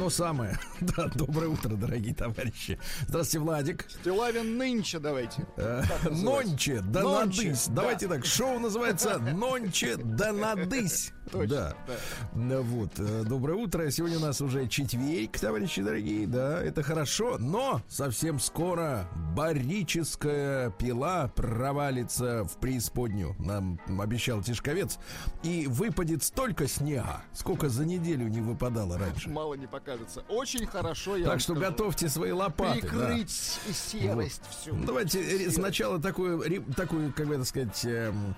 Оно 0.00 0.08
самое. 0.10 0.58
Да, 0.80 1.08
доброе 1.14 1.48
утро, 1.48 1.76
дорогие 1.76 2.14
товарищи. 2.14 2.78
Здравствуйте, 3.06 3.38
Владик. 3.44 3.86
Стилавин 4.00 4.56
нынче 4.56 4.98
давайте. 4.98 5.46
Э. 5.58 5.82
Нонче, 6.10 6.80
да 6.80 7.02
надысь. 7.02 7.66
да. 7.66 7.74
Давайте 7.82 8.08
так, 8.08 8.24
шоу 8.24 8.58
называется 8.58 9.18
Нонче, 9.18 9.96
да 9.96 10.32
надысь. 10.32 11.12
Точно, 11.30 11.46
Да. 11.46 11.74
да. 11.86 11.94
Ну 12.34 12.62
Вот, 12.62 12.92
э, 12.98 13.24
доброе 13.24 13.54
утро. 13.54 13.90
Сегодня 13.90 14.16
у 14.16 14.20
нас 14.20 14.40
уже 14.40 14.66
четверг, 14.68 15.38
товарищи 15.38 15.82
дорогие. 15.82 16.26
Да, 16.26 16.62
это 16.62 16.82
хорошо, 16.82 17.36
но 17.38 17.82
совсем 17.88 18.40
скоро 18.40 19.06
барическая 19.36 20.70
пила 20.70 21.28
провалится 21.28 22.44
в 22.44 22.56
преисподнюю. 22.58 23.36
Нам 23.38 23.78
обещал 24.00 24.42
Тишковец. 24.42 24.98
И 25.42 25.66
выпадет 25.68 26.22
столько 26.24 26.66
снега, 26.66 27.22
сколько 27.34 27.68
за 27.68 27.84
неделю 27.84 28.28
не 28.28 28.40
выпадало 28.40 28.96
раньше. 28.98 29.28
Мало 29.28 29.54
не 29.54 29.66
покажется. 29.90 30.22
Очень 30.28 30.66
хорошо 30.66 31.16
я 31.16 31.26
Так 31.26 31.40
что 31.40 31.54
скажу. 31.54 31.70
готовьте 31.70 32.08
свои 32.08 32.32
лопаты. 32.32 32.82
да. 32.82 32.88
Прикрыть 32.88 33.58
и 33.68 33.72
серость 33.72 34.42
всю. 34.50 34.74
Ну, 34.74 34.86
Давайте 34.86 35.22
Серость. 35.38 35.56
сначала 35.56 36.00
такую, 36.00 36.64
такую, 36.74 37.12
как 37.12 37.26
бы 37.26 37.34
это 37.34 37.44
сказать, 37.44 37.84
эм, 37.84 38.34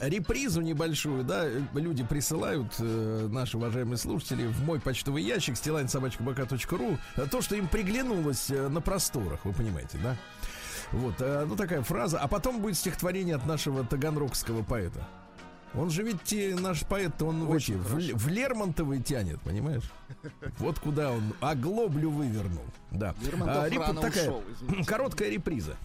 репризу 0.00 0.60
небольшую, 0.60 1.24
да, 1.24 1.46
э, 1.46 1.60
люди 1.74 2.04
присылают, 2.04 2.72
э, 2.78 3.28
наши 3.30 3.56
уважаемые 3.56 3.98
слушатели, 3.98 4.46
в 4.46 4.62
мой 4.64 4.80
почтовый 4.80 5.22
ящик 5.22 5.56
стилайн.собачкабака.ру 5.56 6.98
э, 7.16 7.26
то, 7.30 7.40
что 7.42 7.56
им 7.56 7.68
приглянулось 7.68 8.50
э, 8.50 8.68
на 8.68 8.80
просторах, 8.80 9.44
вы 9.44 9.52
понимаете, 9.52 9.98
да? 10.02 10.16
Вот, 10.92 11.14
э, 11.20 11.44
ну 11.46 11.56
такая 11.56 11.82
фраза. 11.82 12.18
А 12.18 12.26
потом 12.28 12.60
будет 12.60 12.76
стихотворение 12.76 13.36
от 13.36 13.46
нашего 13.46 13.84
таганрогского 13.84 14.62
поэта. 14.62 15.06
Он 15.74 15.88
же 15.90 16.02
ведь 16.02 16.60
наш 16.60 16.84
поэт, 16.84 17.20
он 17.22 17.44
эти, 17.44 17.50
Очень 17.52 17.78
в, 17.78 17.94
в 17.94 18.28
Лермонтовый 18.28 19.00
тянет, 19.00 19.40
понимаешь? 19.42 19.84
Вот 20.58 20.78
куда 20.80 21.12
он 21.12 21.32
оглоблю 21.40 22.10
вывернул. 22.10 22.64
Да. 22.90 23.14
Лермонтов 23.24 23.56
А, 23.56 23.68
реп- 23.68 23.78
рано 23.80 24.00
такая 24.00 24.28
ушел, 24.30 24.42
извините. 24.52 24.84
короткая 24.88 25.30
реприза. 25.30 25.76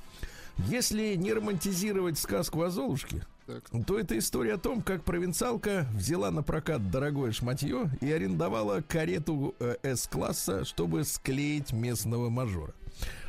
Если 0.58 1.16
не 1.16 1.34
романтизировать 1.34 2.18
сказку 2.18 2.62
о 2.64 2.70
Золушке, 2.72 3.26
Так. 3.46 3.64
то 3.86 4.00
это 4.00 4.18
история 4.18 4.54
о 4.54 4.58
том, 4.58 4.82
как 4.82 5.04
провинциалка 5.04 5.86
взяла 5.94 6.32
на 6.32 6.42
прокат 6.44 6.90
дорогое 6.90 7.32
шматье 7.32 7.92
и 8.02 8.12
арендовала 8.12 8.82
карету 8.82 9.54
э, 9.60 9.76
С-класса, 9.84 10.64
чтобы 10.66 11.04
склеить 11.04 11.74
местного 11.74 12.30
мажора. 12.30 12.74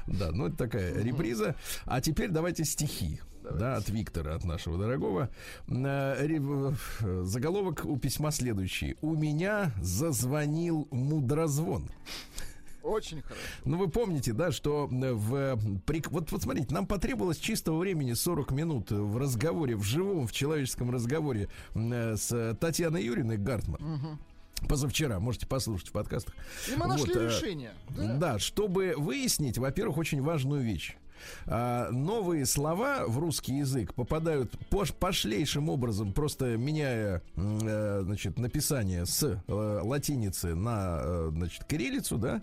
Да, 0.06 0.30
ну 0.30 0.46
это 0.46 0.56
такая 0.56 1.02
реприза. 1.02 1.56
А 1.84 2.00
теперь 2.00 2.30
давайте 2.30 2.64
стихи. 2.64 3.20
Да, 3.52 3.76
от 3.76 3.88
Виктора, 3.88 4.34
от 4.34 4.44
нашего 4.44 4.78
дорогого. 4.78 5.28
Э, 5.68 6.26
э, 6.28 7.22
Заголовок 7.24 7.84
у 7.84 7.96
письма 7.96 8.30
следующий. 8.30 8.96
У 9.02 9.14
меня 9.14 9.72
зазвонил 9.80 10.88
мудрозвон. 10.90 11.88
Очень 12.82 13.20
хорошо. 13.22 13.40
Ну, 13.64 13.78
вы 13.78 13.88
помните, 13.88 14.32
да, 14.32 14.52
что 14.52 14.88
э, 14.90 15.12
в... 15.12 15.32
прик- 15.86 16.08
Вот, 16.10 16.30
вот 16.30 16.42
смотрите, 16.42 16.72
нам 16.72 16.86
потребовалось 16.86 17.38
чистого 17.38 17.78
времени 17.78 18.12
40 18.12 18.52
минут 18.52 18.90
в 18.92 19.16
разговоре, 19.16 19.74
в 19.76 19.82
живом, 19.82 20.26
в 20.28 20.32
человеческом 20.32 20.90
разговоре 20.92 21.48
э, 21.74 22.16
с 22.16 22.56
Татьяной 22.60 23.02
Юриной 23.04 23.38
Гартман. 23.38 24.18
Позавчера, 24.68 25.18
можете 25.20 25.46
послушать 25.46 25.88
в 25.88 25.92
подкастах. 25.92 26.34
И 26.72 26.76
мы 26.76 26.86
нашли 26.86 27.12
Вот, 27.12 27.22
э, 27.22 27.26
решение. 27.26 27.72
Да. 27.90 28.14
Да, 28.16 28.38
чтобы 28.38 28.94
выяснить, 28.96 29.58
во-первых, 29.58 29.98
очень 29.98 30.22
важную 30.22 30.62
вещь. 30.62 30.96
А, 31.46 31.90
новые 31.90 32.46
слова 32.46 33.04
в 33.06 33.18
русский 33.18 33.58
язык 33.58 33.94
попадают 33.94 34.54
пош- 34.70 34.94
пошлейшим 34.94 35.68
образом, 35.68 36.12
просто 36.12 36.56
меняя 36.56 37.22
э, 37.36 38.00
значит, 38.04 38.38
написание 38.38 39.06
с 39.06 39.22
э, 39.22 39.80
латиницы 39.82 40.54
на 40.54 41.00
э, 41.02 41.30
значит, 41.32 41.64
кириллицу, 41.64 42.18
да, 42.18 42.42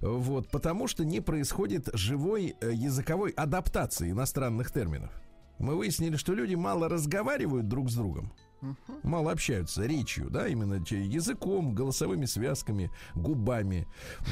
вот, 0.00 0.48
потому 0.48 0.86
что 0.88 1.04
не 1.04 1.20
происходит 1.20 1.88
живой 1.92 2.56
языковой 2.60 3.30
адаптации 3.30 4.10
иностранных 4.10 4.72
терминов. 4.72 5.10
Мы 5.58 5.76
выяснили, 5.76 6.16
что 6.16 6.34
люди 6.34 6.54
мало 6.54 6.88
разговаривают 6.88 7.68
друг 7.68 7.90
с 7.90 7.94
другом, 7.94 8.32
мало 9.02 9.32
общаются 9.32 9.86
речью, 9.86 10.30
да, 10.30 10.48
именно 10.48 10.74
языком, 10.74 11.74
голосовыми 11.74 12.26
связками, 12.26 12.90
губами 13.14 13.86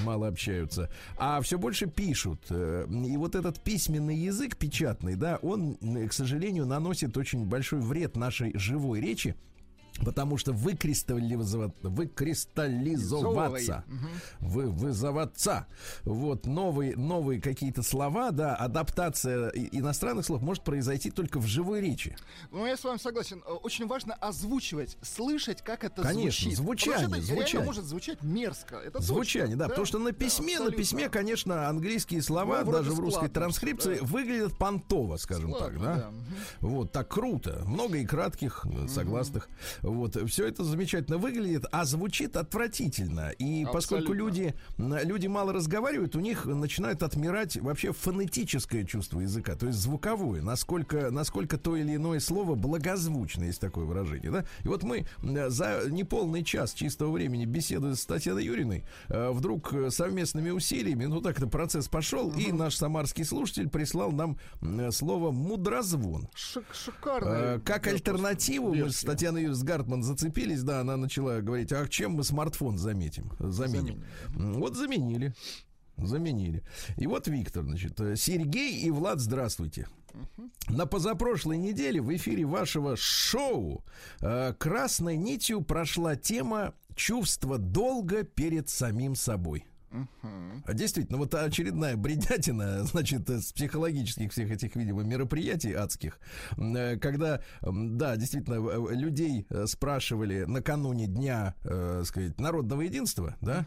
мало 0.04 0.28
общаются, 0.28 0.90
а 1.16 1.40
все 1.40 1.58
больше 1.58 1.86
пишут. 1.86 2.40
Э, 2.50 2.86
И 2.88 3.16
вот 3.16 3.34
этот 3.34 3.62
письменный 3.62 4.16
язык 4.16 4.56
печатный, 4.56 5.14
да, 5.14 5.38
он, 5.42 5.76
м, 5.80 6.08
к 6.08 6.12
сожалению, 6.12 6.66
наносит 6.66 7.16
очень 7.16 7.46
большой 7.46 7.80
вред 7.80 8.16
нашей 8.16 8.56
живой 8.58 9.00
речи. 9.00 9.34
Потому 10.04 10.36
что 10.38 10.52
выкристаллизоваться, 10.52 11.76
выкристаллизоваться, 11.88 13.84
вы, 14.40 14.66
вызываться, 14.70 15.66
вот 16.04 16.46
новые, 16.46 16.96
новые 16.96 17.40
какие-то 17.40 17.82
слова, 17.82 18.30
да, 18.30 18.54
адаптация 18.54 19.48
иностранных 19.50 20.24
слов 20.26 20.42
может 20.42 20.64
произойти 20.64 21.10
только 21.10 21.38
в 21.40 21.46
живой 21.46 21.80
речи. 21.80 22.16
Ну, 22.50 22.66
я 22.66 22.76
с 22.76 22.84
вами 22.84 22.98
согласен. 22.98 23.42
Э, 23.46 23.50
Очень 23.52 23.86
важно 23.86 24.14
озвучивать, 24.14 24.96
слышать, 25.02 25.62
как 25.62 25.84
это 25.84 26.02
Конечно, 26.02 26.42
звучит. 26.50 26.56
звучание, 26.56 26.98
Потому 27.08 27.22
что 27.22 27.32
это 27.32 27.34
звучание. 27.42 27.66
может 27.66 27.84
звучать 27.84 28.22
мерзко. 28.22 28.76
Это 28.76 29.00
Звучание, 29.02 29.48
точно, 29.56 29.58
да, 29.64 29.68
потому 29.68 29.86
что 29.86 29.98
на 29.98 30.12
Да, 30.12 30.16
письме, 30.16 30.46
на 30.46 30.52
абсолютно. 30.66 30.76
письме, 30.78 31.08
конечно, 31.08 31.68
английские 31.68 32.22
слова, 32.22 32.62
Ну, 32.64 32.72
даже 32.72 32.90
в 32.92 32.98
русской 33.00 33.26
складно 33.26 33.34
транскрипции, 33.34 33.98
да. 34.00 34.06
выглядят 34.06 34.56
понтово, 34.58 35.16
скажем 35.16 35.50
так, 35.52 35.58
Складно, 35.74 35.80
да? 35.80 35.94
да, 35.96 36.10
мгм. 36.10 36.24
Вот 36.60 36.92
так 36.92 37.08
круто. 37.08 37.62
Много 37.66 37.98
и 37.98 38.06
кратких, 38.06 38.64
э, 38.64 38.88
согласных. 38.88 39.48
Вот, 39.90 40.16
все 40.28 40.46
это 40.46 40.64
замечательно 40.64 41.18
выглядит, 41.18 41.64
а 41.72 41.84
звучит 41.84 42.36
отвратительно. 42.36 43.30
И 43.30 43.64
поскольку 43.72 44.12
Абсолютно. 44.12 44.12
люди, 44.40 44.54
м, 44.78 44.94
люди 45.08 45.26
мало 45.26 45.52
разговаривают, 45.52 46.16
у 46.16 46.20
них 46.20 46.44
начинает 46.46 47.02
отмирать 47.02 47.56
вообще 47.56 47.92
фонетическое 47.92 48.84
чувство 48.84 49.20
языка, 49.20 49.54
то 49.54 49.66
есть 49.66 49.78
звуковое, 49.78 50.42
насколько, 50.42 51.10
насколько 51.10 51.56
то 51.58 51.76
или 51.76 51.96
иное 51.96 52.20
слово 52.20 52.54
благозвучно, 52.54 53.44
есть 53.44 53.60
такое 53.60 53.84
выражение, 53.84 54.30
да? 54.30 54.44
И 54.64 54.68
вот 54.68 54.82
мы 54.82 55.06
за 55.22 55.82
неполный 55.88 56.44
час 56.44 56.72
чистого 56.72 57.12
времени 57.12 57.44
беседы 57.44 57.94
с 57.96 58.04
Татьяной 58.04 58.44
Юриной 58.44 58.84
э, 59.08 59.30
вдруг 59.30 59.72
э, 59.72 59.90
совместными 59.90 60.50
усилиями, 60.50 61.06
ну 61.06 61.20
так 61.20 61.38
это 61.38 61.46
процесс 61.46 61.88
пошел, 61.88 62.30
и 62.32 62.52
наш 62.52 62.76
самарский 62.76 63.24
слушатель 63.24 63.68
прислал 63.68 64.12
нам 64.12 64.38
слово 64.90 65.30
мудрозвон. 65.30 66.28
Шик- 66.34 66.74
шикарно. 66.74 67.28
Э, 67.28 67.60
Как 67.64 67.86
альтернативу 67.86 68.74
мы 68.74 68.90
с 68.90 69.02
Татьяной 69.02 69.42
Юрьевной 69.42 69.58
Гартман 69.78 70.02
зацепились, 70.02 70.64
да, 70.64 70.80
она 70.80 70.96
начала 70.96 71.40
говорить, 71.40 71.72
а 71.72 71.86
чем 71.86 72.12
мы 72.14 72.24
смартфон 72.24 72.78
заметим, 72.78 73.30
заменим? 73.38 74.02
М, 74.34 74.54
Вот 74.54 74.74
заменили. 74.76 75.34
Заменили. 75.96 76.64
И 76.96 77.06
вот 77.06 77.28
Виктор, 77.28 77.62
значит, 77.64 78.00
э, 78.00 78.16
Сергей 78.16 78.80
и 78.82 78.90
Влад, 78.90 79.20
здравствуйте. 79.20 79.86
На 80.68 80.86
позапрошлой 80.86 81.58
неделе 81.58 82.00
в 82.00 82.14
эфире 82.16 82.44
вашего 82.44 82.96
шоу 82.96 83.84
э, 84.20 84.52
красной 84.58 85.16
нитью 85.16 85.62
прошла 85.62 86.16
тема 86.16 86.74
чувства 86.96 87.58
долга 87.58 88.24
перед 88.24 88.68
самим 88.68 89.14
собой. 89.14 89.64
А 90.64 90.74
Действительно, 90.74 91.18
вот 91.18 91.34
очередная 91.34 91.96
бредятина, 91.96 92.84
значит, 92.84 93.28
с 93.28 93.52
психологических 93.52 94.30
всех 94.32 94.50
этих, 94.50 94.76
видимо, 94.76 95.02
мероприятий 95.02 95.72
адских, 95.72 96.18
э, 96.56 96.96
когда, 96.98 97.42
да, 97.62 98.16
действительно, 98.16 98.54
э, 98.54 98.94
людей 98.94 99.46
э, 99.48 99.66
спрашивали 99.66 100.44
накануне 100.44 101.06
дня, 101.06 101.54
э, 101.64 102.02
сказать, 102.04 102.38
народного 102.40 102.82
единства, 102.82 103.36
да, 103.40 103.66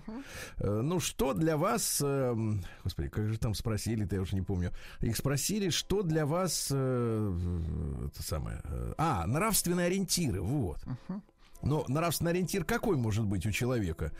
Э, 0.57 0.81
ну, 0.81 0.99
что 0.99 1.33
для 1.33 1.57
вас, 1.57 2.01
э, 2.03 2.35
господи, 2.83 3.09
как 3.09 3.27
же 3.27 3.37
там 3.37 3.53
спросили-то, 3.53 4.15
я 4.15 4.21
уже 4.21 4.35
не 4.35 4.41
помню, 4.41 4.71
их 4.99 5.17
спросили, 5.17 5.69
что 5.69 6.03
для 6.03 6.25
вас, 6.25 6.69
э, 6.71 8.07
это 8.07 8.23
самое, 8.23 8.61
э, 8.63 8.93
а, 8.97 9.25
нравственные 9.27 9.87
ориентиры, 9.87 10.41
вот. 10.41 10.79
Но 11.63 11.85
нравственный 11.87 12.31
ориентир 12.31 12.63
какой 12.63 12.97
может 12.97 13.25
быть 13.25 13.45
у 13.45 13.51
человека? 13.51 14.11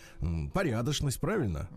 Порядочность, 0.54 1.20
правильно? 1.20 1.70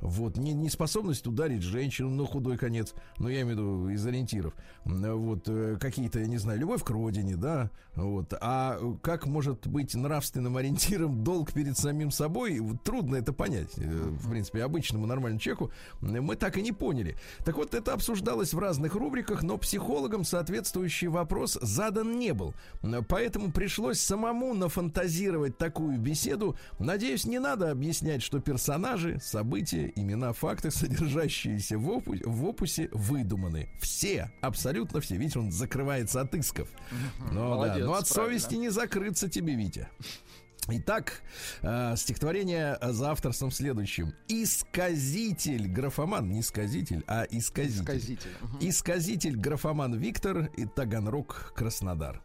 Вот, 0.00 0.36
не, 0.36 0.52
неспособность 0.52 1.26
ударить 1.26 1.62
женщину 1.62 2.10
на 2.10 2.26
худой 2.26 2.56
конец, 2.56 2.94
ну, 3.18 3.28
я 3.28 3.42
имею 3.42 3.46
в 3.46 3.50
виду 3.50 3.88
из 3.88 4.06
ориентиров. 4.06 4.54
Вот, 4.84 5.48
э, 5.48 5.78
какие-то, 5.80 6.20
я 6.20 6.26
не 6.26 6.38
знаю, 6.38 6.60
любовь 6.60 6.84
к 6.84 6.90
родине, 6.90 7.36
да, 7.36 7.70
вот. 7.94 8.34
А 8.40 8.78
как 9.02 9.26
может 9.26 9.66
быть 9.66 9.94
нравственным 9.94 10.56
ориентиром 10.56 11.24
долг 11.24 11.52
перед 11.52 11.78
самим 11.78 12.10
собой? 12.10 12.60
Трудно 12.84 13.16
это 13.16 13.32
понять, 13.32 13.70
э, 13.78 13.82
в 13.82 14.30
принципе, 14.30 14.62
обычному 14.62 15.06
нормальному 15.06 15.40
человеку. 15.40 15.70
Мы 16.00 16.36
так 16.36 16.58
и 16.58 16.62
не 16.62 16.72
поняли. 16.72 17.16
Так 17.44 17.56
вот, 17.56 17.74
это 17.74 17.92
обсуждалось 17.92 18.52
в 18.52 18.58
разных 18.58 18.94
рубриках, 18.94 19.42
но 19.42 19.56
психологам 19.56 20.24
соответствующий 20.24 21.08
вопрос 21.08 21.58
задан 21.60 22.18
не 22.18 22.32
был. 22.34 22.54
Поэтому 23.08 23.50
пришлось 23.50 24.00
самому 24.00 24.54
нафантазировать 24.54 25.56
такую 25.58 25.98
беседу. 25.98 26.56
Надеюсь, 26.78 27.24
не 27.24 27.38
надо 27.38 27.70
объяснять, 27.70 28.22
что 28.22 28.40
персонажи, 28.40 29.18
события, 29.22 29.85
имена, 29.94 30.32
факты, 30.32 30.70
содержащиеся 30.72 31.78
в, 31.78 31.88
опу- 31.88 32.20
в 32.28 32.44
опусе, 32.44 32.88
выдуманы. 32.92 33.68
Все, 33.80 34.30
абсолютно 34.40 35.00
все. 35.00 35.16
Видите, 35.16 35.38
он 35.38 35.52
закрывается 35.52 36.20
от 36.20 36.34
исков. 36.34 36.68
Но, 37.32 37.50
Молодец, 37.50 37.78
да, 37.80 37.84
но 37.86 37.94
от 37.94 38.08
правильно. 38.08 38.38
совести 38.38 38.54
не 38.56 38.68
закрыться 38.70 39.28
тебе, 39.28 39.54
Витя. 39.54 39.88
Итак, 40.68 41.22
э, 41.62 41.94
стихотворение 41.96 42.76
за 42.82 43.12
авторством 43.12 43.52
следующим. 43.52 44.12
Исказитель, 44.26 45.68
графоман, 45.68 46.28
не 46.28 46.42
сказитель, 46.42 47.04
а 47.06 47.24
исказитель. 47.30 47.84
Сказитель. 47.84 48.30
Мгм. 48.40 48.58
Исказитель, 48.60 49.36
графоман 49.36 49.94
Виктор 49.94 50.46
и 50.56 50.66
Таганрог, 50.66 51.52
Краснодар. 51.54 52.20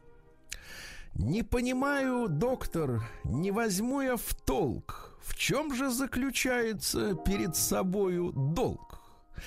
Не 1.13 1.43
понимаю, 1.43 2.29
доктор, 2.29 3.03
не 3.23 3.51
возьму 3.51 4.01
я 4.01 4.15
в 4.15 4.33
толк. 4.45 5.17
В 5.21 5.35
чем 5.35 5.75
же 5.75 5.89
заключается 5.91 7.15
перед 7.15 7.55
собою 7.55 8.31
долг? 8.31 8.99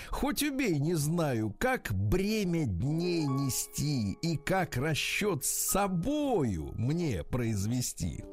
Хоть 0.09 0.43
убей, 0.43 0.79
не 0.79 0.95
знаю, 0.95 1.55
как 1.59 1.93
бремя 1.93 2.67
дней 2.67 3.27
нести 3.27 4.13
и 4.23 4.37
как 4.37 4.77
расчет 4.77 5.45
с 5.45 5.51
собою 5.51 6.73
мне 6.77 7.23
произвести. 7.25 8.25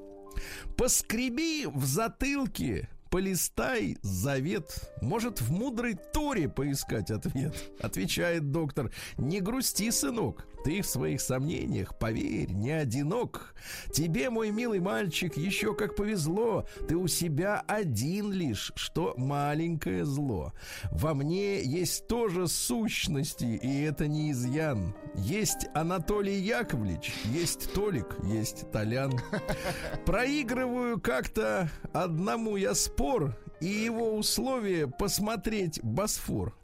Поскреби 0.77 1.65
в 1.67 1.85
затылке, 1.85 2.89
полистай 3.11 3.97
завет. 4.01 4.91
Может, 5.01 5.41
в 5.41 5.51
мудрой 5.51 5.95
Торе 6.13 6.49
поискать 6.49 7.11
ответ. 7.11 7.55
Отвечает 7.79 8.51
доктор, 8.51 8.91
не 9.17 9.39
грусти, 9.39 9.91
сынок. 9.91 10.47
Ты 10.63 10.81
в 10.81 10.87
своих 10.87 11.21
сомнениях, 11.21 11.97
поверь, 11.97 12.51
не 12.51 12.71
одинок. 12.71 13.55
Тебе, 13.91 14.29
мой 14.29 14.51
милый 14.51 14.79
мальчик, 14.79 15.35
еще 15.35 15.73
как 15.73 15.95
повезло. 15.95 16.65
Ты 16.87 16.95
у 16.95 17.07
себя 17.07 17.63
один 17.67 18.31
лишь, 18.31 18.71
что 18.75 19.13
маленькое 19.17 20.05
зло. 20.05 20.53
Во 20.91 21.13
мне 21.13 21.63
есть 21.63 22.07
тоже 22.07 22.47
сущности, 22.47 23.45
и 23.45 23.81
это 23.81 24.07
не 24.07 24.31
изъян. 24.31 24.93
Есть 25.15 25.67
Анатолий 25.73 26.39
Яковлевич, 26.39 27.13
есть 27.25 27.73
Толик, 27.73 28.17
есть 28.23 28.69
Толян. 28.71 29.13
Проигрываю 30.05 30.99
как-то 30.99 31.69
одному 31.93 32.55
я 32.55 32.75
спор, 32.75 33.35
и 33.59 33.67
его 33.67 34.15
условие 34.15 34.87
посмотреть 34.87 35.79
Босфор. 35.83 36.55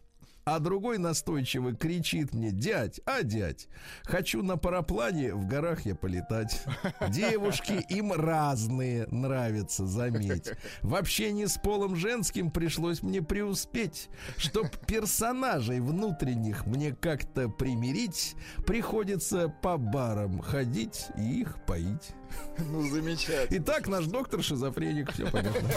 А 0.47 0.59
другой 0.59 0.97
настойчиво 0.97 1.73
кричит 1.73 2.33
мне, 2.33 2.51
дядь, 2.51 3.01
а 3.03 3.21
дядь, 3.21 3.67
хочу 4.05 4.41
на 4.41 4.55
параплане 4.55 5.33
в 5.33 5.45
горах 5.45 5.85
я 5.85 5.94
полетать. 5.94 6.63
Девушки 7.09 7.85
им 7.89 8.13
разные 8.13 9.07
нравятся, 9.07 9.85
заметь. 9.85 10.53
В 10.83 10.95
общении 10.95 11.47
с 11.47 11.57
полом 11.57 11.97
женским 11.97 12.49
пришлось 12.49 13.03
мне 13.03 13.21
преуспеть. 13.21 14.07
Чтоб 14.38 14.69
персонажей 14.88 15.81
внутренних 15.81 16.65
мне 16.65 16.95
как-то 16.95 17.49
примирить, 17.49 18.38
приходится 18.65 19.49
по 19.49 19.75
барам 19.75 20.39
ходить 20.39 21.07
и 21.17 21.41
их 21.41 21.57
поить. 21.65 22.11
Ну, 22.57 22.88
замечательно. 22.88 23.61
Итак, 23.61 23.89
наш 23.89 24.05
доктор 24.05 24.41
шизофреник, 24.41 25.11
все 25.11 25.29
понятно. 25.29 25.69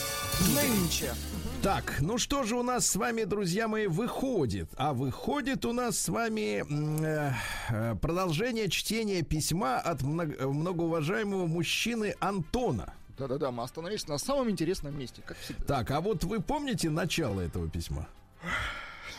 Нынче. 0.56 1.14
Так, 1.62 1.98
ну 2.02 2.18
что 2.18 2.44
же 2.44 2.56
у 2.58 2.64
нас 2.64 2.86
с 2.88 2.96
вами, 2.98 3.24
друзья 3.24 3.68
мои, 3.70 3.88
выходит? 3.88 4.70
А 4.76 4.94
выходит 4.94 5.64
у 5.66 5.72
нас 5.72 5.98
с 5.98 6.10
вами 6.10 6.64
э, 7.06 7.32
э, 7.70 7.96
продолжение 8.02 8.70
чтения 8.70 9.22
письма 9.22 9.80
от 9.80 10.02
много- 10.02 10.46
многоуважаемого 10.48 11.46
мужчины 11.48 12.16
Антона. 12.20 12.94
Да-да-да, 13.18 13.52
мы 13.52 13.64
остановились 13.64 14.08
на 14.08 14.18
самом 14.18 14.50
интересном 14.50 14.98
месте, 14.98 15.22
как 15.26 15.38
всегда. 15.38 15.64
Так, 15.64 15.92
а 15.92 16.02
вот 16.02 16.24
вы 16.26 16.42
помните 16.42 16.90
начало 16.90 17.40
этого 17.40 17.70
письма? 17.70 18.08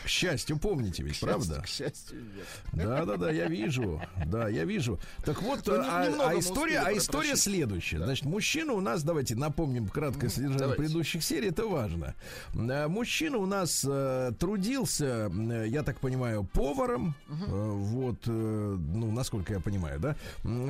К 0.05 0.09
счастью, 0.09 0.59
помните 0.59 1.03
ведь, 1.03 1.19
правда? 1.19 1.63
К 1.63 1.67
счастью, 1.67 2.25
нет. 2.75 2.87
Да, 2.87 3.05
да, 3.07 3.17
да, 3.17 3.31
я 3.31 3.47
вижу. 3.47 4.03
Да, 4.27 4.49
я 4.51 4.65
вижу. 4.65 4.99
Так 5.25 5.41
вот, 5.41 5.67
Ну, 5.67 5.75
а, 5.77 6.29
а 6.31 6.39
история, 6.39 6.81
а 6.81 6.93
история 6.93 7.37
следующая. 7.37 7.99
Значит, 8.05 8.27
мужчина 8.27 8.75
у 8.75 8.81
нас, 8.83 9.03
давайте 9.03 9.35
напомним 9.35 9.89
краткое 9.89 10.29
содержание 10.29 10.59
давайте. 10.59 10.83
предыдущих 10.83 11.25
серий, 11.25 11.49
это 11.49 11.67
важно. 11.67 12.15
Э, 12.55 12.87
Мужчина 12.87 13.39
у 13.39 13.47
нас 13.47 13.83
э, 13.89 14.33
трудился, 14.39 15.31
э, 15.33 15.65
я 15.69 15.83
так 15.83 16.01
понимаю, 16.01 16.45
поваром. 16.45 17.15
Э, 17.29 17.71
вот, 17.73 18.19
э, 18.27 18.31
ну, 18.31 19.11
насколько 19.11 19.55
я 19.55 19.61
понимаю, 19.61 19.99
да. 20.01 20.17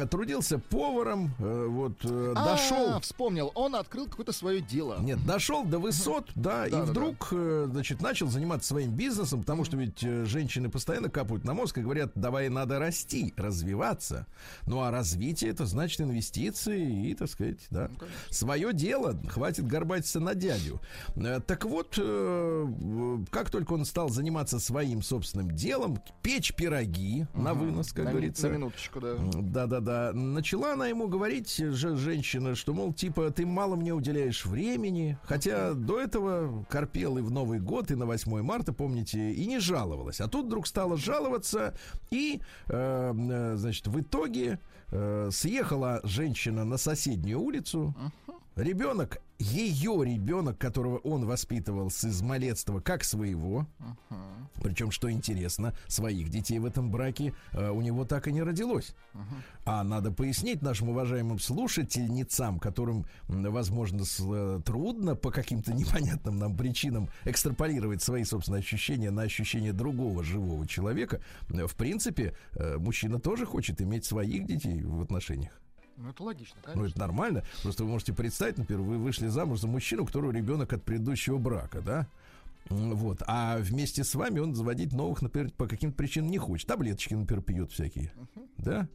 Трудился 0.07 0.59
поваром, 0.61 1.35
э, 1.41 1.67
вот, 1.69 1.95
А, 2.05 2.35
дошел. 2.45 3.01
вспомнил, 3.01 3.51
он 3.57 3.75
открыл 3.75 4.07
какое-то 4.07 4.33
свое 4.33 4.61
дело. 4.61 4.99
Нет, 5.01 5.25
дошел 5.27 5.65
до 5.65 5.81
высот, 5.81 6.31
да, 6.37 6.69
и 6.69 6.71
Да-да-да. 6.71 6.91
вдруг, 6.93 7.29
э, 7.33 7.67
значит, 7.71 8.01
начал 8.01 8.29
заниматься 8.29 8.69
своим 8.69 8.93
бизнесом, 8.93 9.24
потому 9.31 9.65
что 9.65 9.77
ведь 9.77 10.03
э, 10.03 10.25
женщины 10.25 10.71
постоянно 10.71 11.09
капают 11.09 11.45
на 11.45 11.55
мозг 11.55 11.79
и 11.79 11.83
говорят, 11.83 12.13
давай 12.15 12.49
надо 12.49 12.79
расти, 12.79 13.33
развиваться. 13.37 14.27
Ну, 14.67 14.81
а 14.81 14.91
развитие 14.91 15.51
это 15.51 15.67
значит 15.67 16.01
инвестиции 16.01 17.09
и, 17.11 17.15
так 17.15 17.29
сказать, 17.29 17.59
да, 17.71 17.91
свое 18.31 18.73
дело, 18.73 19.19
хватит 19.29 19.67
горбатиться 19.67 20.21
на 20.21 20.35
дядю. 20.35 20.81
Э, 21.17 21.41
Так 21.47 21.65
вот, 21.65 21.95
э, 21.99 22.67
как 23.31 23.51
только 23.51 23.73
он 23.73 23.85
стал 23.85 24.09
заниматься 24.09 24.59
своим 24.59 25.03
собственным 25.03 25.51
делом, 25.51 25.99
печь 26.23 26.55
пироги 26.55 27.27
на 27.35 27.55
вынос, 27.55 27.93
как 27.93 28.07
на, 28.07 28.11
говорится. 28.11 28.49
на 28.49 28.53
минуточку, 28.55 29.01
да. 29.01 29.17
Да-да-да. 29.35 30.13
Начала 30.13 30.75
она 30.75 30.87
ему 30.87 31.09
говорить, 31.09 31.57
же, 31.57 31.97
женщина, 31.97 32.55
что, 32.55 32.73
мол, 32.73 32.93
типа, 32.93 33.31
ты 33.31 33.47
мало 33.47 33.77
мне 33.77 33.93
уделяешь 33.93 34.45
времени. 34.45 35.19
Хотя 35.25 35.75
до 35.75 36.01
этого 36.01 36.65
корпел 36.69 37.19
и 37.19 37.23
в 37.23 37.31
Новый 37.31 37.61
год, 37.61 37.91
и 37.91 37.95
на 37.95 38.07
8 38.07 38.43
марта, 38.43 38.73
помните, 38.73 39.14
и 39.15 39.47
не 39.47 39.61
жаловалась. 39.61 40.21
А 40.21 40.29
тут 40.29 40.47
вдруг 40.47 40.67
стала 40.67 40.97
жаловаться, 40.97 41.75
и, 42.11 42.41
э, 42.69 43.15
э, 43.15 43.57
значит, 43.57 43.87
в 43.87 44.01
итоге 44.01 44.59
э, 44.91 45.31
съехала 45.33 46.01
женщина 46.05 46.65
на 46.65 46.77
соседнюю 46.77 47.41
улицу. 47.41 47.95
Ребенок, 48.57 49.19
ее 49.39 50.01
ребенок, 50.05 50.59
которого 50.59 50.99
он 50.99 51.27
воспитывал 51.27 51.91
с 51.91 52.05
измалетства 52.05 52.79
как 52.81 53.03
своего, 53.03 53.67
причем, 54.63 54.93
что 54.93 55.11
интересно, 55.11 55.75
своих 55.89 56.29
детей 56.31 56.61
в 56.61 56.65
этом 56.65 56.91
браке 56.91 57.35
э, 57.53 57.69
у 57.71 57.81
него 57.83 58.05
так 58.05 58.29
и 58.29 58.33
не 58.33 58.43
родилось. 58.43 58.95
А 59.65 59.83
надо 59.83 60.13
пояснить 60.13 60.63
нашим 60.63 60.91
уважаемым 60.91 61.39
слушательницам, 61.41 62.61
которым, 62.61 63.07
возможно, 63.27 64.05
с- 64.05 64.21
э, 64.25 64.61
трудно 64.65 65.17
по 65.17 65.31
каким-то 65.33 65.73
непонятным 65.75 66.39
нам 66.39 66.57
причинам 66.57 67.09
экстраполировать 67.25 68.03
свои 68.03 68.23
собственные 68.25 68.61
ощущения 68.61 69.11
на 69.11 69.23
ощущения 69.23 69.73
другого 69.73 70.23
живого 70.23 70.67
человека. 70.67 71.21
Э, 71.51 71.67
В 71.67 71.75
принципе, 71.75 72.37
э, 72.53 72.77
мужчина 72.79 73.19
тоже 73.19 73.47
хочет 73.47 73.83
иметь 73.83 74.05
своих 74.05 74.47
детей 74.47 74.81
в 74.83 75.03
отношениях. 75.03 75.61
Ну, 75.97 76.11
это 76.11 76.23
логично, 76.23 76.57
Ну, 76.67 76.73
конечно. 76.73 76.91
это 76.91 76.99
нормально. 76.99 77.45
Просто 77.63 77.85
вы 77.85 77.91
можете 77.91 78.13
представить, 78.13 78.59
например, 78.59 78.83
вы 78.83 78.99
вышли 78.99 79.29
замуж 79.29 79.61
за 79.61 79.69
мужчину, 79.69 80.03
у 80.03 80.07
которого 80.07 80.33
ребенок 80.33 80.73
от 80.73 80.83
предыдущего 80.83 81.39
брака, 81.39 81.81
да? 81.81 82.09
Вот. 82.69 83.23
А 83.27 83.59
вместе 83.59 84.05
с 84.05 84.15
вами 84.15 84.41
он 84.41 84.55
заводить 84.55 84.93
новых, 84.93 85.23
например, 85.23 85.51
по 85.53 85.67
каким-то 85.69 85.97
причинам 85.97 86.31
не 86.31 86.39
хочет. 86.39 86.67
Таблеточки, 86.67 87.15
например, 87.15 87.43
пьет 87.43 87.71
всякие. 87.73 88.13
Да? 88.57 88.89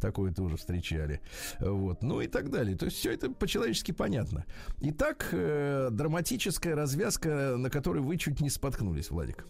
Такое 0.00 0.32
тоже 0.32 0.56
встречали. 0.56 1.20
Вот. 1.60 2.02
Ну 2.02 2.20
и 2.22 2.26
так 2.26 2.50
далее. 2.50 2.76
То 2.76 2.86
есть 2.86 2.96
все 2.96 3.12
это 3.12 3.30
по-человечески 3.30 3.92
понятно. 3.92 4.44
Итак, 4.80 5.28
э, 5.32 5.90
драматическая 5.92 6.74
развязка, 6.74 7.56
на 7.56 7.70
которой 7.70 8.02
вы 8.02 8.16
чуть 8.16 8.40
не 8.40 8.50
споткнулись, 8.50 9.10
Владик. 9.10 9.46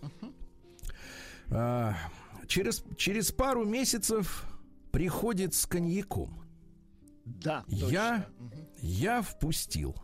А, 1.50 1.94
через, 2.48 2.84
через 2.96 3.30
пару 3.30 3.64
месяцев 3.64 4.44
приходит 4.90 5.54
с 5.54 5.66
коньяком. 5.66 6.41
Да, 7.24 7.64
Я. 7.68 8.26
Мгм. 8.38 8.52
я 8.78 9.22
впустил. 9.22 9.96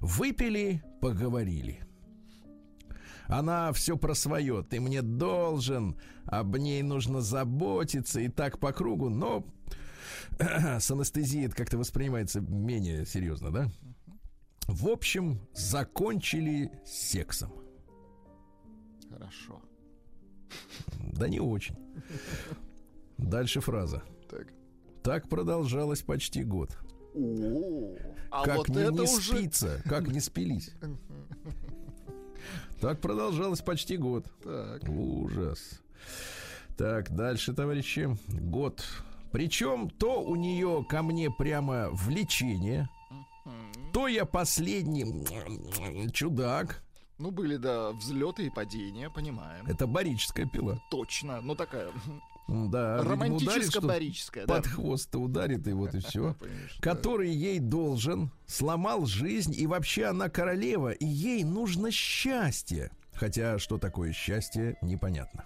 Выпили, 0.00 0.82
поговорили. 1.00 1.80
Она 3.26 3.72
все 3.72 3.96
про 3.96 4.14
свое. 4.14 4.62
Ты 4.62 4.80
мне 4.80 5.02
должен. 5.02 5.96
об 6.26 6.56
ней 6.56 6.82
нужно 6.82 7.20
заботиться 7.20 8.20
и 8.20 8.28
так 8.28 8.58
по 8.58 8.72
кругу, 8.72 9.08
но 9.08 9.46
с 10.38 10.90
анестезией 10.90 11.46
это 11.46 11.56
как-то 11.56 11.78
воспринимается 11.78 12.40
менее 12.40 13.06
серьезно, 13.06 13.50
да? 13.50 13.68
В 14.66 14.88
общем, 14.88 15.40
закончили 15.54 16.70
сексом. 16.84 17.52
Хорошо. 19.10 19.60
Да 21.12 21.28
не 21.28 21.40
очень. 21.40 21.76
Дальше 23.18 23.60
фраза. 23.60 24.02
Так. 24.30 24.52
Так 25.02 25.28
продолжалось 25.28 26.02
почти 26.02 26.44
год. 26.44 26.78
О, 27.14 27.94
а 28.30 28.44
как 28.44 28.58
вот 28.58 28.68
не, 28.68 28.82
это 28.82 28.92
не 28.92 29.00
уже... 29.00 29.36
спится, 29.36 29.82
как 29.84 30.08
не 30.08 30.20
спились. 30.20 30.72
Так 32.80 33.00
продолжалось 33.00 33.60
почти 33.60 33.96
год. 33.96 34.26
Так. 34.42 34.88
Ужас. 34.88 35.80
Так, 36.76 37.14
дальше, 37.14 37.52
товарищи. 37.52 38.16
Год. 38.28 38.84
Причем 39.30 39.90
то 39.90 40.22
у 40.22 40.36
нее 40.36 40.84
ко 40.88 41.02
мне 41.02 41.30
прямо 41.30 41.88
влечение, 41.90 42.88
то 43.92 44.08
я 44.08 44.24
последний 44.24 45.06
чудак. 46.12 46.82
Ну, 47.18 47.30
были, 47.30 47.56
да, 47.56 47.92
взлеты 47.92 48.46
и 48.46 48.50
падения, 48.50 49.10
понимаем. 49.10 49.66
Это 49.66 49.86
барическая 49.86 50.46
пила. 50.46 50.82
Точно. 50.90 51.40
Ну, 51.40 51.54
такая 51.54 51.90
Да, 52.52 53.00
ударит, 53.00 53.02
что 53.02 53.10
романтическо-барическая, 53.10 54.46
да. 54.46 54.56
под 54.56 54.66
хвост 54.66 55.14
ударит, 55.14 55.66
и 55.66 55.72
вот 55.72 55.94
и 55.94 56.00
все. 56.00 56.36
Который 56.80 57.30
ей 57.30 57.58
должен, 57.58 58.30
сломал 58.46 59.06
жизнь, 59.06 59.54
и 59.56 59.66
вообще 59.66 60.06
она 60.06 60.28
королева, 60.28 60.90
и 60.90 61.06
ей 61.06 61.44
нужно 61.44 61.90
счастье. 61.90 62.90
Хотя, 63.14 63.58
что 63.58 63.78
такое 63.78 64.12
счастье, 64.12 64.76
непонятно. 64.82 65.44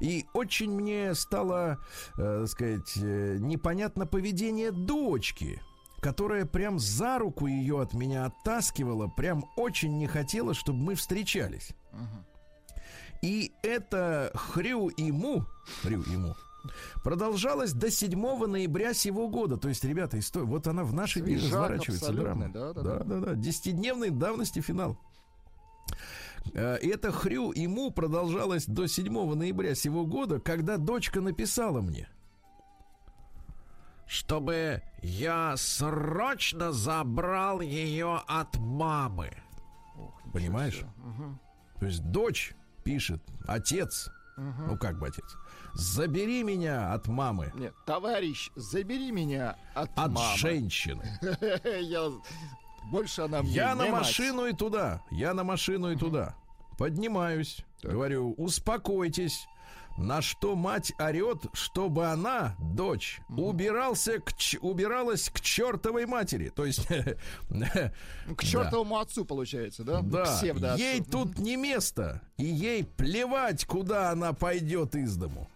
И 0.00 0.26
очень 0.32 0.70
мне 0.70 1.14
стало, 1.14 1.78
э, 2.18 2.46
сказать, 2.48 2.96
э, 2.96 3.36
непонятно 3.38 4.06
поведение 4.06 4.72
дочки, 4.72 5.60
которая 6.00 6.44
прям 6.44 6.78
за 6.78 7.18
руку 7.18 7.46
ее 7.46 7.80
от 7.80 7.94
меня 7.94 8.26
оттаскивала, 8.26 9.08
прям 9.08 9.44
очень 9.56 9.98
не 9.98 10.06
хотела, 10.06 10.54
чтобы 10.54 10.78
мы 10.78 10.94
встречались. 10.94 11.70
И 13.22 13.52
это 13.62 14.30
хрю 14.34 14.88
и 14.88 15.10
му, 15.12 15.44
хрю 15.82 16.02
и 16.02 16.16
му, 16.16 16.34
продолжалось 17.02 17.72
до 17.72 17.90
7 17.90 18.18
ноября 18.46 18.94
сего 18.94 19.28
года. 19.28 19.56
То 19.56 19.68
есть, 19.68 19.84
ребята, 19.84 20.18
история, 20.18 20.46
вот 20.46 20.66
она 20.66 20.84
в 20.84 20.92
наши 20.92 21.20
дни 21.20 21.36
разворачивается 21.36 22.12
драма. 22.12 22.48
да, 22.48 22.72
да, 22.72 22.82
да, 22.82 22.98
да, 23.04 23.20
да. 23.20 23.34
Десятидневной 23.34 24.10
давности 24.10 24.60
финал. 24.60 24.98
Э, 26.54 26.76
это 26.76 27.12
хрю 27.12 27.50
и 27.50 27.66
му 27.66 27.90
продолжалось 27.90 28.66
до 28.66 28.86
7 28.86 29.34
ноября 29.34 29.74
сего 29.74 30.06
года, 30.06 30.40
когда 30.40 30.76
дочка 30.76 31.20
написала 31.20 31.80
мне. 31.80 32.08
Чтобы 34.06 34.82
я 35.02 35.56
срочно 35.56 36.70
забрал 36.70 37.60
ее 37.60 38.22
от 38.28 38.56
мамы. 38.56 39.30
Ох, 39.96 40.22
Понимаешь? 40.32 40.82
Мгм. 40.96 41.40
То 41.80 41.86
есть 41.86 42.04
дочь 42.04 42.54
пишет, 42.86 43.20
отец, 43.48 44.08
Мгм. 44.36 44.68
ну 44.68 44.78
как 44.78 44.96
бы 45.00 45.08
отец, 45.08 45.24
забери 45.74 46.44
меня 46.44 46.92
от 46.94 47.08
мамы, 47.08 47.50
Нет, 47.56 47.74
товарищ, 47.84 48.50
забери 48.54 49.10
меня 49.10 49.56
от, 49.74 49.90
от 49.98 50.12
мамы. 50.12 50.36
женщины. 50.38 51.02
Я... 51.82 52.12
Больше 52.92 53.22
она 53.22 53.42
мне 53.42 53.50
Я 53.50 53.74
на 53.74 53.88
машину 53.88 54.46
и 54.46 54.52
туда, 54.52 55.02
я 55.10 55.34
на 55.34 55.42
машину 55.42 55.90
и 55.90 55.96
туда. 55.96 56.36
Поднимаюсь, 56.78 57.64
говорю, 57.82 58.34
успокойтесь. 58.38 59.48
На 59.96 60.22
что 60.22 60.56
мать 60.56 60.92
орет, 60.98 61.46
чтобы 61.52 62.06
она, 62.06 62.54
дочь, 62.58 63.20
убирался 63.28 64.20
к, 64.20 64.32
убиралась 64.60 65.30
к 65.30 65.40
чертовой 65.40 66.06
матери. 66.06 66.50
То 66.54 66.64
есть, 66.64 66.86
К 68.36 68.44
чертовому 68.44 68.98
отцу, 68.98 69.24
получается, 69.24 69.84
да? 69.84 70.00
да, 70.02 70.74
ей 70.76 71.02
тут 71.02 71.38
не 71.38 71.56
место. 71.56 72.20
И 72.36 72.44
ей 72.44 72.84
плевать, 72.84 73.64
куда 73.64 74.10
она 74.10 74.32
пойдет 74.32 74.94
из 74.94 75.16
дому. 75.16 75.48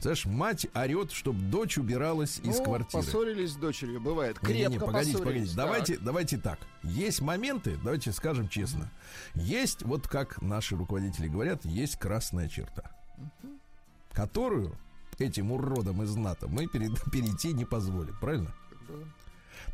Знаешь, 0.00 0.26
мать 0.26 0.66
орет, 0.74 1.12
чтобы 1.12 1.40
дочь 1.40 1.78
убиралась 1.78 2.38
из 2.40 2.58
Ну, 2.58 2.64
квартиры. 2.64 3.02
Поссорились 3.02 3.52
с 3.52 3.56
дочерью, 3.56 4.00
бывает. 4.00 4.38
Крепко 4.38 4.86
погодите, 4.86 5.18
поссорились. 5.18 5.18
погодите. 5.18 5.56
Давайте, 5.56 5.98
давайте 5.98 6.38
так. 6.38 6.58
Есть 6.82 7.20
моменты, 7.20 7.78
давайте 7.82 8.12
скажем 8.12 8.48
честно. 8.48 8.90
Есть, 9.34 9.82
вот 9.82 10.06
как 10.08 10.42
наши 10.42 10.76
руководители 10.76 11.28
говорят, 11.28 11.64
есть 11.64 11.96
красная 11.96 12.48
черта, 12.48 12.90
которую 14.12 14.76
этим 15.18 15.52
уродам 15.52 16.02
из 16.02 16.14
НАТО 16.16 16.48
мы 16.48 16.66
перейти 16.68 17.52
не 17.52 17.64
позволим, 17.64 18.16
правильно? 18.20 18.54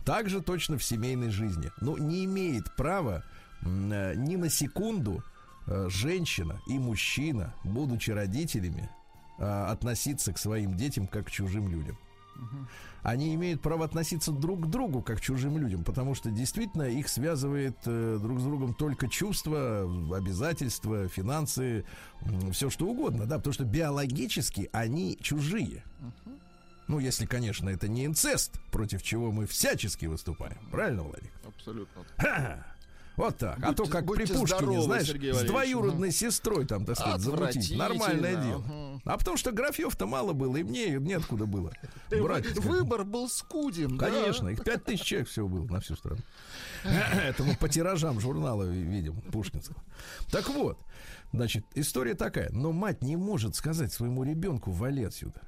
Так 0.05 0.29
же 0.29 0.41
точно 0.41 0.79
в 0.79 0.85
семейной 0.85 1.31
жизни. 1.31 1.71
Ну, 1.81 1.97
не 1.97 2.25
имеет 2.25 2.75
права 2.77 3.25
э, 3.63 4.15
ни 4.17 4.37
на 4.37 4.49
секунду 4.49 5.23
э, 5.67 5.89
женщина 5.89 6.61
и 6.69 6.79
мужчина, 6.79 7.55
будучи 7.65 8.11
родителями, 8.11 8.89
э, 9.39 9.45
относиться 9.45 10.33
к 10.33 10.39
своим 10.39 10.77
детям 10.77 11.07
как 11.07 11.27
к 11.27 11.31
чужим 11.31 11.69
людям. 11.69 11.99
Они 13.03 13.35
имеют 13.35 13.63
право 13.63 13.85
относиться 13.85 14.33
друг 14.33 14.67
к 14.67 14.67
другу 14.67 15.01
как 15.01 15.19
к 15.19 15.21
чужим 15.21 15.59
людям, 15.59 15.85
потому 15.85 16.15
что 16.15 16.31
действительно 16.31 16.83
их 16.83 17.09
связывает 17.09 17.77
э, 17.85 18.19
друг 18.21 18.41
с 18.41 18.43
другом 18.43 18.75
только 18.75 19.09
чувства, 19.09 19.83
обязательства, 20.17 21.07
финансы, 21.09 21.85
все 22.53 22.69
что 22.69 22.87
угодно, 22.87 23.27
да, 23.27 23.37
потому 23.37 23.53
что 23.53 23.65
биологически 23.65 24.69
они 24.73 25.19
чужие. 25.21 25.85
Ну, 26.89 26.99
если, 27.01 27.27
конечно, 27.27 27.69
это 27.69 27.89
не 27.89 28.07
инцест, 28.07 28.61
против 28.71 29.03
чего 29.03 29.33
мы 29.33 29.47
всячески 29.47 30.07
выступаем. 30.07 30.59
Правильно, 30.71 31.03
Владик? 31.03 31.33
Абсолютно. 31.45 32.05
Ха! 32.17 32.65
Вот 33.17 33.39
так. 33.39 33.59
а 33.63 33.69
Будьте- 33.69 33.75
то, 33.85 33.87
как 33.89 34.07
при 34.07 34.27
Пушкине, 34.27 34.47
здоровы, 34.47 34.83
знаешь, 34.83 35.09
с 35.09 35.45
двоюродной 35.45 36.13
сестрой 36.13 36.67
там, 36.67 36.85
так 36.85 36.97
сказать, 36.99 37.21
замутить. 37.21 37.77
Нормальное 37.77 38.37
дело. 38.37 39.01
А 39.05 39.17
потому 39.17 39.37
что 39.37 39.53
графьев-то 39.53 40.07
мало 40.07 40.33
было, 40.33 40.57
и 40.57 40.63
мне 40.63 40.91
неоткуда 40.99 41.47
было. 41.47 41.73
Брать. 42.11 42.47
Выбор 42.59 43.05
был 43.05 43.29
скуден, 43.29 43.97
да? 43.97 44.07
Конечно, 44.11 44.49
их 44.49 44.63
пять 44.65 44.85
тысяч 44.85 45.05
человек 45.05 45.29
всего 45.29 45.49
было 45.49 45.67
на 45.67 45.81
всю 45.81 45.97
страну. 45.97 46.21
Это 46.85 47.43
мы 47.43 47.57
по 47.57 47.69
тиражам 47.69 48.21
журнала 48.21 48.65
видим, 48.65 49.21
Пушкинского. 49.33 49.83
Так 50.31 50.49
вот, 50.49 50.79
значит, 51.33 51.65
история 51.75 52.15
такая. 52.15 52.51
Но 52.51 52.73
мать 52.73 53.03
не 53.03 53.17
может 53.17 53.55
сказать 53.55 53.93
своему 53.93 54.25
ребенку, 54.25 54.71
вали 54.71 55.05
отсюда. 55.05 55.41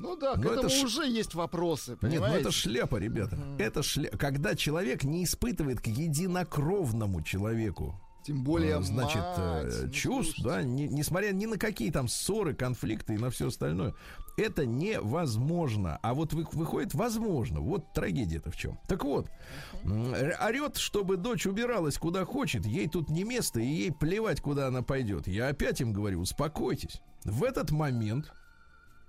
Ну 0.00 0.16
да, 0.16 0.34
к 0.34 0.38
Но 0.38 0.44
это 0.50 0.66
этому 0.66 0.70
ш- 0.70 0.84
уже 0.86 1.06
есть 1.06 1.34
вопросы, 1.34 1.90
Нет, 1.92 2.02
ну 2.02 2.08
понимаете? 2.08 2.40
это 2.40 2.50
шляпа, 2.52 2.96
ребята. 2.96 3.38
Это 3.58 3.82
шляпа. 3.82 4.16
Когда 4.18 4.54
человек 4.54 5.04
не 5.04 5.24
испытывает 5.24 5.80
к 5.80 5.86
единокровному 5.86 7.22
человеку 7.22 7.94
Тем 8.24 8.42
более 8.44 8.78
э, 8.78 8.82
значит, 8.82 9.22
э, 9.36 9.62
мать, 9.64 9.74
ну, 9.84 9.90
чувств, 9.90 10.34
слушайте. 10.36 10.42
да, 10.44 10.62
не- 10.62 10.88
несмотря 10.88 11.32
ни 11.32 11.46
на 11.46 11.58
какие 11.58 11.90
там 11.90 12.08
ссоры, 12.08 12.54
конфликты 12.54 13.14
и 13.14 13.18
на 13.18 13.30
все 13.30 13.48
остальное, 13.48 13.94
это 14.36 14.64
невозможно. 14.66 15.98
А 16.02 16.14
вот 16.14 16.32
вы- 16.32 16.46
выходит 16.52 16.94
возможно. 16.94 17.60
Вот 17.60 17.92
трагедия-то 17.92 18.50
в 18.50 18.56
чем. 18.56 18.78
Так 18.88 19.04
вот, 19.04 19.26
орет, 19.84 20.76
чтобы 20.76 21.16
дочь 21.16 21.46
убиралась 21.46 21.98
куда 21.98 22.24
хочет, 22.24 22.64
ей 22.66 22.88
тут 22.88 23.08
не 23.10 23.24
место, 23.24 23.60
и 23.60 23.66
ей 23.66 23.92
плевать, 23.92 24.40
куда 24.40 24.68
она 24.68 24.82
пойдет. 24.82 25.26
Я 25.28 25.48
опять 25.48 25.80
им 25.80 25.92
говорю, 25.92 26.20
успокойтесь. 26.20 27.00
В 27.24 27.44
этот 27.44 27.70
момент, 27.70 28.32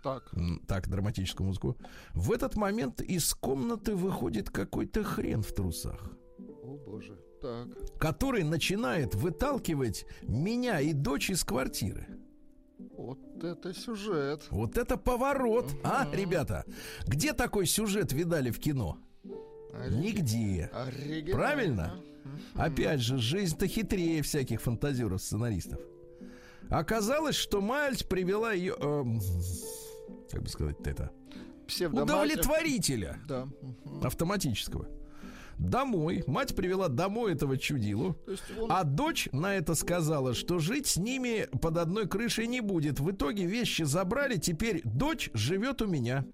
Так, 0.02 0.32
так, 0.68 0.90
драматическую 0.90 1.48
музыку, 1.48 1.78
в 2.14 2.32
этот 2.32 2.56
момент 2.56 3.02
из 3.02 3.34
комнаты 3.34 3.96
выходит 3.96 4.50
какой-то 4.50 5.04
хрен 5.04 5.44
в 5.44 5.54
трусах 5.54 6.12
о 6.64 6.78
боже, 6.78 7.18
так. 7.42 7.68
который 8.00 8.44
начинает 8.44 9.16
выталкивать 9.16 10.06
меня 10.22 10.80
и 10.80 10.94
дочь 10.94 11.30
из 11.30 11.44
квартиры. 11.44 12.08
Вот 12.98 13.20
это 13.44 13.74
сюжет. 13.74 14.44
Вот 14.50 14.78
это 14.78 14.98
поворот, 14.98 15.66
а, 15.84 16.08
ребята? 16.14 16.66
Где 17.08 17.34
такой 17.34 17.66
сюжет 17.66 18.12
видали 18.12 18.52
в 18.52 18.60
кино? 18.60 18.98
Нигде. 19.90 20.70
Оригинально. 20.74 21.32
Правильно? 21.32 22.02
Опять 22.56 23.00
же, 23.00 23.18
жизнь-то 23.18 23.68
хитрее 23.68 24.22
всяких 24.22 24.62
фантазеров, 24.62 25.22
сценаристов. 25.22 25.80
Оказалось, 26.70 27.36
что 27.36 27.62
мать 27.62 28.08
привела 28.08 28.54
ее, 28.54 28.76
эм, 28.80 29.20
как 30.32 30.44
бы 30.44 30.50
сказать 30.50 30.78
это, 30.86 31.12
удовлетворителя 31.92 33.20
Да. 33.28 33.48
автоматического. 34.04 34.88
Домой. 35.58 36.24
Мать 36.26 36.56
привела 36.56 36.88
домой 36.88 37.34
этого 37.34 37.56
чудилу. 37.56 38.18
Он... 38.60 38.72
А 38.72 38.84
дочь 38.84 39.30
на 39.32 39.56
это 39.56 39.76
сказала, 39.76 40.34
что 40.34 40.58
жить 40.58 40.88
с 40.88 40.98
ними 40.98 41.48
под 41.62 41.78
одной 41.78 42.08
крышей 42.08 42.48
не 42.48 42.62
будет. 42.62 43.00
В 43.00 43.12
итоге 43.12 43.46
вещи 43.46 43.84
забрали, 43.84 44.38
теперь 44.38 44.82
дочь 44.84 45.30
живет 45.36 45.84
у 45.84 45.88
меня. 45.88 46.26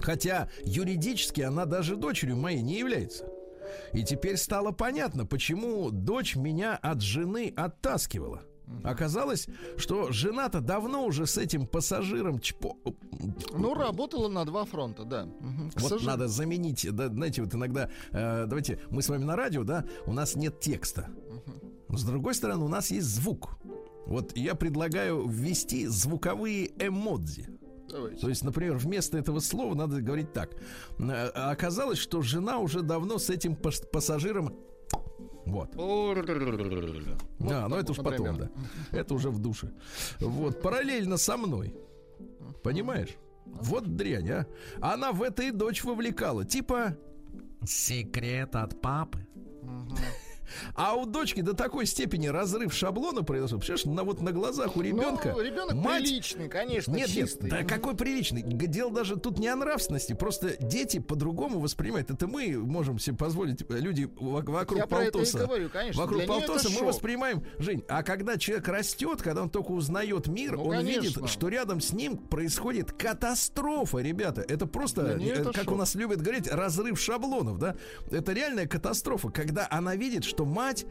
Хотя 0.00 0.50
юридически 0.64 1.40
она 1.40 1.66
даже 1.66 1.94
дочерью 1.94 2.36
моей 2.36 2.62
не 2.62 2.78
является. 2.78 3.28
И 3.92 4.02
теперь 4.02 4.36
стало 4.36 4.72
понятно, 4.72 5.24
почему 5.24 5.90
дочь 5.90 6.34
меня 6.34 6.76
от 6.76 7.00
жены 7.00 7.52
оттаскивала. 7.56 8.42
Оказалось, 8.84 9.48
что 9.76 10.12
жена-то 10.12 10.60
давно 10.60 11.04
уже 11.04 11.26
с 11.26 11.36
этим 11.38 11.66
пассажиром 11.66 12.38
чпо... 12.40 12.76
Ну, 13.52 13.74
работала 13.74 14.28
на 14.28 14.44
два 14.44 14.64
фронта, 14.64 15.04
да. 15.04 15.24
К 15.24 15.80
Вот 15.80 15.82
сожалению. 15.90 16.06
надо 16.06 16.28
заменить, 16.28 16.86
да, 16.92 17.08
знаете, 17.08 17.42
вот 17.42 17.54
иногда, 17.54 17.90
э, 18.10 18.46
давайте, 18.46 18.80
мы 18.90 19.02
с 19.02 19.08
вами 19.08 19.24
на 19.24 19.36
радио, 19.36 19.64
да, 19.64 19.84
у 20.06 20.12
нас 20.12 20.36
нет 20.36 20.60
текста. 20.60 21.08
Но 21.88 21.96
с 21.96 22.04
другой 22.04 22.34
стороны, 22.34 22.64
у 22.64 22.68
нас 22.68 22.90
есть 22.90 23.06
звук. 23.06 23.58
Вот 24.06 24.36
я 24.36 24.54
предлагаю 24.54 25.26
ввести 25.26 25.86
звуковые 25.86 26.70
эмодзи. 26.78 27.48
Давайте. 27.90 28.20
То 28.20 28.28
есть, 28.28 28.44
например, 28.44 28.76
вместо 28.76 29.16
этого 29.18 29.40
слова 29.40 29.74
надо 29.74 30.00
говорить 30.02 30.32
так. 30.32 30.50
Э, 30.98 31.28
Оказалось, 31.28 31.98
что 31.98 32.20
жена 32.22 32.58
уже 32.58 32.82
давно 32.82 33.18
с 33.18 33.30
этим 33.30 33.54
пас- 33.56 33.86
пассажиром... 33.90 34.54
Вот. 35.50 35.74
Да, 37.38 37.68
но 37.68 37.78
это 37.78 37.92
уж 37.92 37.98
потом, 37.98 38.38
да. 38.38 38.50
Это 38.92 39.14
уже 39.14 39.30
в 39.30 39.38
душе. 39.38 39.72
Вот, 40.20 40.60
параллельно 40.62 41.16
со 41.16 41.36
мной. 41.36 41.74
Понимаешь? 42.62 43.16
Вот 43.46 43.96
дрянь, 43.96 44.30
а. 44.30 44.46
Она 44.80 45.12
в 45.12 45.22
это 45.22 45.42
и 45.42 45.50
дочь 45.50 45.84
вовлекала. 45.84 46.44
Типа... 46.44 46.96
Секрет 47.66 48.54
от 48.54 48.80
папы. 48.80 49.26
А 50.74 50.94
у 50.94 51.06
дочки 51.06 51.40
до 51.40 51.54
такой 51.54 51.86
степени 51.86 52.26
разрыв 52.28 52.72
шаблона 52.72 53.22
произошел. 53.22 53.58
Представляешь, 53.58 53.84
на, 53.96 54.04
вот 54.04 54.20
на 54.20 54.32
глазах 54.32 54.76
у 54.76 54.80
ребенка... 54.80 55.32
Ну, 55.36 55.42
ребенок 55.42 55.74
мать- 55.74 56.02
приличный, 56.02 56.48
конечно, 56.48 56.92
нет, 56.92 57.08
чистый. 57.08 57.44
нет, 57.44 57.50
да 57.50 57.62
какой 57.64 57.96
приличный. 57.96 58.42
Дело 58.42 58.92
даже 58.92 59.16
тут 59.16 59.38
не 59.38 59.48
о 59.48 59.56
нравственности. 59.56 60.12
Просто 60.14 60.56
дети 60.62 60.98
по-другому 60.98 61.58
воспринимают. 61.60 62.10
Это 62.10 62.26
мы 62.26 62.56
можем 62.58 62.98
себе 62.98 63.16
позволить, 63.16 63.62
э, 63.68 63.78
люди 63.78 64.08
во- 64.20 64.42
вокруг 64.42 64.78
Я 64.80 64.86
полтоса. 64.86 65.38
говорю, 65.38 65.68
конечно. 65.70 66.02
Вокруг 66.02 66.26
полтоса 66.26 66.68
мы 66.70 66.76
шок. 66.76 66.88
воспринимаем, 66.88 67.42
Жень, 67.58 67.84
а 67.88 68.02
когда 68.02 68.36
человек 68.38 68.68
растет, 68.68 69.22
когда 69.22 69.42
он 69.42 69.50
только 69.50 69.72
узнает 69.72 70.26
мир, 70.28 70.56
Ну, 70.56 70.64
он 70.64 70.76
конечно. 70.76 71.00
видит, 71.02 71.28
что 71.28 71.48
рядом 71.48 71.80
с 71.80 71.92
ним 71.92 72.16
происходит 72.16 72.92
катастрофа, 72.92 73.98
ребята. 73.98 74.44
Это 74.46 74.66
просто, 74.66 75.18
э, 75.20 75.28
это 75.30 75.52
как 75.52 75.64
шок. 75.64 75.74
у 75.74 75.76
нас 75.76 75.94
любят 75.94 76.20
говорить, 76.22 76.48
разрыв 76.50 76.98
шаблонов, 77.00 77.58
да? 77.58 77.76
Это 78.10 78.32
реальная 78.32 78.66
катастрофа, 78.66 79.30
когда 79.30 79.66
она 79.70 79.96
видит, 79.96 80.24
что 80.24 80.37
мать 80.44 80.86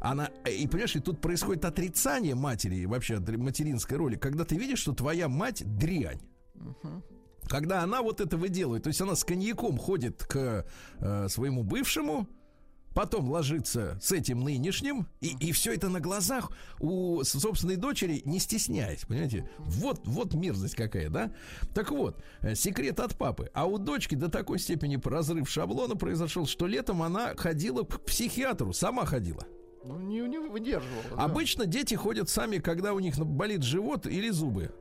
она, 0.00 0.26
и 0.50 0.66
понимаешь, 0.66 0.96
и 0.96 1.00
тут 1.00 1.20
происходит 1.20 1.64
отрицание 1.64 2.34
матери, 2.34 2.76
и 2.76 2.86
вообще 2.86 3.18
материнской 3.18 3.98
роли, 3.98 4.16
когда 4.16 4.44
ты 4.44 4.56
видишь, 4.56 4.78
что 4.78 4.92
твоя 4.92 5.28
мать 5.28 5.62
дрянь. 5.78 6.20
Когда 7.48 7.82
она 7.82 8.00
вот 8.00 8.20
это 8.20 8.36
выделывает, 8.36 8.84
то 8.84 8.88
есть 8.88 9.00
она 9.00 9.14
с 9.14 9.24
коньяком 9.24 9.76
ходит 9.76 10.24
к 10.24 10.64
э, 11.00 11.28
своему 11.28 11.64
бывшему, 11.64 12.28
потом 12.94 13.30
ложится 13.30 13.98
с 14.00 14.12
этим 14.12 14.40
нынешним, 14.40 15.06
и, 15.20 15.36
и 15.40 15.52
все 15.52 15.74
это 15.74 15.88
на 15.88 16.00
глазах 16.00 16.50
у 16.78 17.22
собственной 17.24 17.76
дочери, 17.76 18.22
не 18.24 18.38
стесняясь, 18.38 19.04
понимаете? 19.06 19.50
Вот, 19.58 20.00
вот 20.04 20.34
мерзость 20.34 20.74
какая, 20.74 21.08
да? 21.08 21.32
Так 21.74 21.90
вот, 21.90 22.22
э, 22.40 22.54
секрет 22.54 23.00
от 23.00 23.16
папы. 23.16 23.50
А 23.54 23.66
у 23.66 23.78
дочки 23.78 24.14
до 24.14 24.28
такой 24.28 24.58
степени 24.58 25.00
разрыв 25.02 25.48
шаблона 25.48 25.96
произошел, 25.96 26.46
что 26.46 26.66
летом 26.66 27.02
она 27.02 27.34
ходила 27.36 27.82
к 27.82 28.04
психиатру, 28.04 28.72
сама 28.72 29.04
ходила. 29.04 29.44
Ну, 29.84 29.98
не, 29.98 30.20
не 30.20 30.38
выдерживала. 30.38 31.16
да. 31.16 31.24
Обычно 31.24 31.66
дети 31.66 31.94
ходят 31.94 32.28
сами, 32.28 32.58
когда 32.58 32.92
у 32.92 33.00
них 33.00 33.16
болит 33.18 33.62
живот 33.62 34.06
или 34.06 34.28
зубы. 34.28 34.74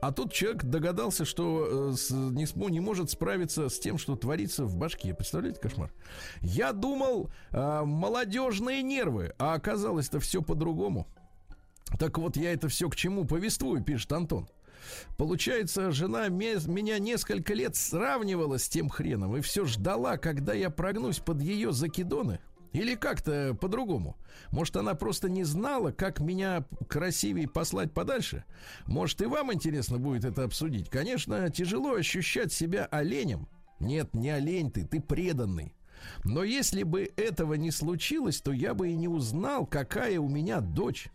А 0.00 0.12
тут 0.12 0.32
человек 0.32 0.64
догадался, 0.64 1.24
что 1.24 1.92
э, 1.92 2.12
не, 2.12 2.70
не 2.70 2.80
может 2.80 3.10
справиться 3.10 3.68
с 3.68 3.78
тем, 3.80 3.98
что 3.98 4.14
творится 4.14 4.64
в 4.64 4.76
башке. 4.76 5.12
Представляете, 5.12 5.60
кошмар? 5.60 5.92
Я 6.40 6.72
думал, 6.72 7.30
э, 7.50 7.82
молодежные 7.84 8.82
нервы, 8.82 9.34
а 9.38 9.54
оказалось-то 9.54 10.20
все 10.20 10.40
по-другому. 10.40 11.08
Так 11.98 12.18
вот, 12.18 12.36
я 12.36 12.52
это 12.52 12.68
все 12.68 12.88
к 12.88 12.96
чему 12.96 13.24
повествую, 13.24 13.82
пишет 13.82 14.12
Антон. 14.12 14.48
Получается, 15.16 15.90
жена 15.90 16.28
ме- 16.28 16.58
меня 16.66 16.98
несколько 16.98 17.54
лет 17.54 17.74
сравнивала 17.74 18.58
с 18.58 18.68
тем 18.68 18.88
хреном 18.88 19.36
и 19.36 19.40
все 19.40 19.64
ждала, 19.64 20.16
когда 20.16 20.54
я 20.54 20.70
прогнусь 20.70 21.18
под 21.18 21.40
ее 21.40 21.72
закидоны. 21.72 22.38
Или 22.72 22.94
как-то 22.94 23.56
по-другому. 23.58 24.16
Может, 24.50 24.76
она 24.76 24.94
просто 24.94 25.28
не 25.28 25.44
знала, 25.44 25.90
как 25.90 26.20
меня 26.20 26.64
красивее 26.88 27.48
послать 27.48 27.92
подальше? 27.92 28.44
Может, 28.86 29.22
и 29.22 29.26
вам 29.26 29.52
интересно 29.52 29.98
будет 29.98 30.24
это 30.24 30.44
обсудить? 30.44 30.90
Конечно, 30.90 31.48
тяжело 31.50 31.94
ощущать 31.94 32.52
себя 32.52 32.86
оленем. 32.86 33.48
Нет, 33.80 34.14
не 34.14 34.30
олень 34.30 34.70
ты, 34.70 34.84
ты 34.84 35.00
преданный. 35.00 35.74
Но 36.24 36.44
если 36.44 36.82
бы 36.82 37.10
этого 37.16 37.54
не 37.54 37.70
случилось, 37.70 38.40
то 38.40 38.52
я 38.52 38.74
бы 38.74 38.90
и 38.90 38.96
не 38.96 39.08
узнал, 39.08 39.66
какая 39.66 40.20
у 40.20 40.28
меня 40.28 40.60
дочь. 40.60 41.08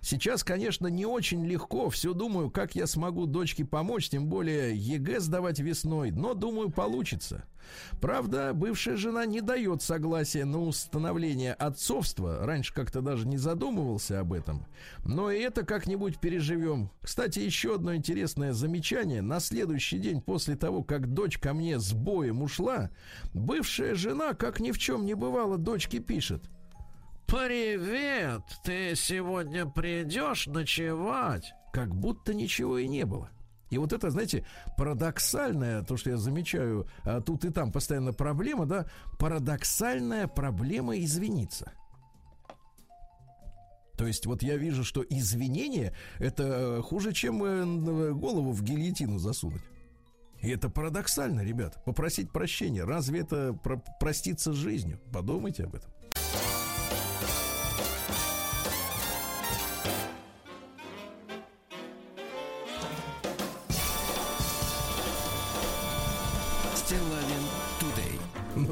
Сейчас, 0.00 0.44
конечно, 0.44 0.86
не 0.86 1.06
очень 1.06 1.44
легко. 1.44 1.90
Все 1.90 2.14
думаю, 2.14 2.50
как 2.50 2.74
я 2.74 2.86
смогу 2.86 3.26
дочке 3.26 3.64
помочь, 3.64 4.08
тем 4.08 4.28
более 4.28 4.76
ЕГЭ 4.76 5.20
сдавать 5.20 5.58
весной. 5.58 6.10
Но, 6.12 6.34
думаю, 6.34 6.70
получится. 6.70 7.44
Правда, 8.00 8.52
бывшая 8.54 8.96
жена 8.96 9.26
не 9.26 9.40
дает 9.40 9.82
согласия 9.82 10.44
на 10.44 10.60
установление 10.60 11.54
отцовства. 11.54 12.44
Раньше 12.44 12.74
как-то 12.74 13.00
даже 13.00 13.26
не 13.26 13.36
задумывался 13.36 14.20
об 14.20 14.32
этом. 14.32 14.66
Но 15.04 15.30
и 15.30 15.40
это 15.40 15.64
как-нибудь 15.64 16.18
переживем. 16.18 16.90
Кстати, 17.02 17.38
еще 17.38 17.74
одно 17.74 17.94
интересное 17.94 18.52
замечание. 18.52 19.22
На 19.22 19.40
следующий 19.40 19.98
день 19.98 20.20
после 20.20 20.56
того, 20.56 20.82
как 20.82 21.12
дочь 21.12 21.38
ко 21.38 21.54
мне 21.54 21.78
с 21.78 21.92
боем 21.92 22.42
ушла, 22.42 22.90
бывшая 23.34 23.94
жена, 23.94 24.34
как 24.34 24.60
ни 24.60 24.70
в 24.72 24.78
чем 24.78 25.04
не 25.04 25.14
бывало, 25.14 25.58
дочке 25.58 25.98
пишет. 25.98 26.42
«Привет! 27.26 28.42
Ты 28.64 28.94
сегодня 28.94 29.64
придешь 29.66 30.46
ночевать?» 30.46 31.54
Как 31.72 31.94
будто 31.94 32.34
ничего 32.34 32.76
и 32.76 32.86
не 32.86 33.06
было. 33.06 33.30
И 33.72 33.78
вот 33.78 33.94
это, 33.94 34.10
знаете, 34.10 34.44
парадоксальная, 34.76 35.82
то, 35.82 35.96
что 35.96 36.10
я 36.10 36.18
замечаю, 36.18 36.86
а, 37.04 37.22
тут 37.22 37.46
и 37.46 37.50
там 37.50 37.72
постоянно 37.72 38.12
проблема, 38.12 38.66
да, 38.66 38.84
парадоксальная 39.18 40.26
проблема 40.26 40.98
извиниться. 40.98 41.72
То 43.96 44.06
есть 44.06 44.26
вот 44.26 44.42
я 44.42 44.58
вижу, 44.58 44.84
что 44.84 45.02
извинение 45.08 45.94
это 46.18 46.42
э, 46.42 46.82
хуже, 46.82 47.12
чем 47.14 47.42
э, 47.44 47.62
н- 47.62 48.18
голову 48.18 48.52
в 48.52 48.62
гильотину 48.62 49.18
засунуть. 49.18 49.62
И 50.42 50.50
это 50.50 50.68
парадоксально, 50.68 51.40
ребят. 51.40 51.82
Попросить 51.84 52.30
прощения. 52.30 52.84
Разве 52.84 53.20
это 53.20 53.54
про- 53.54 53.82
проститься 54.00 54.52
с 54.52 54.56
жизнью? 54.56 54.98
Подумайте 55.12 55.64
об 55.64 55.76
этом. 55.76 55.90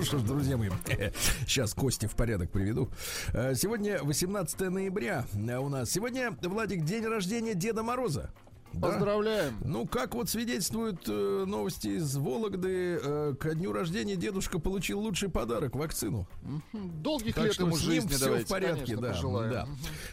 Ну 0.01 0.07
что 0.07 0.19
ж, 0.19 0.23
друзья 0.23 0.57
мои, 0.57 0.71
сейчас 1.47 1.75
Кости 1.75 2.07
в 2.07 2.13
порядок 2.13 2.51
приведу. 2.51 2.89
Э, 3.35 3.55
Сегодня 3.55 4.03
18 4.03 4.59
ноября 4.71 5.27
э, 5.35 5.59
у 5.59 5.69
нас. 5.69 5.91
Сегодня, 5.91 6.35
Владик, 6.41 6.87
день 6.87 7.05
рождения 7.05 7.53
Деда 7.53 7.83
Мороза. 7.83 8.31
Да? 8.73 8.89
Поздравляем. 8.89 9.57
Ну, 9.65 9.87
как 9.87 10.15
вот 10.15 10.29
свидетельствуют 10.29 11.09
э, 11.09 11.45
новости 11.47 11.89
из 11.89 12.17
Вологды, 12.17 13.01
э, 13.03 13.35
ко 13.39 13.55
дню 13.55 13.73
рождения 13.73 14.17
дедушка 14.17 14.59
получил 14.59 15.01
лучший 15.01 15.29
подарок 15.29 15.75
вакцину. 15.75 16.29
Долгих 16.73 17.35
Так 17.35 17.45
лет 17.45 17.55
что 17.55 17.65
ему 17.65 17.77
с 17.77 17.83
ним 17.83 17.91
жизни 17.91 18.09
все 18.11 18.25
давайте, 18.25 18.47
в 18.47 18.49
порядке, 18.49 18.81
конечно, 18.81 19.03
да, 19.03 19.13
пожелаем. 19.13 19.53
да. 19.53 19.69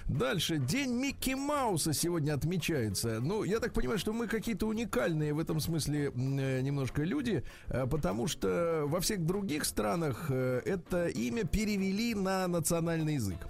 Дальше 0.07 0.57
день 0.57 0.93
Микки 0.93 1.35
Мауса 1.35 1.93
сегодня 1.93 2.33
отмечается. 2.33 3.19
Ну, 3.21 3.43
я 3.43 3.59
так 3.59 3.73
понимаю, 3.73 3.99
что 3.99 4.13
мы 4.13 4.27
какие-то 4.27 4.67
уникальные 4.67 5.33
в 5.33 5.39
этом 5.39 5.59
смысле 5.59 6.11
э, 6.15 6.61
немножко 6.61 7.03
люди, 7.03 7.43
э, 7.67 7.85
потому 7.85 8.27
что 8.27 8.83
во 8.87 8.99
всех 8.99 9.25
других 9.25 9.65
странах 9.65 10.27
э, 10.29 10.61
это 10.65 11.07
имя 11.07 11.43
перевели 11.43 12.15
на 12.15 12.47
национальный 12.47 13.15
язык. 13.15 13.47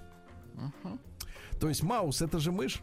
То 1.60 1.68
есть 1.68 1.82
Маус 1.82 2.22
это 2.22 2.38
же 2.38 2.52
мышь. 2.52 2.82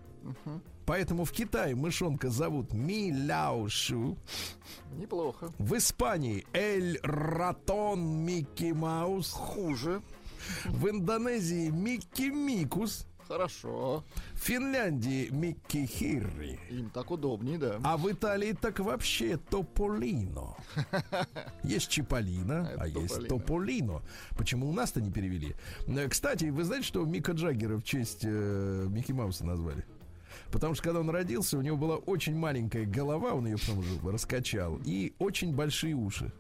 Поэтому 0.86 1.26
в 1.26 1.32
Китае 1.32 1.76
мышонка 1.76 2.30
зовут 2.30 2.74
Миляушу. 2.74 4.18
Неплохо. 4.98 5.50
В 5.58 5.76
Испании 5.78 6.46
Эль 6.54 7.00
Ратон 7.04 8.24
Микки 8.24 8.72
Маус. 8.72 9.32
Хуже. 9.32 10.02
В 10.66 10.88
Индонезии 10.90 11.70
Микки 11.70 12.30
Микус. 12.30 13.08
Хорошо. 13.28 14.04
В 14.34 14.38
Финляндии 14.38 15.30
Микки 15.32 15.88
Хирри. 15.88 16.60
Им 16.70 16.92
так 16.92 17.10
удобнее, 17.10 17.58
да. 17.58 17.80
А 17.84 17.98
в 17.98 18.12
Италии 18.12 18.52
так 18.54 18.80
вообще 18.80 19.38
Тополино. 19.38 20.56
Есть 21.64 21.90
Чиполлино, 21.90 22.70
Это 22.72 22.84
а 22.84 22.88
есть 22.88 23.28
Тополино. 23.28 23.28
Тополино. 23.30 24.02
Почему 24.38 24.70
у 24.70 24.74
нас-то 24.74 25.02
не 25.02 25.12
перевели? 25.12 25.56
Э, 25.88 26.08
Кстати, 26.08 26.46
вы 26.46 26.64
знаете, 26.64 26.86
что 26.86 27.04
Мика 27.04 27.32
Джаггера 27.32 27.78
в 27.78 27.84
честь 27.84 28.22
э, 28.24 28.86
Микки 28.90 29.12
Мауса 29.12 29.44
назвали? 29.44 29.84
Потому 30.52 30.74
что 30.74 30.84
когда 30.84 31.00
он 31.00 31.10
родился, 31.10 31.58
у 31.58 31.62
него 31.62 31.78
была 31.78 31.96
очень 31.96 32.36
маленькая 32.36 32.86
голова, 32.86 33.34
он 33.34 33.48
ее 33.48 33.58
потом 33.58 33.80
уже 33.80 34.00
раскачал, 34.12 34.80
и 34.86 35.14
очень 35.20 35.54
большие 35.54 35.94
уши. 35.96 36.32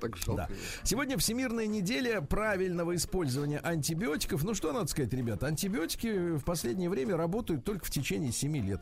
Так 0.00 0.16
жалко. 0.16 0.48
Да. 0.48 0.54
Сегодня 0.82 1.18
Всемирная 1.18 1.66
неделя 1.66 2.22
правильного 2.22 2.96
использования 2.96 3.58
антибиотиков. 3.58 4.42
Ну 4.44 4.54
что 4.54 4.72
надо 4.72 4.86
сказать, 4.86 5.12
ребята, 5.12 5.46
антибиотики 5.46 6.36
в 6.36 6.44
последнее 6.44 6.88
время 6.88 7.16
работают 7.16 7.64
только 7.64 7.84
в 7.84 7.90
течение 7.90 8.32
7 8.32 8.56
лет. 8.66 8.80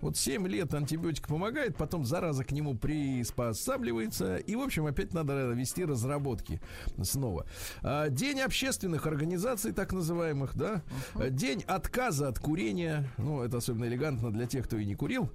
Вот 0.00 0.16
7 0.16 0.46
лет 0.46 0.72
антибиотик 0.74 1.26
помогает, 1.26 1.76
потом 1.76 2.04
зараза 2.04 2.44
к 2.44 2.52
нему 2.52 2.76
приспосабливается. 2.76 4.36
И, 4.36 4.54
в 4.54 4.60
общем, 4.60 4.86
опять 4.86 5.12
надо 5.14 5.50
вести 5.52 5.84
разработки 5.84 6.60
снова. 7.02 7.46
А, 7.82 8.08
День 8.08 8.40
общественных 8.40 9.06
организаций, 9.06 9.72
так 9.72 9.92
называемых, 9.92 10.54
да. 10.54 10.82
День 11.30 11.64
отказа 11.66 12.28
от 12.28 12.38
курения. 12.38 13.10
Ну, 13.16 13.42
это 13.42 13.56
особенно 13.56 13.86
элегантно 13.86 14.30
для 14.30 14.46
тех, 14.46 14.66
кто 14.66 14.76
и 14.76 14.84
не 14.84 14.94
курил. 14.94 15.30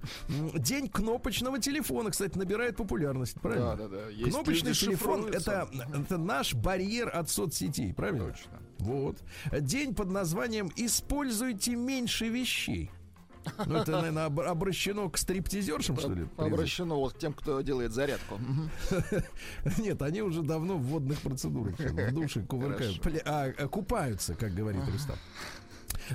День 0.54 0.88
кнопочного 0.88 1.58
телефона, 1.58 2.10
кстати, 2.10 2.38
набирает 2.38 2.76
популярность, 2.76 3.40
правильно? 3.40 3.76
Да, 3.76 3.88
да, 3.88 3.96
да. 3.96 4.08
Есть 4.08 4.30
Кнопочный 4.30 4.72
телефон 4.72 5.26
это, 5.26 5.68
это 5.92 6.16
наш 6.16 6.54
барьер 6.54 7.10
от 7.12 7.28
соцсетей, 7.28 7.92
правильно? 7.92 8.30
Точно. 8.30 8.58
Вот. 8.78 9.18
День 9.52 9.94
под 9.94 10.10
названием 10.10 10.70
«Используйте 10.76 11.74
меньше 11.76 12.28
вещей». 12.28 12.90
Ну, 13.66 13.76
это, 13.76 13.92
наверное, 13.92 14.26
об- 14.26 14.40
обращено 14.40 15.08
к 15.10 15.18
стриптизершам, 15.18 15.96
что 15.98 16.12
ли? 16.12 16.26
Обращено 16.36 16.96
вот 16.98 17.14
к 17.14 17.18
тем, 17.18 17.32
кто 17.32 17.60
делает 17.60 17.92
зарядку. 17.92 18.38
Нет, 19.78 20.00
они 20.02 20.22
уже 20.22 20.42
давно 20.42 20.76
в 20.76 20.82
водных 20.82 21.20
процедурах 21.20 21.78
в 21.78 22.12
душе 22.14 22.42
кувыркают. 22.42 23.00
А, 23.24 23.50
купаются, 23.68 24.34
как 24.34 24.54
говорит 24.54 24.82
Рустам. 24.92 25.16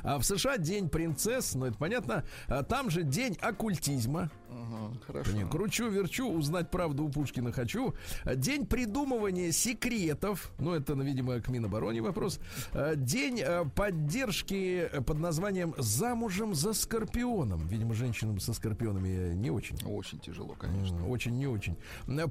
А 0.03 0.19
в 0.19 0.23
США 0.23 0.57
день 0.57 0.89
принцесс, 0.89 1.55
ну 1.55 1.65
это 1.65 1.77
понятно. 1.77 2.23
А 2.47 2.63
там 2.63 2.89
же 2.89 3.03
день 3.03 3.37
оккультизма. 3.41 4.29
Ага, 4.49 4.97
Хорошо. 5.05 5.31
Не, 5.31 5.45
кручу, 5.45 5.89
верчу, 5.89 6.29
узнать 6.31 6.71
правду 6.71 7.05
у 7.05 7.09
Пушкина 7.09 7.51
хочу. 7.51 7.93
А, 8.23 8.35
День 8.35 8.65
придумывания 8.65 9.51
секретов. 9.51 10.51
Ну, 10.59 10.73
это, 10.73 10.95
ну, 10.95 11.03
видимо, 11.03 11.39
к 11.39 11.49
Минобороне 11.49 12.01
вопрос. 12.01 12.39
А, 12.73 12.95
День 12.95 13.41
э, 13.41 13.65
поддержки 13.75 14.89
э, 14.91 15.01
под 15.01 15.19
названием 15.19 15.73
«Замужем 15.77 16.55
за 16.55 16.73
скорпионом». 16.73 17.67
Видимо, 17.67 17.93
женщинам 17.93 18.39
со 18.39 18.53
скорпионами 18.53 19.09
э, 19.09 19.33
не 19.33 19.51
очень. 19.51 19.77
Очень 19.85 20.19
тяжело, 20.19 20.55
конечно. 20.57 21.07
Очень, 21.07 21.37
не 21.37 21.47
очень. 21.47 21.77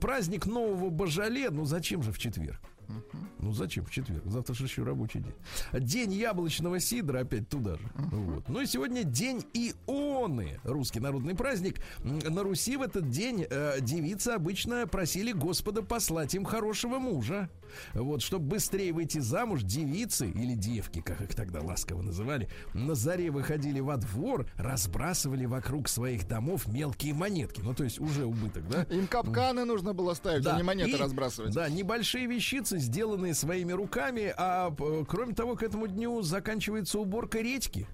Праздник 0.01 0.47
нового 0.47 0.91
Божале. 0.91 1.51
Ну, 1.51 1.65
зачем 1.65 2.03
же 2.03 2.13
в 2.13 2.19
четверг? 2.19 2.61
Ну, 3.39 3.53
зачем 3.53 3.85
в 3.85 3.91
четверг? 3.91 4.23
Завтра 4.27 4.55
же 4.55 4.65
еще 4.65 4.83
рабочий 4.83 5.21
день. 5.21 5.35
День 5.73 6.13
яблочного 6.13 6.81
сидра 6.81 7.21
опять 7.21 7.49
туда 7.49 7.77
же. 7.77 7.91
Вот. 7.95 8.49
Ну 8.49 8.61
и 8.61 8.67
сегодня 8.67 9.05
день 9.05 9.45
Ионы. 9.53 10.61
Русский 10.65 11.01
народный 11.01 11.35
праздник. 11.35 11.81
На 12.03 12.43
Руси 12.43 12.77
в 12.77 12.83
этот 12.83 13.11
день 13.11 13.47
э, 13.49 13.81
девицы 13.81 14.29
обычно 14.29 14.87
просили 14.87 15.33
Господа 15.33 15.83
послать 15.83 16.35
им 16.35 16.45
хорошего 16.45 16.99
мужа. 16.99 17.51
Вот, 17.95 18.23
чтобы 18.23 18.47
быстрее 18.47 18.93
выйти 18.93 19.19
замуж, 19.19 19.63
девицы 19.63 20.29
или 20.29 20.55
девки, 20.55 21.01
как 21.01 21.21
их 21.21 21.35
тогда 21.35 21.61
ласково 21.61 22.03
называли, 22.03 22.49
на 22.75 22.95
заре 22.95 23.31
выходили 23.31 23.81
во 23.81 23.97
двор, 23.97 24.47
разбрасывали 24.57 25.47
вокруг 25.47 25.89
своих 25.89 26.27
домов 26.27 26.67
мелкие 26.67 27.15
монетки. 27.15 27.61
Ну, 27.63 27.75
то 27.75 27.85
есть 27.85 27.99
уже 27.99 28.25
убыток, 28.25 28.69
да? 28.69 28.83
Им 28.85 29.07
капканы 29.07 29.65
нужно 29.65 29.93
было 29.93 30.15
ставить, 30.15 30.47
а 30.47 30.57
не 30.57 30.63
монеты 30.63 30.91
и, 30.91 30.97
разбрасывать. 30.97 31.55
Да, 31.55 31.69
небольшие 31.69 32.27
вещицы, 32.27 32.79
сделанные 32.79 33.35
своими 33.35 33.73
руками, 33.73 34.33
а 34.37 34.75
э, 34.79 35.05
кроме 35.09 35.35
того, 35.35 35.57
к 35.57 35.63
этому 35.63 35.87
дню 35.87 36.23
заканчивается 36.23 36.99
уборка 36.99 37.41
редьки. 37.41 37.87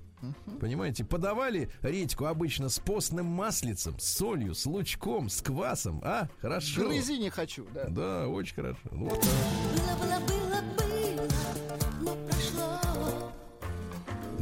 Понимаете, 0.61 1.04
подавали 1.04 1.70
редьку 1.82 2.26
обычно 2.26 2.68
с 2.68 2.78
постным 2.78 3.26
маслицем, 3.26 3.98
с 3.98 4.04
солью, 4.04 4.54
с 4.54 4.66
лучком, 4.66 5.28
с 5.28 5.40
квасом. 5.42 6.00
А, 6.04 6.28
хорошо. 6.40 6.82
Грызи 6.88 7.18
не 7.18 7.30
хочу, 7.30 7.66
да. 7.74 7.87
Да, 7.88 8.28
очень 8.28 8.54
хорошо. 8.54 8.78
Ну, 8.90 9.08
Вот. 9.08 9.20
Было, 9.24 9.96
было, 9.98 10.20
было, 10.28 10.62
было, 10.78 11.28
но 12.00 12.16
прошло. 12.26 13.32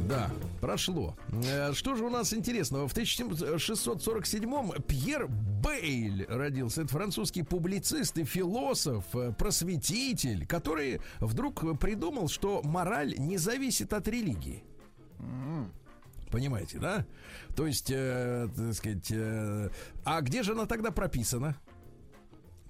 Да, 0.09 0.29
прошло. 0.61 1.17
Э, 1.45 1.73
Что 1.73 1.95
же 1.95 2.05
у 2.05 2.11
нас 2.11 2.35
интересного? 2.35 2.89
В 2.89 2.95
1647-м 2.97 4.83
Пьер 4.83 5.29
Бейль 5.29 6.27
родился. 6.29 6.83
Это 6.83 6.91
французский 6.91 7.43
публицист 7.45 8.19
и 8.19 8.25
философ, 8.25 9.05
э, 9.15 9.33
просветитель, 9.39 10.47
который 10.47 11.01
вдруг 11.21 11.79
придумал, 11.79 12.29
что 12.29 12.61
мораль 12.65 13.15
не 13.19 13.39
зависит 13.39 13.93
от 13.93 14.09
религии. 14.09 14.65
Понимаете, 16.31 16.79
да? 16.79 17.05
То 17.57 17.67
есть, 17.67 17.91
э, 17.91 18.49
так 18.55 18.75
сказать, 18.75 19.11
э, 19.11 19.69
а 20.05 20.21
где 20.21 20.43
же 20.43 20.53
она 20.53 20.67
тогда 20.67 20.93
прописана? 20.93 21.57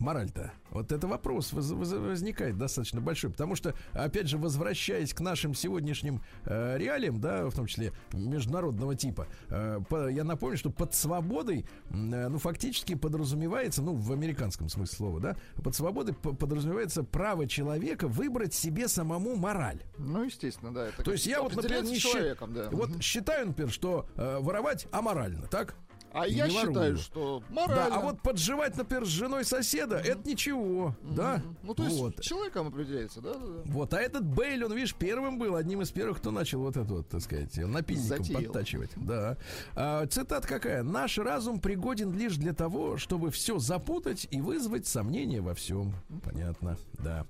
Мораль-то? 0.00 0.50
Вот 0.70 0.92
это 0.92 1.06
вопрос 1.06 1.52
воз- 1.52 1.70
воз- 1.72 1.92
возникает 1.92 2.56
достаточно 2.56 3.00
большой, 3.02 3.30
потому 3.30 3.54
что, 3.54 3.74
опять 3.92 4.28
же, 4.28 4.38
возвращаясь 4.38 5.12
к 5.12 5.20
нашим 5.20 5.54
сегодняшним 5.54 6.22
э, 6.46 6.78
реалиям, 6.78 7.20
да, 7.20 7.46
в 7.48 7.54
том 7.54 7.66
числе 7.66 7.92
международного 8.14 8.96
типа, 8.96 9.26
э, 9.50 9.80
по- 9.88 10.08
я 10.08 10.24
напомню, 10.24 10.56
что 10.56 10.70
под 10.70 10.94
свободой, 10.94 11.66
э, 11.90 12.28
ну, 12.28 12.38
фактически 12.38 12.94
подразумевается, 12.94 13.82
ну, 13.82 13.94
в 13.94 14.10
американском 14.12 14.70
смысле 14.70 14.96
слова, 14.96 15.20
да, 15.20 15.36
под 15.62 15.74
свободой 15.74 16.14
подразумевается 16.14 17.04
право 17.04 17.46
человека 17.46 18.08
выбрать 18.08 18.54
себе 18.54 18.88
самому 18.88 19.36
мораль. 19.36 19.82
Ну, 19.98 20.24
естественно, 20.24 20.72
да. 20.72 20.88
Это 20.88 21.02
То 21.02 21.12
есть 21.12 21.26
я 21.26 21.42
вот, 21.42 21.54
например, 21.54 21.84
не 21.84 21.98
считаю, 21.98 22.36
да. 22.48 22.70
вот 22.72 23.02
считаю, 23.02 23.48
например, 23.48 23.70
что 23.70 24.08
э, 24.16 24.38
воровать 24.40 24.86
аморально, 24.92 25.46
так? 25.48 25.74
А 26.12 26.26
я 26.26 26.46
не 26.48 26.54
считаю, 26.54 26.96
что 26.96 27.42
Да, 27.48 27.54
морально. 27.54 27.96
а 27.96 28.00
вот 28.00 28.20
подживать, 28.22 28.76
например, 28.76 29.04
с 29.04 29.08
женой 29.08 29.44
соседа, 29.44 29.96
это 29.96 30.28
ничего, 30.28 30.96
да? 31.02 31.42
Ну, 31.62 31.74
то 31.74 31.84
есть 31.84 31.98
вот. 31.98 32.20
человеком 32.20 32.68
определяется, 32.68 33.20
да? 33.20 33.34
да, 33.34 33.40
да. 33.40 33.62
Вот, 33.66 33.94
а 33.94 34.00
этот 34.00 34.24
Бейль, 34.24 34.64
он, 34.64 34.72
видишь, 34.74 34.94
первым 34.94 35.38
был, 35.38 35.56
одним 35.56 35.82
из 35.82 35.90
первых, 35.90 36.18
кто 36.18 36.30
начал 36.30 36.60
вот 36.60 36.76
это 36.76 36.92
вот, 36.92 37.08
так 37.08 37.20
сказать, 37.20 37.56
напильником 37.56 38.24
Затеял. 38.24 38.42
подтачивать. 38.42 38.90
Да. 38.96 39.36
А, 39.74 40.06
цитат 40.06 40.46
какая? 40.46 40.82
«Наш 40.82 41.18
разум 41.18 41.60
пригоден 41.60 42.12
лишь 42.16 42.36
для 42.36 42.52
того, 42.52 42.96
чтобы 42.96 43.30
все 43.30 43.58
запутать 43.58 44.26
и 44.30 44.40
вызвать 44.40 44.86
сомнения 44.86 45.40
во 45.40 45.54
всем». 45.54 45.92
Понятно, 46.24 46.76
да. 46.94 47.26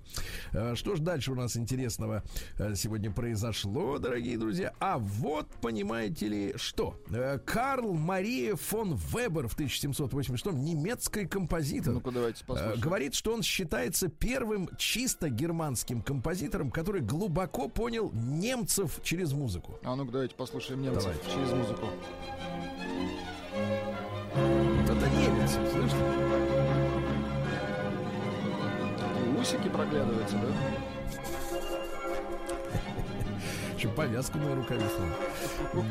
А, 0.53 0.75
что 0.75 0.97
ж 0.97 1.01
дальше 1.01 1.33
у 1.33 1.35
нас 1.35 1.57
интересного 1.57 2.23
э, 2.59 2.75
сегодня 2.75 3.11
произошло, 3.11 3.99
дорогие 3.99 4.39
друзья? 4.39 4.73
А 4.81 4.99
вот, 4.99 5.47
понимаете 5.61 6.29
ли, 6.29 6.55
что? 6.57 6.99
Э, 7.11 7.39
Карл 7.45 7.93
Мария 7.95 8.57
фон 8.71 8.95
Вебер 8.95 9.49
в 9.49 9.55
1786 9.55 10.47
немецкий 10.57 11.27
композитор. 11.27 11.95
Ну-ка, 11.95 12.13
давайте 12.13 12.45
Э, 12.45 12.47
послушаем. 12.47 12.81
Говорит, 12.81 13.15
что 13.15 13.35
он 13.35 13.43
считается 13.43 14.07
первым 14.09 14.69
чисто 14.79 15.29
германским 15.29 16.03
композитором, 16.03 16.71
который 16.71 17.01
глубоко 17.01 17.69
понял 17.69 18.13
немцев 18.15 19.01
через 19.03 19.33
музыку. 19.33 19.77
А 19.83 19.97
ну-ка, 19.97 20.13
давайте 20.13 20.37
послушаем 20.37 20.83
немцев 20.83 21.03
Давайте. 21.03 21.31
через 21.33 21.53
музыку. 21.53 21.87
Это 24.85 25.09
немец? 25.19 25.59
Такие 29.01 29.41
усики 29.41 29.69
проглядываются, 29.69 30.37
да? 30.37 30.49
Еще 33.77 33.89
повязку 33.89 34.39
на 34.39 34.55
рукаве. 34.55 34.83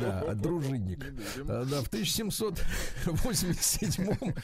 Да, 0.02 0.34
дружинник. 0.36 1.06
А, 1.48 1.66
Да, 1.66 1.82
в 1.82 1.90
1787-м 1.92 4.36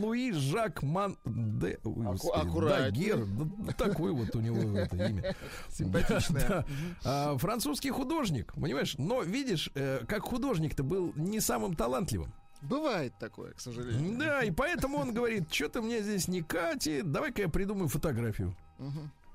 Луи 0.00 0.32
Жак 0.32 0.82
Ман... 0.82 1.16
Де... 1.24 1.78
Дагер. 1.84 3.24
Да, 3.26 3.72
такое 3.72 4.12
вот 4.12 4.34
у 4.36 4.40
него 4.40 4.78
это 4.78 4.96
имя. 4.96 5.34
Симпатичное. 5.70 6.64
А, 7.04 7.36
Французский 7.38 7.90
художник, 7.90 8.52
понимаешь? 8.54 8.94
Но 8.98 9.22
видишь, 9.22 9.70
э, 9.74 10.04
как 10.06 10.22
художник-то 10.22 10.82
был 10.82 11.12
не 11.16 11.40
самым 11.40 11.74
талантливым. 11.74 12.32
Бывает 12.62 13.12
такое, 13.18 13.52
к 13.52 13.60
сожалению. 13.60 14.18
Да, 14.18 14.42
и 14.42 14.50
поэтому 14.52 14.98
он 14.98 15.12
говорит, 15.12 15.52
что-то 15.52 15.82
мне 15.82 16.00
здесь 16.02 16.28
не 16.28 16.42
катит, 16.42 17.10
давай-ка 17.10 17.42
я 17.42 17.48
придумаю 17.48 17.88
фотографию. 17.88 18.56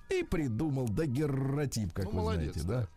И 0.10 0.24
придумал 0.24 0.88
дагерротип, 0.88 1.92
как 1.94 2.06
Ну, 2.06 2.12
вы 2.12 2.18
молодец, 2.18 2.56
знаете, 2.56 2.88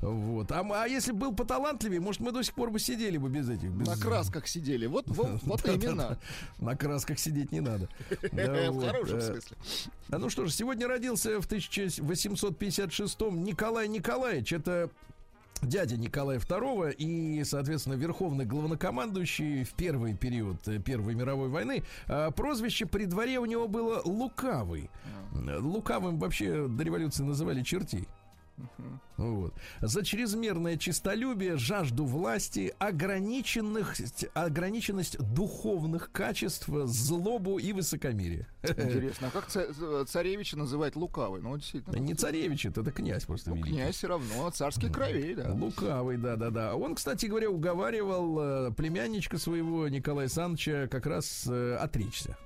да. 0.00 0.08
Вот. 0.08 0.50
А, 0.50 0.66
а 0.82 0.86
если 0.86 1.12
бы 1.12 1.18
был 1.18 1.34
поталантливее, 1.34 2.00
может, 2.00 2.22
мы 2.22 2.32
до 2.32 2.42
сих 2.42 2.54
пор 2.54 2.70
бы 2.70 2.78
сидели 2.78 3.18
бы 3.18 3.28
без 3.28 3.50
этих. 3.50 3.70
Без... 3.70 3.86
На 3.86 3.96
красках 3.96 4.46
сидели. 4.46 4.86
Вот, 4.86 5.04
вот, 5.08 5.42
вот 5.42 5.68
именно. 5.68 6.18
На 6.58 6.74
красках 6.76 7.18
сидеть 7.18 7.52
не 7.52 7.60
надо. 7.60 7.88
Да, 8.32 8.70
В 8.70 8.80
хорошем 8.86 9.18
э, 9.18 9.32
смысле. 9.32 9.56
а 10.10 10.18
ну 10.18 10.30
что 10.30 10.46
ж, 10.46 10.52
сегодня 10.52 10.88
родился 10.88 11.40
в 11.40 11.46
1856-м 11.46 13.44
Николай 13.44 13.88
Николаевич. 13.88 14.52
Это 14.52 14.90
дядя 15.62 15.96
Николая 15.96 16.38
II 16.38 16.92
и, 16.94 17.44
соответственно, 17.44 17.94
верховный 17.94 18.44
главнокомандующий 18.44 19.64
в 19.64 19.74
первый 19.74 20.14
период 20.14 20.66
э, 20.68 20.78
Первой 20.78 21.14
мировой 21.14 21.48
войны. 21.48 21.82
А, 22.06 22.30
Прозвище 22.30 22.86
при 22.86 23.04
дворе 23.04 23.38
у 23.38 23.46
него 23.46 23.68
было 23.68 24.02
Лукавый. 24.04 24.90
Э, 25.34 25.58
Лукавым 25.58 26.18
вообще 26.18 26.68
до 26.68 26.82
революции 26.84 27.22
называли 27.22 27.62
чертей. 27.62 28.06
Вот. 29.16 29.54
За 29.80 30.04
чрезмерное 30.04 30.76
честолюбие, 30.76 31.56
жажду 31.56 32.04
власти, 32.04 32.74
ограниченных, 32.78 33.94
ограниченность 34.34 35.18
духовных 35.18 36.10
качеств, 36.12 36.68
злобу 36.86 37.58
и 37.58 37.72
высокомерие. 37.72 38.46
Интересно, 38.62 39.28
а 39.28 39.30
как 39.30 39.46
ца- 39.46 40.04
царевича 40.06 40.56
называть 40.56 40.96
лукавый? 40.96 41.40
Ну, 41.40 41.56
действительно. 41.56 41.96
Не 41.96 42.14
царевич, 42.14 42.66
это, 42.66 42.82
князь 42.90 43.24
просто 43.24 43.50
Ну, 43.50 43.56
великий. 43.56 43.72
князь 43.72 43.96
все 43.96 44.08
равно, 44.08 44.50
царских 44.50 44.90
кровей, 44.92 45.34
да. 45.34 45.52
Лукавый, 45.52 46.16
да-да-да. 46.16 46.74
Он, 46.74 46.94
кстати 46.94 47.26
говоря, 47.26 47.50
уговаривал 47.50 48.38
э, 48.68 48.72
племянничка 48.72 49.38
своего 49.38 49.88
Николая 49.88 50.24
Александровича 50.26 50.88
как 50.90 51.06
раз 51.06 51.44
э, 51.48 51.76
отречься. 51.76 52.36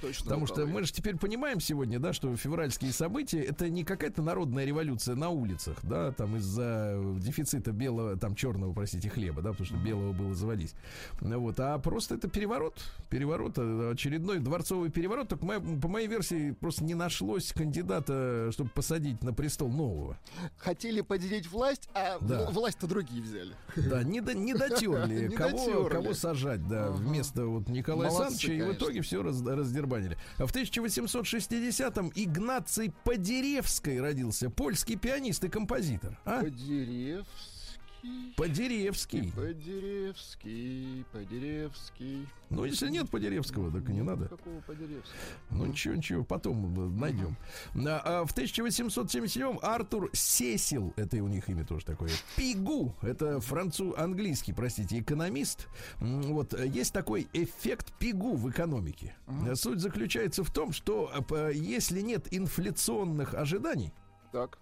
Точно 0.00 0.24
Потому 0.24 0.46
что 0.46 0.60
лукавый. 0.60 0.74
мы 0.74 0.86
же 0.86 0.92
теперь 0.92 1.16
понимаем 1.16 1.60
сегодня, 1.60 1.98
да, 1.98 2.12
что 2.12 2.34
февральские 2.36 2.92
события 2.92 3.40
это 3.42 3.68
не 3.68 3.84
какая-то 3.84 4.22
народная 4.22 4.64
революция 4.64 5.14
на 5.14 5.30
улицах, 5.30 5.78
да, 5.82 6.03
там 6.12 6.36
из-за 6.36 7.00
дефицита 7.18 7.72
белого, 7.72 8.16
там 8.16 8.34
черного, 8.34 8.72
простите, 8.72 9.08
хлеба, 9.08 9.42
да, 9.42 9.50
потому 9.50 9.66
что 9.66 9.76
белого 9.76 10.12
было 10.12 10.34
завались. 10.34 10.74
Вот, 11.20 11.58
а 11.60 11.78
просто 11.78 12.14
это 12.16 12.28
переворот, 12.28 12.74
переворот, 13.10 13.54
э, 13.56 13.90
очередной 13.92 14.38
дворцовый 14.38 14.90
переворот. 14.90 15.28
Только 15.28 15.44
моя- 15.46 15.60
по 15.60 15.88
моей 15.88 16.06
версии 16.06 16.52
просто 16.52 16.84
не 16.84 16.94
нашлось 16.94 17.52
кандидата, 17.52 18.50
чтобы 18.52 18.70
посадить 18.70 19.22
на 19.22 19.32
престол 19.32 19.68
нового. 19.68 20.18
Хотели 20.58 21.00
поделить 21.00 21.48
власть, 21.50 21.88
а 21.94 22.18
Да. 22.20 22.50
власть-то 22.50 22.86
другие 22.86 23.22
взяли. 23.22 23.54
Да, 23.76 24.02
не, 24.02 24.20
до- 24.20 24.34
не 24.34 24.54
дотерли, 24.54 25.28
кого, 25.36 25.84
кого 25.88 26.14
сажать, 26.14 26.66
да, 26.68 26.90
вместо 26.90 27.46
вот 27.46 27.68
Николая 27.68 28.08
Александровича, 28.10 28.52
и 28.52 28.62
в 28.62 28.72
итоге 28.72 29.00
все 29.02 29.22
раздербанили. 29.22 30.16
А 30.38 30.46
в 30.46 30.52
1860-м 30.52 32.10
Игнаций 32.14 32.92
Подеревский 33.04 34.00
родился, 34.00 34.50
польский 34.50 34.96
пианист 34.96 35.44
и 35.44 35.48
композитор. 35.48 35.93
А? 36.24 36.40
Подеревский. 36.42 38.34
Подеревский. 38.36 39.32
Подеревский, 39.34 41.04
Подеревский. 41.10 42.28
Ну, 42.50 42.66
если 42.66 42.90
нет 42.90 43.08
Подеревского, 43.08 43.72
так 43.72 43.88
и 43.88 43.92
не 43.94 44.02
надо. 44.02 44.28
Какого 44.28 44.60
Подеревского? 44.60 45.14
Ну, 45.50 45.64
ничего, 45.64 45.94
ничего, 45.94 46.22
потом 46.22 46.98
найдем. 46.98 47.34
А, 47.74 48.02
а 48.22 48.24
в 48.26 48.32
1877 48.32 49.58
Артур 49.62 50.10
Сесил, 50.12 50.92
это 50.96 51.16
и 51.16 51.20
у 51.20 51.28
них 51.28 51.48
имя 51.48 51.64
тоже 51.64 51.86
такое, 51.86 52.10
Пигу, 52.36 52.94
это 53.00 53.40
француз, 53.40 53.94
английский, 53.96 54.52
простите, 54.52 54.98
экономист. 55.00 55.68
Вот, 56.00 56.52
есть 56.60 56.92
такой 56.92 57.26
эффект 57.32 57.92
Пигу 57.98 58.34
в 58.34 58.50
экономике. 58.50 59.16
Суть 59.54 59.80
заключается 59.80 60.44
в 60.44 60.52
том, 60.52 60.72
что 60.72 61.10
п- 61.26 61.52
если 61.54 62.02
нет 62.02 62.28
инфляционных 62.32 63.32
ожиданий, 63.34 63.92
Так. 64.30 64.58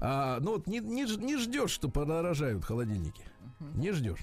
А, 0.00 0.38
ну 0.40 0.52
вот 0.52 0.66
не, 0.66 0.78
не, 0.80 1.04
не 1.16 1.36
ждешь, 1.36 1.70
что 1.70 1.88
подорожают 1.88 2.64
холодильники. 2.64 3.22
Не 3.74 3.92
ждешь. 3.92 4.20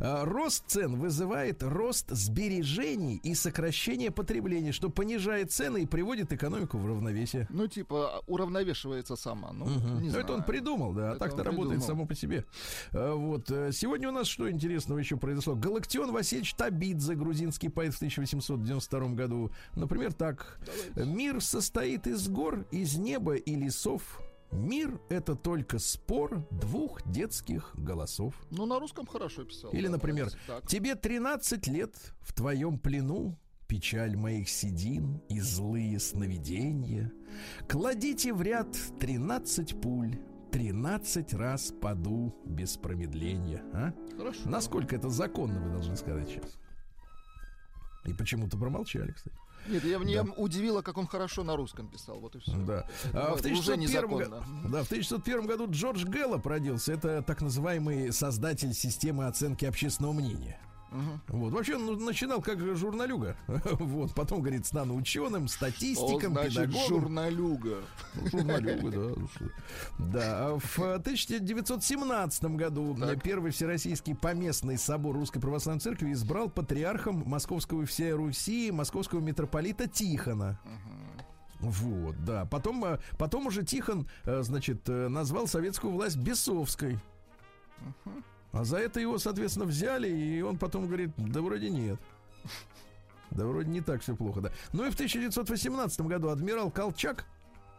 А, 0.00 0.24
рост 0.24 0.64
цен 0.68 0.96
вызывает 0.96 1.62
рост 1.62 2.06
сбережений 2.10 3.16
и 3.22 3.34
сокращение 3.34 4.10
потребления, 4.10 4.72
что 4.72 4.88
понижает 4.88 5.52
цены 5.52 5.82
и 5.82 5.86
приводит 5.86 6.32
экономику 6.32 6.78
в 6.78 6.86
равновесие. 6.86 7.46
Ну, 7.50 7.66
типа, 7.66 8.22
уравновешивается 8.26 9.16
сама. 9.16 9.52
Ну, 9.52 9.66
Мгм. 9.66 9.98
не 9.98 10.04
Ну, 10.04 10.10
знаю. 10.10 10.24
это 10.24 10.32
он 10.34 10.44
придумал, 10.44 10.94
да, 10.94 11.08
а 11.08 11.10
Это 11.10 11.18
так-то 11.18 11.40
он 11.40 11.46
работает 11.48 11.68
придумал. 11.80 11.86
само 11.86 12.06
по 12.06 12.14
себе. 12.14 12.46
А, 12.92 13.14
Вот. 13.14 13.50
э, 13.50 13.70
Сегодня 13.72 14.08
у 14.08 14.12
нас 14.12 14.28
что 14.28 14.50
интересного 14.50 14.98
еще 14.98 15.16
произошло? 15.18 15.54
Галактион 15.56 16.10
Васильевич 16.12 16.54
Табидзе, 16.54 17.14
грузинский 17.14 17.68
поэт 17.68 17.92
в 17.92 17.96
1892 17.98 19.14
году. 19.14 19.50
Например, 19.74 20.12
так. 20.14 20.58
Мир 20.94 21.42
состоит 21.42 22.06
из 22.06 22.28
гор, 22.28 22.64
из 22.70 22.96
неба 22.96 23.34
и 23.34 23.54
лесов. 23.54 24.20
Мир— 24.52 25.00
это 25.08 25.34
только 25.34 25.78
спор 25.78 26.46
двух 26.50 27.02
детских 27.10 27.72
голосов. 27.74 28.34
Ну, 28.50 28.66
на 28.66 28.78
русском 28.78 29.06
хорошо 29.06 29.44
писал. 29.44 29.70
Или, 29.72 29.86
да, 29.86 29.92
например. 29.92 30.30
Так. 30.46 30.66
тебе 30.66 30.94
13 30.94 31.66
лет 31.66 31.94
в 32.20 32.32
твоем 32.32 32.78
плену, 32.78 33.38
печаль 33.66 34.16
моих 34.16 34.48
седин 34.48 35.20
и 35.28 35.40
злые 35.40 35.98
сновидения. 35.98 37.12
Кладите 37.68 38.32
в 38.32 38.40
ряд 38.42 38.68
13 39.00 39.80
пуль, 39.80 40.18
13 40.52 41.34
раз 41.34 41.72
паду 41.80 42.34
без 42.44 42.76
промедления. 42.76 43.62
А? 43.72 43.92
Хорошо. 44.16 44.48
Насколько 44.48 44.96
это 44.96 45.10
законно, 45.10 45.60
вы 45.60 45.70
должны 45.70 45.96
сказать 45.96 46.28
сейчас. 46.28 46.56
И 48.04 48.14
почему-то 48.14 48.56
промолчали, 48.56 49.12
кстати. 49.12 49.36
Нет, 49.68 49.84
я, 49.84 49.98
меня 49.98 50.22
удивило, 50.36 50.82
как 50.82 50.96
он 50.98 51.06
хорошо 51.06 51.42
на 51.42 51.56
русском 51.56 51.88
писал. 51.88 52.18
Вот 52.20 52.36
и 52.36 52.38
все. 52.40 52.52
Да. 52.52 52.86
А 53.12 53.30
в 53.34 53.40
Уже 53.40 53.72
1901 53.74 54.08
го- 54.08 54.18
незаконно. 54.20 54.44
да, 54.70 54.82
в 54.84 54.86
1901 54.86 55.46
году 55.46 55.66
Джордж 55.70 56.04
Гэллоп 56.04 56.46
родился. 56.46 56.92
Это 56.92 57.22
так 57.22 57.40
называемый 57.42 58.12
создатель 58.12 58.72
системы 58.74 59.26
оценки 59.26 59.64
общественного 59.64 60.12
мнения. 60.12 60.58
Мгм. 60.96 61.20
Вот. 61.28 61.52
Вообще 61.52 61.76
он 61.76 61.86
ну, 61.86 61.96
начинал 61.96 62.40
как 62.40 62.58
журналюга. 62.76 63.36
Вот. 63.86 64.14
Потом, 64.14 64.40
говорит, 64.40 64.66
стану 64.66 64.96
ученым, 64.96 65.48
статистиком, 65.48 66.32
значит, 66.32 66.54
педагогом. 66.54 66.88
журналюга. 66.88 67.76
Ну, 68.14 68.28
журналюга, 68.30 68.90
да. 68.90 68.98
ну. 68.98 69.28
Да. 69.98 70.22
а 70.22 70.58
В 70.58 70.78
1917 70.78 72.44
году 72.56 72.96
Так. 72.98 73.22
Первый 73.22 73.50
Всероссийский 73.50 74.14
поместный 74.14 74.78
собор 74.78 75.16
Русской 75.16 75.40
Православной 75.40 75.80
Церкви 75.80 76.12
избрал 76.12 76.48
патриархом 76.48 77.22
Московского 77.26 77.84
всей 77.84 78.12
Руси 78.12 78.70
московского 78.70 79.20
митрополита 79.20 79.86
Тихона. 79.86 80.58
Вот, 81.60 82.24
да. 82.24 82.44
Потом, 82.46 82.84
э, 82.84 82.98
потом 83.18 83.46
уже 83.46 83.64
Тихон, 83.64 84.06
э, 84.24 84.42
значит, 84.42 84.88
э, 84.88 85.08
назвал 85.08 85.46
советскую 85.46 85.92
власть 85.92 86.16
бесовской. 86.16 86.98
А 88.58 88.64
за 88.64 88.78
это 88.78 89.00
его, 89.00 89.18
соответственно, 89.18 89.66
взяли, 89.66 90.08
и 90.08 90.40
он 90.42 90.56
потом 90.58 90.86
говорит, 90.86 91.10
да 91.16 91.42
вроде 91.42 91.68
нет. 91.70 92.00
Да 93.30 93.44
вроде 93.44 93.68
не 93.68 93.80
так 93.80 94.02
все 94.02 94.16
плохо, 94.16 94.40
да. 94.40 94.50
Ну 94.72 94.86
и 94.86 94.90
в 94.90 94.94
1918 94.94 96.00
году 96.02 96.28
адмирал 96.30 96.70
Колчак 96.70 97.26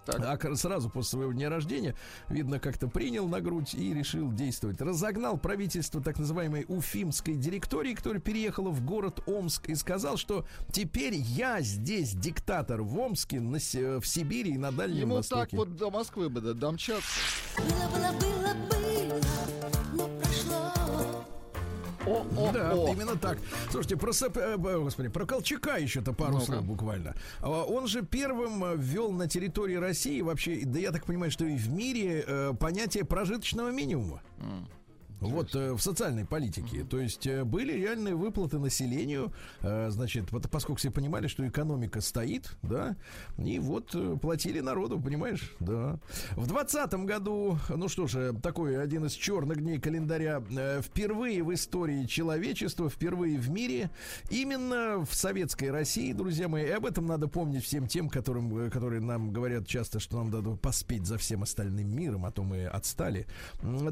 Так. 0.05 0.43
а 0.45 0.55
сразу 0.55 0.89
после 0.89 1.09
своего 1.17 1.31
дня 1.33 1.49
рождения, 1.49 1.95
видно, 2.29 2.59
как-то 2.59 2.87
принял 2.87 3.27
на 3.27 3.41
грудь 3.41 3.73
и 3.73 3.93
решил 3.93 4.31
действовать. 4.31 4.79
Разогнал 4.81 5.37
правительство 5.37 5.99
так 6.01 6.19
называемой 6.19 6.65
Уфимской 6.67 7.35
директории, 7.35 7.93
которая 7.95 8.21
переехала 8.21 8.69
в 8.69 8.85
город 8.85 9.21
Омск 9.25 9.69
и 9.69 9.75
сказал, 9.75 10.17
что 10.17 10.45
теперь 10.71 11.15
я 11.15 11.61
здесь 11.61 12.11
диктатор 12.13 12.81
в 12.83 12.99
Омске, 12.99 13.39
на 13.39 13.57
в 13.57 14.05
Сибири 14.05 14.51
и 14.51 14.57
на 14.57 14.71
Дальнем 14.71 14.99
Ему 14.99 15.15
так 15.23 15.31
Востоке. 15.31 15.57
вот 15.57 15.75
до 15.75 15.89
Москвы 15.89 16.29
бы 16.29 16.41
до- 16.41 16.53
домчаться. 16.53 17.07
Было, 17.57 17.65
было, 17.89 18.11
было, 18.19 18.53
было, 18.53 18.76
О, 22.07 22.25
о, 22.37 22.51
Да, 22.51 22.73
о. 22.73 22.87
именно 22.93 23.15
так. 23.17 23.37
Слушайте, 23.71 23.97
про, 23.97 24.11
Сап- 24.13 24.37
э, 24.37 24.57
господи, 24.57 25.09
про 25.09 25.25
Колчака 25.25 25.77
еще-то 25.77 26.13
пару 26.13 26.39
слов 26.39 26.63
буквально. 26.63 27.15
А, 27.41 27.63
Он 27.63 27.87
же 27.87 28.01
первым 28.03 28.63
э, 28.63 28.75
ввел 28.77 29.11
на 29.11 29.27
территории 29.27 29.75
России 29.75 30.21
вообще, 30.21 30.61
да 30.65 30.79
я 30.79 30.91
так 30.91 31.05
понимаю, 31.05 31.31
что 31.31 31.45
и 31.45 31.55
в 31.57 31.69
мире 31.69 32.23
э, 32.25 32.53
понятие 32.59 33.03
прожиточного 33.05 33.71
минимума. 33.71 34.21
Вот 35.19 35.55
э, 35.55 35.73
в 35.73 35.79
социальной 35.79 36.25
политике. 36.25 36.83
То 36.83 36.99
есть 36.99 37.25
э, 37.25 37.43
были 37.43 37.73
реальные 37.73 38.15
выплаты 38.15 38.59
населению, 38.59 39.33
э, 39.61 39.89
значит, 39.89 40.29
поскольку 40.51 40.79
все 40.79 40.91
понимали, 40.91 41.27
что 41.27 41.47
экономика 41.47 42.01
стоит, 42.01 42.55
да, 42.61 42.95
и 43.37 43.57
вот 43.57 43.95
э, 43.95 44.17
платили 44.21 44.59
народу, 44.59 44.99
понимаешь, 44.99 45.55
да. 45.59 45.99
В 46.35 46.47
двадцатом 46.47 47.05
году, 47.05 47.57
ну 47.69 47.87
что 47.87 48.05
же, 48.05 48.33
такой 48.43 48.81
один 48.81 49.05
из 49.05 49.13
черных 49.13 49.61
дней 49.61 49.79
календаря, 49.79 50.43
э, 50.51 50.81
впервые 50.81 51.43
в 51.43 51.53
истории 51.53 52.05
человечества, 52.05 52.89
впервые 52.89 53.39
в 53.39 53.49
мире, 53.49 53.89
именно 54.29 55.03
в 55.03 55.15
советской 55.15 55.71
России, 55.71 56.13
друзья 56.13 56.47
мои, 56.47 56.65
и 56.65 56.69
об 56.69 56.85
этом 56.85 57.07
надо 57.07 57.27
помнить 57.27 57.63
всем 57.63 57.87
тем, 57.87 58.09
которым, 58.09 58.55
э, 58.55 58.69
которые 58.69 59.01
нам 59.01 59.33
говорят 59.33 59.65
часто, 59.67 59.99
что 59.99 60.17
нам 60.17 60.29
надо 60.29 60.55
поспеть 60.55 61.07
за 61.07 61.17
всем 61.17 61.41
остальным 61.41 61.95
миром, 61.95 62.25
а 62.25 62.31
то 62.31 62.43
мы 62.43 62.67
отстали. 62.67 63.25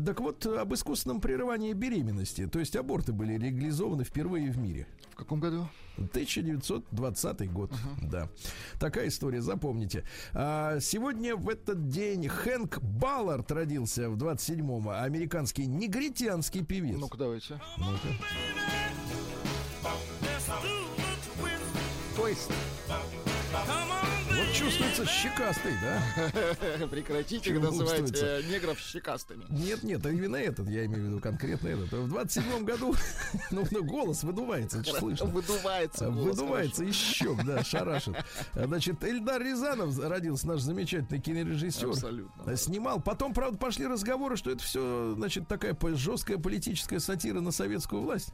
Так 0.06 0.20
вот, 0.20 0.46
об 0.46 0.74
искусственном 0.74 1.15
прерывании 1.22 1.74
беременности, 1.74 2.48
то 2.48 2.60
есть 2.60 2.76
аборты 2.76 3.14
были 3.14 3.38
легализованы 3.38 4.04
впервые 4.04 4.52
в 4.52 4.58
мире. 4.58 4.88
В 5.12 5.16
каком 5.16 5.40
году? 5.40 5.68
1920 5.98 7.52
год, 7.52 7.72
да. 8.02 8.30
Такая 8.80 9.08
история, 9.08 9.42
запомните. 9.42 10.04
А, 10.34 10.80
сегодня 10.80 11.36
в 11.36 11.48
этот 11.48 11.88
день 11.88 12.28
Хэнк 12.28 12.82
Баллард 12.82 13.50
родился 13.52 14.10
в 14.10 14.18
27-м, 14.18 14.90
американский 14.90 15.66
негритянский 15.68 16.66
певец. 16.66 16.98
Ну-ка, 17.00 17.18
давайте. 17.18 17.62
Ну-ка. 17.78 18.08
То 22.16 22.28
есть, 22.28 22.50
Вот 22.50 22.50
чувствуете, 22.50 22.85
чувствуется 24.66 25.06
щекастый, 25.06 25.74
да? 25.82 26.88
Прекратите 26.88 27.52
Чего 27.52 27.66
называть 27.66 28.12
э, 28.20 28.42
негров 28.50 28.80
щекастыми. 28.80 29.46
Нет, 29.50 29.84
нет, 29.84 30.04
а 30.06 30.10
именно 30.10 30.38
этот, 30.38 30.68
я 30.70 30.86
имею 30.86 31.04
в 31.04 31.08
виду 31.08 31.20
конкретно 31.20 31.68
этот. 31.68 31.92
В 31.92 32.10
27 32.10 32.64
году, 32.64 32.96
ну, 33.52 33.64
ну, 33.70 33.84
голос 33.84 34.24
выдувается, 34.24 34.80
это 34.80 34.94
слышно. 34.94 35.28
Выдувается 35.28 36.10
голос, 36.10 36.38
Выдувается 36.38 36.84
из 36.84 36.96
щек, 36.96 37.44
да, 37.46 37.64
шарашит. 37.64 38.16
Значит, 38.54 39.04
Эльдар 39.04 39.42
Рязанов 39.42 40.00
родился, 40.00 40.48
наш 40.48 40.62
замечательный 40.62 41.22
кинорежиссер. 41.22 41.90
Абсолютно. 41.90 42.58
Снимал. 42.58 43.02
Потом, 43.02 43.34
правда, 43.34 43.58
пошли 43.58 43.86
разговоры, 43.86 44.36
что 44.36 44.50
это 44.50 44.64
все, 44.64 45.14
значит, 45.16 45.48
такая 45.48 45.78
жесткая 45.96 46.38
политическая 46.38 47.00
сатира 47.00 47.40
на 47.40 47.52
советскую 47.52 48.02
власть. 48.02 48.34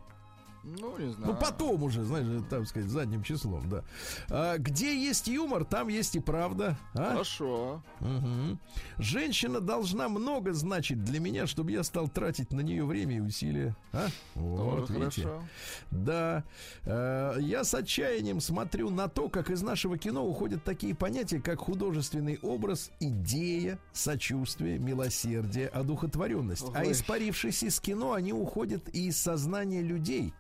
Ну, 0.64 0.98
не 0.98 1.12
знаю. 1.12 1.34
Ну, 1.34 1.40
потом 1.40 1.84
уже, 1.84 2.04
знаешь, 2.04 2.44
так 2.50 2.68
сказать, 2.68 2.90
задним 2.90 3.24
числом, 3.24 3.68
да. 3.70 3.84
А, 4.30 4.58
где 4.58 4.96
есть 4.96 5.28
юмор, 5.28 5.66
там 5.66 5.88
есть 5.88 6.16
и 6.16 6.20
правда. 6.20 6.78
а? 6.94 7.12
Хорошо. 7.12 7.84
Мгм. 8.00 8.60
Женщина 8.98 9.60
должна 9.60 10.08
много 10.10 10.54
значить 10.54 11.04
для 11.04 11.20
меня, 11.20 11.48
чтобы 11.48 11.72
я 11.72 11.84
стал 11.84 12.08
тратить 12.10 12.52
на 12.52 12.62
нее 12.62 12.86
время 12.86 13.18
и 13.18 13.20
усилия. 13.20 13.76
А? 13.92 14.08
Вот, 14.36 14.88
Тоже 14.88 14.94
видите. 15.00 15.22
хорошо. 15.24 15.44
Да. 15.92 16.44
Э, 16.84 17.38
я 17.40 17.64
с 17.64 17.74
отчаянием 17.74 18.40
смотрю 18.40 18.90
на 18.90 19.08
то, 19.08 19.30
как 19.30 19.50
из 19.50 19.62
нашего 19.64 19.98
кино 19.98 20.26
уходят 20.28 20.64
такие 20.64 20.94
понятия, 20.96 21.42
как 21.42 21.60
художественный 21.60 22.38
образ, 22.42 22.92
идея, 23.00 23.80
сочувствие, 23.94 24.78
милосердие, 24.80 25.68
одухотворенность. 25.68 26.66
А 26.76 26.82
Ой. 26.82 26.92
испарившись 26.92 27.64
из 27.64 27.80
кино, 27.80 28.14
они 28.14 28.32
уходят 28.34 28.94
и 28.94 29.08
из 29.08 29.18
сознания 29.18 29.82
людей. 29.82 30.34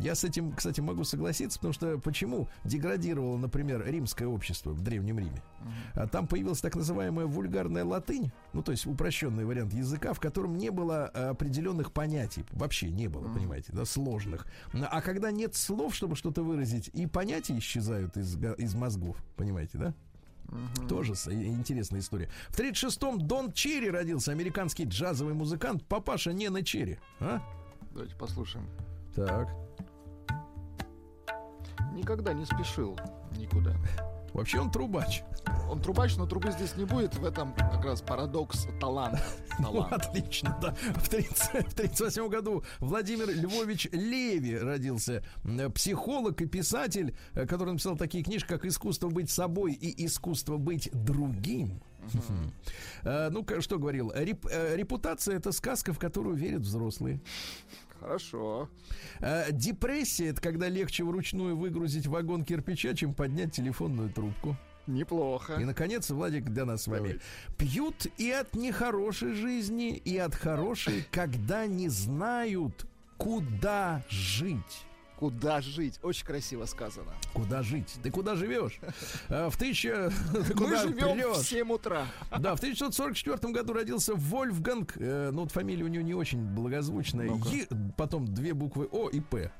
Я 0.00 0.14
с 0.14 0.24
этим, 0.24 0.52
кстати, 0.52 0.80
могу 0.80 1.04
согласиться, 1.04 1.58
потому 1.58 1.72
что 1.72 1.98
почему 1.98 2.48
деградировало, 2.64 3.38
например, 3.38 3.84
римское 3.86 4.26
общество 4.26 4.70
в 4.70 4.80
Древнем 4.80 5.18
Риме? 5.18 5.42
А 5.94 6.06
Там 6.08 6.26
появилась 6.26 6.60
так 6.60 6.74
называемая 6.74 7.26
вульгарная 7.26 7.84
латынь, 7.84 8.32
ну 8.52 8.62
то 8.62 8.72
есть 8.72 8.86
упрощенный 8.86 9.44
вариант 9.44 9.72
языка, 9.72 10.12
в 10.12 10.20
котором 10.20 10.56
не 10.58 10.70
было 10.70 11.06
а, 11.14 11.30
определенных 11.30 11.92
понятий, 11.92 12.44
вообще 12.52 12.90
не 12.90 13.08
было, 13.08 13.32
понимаете, 13.32 13.72
да, 13.72 13.84
сложных. 13.84 14.46
А 14.72 15.00
когда 15.00 15.30
нет 15.30 15.54
слов, 15.54 15.94
чтобы 15.94 16.16
что-то 16.16 16.42
выразить, 16.42 16.90
и 16.92 17.06
понятия 17.06 17.56
исчезают 17.58 18.16
из, 18.16 18.36
из 18.36 18.74
мозгов, 18.74 19.16
понимаете, 19.36 19.78
да? 19.78 19.94
Тоже 20.88 21.14
с- 21.14 21.28
интересная 21.32 22.00
история. 22.00 22.28
В 22.50 22.58
36-м 22.58 23.18
Дон 23.26 23.52
Черри 23.52 23.90
родился, 23.90 24.32
американский 24.32 24.84
джазовый 24.84 25.34
музыкант, 25.34 25.84
папаша 25.86 26.32
Нена 26.32 26.62
Черри. 26.62 26.98
А? 27.20 27.40
Давайте 27.92 28.14
послушаем. 28.16 28.66
Так. 29.14 29.48
Никогда 31.94 32.32
не 32.32 32.44
спешил 32.44 32.98
никуда. 33.36 33.72
Вообще 34.32 34.58
он 34.60 34.68
трубач. 34.72 35.22
Он 35.70 35.80
трубач, 35.80 36.16
но 36.16 36.26
трубы 36.26 36.50
здесь 36.50 36.74
не 36.76 36.84
будет. 36.84 37.14
В 37.16 37.24
этом 37.24 37.54
как 37.54 37.84
раз 37.84 38.02
парадокс 38.02 38.66
таланта. 38.80 39.22
Ну, 39.60 39.66
Таланта. 39.72 39.94
отлично, 40.08 40.58
да. 40.60 40.74
В 40.96 41.08
30 41.08 41.68
в 41.70 41.74
38 41.74 42.28
году 42.28 42.64
Владимир 42.80 43.28
Львович 43.30 43.86
Леви 43.92 44.58
родился. 44.58 45.22
Психолог 45.76 46.42
и 46.42 46.46
писатель, 46.46 47.16
э, 47.34 47.46
который 47.46 47.70
написал 47.70 47.96
такие 47.96 48.24
книжки, 48.24 48.48
как 48.48 48.64
«Искусство 48.64 49.08
быть 49.10 49.30
собой» 49.30 49.72
и 49.74 50.04
«Искусство 50.04 50.56
быть 50.56 50.90
другим». 50.92 51.80
Э, 53.04 53.28
Ну, 53.30 53.46
что 53.60 53.78
говорил? 53.78 54.10
Реп- 54.10 54.48
э, 54.50 54.74
Репутация— 54.74 55.36
это 55.38 55.52
сказка, 55.52 55.92
в 55.92 56.00
которую 56.00 56.34
верят 56.34 56.62
взрослые. 56.62 57.20
Хорошо. 58.04 58.68
Э, 59.20 59.50
Депрессия— 59.50 60.26
это 60.28 60.40
когда 60.42 60.68
легче 60.68 61.04
вручную 61.04 61.56
выгрузить 61.56 62.06
вагон 62.06 62.44
кирпича, 62.44 62.94
чем 62.94 63.14
поднять 63.14 63.52
телефонную 63.52 64.10
трубку. 64.10 64.56
Неплохо. 64.86 65.54
И, 65.54 65.64
наконец, 65.64 66.10
Владик, 66.10 66.44
для 66.44 66.66
нас 66.66 66.82
с 66.82 66.86
вами. 66.86 67.18
Пьют 67.56 68.06
и 68.18 68.30
от 68.30 68.54
нехорошей 68.54 69.32
жизни, 69.32 69.96
и 69.96 70.18
от 70.18 70.34
хорошей, 70.34 71.06
когда 71.10 71.66
не 71.66 71.88
знают, 71.88 72.86
куда 73.16 74.04
жить. 74.10 74.84
Куда 75.24 75.62
жить? 75.62 75.98
Очень 76.02 76.26
красиво 76.26 76.66
сказано. 76.66 77.10
Куда 77.32 77.62
жить? 77.62 77.94
Ты 78.02 78.10
куда 78.10 78.34
живешь? 78.34 78.78
А, 79.30 79.48
В 79.54 79.56
тысяча... 79.56 80.12
ты 80.34 80.54
Мы 80.54 80.76
живем 80.82 81.32
в 81.32 81.36
7 81.36 81.72
утра. 81.72 82.06
Да, 82.30 82.54
в 82.54 82.58
1944 82.58 83.50
году 83.50 83.72
родился 83.72 84.12
Вольфганг, 84.14 84.98
э, 84.98 85.30
ну 85.32 85.44
вот 85.44 85.50
фамилия 85.50 85.84
у 85.84 85.88
него 85.88 86.04
не 86.04 86.12
очень 86.12 86.44
благозвучная, 86.44 87.30
потом 87.96 88.26
две 88.26 88.52
буквы 88.52 88.86
О 88.92 89.08
и 89.08 89.20
П. 89.20 89.50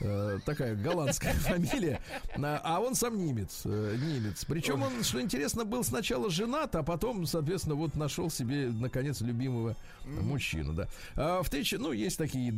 Э, 0.00 0.38
такая 0.46 0.76
голландская 0.76 1.32
фамилия. 1.34 2.00
А 2.40 2.78
он 2.78 2.94
сам 2.94 3.18
немец, 3.18 3.62
э, 3.64 3.96
немец. 4.00 4.44
Причем 4.44 4.82
он, 4.82 5.02
что 5.02 5.20
интересно, 5.20 5.64
был 5.64 5.82
сначала 5.82 6.30
женат, 6.30 6.76
а 6.76 6.84
потом, 6.84 7.26
соответственно, 7.26 7.74
вот 7.74 7.96
нашел 7.96 8.30
себе, 8.30 8.68
наконец, 8.68 9.20
любимого 9.20 9.74
мужчину, 10.04 10.74
да. 10.74 10.86
А 11.16 11.42
в 11.42 11.50
тысяча, 11.50 11.76
ну, 11.76 11.90
есть 11.90 12.18
такие, 12.18 12.54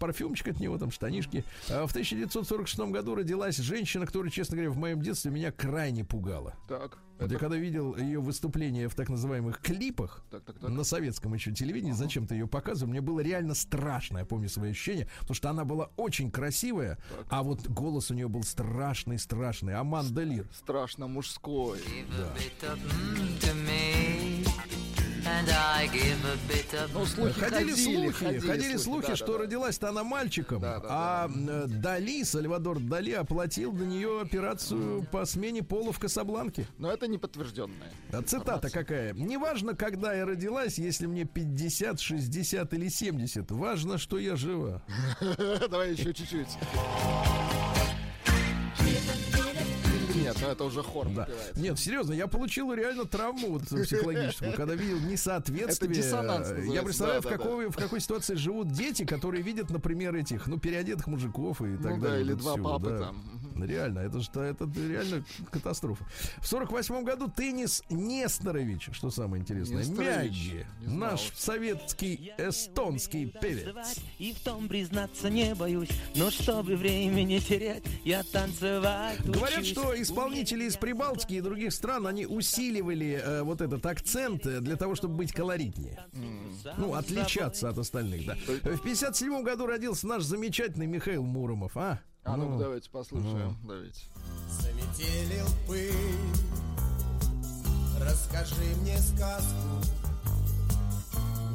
парфюмчик 0.00 0.48
от 0.48 0.58
него, 0.58 0.78
там, 0.78 0.90
штанишки. 0.90 1.44
А 1.70 1.86
в 1.92 1.94
1946 1.94 2.90
году 2.90 3.14
родилась 3.14 3.58
женщина, 3.58 4.06
которая, 4.06 4.30
честно 4.30 4.56
говоря, 4.56 4.70
в 4.70 4.78
моем 4.78 5.02
детстве 5.02 5.30
меня 5.30 5.52
крайне 5.52 6.06
пугала. 6.06 6.54
Так. 6.66 6.96
Вот 7.20 7.30
я 7.30 7.38
когда 7.38 7.56
видел 7.56 7.94
ее 7.96 8.18
выступление 8.18 8.88
в 8.88 8.94
так 8.94 9.10
называемых 9.10 9.60
клипах 9.60 10.24
Так, 10.30 10.42
так, 10.42 10.58
так. 10.58 10.70
на 10.70 10.84
советском 10.84 11.34
еще 11.34 11.52
телевидении, 11.52 11.92
зачем-то 11.92 12.34
ее 12.34 12.48
показывали, 12.48 12.92
мне 12.92 13.00
было 13.02 13.20
реально 13.20 13.54
страшно, 13.54 14.18
я 14.18 14.24
помню 14.24 14.48
свои 14.48 14.70
ощущения, 14.70 15.06
потому 15.20 15.34
что 15.34 15.50
она 15.50 15.64
была 15.64 15.90
очень 15.96 16.30
красивая, 16.30 16.98
а 17.28 17.42
вот 17.42 17.68
голос 17.68 18.10
у 18.10 18.14
нее 18.14 18.28
был 18.28 18.42
страшный, 18.42 19.18
страшный. 19.18 19.74
Аманда 19.74 20.22
Лир. 20.22 20.48
Страшно 20.52 21.06
мужской. 21.06 21.78
Ну, 26.94 27.06
слухи 27.06 27.40
Ходили, 27.40 27.70
ходили, 27.70 27.74
слухи, 27.74 28.38
ходили, 28.40 28.76
слухи, 28.76 29.08
да, 29.08 29.16
что 29.16 29.26
да, 29.26 29.32
да. 29.32 29.38
родилась-то 29.38 29.88
она 29.88 30.04
мальчиком, 30.04 30.60
Да, 30.60 30.78
да, 30.78 30.86
а 30.88 31.30
э, 31.30 31.66
Дали, 31.66 32.22
Сальвадор 32.22 32.80
Дали 32.80 33.12
оплатил 33.12 33.72
для 33.72 33.86
нее 33.86 34.20
операцию 34.20 35.04
по 35.10 35.24
смене 35.24 35.62
пола 35.62 35.92
в 35.92 35.98
Касабланке. 35.98 36.66
Но 36.78 36.92
это 36.92 37.06
не 37.08 37.18
подтвержденное. 37.18 37.92
А 38.12 38.22
цитата 38.22 38.70
какая? 38.70 39.12
Неважно, 39.14 39.74
когда 39.74 40.14
я 40.14 40.26
родилась, 40.26 40.78
если 40.78 41.06
мне 41.06 41.24
50, 41.24 42.00
60 42.00 42.74
или 42.74 42.88
70. 42.88 43.50
Важно, 43.50 43.98
что 43.98 44.18
я 44.18 44.36
жива. 44.36 44.82
Давай 45.70 45.92
еще 45.92 46.12
чуть-чуть. 46.12 46.48
Нет, 50.34 50.42
ну 50.42 50.48
это 50.52 50.64
уже 50.64 50.82
хор 50.82 51.08
Да. 51.14 51.28
Нет, 51.56 51.78
серьезно, 51.78 52.12
я 52.12 52.26
получил 52.26 52.72
реально 52.72 53.04
травму 53.04 53.50
вот, 53.50 53.62
психологическую, 53.64 54.52
когда 54.54 54.74
видел 54.74 54.98
несоответствие. 55.00 56.72
Я 56.72 56.82
представляю, 56.82 57.22
да, 57.22 57.28
в, 57.28 57.30
да, 57.30 57.38
какой, 57.38 57.70
в 57.70 57.76
какой 57.76 58.00
ситуации 58.00 58.34
живут 58.34 58.72
дети, 58.72 59.04
которые 59.04 59.42
видят, 59.42 59.70
например, 59.70 60.14
этих, 60.14 60.46
ну, 60.46 60.58
переодетых 60.58 61.06
мужиков 61.06 61.60
и 61.62 61.76
так 61.76 61.96
Ну 61.96 62.00
да, 62.00 62.08
далее. 62.08 62.22
или 62.22 62.32
Вот 62.32 62.40
два 62.42 62.52
всё, 62.54 62.64
папы 62.64 62.90
да. 62.90 62.98
там. 62.98 63.22
Реально, 63.56 64.00
это 64.00 64.20
же 64.20 64.28
это 64.34 64.68
реально 64.74 65.24
катастрофа. 65.50 66.04
В 66.38 66.46
сорок 66.46 66.72
восьмом 66.72 67.04
году 67.04 67.28
Теннис 67.28 67.82
Несторович, 67.90 68.90
что 68.92 69.10
самое 69.10 69.40
интересное, 69.42 69.84
Несторович. 69.84 70.52
Мяги, 70.52 70.66
наш 70.82 71.32
советский 71.34 72.32
эстонский 72.38 73.26
певец. 73.26 73.98
И 74.18 74.32
в 74.32 74.40
том 74.40 74.68
признаться 74.68 75.28
не 75.30 75.54
боюсь 75.54 75.90
Но 76.14 76.30
чтобы 76.30 76.76
времени 76.76 77.38
терять 77.38 77.82
Я 78.04 78.22
танцевать 78.22 79.20
Говорят, 79.24 79.64
что 79.64 80.00
исполнители 80.00 80.64
из 80.64 80.76
Прибалтики 80.76 81.34
и 81.34 81.40
других 81.40 81.72
стран, 81.72 82.06
они 82.06 82.26
усиливали 82.26 83.20
э, 83.22 83.42
вот 83.42 83.60
этот 83.60 83.84
акцент 83.86 84.46
э, 84.46 84.60
для 84.60 84.76
того, 84.76 84.94
чтобы 84.94 85.16
быть 85.16 85.32
колоритнее. 85.32 86.04
Ну, 86.76 86.94
отличаться 86.94 87.68
от 87.68 87.78
остальных, 87.78 88.26
да. 88.26 88.36
В 88.46 88.82
57 88.82 89.42
году 89.42 89.66
родился 89.66 90.06
наш 90.06 90.22
замечательный 90.22 90.86
Михаил 90.86 91.24
Муромов, 91.24 91.76
а? 91.76 92.00
А 92.24 92.36
ну 92.36 92.50
Ну, 92.50 92.58
давайте 92.58 92.88
послушаем. 92.90 93.56
Давайте. 93.64 94.00
Заметелил 94.48 95.46
пыль 95.66 95.92
Расскажи 98.00 98.76
мне 98.80 98.96
сказку 98.98 99.80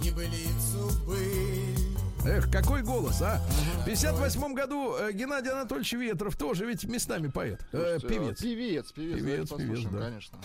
Небылицу 0.03 0.91
быль 1.05 1.96
Эх, 2.27 2.51
какой 2.51 2.81
голос, 2.83 3.21
а? 3.21 3.39
В 3.81 3.85
58 3.85 4.53
году 4.53 4.95
э, 4.97 5.13
Геннадий 5.13 5.49
Анатольевич 5.49 5.93
Ветров 5.93 6.35
тоже 6.35 6.65
ведь 6.65 6.83
местами 6.83 7.29
поэт, 7.29 7.61
э, 7.71 7.99
Слушайте, 8.01 8.07
певец. 8.07 8.39
а, 8.39 8.43
Певец, 8.43 8.91
певец. 8.91 9.19
Певец, 9.21 9.49
певец, 9.53 9.79
да. 9.89 9.99
конечно. 10.09 10.37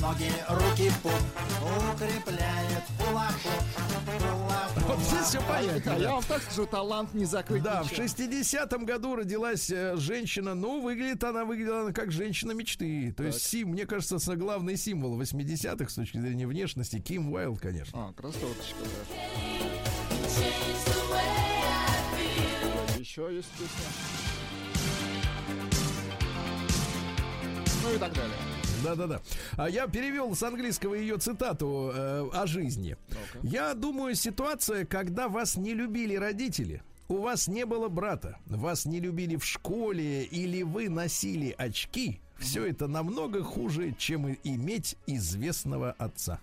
Ноги, 0.00 0.32
руки, 0.48 0.90
пуп 1.04 1.12
Укрепляет 1.92 2.82
Вот 4.88 4.98
здесь 4.98 5.26
все 5.26 5.38
А 5.38 5.42
понятно. 5.42 5.90
я 5.90 5.98
да. 5.98 6.12
вам 6.14 6.22
так 6.24 6.42
скажу, 6.42 6.66
талант 6.66 7.14
не 7.14 7.26
закрыть 7.26 7.62
Да, 7.62 7.84
в 7.84 7.92
ничем. 7.92 8.04
60-м 8.06 8.84
году 8.84 9.14
родилась 9.14 9.70
э, 9.70 9.94
женщина. 9.96 10.54
Ну, 10.56 10.80
выглядит 10.82 11.22
она, 11.22 11.44
выглядела 11.44 11.82
она 11.82 11.92
как 11.92 12.10
женщина 12.10 12.50
мечты. 12.52 13.14
То 13.16 13.22
есть, 13.22 13.40
сим, 13.42 13.68
мне 13.70 13.86
кажется, 13.86 14.18
со- 14.18 14.34
главный 14.34 14.76
символ 14.76 15.20
80-х 15.20 15.88
с 15.90 15.94
точки 15.94 16.18
зрения 16.18 16.48
внешности. 16.48 16.98
Ким 16.98 17.32
Уайлд, 17.32 17.60
конечно. 17.60 18.08
А, 18.08 18.12
красоточка, 18.12 18.74
да. 18.82 20.83
Еще 23.14 23.32
есть 23.32 23.48
песня. 23.52 23.86
Ну 27.84 27.94
и 27.94 27.98
так 27.98 28.12
далее. 28.12 28.36
Да-да-да. 28.82 29.20
А 29.56 29.70
я 29.70 29.86
перевел 29.86 30.34
с 30.34 30.42
английского 30.42 30.94
ее 30.94 31.16
цитату 31.18 31.92
э, 31.94 32.28
о 32.32 32.46
жизни. 32.48 32.96
Я 33.44 33.74
думаю, 33.74 34.16
ситуация, 34.16 34.84
когда 34.84 35.28
вас 35.28 35.56
не 35.56 35.74
любили 35.74 36.16
родители, 36.16 36.82
у 37.06 37.18
вас 37.18 37.46
не 37.46 37.64
было 37.64 37.88
брата, 37.88 38.36
вас 38.46 38.84
не 38.84 38.98
любили 38.98 39.36
в 39.36 39.44
школе 39.44 40.24
или 40.24 40.64
вы 40.64 40.88
носили 40.88 41.54
очки, 41.56 42.20
все 42.38 42.66
это 42.66 42.88
намного 42.88 43.44
хуже, 43.44 43.94
чем 43.96 44.36
иметь 44.42 44.96
известного 45.06 45.92
отца. 45.92 46.40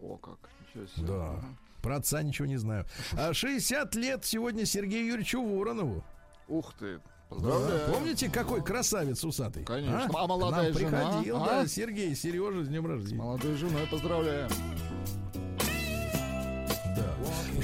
О, 0.00 0.16
как. 0.18 0.38
Ничего 0.60 0.86
себе. 0.86 1.06
Да. 1.08 1.44
Про 1.84 1.96
отца 1.96 2.22
ничего 2.22 2.46
не 2.46 2.56
знаю. 2.56 2.86
А 3.12 3.34
60 3.34 3.94
лет 3.96 4.24
сегодня 4.24 4.64
Сергею 4.64 5.06
Юрьевичу 5.06 5.42
Воронову. 5.42 6.02
Ух 6.48 6.72
ты. 6.78 6.96
Да. 6.96 7.02
Поздравляю. 7.28 7.92
Помните, 7.92 8.30
какой 8.30 8.64
красавец 8.64 9.22
усатый? 9.22 9.64
Конечно. 9.66 10.06
А 10.06 10.08
К 10.08 10.26
молодая 10.26 10.72
нам 10.72 10.78
жена, 10.78 11.10
приходил, 11.10 11.42
а? 11.42 11.46
да, 11.46 11.66
Сергей, 11.66 12.14
Сережа, 12.14 12.64
с 12.64 12.68
днем 12.68 12.86
рождения. 12.86 13.20
Молодой 13.20 13.54
женой 13.56 13.86
поздравляю. 13.90 14.48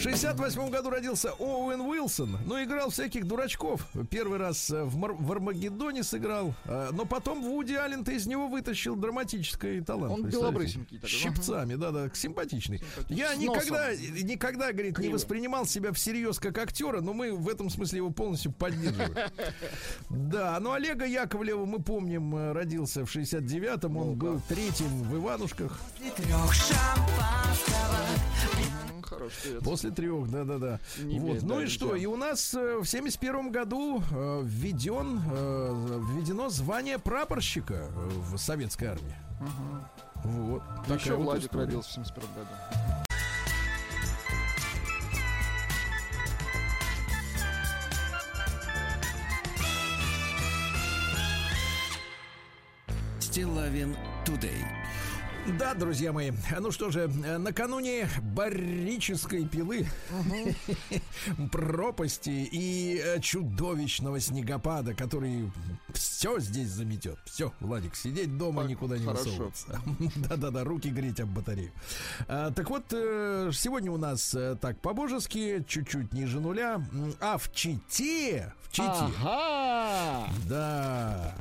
В 0.01 0.03
68 0.03 0.71
году 0.71 0.89
родился 0.89 1.33
Оуэн 1.39 1.83
Уилсон, 1.83 2.39
но 2.47 2.63
играл 2.63 2.89
всяких 2.89 3.27
дурачков. 3.27 3.87
Первый 4.09 4.39
раз 4.39 4.71
э, 4.71 4.83
в, 4.83 4.97
Мар- 4.97 5.13
в 5.13 5.31
Армагеддоне 5.31 6.05
сыграл, 6.05 6.55
э, 6.65 6.89
но 6.93 7.05
потом 7.05 7.43
Вуди 7.43 7.75
Аллен-то 7.75 8.11
из 8.11 8.27
него 8.27 8.49
вытащил 8.49 8.97
драматический 8.97 9.83
талант. 9.83 10.15
Он 10.15 10.23
белобрысенький 10.23 10.97
такой, 10.97 11.11
щипцами, 11.11 11.75
да-да, 11.75 12.09
симпатичный. 12.15 12.83
Я 13.11 13.35
С 13.35 13.37
никогда, 13.37 13.95
никогда, 13.95 14.73
говорит, 14.73 14.97
не 14.97 15.11
воспринимал 15.11 15.67
себя 15.67 15.93
всерьез 15.93 16.39
как 16.39 16.57
актера, 16.57 17.03
но 17.03 17.13
мы 17.13 17.33
в 17.37 17.47
этом 17.47 17.69
смысле 17.69 17.99
его 17.99 18.09
полностью 18.11 18.53
поддерживаем. 18.53 19.13
Да, 20.09 20.59
ну 20.61 20.73
Олега 20.73 21.05
Яковлева, 21.05 21.67
мы 21.67 21.83
помним, 21.83 22.35
э, 22.35 22.53
родился 22.53 23.05
в 23.05 23.15
69-м, 23.15 23.97
он 23.99 24.15
был 24.15 24.41
третьим 24.49 25.03
в 25.03 25.15
Иванушках. 25.17 25.79
После 29.63 29.90
трех, 29.91 30.31
да-да-да. 30.31 30.81
Не 30.99 31.21
Вот. 31.21 31.43
Ну 31.43 31.61
и 31.61 31.67
что? 31.67 31.95
И 31.95 32.07
у 32.07 32.17
нас 32.17 32.55
э, 32.55 32.79
в 32.79 32.87
71 32.87 33.51
году 33.51 34.03
э, 34.11 34.41
введен, 34.45 35.21
э, 35.33 35.99
введено 36.13 36.49
звание 36.49 36.99
прапорщика 36.99 37.89
в 38.31 38.37
советской 38.39 38.87
армии. 38.87 39.17
Вот. 40.25 40.63
Еще 40.87 40.99
Такая 40.99 41.17
вот 41.17 41.25
Владик 41.25 41.45
история. 41.45 41.65
родился 41.67 41.91
в 41.91 41.93
71 41.95 42.29
году. 42.35 42.51
Стилавин 53.21 53.97
Today. 54.25 54.65
Да, 55.59 55.75
друзья 55.75 56.13
мои. 56.13 56.31
Ну 56.59 56.71
что 56.71 56.91
же, 56.91 57.11
э, 57.25 57.39
накануне 57.39 58.09
барической 58.23 59.45
пилы, 59.47 59.87
пропасти 61.53 62.31
и 62.51 62.99
э, 63.03 63.21
чудовищного 63.21 64.21
снегопада, 64.21 64.95
который 64.95 65.51
все 65.93 66.39
здесь 66.39 66.69
заметет. 66.69 67.19
Все, 67.25 67.53
Владик, 67.61 67.95
сидеть 67.95 68.37
дома, 68.39 68.63
Так, 68.63 68.71
никуда 68.71 68.97
не 68.99 69.05
хорошо. 69.05 69.25
высовываться. 69.25 69.81
Да-да-да, 70.17 70.65
руки 70.65 70.89
греть 70.89 71.21
об 71.21 71.29
батарею. 71.31 71.73
А, 72.29 72.51
Так 72.53 72.71
вот, 72.71 72.85
э, 72.93 73.51
сегодня 73.53 73.91
у 73.93 73.99
нас 73.99 74.35
так 74.61 74.81
по-божески, 74.81 75.65
чуть-чуть 75.69 76.13
ниже 76.15 76.41
нуля, 76.41 76.83
а 77.21 77.37
в 77.39 77.53
Чите, 77.53 78.53
в 78.63 78.73
Чите, 78.73 78.89
Ага! 78.89 80.29
да, 80.49 81.35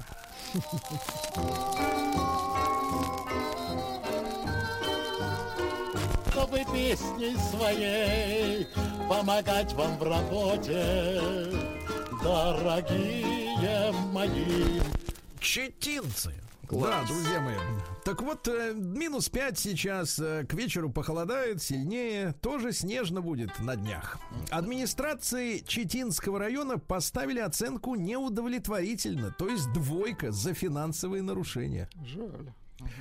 чтобы 6.49 6.65
песней 6.73 7.37
своей 7.51 8.67
помогать 9.07 9.73
вам 9.73 9.97
в 9.97 10.03
работе, 10.03 11.21
дорогие 12.23 13.91
мои. 14.11 14.79
Четинцы. 15.39 16.33
Да, 16.71 17.03
друзья 17.07 17.39
мои. 17.39 17.55
Так 18.03 18.21
вот, 18.21 18.47
э, 18.47 18.73
минус 18.75 19.29
5 19.29 19.57
сейчас, 19.57 20.19
э, 20.19 20.45
к 20.45 20.53
вечеру 20.53 20.91
похолодает 20.91 21.61
сильнее, 21.61 22.33
тоже 22.41 22.73
снежно 22.73 23.21
будет 23.21 23.59
на 23.59 23.75
днях. 23.75 24.19
Администрации 24.51 25.59
Читинского 25.59 26.39
района 26.39 26.77
поставили 26.77 27.39
оценку 27.39 27.95
неудовлетворительно, 27.95 29.31
то 29.31 29.47
есть 29.47 29.71
двойка 29.73 30.31
за 30.31 30.53
финансовые 30.53 31.23
нарушения. 31.23 31.89
Жаль. 32.05 32.53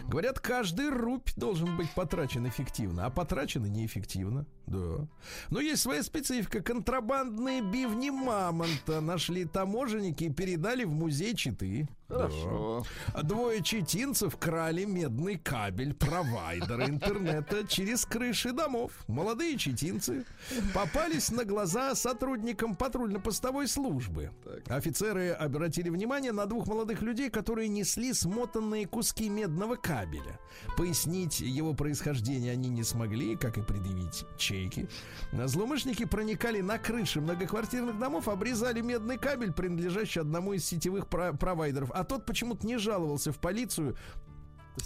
Говорят, 0.06 0.40
каждый 0.40 0.90
рубь 0.90 1.30
должен 1.36 1.76
быть 1.76 1.90
потрачен 1.94 2.46
эффективно, 2.48 3.06
а 3.06 3.10
потрачено 3.10 3.66
неэффективно. 3.66 4.46
Да. 4.66 5.08
Но 5.50 5.60
есть 5.60 5.82
своя 5.82 6.02
специфика. 6.02 6.60
Контрабандные 6.60 7.62
бивни 7.62 8.10
мамонта 8.10 9.00
нашли 9.00 9.44
таможенники 9.44 10.24
и 10.24 10.32
передали 10.32 10.84
в 10.84 10.92
музей 10.92 11.34
Читы. 11.34 11.88
Хорошо. 12.08 12.84
А 13.12 13.22
Двое 13.22 13.62
читинцев 13.62 14.36
крали 14.38 14.84
медный 14.84 15.36
кабель 15.36 15.92
провайдера 15.92 16.86
интернета 16.88 17.66
через 17.66 18.06
крыши 18.06 18.52
домов. 18.52 18.92
Молодые 19.08 19.58
читинцы 19.58 20.24
попались 20.72 21.30
на 21.30 21.44
глаза 21.44 21.94
сотрудникам 21.94 22.74
патрульно-постовой 22.74 23.68
службы. 23.68 24.30
Офицеры 24.68 25.30
обратили 25.30 25.90
внимание 25.90 26.32
на 26.32 26.46
двух 26.46 26.66
молодых 26.66 27.02
людей, 27.02 27.28
которые 27.28 27.68
несли 27.68 28.14
смотанные 28.14 28.86
куски 28.86 29.28
медного 29.28 29.76
кабеля. 29.76 30.38
Пояснить 30.78 31.40
его 31.40 31.74
происхождение 31.74 32.52
они 32.52 32.70
не 32.70 32.84
смогли, 32.84 33.36
как 33.36 33.58
и 33.58 33.62
предъявить 33.62 34.24
чеки. 34.38 34.88
Злоумышленники 35.32 36.06
проникали 36.06 36.62
на 36.62 36.78
крыши 36.78 37.20
многоквартирных 37.20 37.98
домов, 37.98 38.28
обрезали 38.28 38.80
медный 38.80 39.18
кабель, 39.18 39.52
принадлежащий 39.52 40.20
одному 40.20 40.54
из 40.54 40.64
сетевых 40.64 41.06
про- 41.08 41.34
провайдеров. 41.34 41.90
А 41.98 42.04
тот 42.04 42.24
почему-то 42.26 42.66
не 42.66 42.78
жаловался 42.78 43.32
в 43.32 43.38
полицию. 43.38 43.96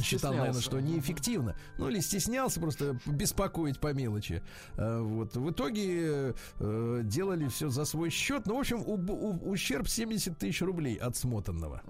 Считал, 0.03 0.33
наверное, 0.33 0.63
что 0.63 0.81
неэффективно. 0.81 1.55
Ну, 1.77 1.91
или 1.91 2.01
стеснялся 2.01 2.59
просто 2.61 2.99
беспокоить 3.05 3.79
по 3.79 3.93
мелочи. 3.93 4.43
А, 4.79 5.03
Вот. 5.03 5.37
В 5.37 5.51
итоге 5.51 6.35
э, 6.61 7.01
делали 7.05 7.49
все 7.49 7.69
за 7.69 7.85
свой 7.85 8.09
счет. 8.09 8.47
Ну, 8.47 8.57
в 8.57 8.61
общем, 8.61 8.81
у- 8.81 8.95
у- 8.95 9.51
ущерб 9.51 9.87
70 9.89 10.39
тысяч 10.39 10.63
рублей 10.63 10.97
от 10.97 11.15
смотанного. 11.17 11.83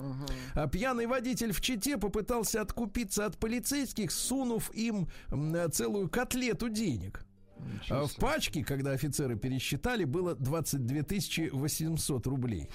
А 0.55 0.67
пьяный 0.67 1.07
водитель 1.07 1.53
в 1.53 1.61
Чите 1.61 1.97
попытался 1.97 2.61
откупиться 2.61 3.25
от 3.25 3.39
полицейских, 3.39 4.11
сунув 4.11 4.71
им 4.75 5.07
целую 5.71 6.09
котлету 6.09 6.69
денег. 6.69 7.25
А 7.91 8.07
В 8.07 8.15
пачке, 8.17 8.65
когда 8.65 8.93
офицеры 8.93 9.37
пересчитали, 9.37 10.05
было 10.05 10.35
22 10.35 11.03
тысячи 11.03 11.51
800 11.53 12.27
рублей. 12.27 12.69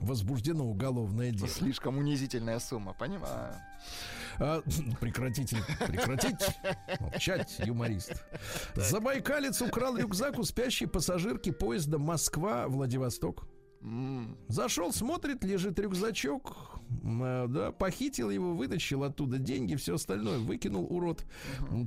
Возбуждено 0.00 0.64
уголовное 0.64 1.30
дело. 1.30 1.48
Слишком 1.48 1.98
унизительная 1.98 2.58
сумма, 2.58 2.92
понимаю. 2.92 3.54
А, 4.38 4.62
прекратите, 5.00 5.56
прекратите 5.86 6.54
молчать, 7.00 7.56
юморист. 7.64 8.24
Забайкалец 8.74 9.62
украл 9.62 9.96
рюкзак 9.96 10.38
у 10.38 10.44
спящей 10.44 10.86
пассажирки 10.86 11.50
поезда 11.50 11.98
Москва-Владивосток. 11.98 13.48
Зашел, 14.48 14.92
смотрит, 14.92 15.44
лежит 15.44 15.78
рюкзачок, 15.78 16.52
э, 16.74 16.75
да, 16.88 17.72
похитил 17.72 18.30
его, 18.30 18.54
вытащил 18.54 19.04
оттуда 19.04 19.38
деньги, 19.38 19.74
все 19.76 19.94
остальное, 19.94 20.38
выкинул 20.38 20.86
урод. 20.88 21.24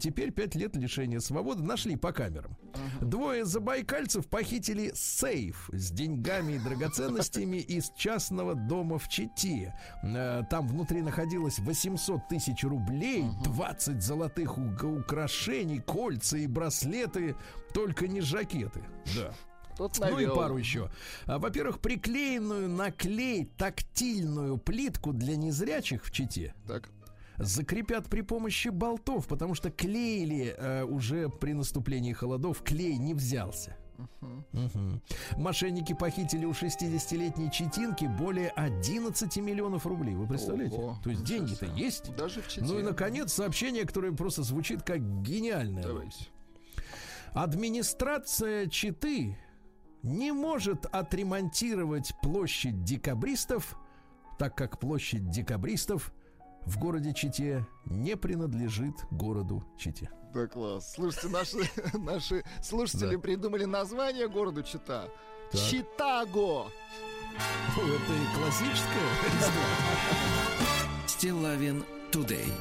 Теперь 0.02 0.32
пять 0.32 0.56
лет 0.56 0.76
лишения 0.76 1.20
свободы 1.20 1.64
нашли 1.64 1.96
по 1.96 2.12
камерам. 2.12 2.58
Двое 3.02 3.46
забайкальцев 3.46 4.28
похитили 4.28 4.92
сейф 4.94 5.70
с 5.74 5.92
деньгами 5.92 6.54
и 6.54 6.60
драгоценностями 6.60 7.58
из 7.58 7.92
частного 7.98 8.56
дома 8.56 8.98
в 8.98 9.08
Чите. 9.10 9.74
Э, 10.04 10.44
Там 10.50 10.68
внутри 10.68 11.02
находилось 11.02 11.60
800 11.60 12.28
тысяч 12.28 12.64
рублей, 12.64 13.26
20 13.44 14.02
золотых 14.02 14.58
украшений, 14.58 15.80
кольца 15.80 16.38
и 16.38 16.48
браслеты, 16.48 17.36
только 17.74 18.08
не 18.08 18.22
жакеты. 18.22 18.84
Да. 19.16 19.34
Тот 19.80 19.98
Ну 19.98 20.08
и 20.08 20.12
навел. 20.12 20.36
пару 20.36 20.58
еще. 20.58 20.92
А, 21.26 21.40
Во-первых, 21.40 21.80
приклеенную 21.80 22.68
на 22.70 22.92
клей 22.92 23.46
тактильную 23.58 24.58
плитку 24.58 25.14
для 25.14 25.38
незрячих 25.38 26.04
в 26.04 26.12
Чите 26.12 26.54
Так. 26.68 26.90
закрепят 27.38 28.08
при 28.10 28.20
помощи 28.22 28.68
болтов, 28.68 29.26
потому 29.28 29.56
что 29.56 29.72
клеили 29.72 30.54
э, 30.58 30.84
уже 30.84 31.30
при 31.30 31.54
наступлении 31.54 32.12
холодов, 32.12 32.62
клей 32.62 32.98
не 32.98 33.14
взялся. 33.14 33.78
Мгм. 34.52 35.02
Мошенники 35.38 35.94
похитили 35.94 36.44
у 36.46 36.52
60-летней 36.52 37.50
читинки 37.52 38.06
более 38.06 38.50
11 38.50 39.38
миллионов 39.38 39.86
рублей. 39.86 40.16
Вы 40.16 40.28
представляете? 40.28 40.76
Ого, 40.78 40.98
То 41.04 41.10
есть 41.10 41.24
деньги-то 41.24 41.66
есть. 41.68 42.14
Даже 42.18 42.42
в 42.42 42.48
Чите. 42.50 42.66
Ну 42.66 42.80
и, 42.80 42.84
наконец, 42.84 43.32
сообщение, 43.34 43.86
которое 43.86 44.12
просто 44.12 44.44
звучит 44.44 44.84
как 44.84 45.00
гениальное. 45.22 45.84
Давайте. 45.84 46.28
Администрация 47.34 48.68
Читы 48.68 49.38
не 50.04 50.32
может 50.32 50.86
отремонтировать 50.86 52.14
площадь 52.22 52.84
декабристов, 52.84 53.78
так 54.38 54.56
как 54.56 54.80
площадь 54.80 55.30
декабристов 55.30 56.12
в 56.66 56.78
городе 56.80 57.14
Чите 57.14 57.66
не 57.86 58.16
принадлежит 58.16 58.94
городу 59.12 59.64
Чите. 59.78 60.10
Да 60.34 60.48
класс. 60.48 60.94
Слушайте, 60.94 61.30
наши, 61.30 61.58
наши 61.98 62.44
слушатели 62.62 63.16
Да. 63.16 63.22
придумали 63.22 63.66
название 63.66 64.28
городу 64.30 64.62
Чита. 64.64 65.10
Так. 65.52 65.62
Читаго. 65.62 66.68
Это 67.76 68.14
и 68.14 68.36
классическое. 68.38 69.10
Стилавин 71.08 71.84
Тудей. 72.12 72.54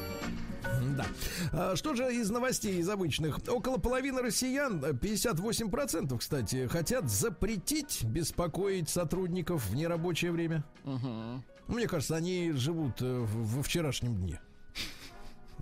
Да. 0.95 1.05
А 1.51 1.75
Что 1.75 1.95
же 1.95 2.13
из 2.13 2.29
новостей, 2.29 2.79
из 2.79 2.89
обычных? 2.89 3.39
Около 3.47 3.77
половины 3.77 4.21
россиян, 4.21 4.83
э, 4.83 4.93
58%, 4.93 6.17
кстати, 6.17 6.67
хотят 6.67 7.09
запретить 7.09 8.03
беспокоить 8.03 8.89
сотрудников 8.89 9.65
в 9.67 9.75
нерабочее 9.75 10.31
время. 10.31 10.63
Мгм. 10.83 11.43
Мне 11.67 11.87
кажется, 11.87 12.15
они 12.15 12.51
живут 12.53 13.01
э, 13.01 13.25
во 13.27 13.63
вчерашнем 13.63 14.15
дне. 14.15 14.39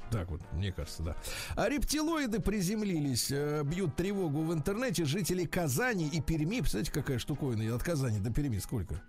Так 0.09 0.29
вот, 0.31 0.41
мне 0.53 0.71
кажется, 0.71 1.03
да. 1.03 1.15
А 1.55 1.67
рептилоиды 1.67 2.39
приземлились, 2.39 3.29
э, 3.29 3.63
бьют 3.63 3.95
тревогу 3.95 4.41
в 4.41 4.53
интернете. 4.53 5.03
Жители 5.05 5.45
Казани 5.45 6.07
и 6.07 6.21
Перми, 6.21 6.61
представляете, 6.61 6.91
какая 6.91 7.19
штуковина 7.19 7.75
от 7.75 7.83
Казани 7.83 8.19
до 8.19 8.31
Перми 8.31 8.59
сколько? 8.59 9.01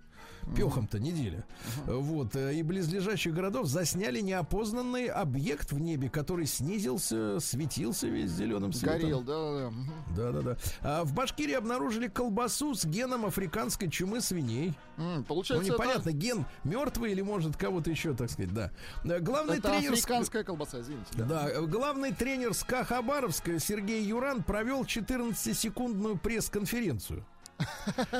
Пехом-то 0.55 0.99
неделя. 0.99 1.43
Вот. 1.85 2.35
э, 2.35 2.55
И 2.55 2.63
близлежащих 2.63 3.33
городов 3.33 3.67
засняли 3.67 4.19
неопознанный 4.19 5.07
объект 5.07 5.71
в 5.71 5.79
небе, 5.79 6.09
который 6.09 6.45
снизился, 6.45 7.39
светился 7.39 8.07
весь 8.07 8.31
зеленым 8.31 8.73
светом. 8.73 8.99
Горел, 9.01 9.21
да, 9.21 9.33
да, 9.33 9.59
да. 9.59 9.69
Мгм. 9.69 9.91
Да-да-да. 10.15 10.57
А 10.81 11.03
в 11.03 11.13
Башкирии 11.13 11.53
обнаружили 11.53 12.07
колбасу 12.07 12.73
с 12.75 12.85
геном 12.85 13.25
африканской 13.25 13.89
чумы 13.89 14.21
свиней. 14.21 14.73
Ну, 14.97 15.23
Получается, 15.23 15.71
непонятно, 15.71 16.11
ген 16.11 16.45
мертвый 16.63 17.11
или 17.11 17.21
может 17.21 17.55
кого-то 17.55 17.89
еще, 17.89 18.13
так 18.13 18.29
сказать, 18.29 18.53
да. 18.53 18.71
Э, 19.05 19.19
Главный 19.19 19.59
это, 19.59 19.69
тренер... 19.69 19.93
африканская 19.93 20.43
колбаса, 20.43 20.81
извините. 20.81 21.07
да. 21.13 21.25
Да, 21.25 21.49
э, 21.49 21.65
главный 21.65 22.11
тренер 22.11 22.53
СКА 22.53 22.83
Хабаровска 22.83 23.59
Сергей 23.59 24.03
Юран 24.03 24.43
провел 24.43 24.83
14-секундную 24.83 26.17
пресс-конференцию. 26.19 27.23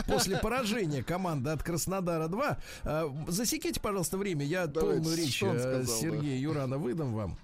После 0.08 0.38
поражения 0.38 1.04
команды 1.04 1.50
от 1.52 1.64
Краснодара-2. 1.64 2.58
Э, 2.84 3.10
Засеките, 3.28 3.80
пожалуйста, 3.80 4.18
время. 4.18 4.46
Я 4.46 4.68
Давайте, 4.68 5.02
полную 5.02 5.18
речь 5.18 5.44
э, 5.44 5.60
сказал, 5.60 5.86
Сергея 5.86 6.40
Юрана 6.40 6.78
выдам 6.78 7.14
вам. 7.14 7.38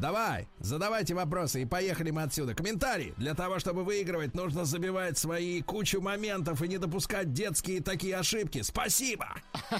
Давай, 0.00 0.48
задавайте 0.60 1.14
вопросы 1.14 1.62
и 1.62 1.64
поехали 1.64 2.10
мы 2.10 2.22
отсюда. 2.22 2.54
Комментарий. 2.54 3.14
Для 3.16 3.34
того, 3.34 3.58
чтобы 3.58 3.84
выигрывать, 3.84 4.34
нужно 4.34 4.64
забивать 4.64 5.18
свои 5.18 5.60
кучу 5.62 6.00
моментов 6.00 6.62
и 6.62 6.68
не 6.68 6.78
допускать 6.78 7.32
детские 7.32 7.82
такие 7.82 8.16
ошибки. 8.16 8.62
Спасибо. 8.62 9.28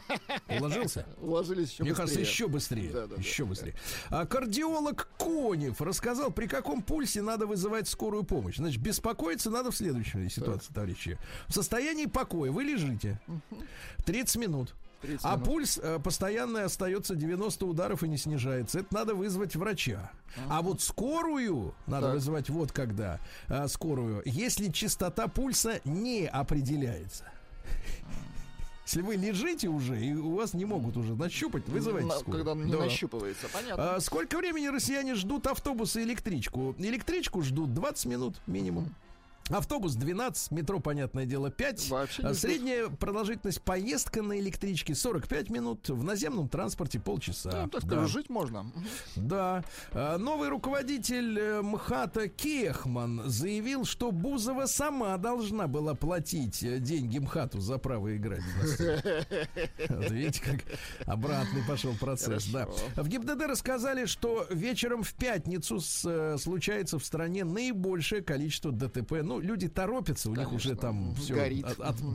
Уложился? 0.49 1.07
Уложились 1.19 1.73
еще 1.73 1.83
Мне 1.83 1.93
быстрее. 1.93 1.95
кажется, 1.95 2.21
еще 2.21 2.49
быстрее. 2.49 2.91
Да, 2.91 3.07
да, 3.07 3.15
да. 3.15 3.23
еще 3.23 3.45
быстрее. 3.45 3.75
А 4.11 4.27
кардиолог 4.27 5.09
Конев 5.19 5.81
рассказал, 5.81 6.31
при 6.33 6.47
каком 6.47 6.83
пульсе 6.83 7.23
надо 7.23 7.47
вызывать 7.47 7.89
скорую 7.89 8.25
помощь. 8.25 8.57
Значит, 8.57 8.81
беспокоиться 8.81 9.51
надо 9.51 9.71
в 9.71 9.77
следующей 9.77 10.29
ситуации, 10.29 10.73
товарищи. 10.73 11.19
В 11.47 11.53
состоянии 11.55 12.07
покоя 12.07 12.51
вы 12.51 12.65
лежите 12.65 13.21
30 14.05 14.37
минут. 14.37 14.75
30 15.01 15.21
А 15.25 15.33
минут. 15.35 15.45
пульс 15.45 15.79
э, 15.83 15.99
постоянно 16.03 16.65
остается 16.65 17.15
90 17.15 17.67
ударов 17.67 18.03
и 18.03 18.09
не 18.09 18.17
снижается. 18.17 18.81
Это 18.81 18.95
надо 18.95 19.15
вызвать 19.15 19.55
врача. 19.57 20.11
А 20.49 20.63
вот 20.63 20.81
скорую 20.83 21.75
надо 21.87 22.07
Так. 22.07 22.15
вызывать 22.15 22.51
вот 22.51 22.73
когда. 22.73 23.21
э, 23.49 23.69
скорую, 23.69 24.23
если 24.25 24.71
частота 24.71 25.29
пульса 25.29 25.81
не 25.85 26.27
определяется. 26.27 27.25
Если 28.87 29.03
вы 29.03 29.17
лежите 29.17 29.69
уже, 29.69 30.03
и 30.03 30.15
у 30.15 30.35
вас 30.37 30.55
не 30.55 30.65
могут 30.65 30.97
уже 30.97 31.15
нащупать, 31.15 31.69
вызывайте 31.69 32.09
скорую. 32.11 32.45
Когда 32.45 32.55
не 32.65 32.73
Да. 32.73 32.79
нащупывается, 32.79 33.47
понятно. 33.53 33.97
А 33.97 34.01
сколько 34.01 34.39
времени 34.39 34.69
россияне 34.69 35.15
ждут 35.15 35.47
автобус 35.47 35.95
и 35.97 36.03
электричку? 36.03 36.75
Электричку 36.79 37.43
ждут 37.43 37.75
20 37.75 38.07
минут 38.07 38.37
минимум. 38.47 38.95
Автобус 39.51 39.95
12, 39.95 40.51
метро, 40.53 40.79
понятное 40.81 41.25
дело, 41.25 41.51
5. 41.51 41.89
Вообще. 41.91 42.35
Средняя 42.35 42.89
продолжительность 42.89 43.63
поездка 43.63 44.23
на 44.23 44.39
электричке 44.39 44.95
45 44.95 45.51
минут, 45.51 45.89
в 45.89 46.05
наземном 46.05 46.49
транспорте 46.49 47.01
полчаса. 47.01 47.63
Ну, 47.63 47.69
так 47.69 47.85
Да. 47.87 48.07
жить 48.07 48.29
можно. 48.29 48.71
Да. 49.17 49.65
А, 49.93 50.19
Новый 50.19 50.49
руководитель 50.49 51.39
э, 51.39 51.63
МХАТа 51.63 52.29
Кехман 52.29 53.23
заявил, 53.27 53.85
что 53.85 54.13
Бузова 54.13 54.67
сама 54.67 55.17
должна 55.17 55.67
была 55.67 55.95
платить 55.95 56.63
э, 56.63 56.79
деньги 56.79 57.19
МХАТу 57.19 57.61
за 57.61 57.79
право 57.79 58.15
играть. 58.17 58.43
видите, 59.89 60.43
как 60.43 60.61
обратный 61.07 61.63
пошел 61.67 61.95
процесс. 61.95 62.47
Да. 62.49 62.67
В 62.97 63.09
ГИБДД 63.09 63.43
рассказали, 63.47 64.07
что 64.07 64.47
вечером 64.51 65.03
в 65.03 65.15
пятницу 65.15 65.81
э, 66.05 66.37
случается 66.39 66.99
в 66.99 67.05
стране 67.05 67.45
наибольшее 67.45 68.23
количество 68.23 68.73
ДТП. 68.73 69.23
Ну, 69.23 69.38
люди 69.41 69.69
торопятся, 69.69 70.31
у 70.31 70.35
них 70.35 70.53
уже 70.53 70.77
Конечно. 70.77 70.81
там 70.81 71.15
все 71.15 71.35
Горит. 71.35 71.67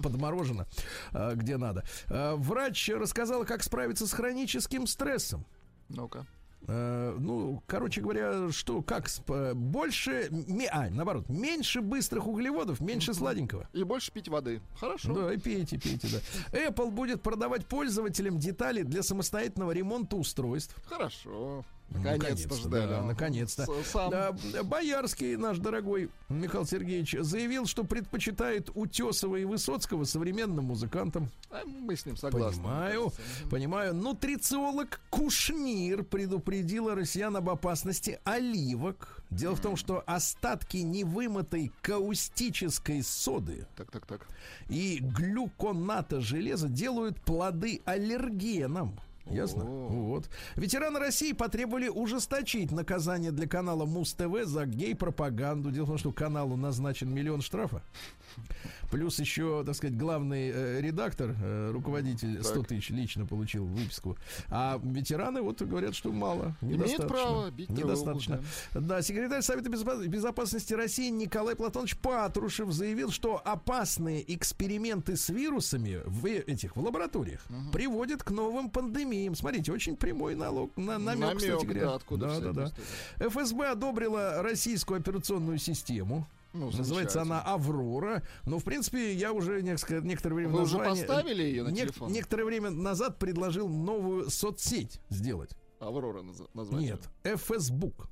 подморожено, 0.01 0.67
э, 1.11 1.33
где 1.35 1.57
надо. 1.57 1.83
Э, 2.07 2.35
Врач 2.35 2.89
рассказал, 2.89 3.45
как 3.45 3.63
справиться 3.63 4.07
с 4.07 4.13
хроническим 4.13 4.87
стрессом. 4.87 5.45
Ну-ка. 5.89 6.25
Э, 6.67 7.15
ну, 7.19 7.61
короче 7.67 8.01
говоря, 8.01 8.51
что 8.51 8.81
как 8.81 9.07
больше, 9.53 10.29
а, 10.71 10.89
наоборот, 10.89 11.27
меньше 11.27 11.81
быстрых 11.81 12.25
углеводов, 12.27 12.79
меньше 12.79 13.13
сладенького. 13.13 13.67
И 13.73 13.83
больше 13.83 14.11
пить 14.11 14.29
воды. 14.29 14.61
Хорошо. 14.79 15.13
Да, 15.13 15.33
и 15.33 15.37
пейте, 15.37 15.77
пейте, 15.77 16.07
да. 16.07 16.57
Apple 16.57 16.91
будет 16.91 17.21
продавать 17.21 17.65
пользователям 17.65 18.39
детали 18.39 18.83
для 18.83 19.03
самостоятельного 19.03 19.71
ремонта 19.71 20.15
устройств. 20.15 20.75
Хорошо. 20.87 21.65
Ну, 21.89 21.99
Наконец-то 22.01 22.55
ждали. 22.55 22.87
да, 22.89 22.99
а. 22.99 23.03
наконец-то. 23.03 23.67
Сам. 23.83 24.09
Да, 24.09 24.35
Боярский, 24.63 25.35
наш 25.35 25.59
дорогой 25.59 26.09
Михаил 26.27 26.65
Сергеевич, 26.65 27.15
заявил, 27.19 27.67
что 27.67 27.83
предпочитает 27.83 28.71
Утесова 28.73 29.35
и 29.35 29.45
Высоцкого 29.45 30.03
современным 30.05 30.65
музыкантам. 30.65 31.29
А 31.51 31.61
Мы 31.65 31.95
с 31.95 32.05
ним 32.07 32.17
согласны. 32.17 32.63
Понимаю, 32.63 33.13
понимаю. 33.51 33.93
Нутрициолог 33.93 35.01
Кушнир 35.11 36.03
предупредила 36.03 36.95
россиян 36.95 37.35
об 37.37 37.49
опасности 37.49 38.19
оливок. 38.23 39.21
Дело 39.29 39.55
в 39.55 39.61
том, 39.61 39.75
что 39.75 40.03
остатки 40.07 40.77
невымытой 40.77 41.71
каустической 41.81 43.03
соды 43.03 43.67
Так, 43.75 43.91
так, 43.91 44.05
так. 44.07 44.27
и 44.69 44.97
глюконата 44.99 46.21
железа 46.21 46.67
делают 46.69 47.19
плоды 47.21 47.81
аллергеном. 47.85 48.99
Ясно? 49.25 49.63
О. 49.63 49.87
Вот. 49.87 50.29
Ветераны 50.55 50.99
России 50.99 51.31
потребовали 51.31 51.87
ужесточить 51.87 52.71
наказание 52.71 53.31
для 53.31 53.47
канала 53.47 53.85
Муз-ТВ 53.85 54.43
за 54.43 54.65
гей-пропаганду. 54.65 55.71
Дело 55.71 55.85
в 55.85 55.89
том, 55.89 55.97
что 55.97 56.11
каналу 56.11 56.55
назначен 56.55 57.13
миллион 57.13 57.41
штрафа. 57.41 57.81
Плюс 58.93 59.17
еще, 59.17 59.63
так 59.65 59.75
сказать, 59.75 59.97
главный 59.97 60.51
э, 60.53 60.79
редактор, 60.79 61.35
э, 61.41 61.71
руководитель 61.71 62.43
100 62.43 62.59
Так. 62.59 62.67
тысяч 62.67 62.91
лично 62.91 63.25
получил 63.25 63.65
выписку. 63.65 64.15
А 64.49 64.79
ветераны 64.83 65.41
вот 65.41 65.61
говорят, 65.63 65.95
что 65.95 66.11
мало. 66.11 66.55
Имеет 66.61 66.77
недостаточно. 66.81 67.07
право 67.09 67.49
бить 67.49 67.67
тревогу, 67.69 67.87
Недостаточно. 67.87 68.43
Да, 68.75 69.01
секретарь 69.01 69.41
Совета 69.41 69.69
безопа- 69.71 70.05
безопасности 70.07 70.75
России 70.75 71.09
Николай 71.09 71.55
Платонович 71.55 71.97
Патрушев 71.97 72.71
заявил, 72.71 73.09
что 73.09 73.41
опасные 73.43 74.23
эксперименты 74.35 75.17
с 75.17 75.29
вирусами 75.29 75.99
в 76.05 76.27
этих 76.27 76.75
в 76.75 76.79
лабораториях 76.79 77.41
приводят 77.71 78.21
к 78.21 78.29
новым 78.29 78.69
пандемиям. 78.69 79.33
Смотрите, 79.33 79.71
очень 79.71 79.95
прямой 79.95 80.35
налог, 80.35 80.77
на, 80.77 80.99
намек, 80.99 81.37
кстати 81.37 81.51
Намек, 81.51 81.63
говоря. 81.65 81.81
да, 81.87 81.95
откуда 81.95 82.27
да, 82.39 82.51
да, 82.53 82.71
да. 83.17 83.29
ФСБ 83.29 83.71
одобрила 83.71 84.43
российскую 84.43 84.99
операционную 84.99 85.57
систему. 85.57 86.27
Ну, 86.53 86.69
Называется 86.71 87.21
она. 87.21 87.41
Аврора. 87.41 88.21
Но, 88.45 88.59
в 88.59 88.63
принципе, 88.63 89.13
я 89.13 89.33
уже 89.33 89.61
несколько, 89.63 90.05
некоторое 90.05 90.35
время 90.35 90.51
Вы 90.51 90.61
уже 90.61 90.77
название- 90.77 91.05
поставили 91.05 91.43
ее 91.43 91.63
на 91.63 91.69
нек- 91.69 91.87
телефон? 91.87 92.11
Некоторое 92.11 92.45
время 92.45 92.69
назад 92.69 93.17
предложил 93.17 93.67
новую 93.67 94.29
соцсеть 94.29 94.99
сделать. 95.09 95.51
Аврора 95.79 96.21
наз- 96.21 96.47
название. 96.53 96.91
Нет, 96.91 97.09
FSBook. 97.23 98.07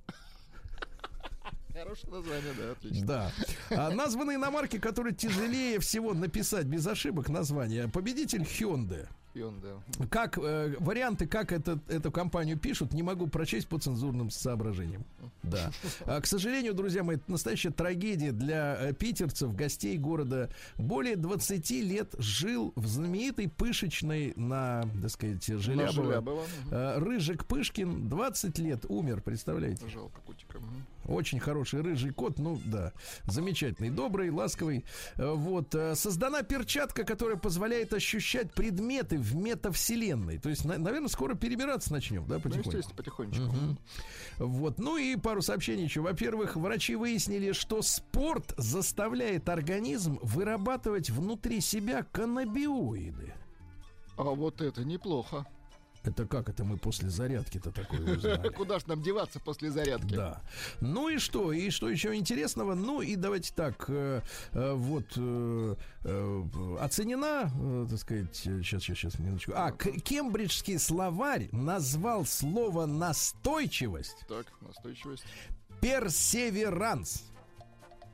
Хорошее 1.74 2.14
название, 2.14 2.54
да, 2.58 2.72
отлично. 2.72 3.08
Да. 3.08 3.32
А, 3.70 3.92
названы 3.92 4.36
иномарки, 4.36 4.78
которые 4.78 5.16
тяжелее 5.16 5.80
всего 5.80 6.14
написать 6.14 6.66
без 6.66 6.86
ошибок 6.86 7.30
название. 7.30 7.88
Победитель 7.88 8.42
Hyundai. 8.42 9.08
Hyundai. 9.34 9.80
Как 10.10 10.38
э, 10.38 10.76
варианты, 10.80 11.28
как 11.28 11.52
это, 11.52 11.80
эту 11.88 12.12
компанию 12.12 12.58
пишут, 12.58 12.94
не 12.94 13.04
могу 13.04 13.28
прочесть 13.28 13.68
по 13.68 13.80
цензурным 13.80 14.30
соображениям. 14.30 15.06
Да. 15.44 15.72
А, 16.06 16.22
к 16.22 16.26
сожалению, 16.26 16.74
друзья 16.74 17.04
мои, 17.04 17.16
это 17.16 17.32
настоящая 17.32 17.72
трагедия 17.72 18.32
для 18.32 18.78
э, 18.80 18.94
питерцев, 18.94 19.56
гостей 19.56 19.98
города. 19.98 20.50
Более 20.78 21.16
20 21.16 21.72
лет 21.72 22.14
жил 22.18 22.74
в 22.76 22.88
знаменитой 22.88 23.50
пышечной 23.50 24.34
на, 24.36 24.84
так 25.02 25.12
сказать, 25.12 25.46
Желябово. 25.46 25.92
Желябово. 25.92 26.44
Э, 26.72 27.00
Рыжик 27.00 27.46
Пышкин 27.46 28.10
20 28.10 28.60
лет 28.60 28.86
умер, 28.88 29.22
представляете? 29.22 29.88
Жалко 29.88 30.20
котика. 30.22 30.60
Очень 31.08 31.40
хороший 31.40 31.82
рыжий 31.82 32.12
кот, 32.14 32.38
ну 32.40 32.60
да, 32.66 32.94
замечательный, 33.26 33.90
добрый, 33.90 34.30
ласковый. 34.30 34.86
Э, 35.18 35.32
Вот 35.34 35.74
э, 35.74 35.96
создана 35.96 36.44
перчатка, 36.44 37.04
которая 37.04 37.38
позволяет 37.38 37.94
ощущать 37.94 38.54
предметы 38.54 39.18
в 39.18 39.36
метавселенной. 39.36 40.38
То 40.38 40.50
есть, 40.50 40.64
на- 40.66 40.78
наверное, 40.78 41.08
скоро 41.10 41.34
перебираться 41.36 41.92
начнем, 41.92 42.26
да, 42.28 42.36
Ну, 42.36 42.42
потихоньку. 42.42 42.70
естественно, 42.70 42.96
потихонечку. 42.98 43.44
Мгм. 43.44 43.78
Вот. 44.38 44.80
Ну 44.80 44.98
и 44.98 45.16
пару 45.16 45.42
сообщений 45.42 45.84
еще. 45.86 46.02
Во-первых, 46.02 46.56
врачи 46.56 46.96
выяснили, 46.96 47.52
что 47.52 47.82
спорт 47.82 48.54
заставляет 48.58 49.50
организм 49.50 50.20
вырабатывать 50.22 51.10
внутри 51.10 51.62
себя 51.62 52.04
каннабиоиды. 52.12 53.34
А 54.18 54.24
вот 54.24 54.62
это 54.62 54.84
неплохо. 54.86 55.46
Это 56.04 56.26
как 56.26 56.50
это 56.50 56.64
мы 56.64 56.78
после 56.78 57.10
зарядки-то 57.10 57.72
такое 57.72 58.16
узнали? 58.16 58.50
Куда 58.50 58.80
ж 58.80 58.88
нам 58.88 59.04
деваться 59.04 59.40
после 59.40 59.70
зарядки? 59.70 60.16
Да. 60.16 60.42
Ну 60.80 61.10
и 61.10 61.20
что? 61.20 61.54
И 61.54 61.70
что 61.70 61.90
еще 61.90 62.16
интересного? 62.16 62.74
Ну 62.74 63.02
и 63.02 63.16
давайте 63.16 63.54
так, 63.54 63.86
э, 63.88 64.22
э, 64.54 64.74
вот 64.74 65.06
э, 65.16 65.76
оценена, 66.80 67.52
так 67.88 68.00
сказать, 68.00 68.36
сейчас, 68.36 68.82
сейчас, 68.84 68.98
сейчас, 68.98 69.20
минуточку. 69.20 69.52
А, 69.56 69.72
кембриджский 69.72 70.80
словарь 70.80 71.50
назвал 71.52 72.26
слово 72.26 72.88
настойчивость 72.88 74.26
Так, 74.28 74.48
настойчивость. 74.62 75.24
персеверанс. 75.82 77.26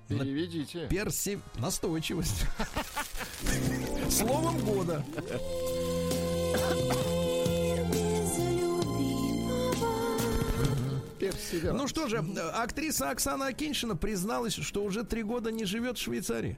Переведите. 0.09 0.87
Перси... 0.87 1.39
Настойчивость. 1.57 2.45
Словом 4.09 4.57
года. 4.59 5.05
Ну 11.73 11.87
что 11.87 12.07
же, 12.07 12.23
актриса 12.53 13.09
Оксана 13.09 13.47
Акиншина 13.47 13.95
призналась, 13.95 14.53
что 14.55 14.83
уже 14.83 15.03
три 15.03 15.23
года 15.23 15.51
не 15.51 15.65
живет 15.65 15.97
в 15.97 16.01
Швейцарии. 16.01 16.57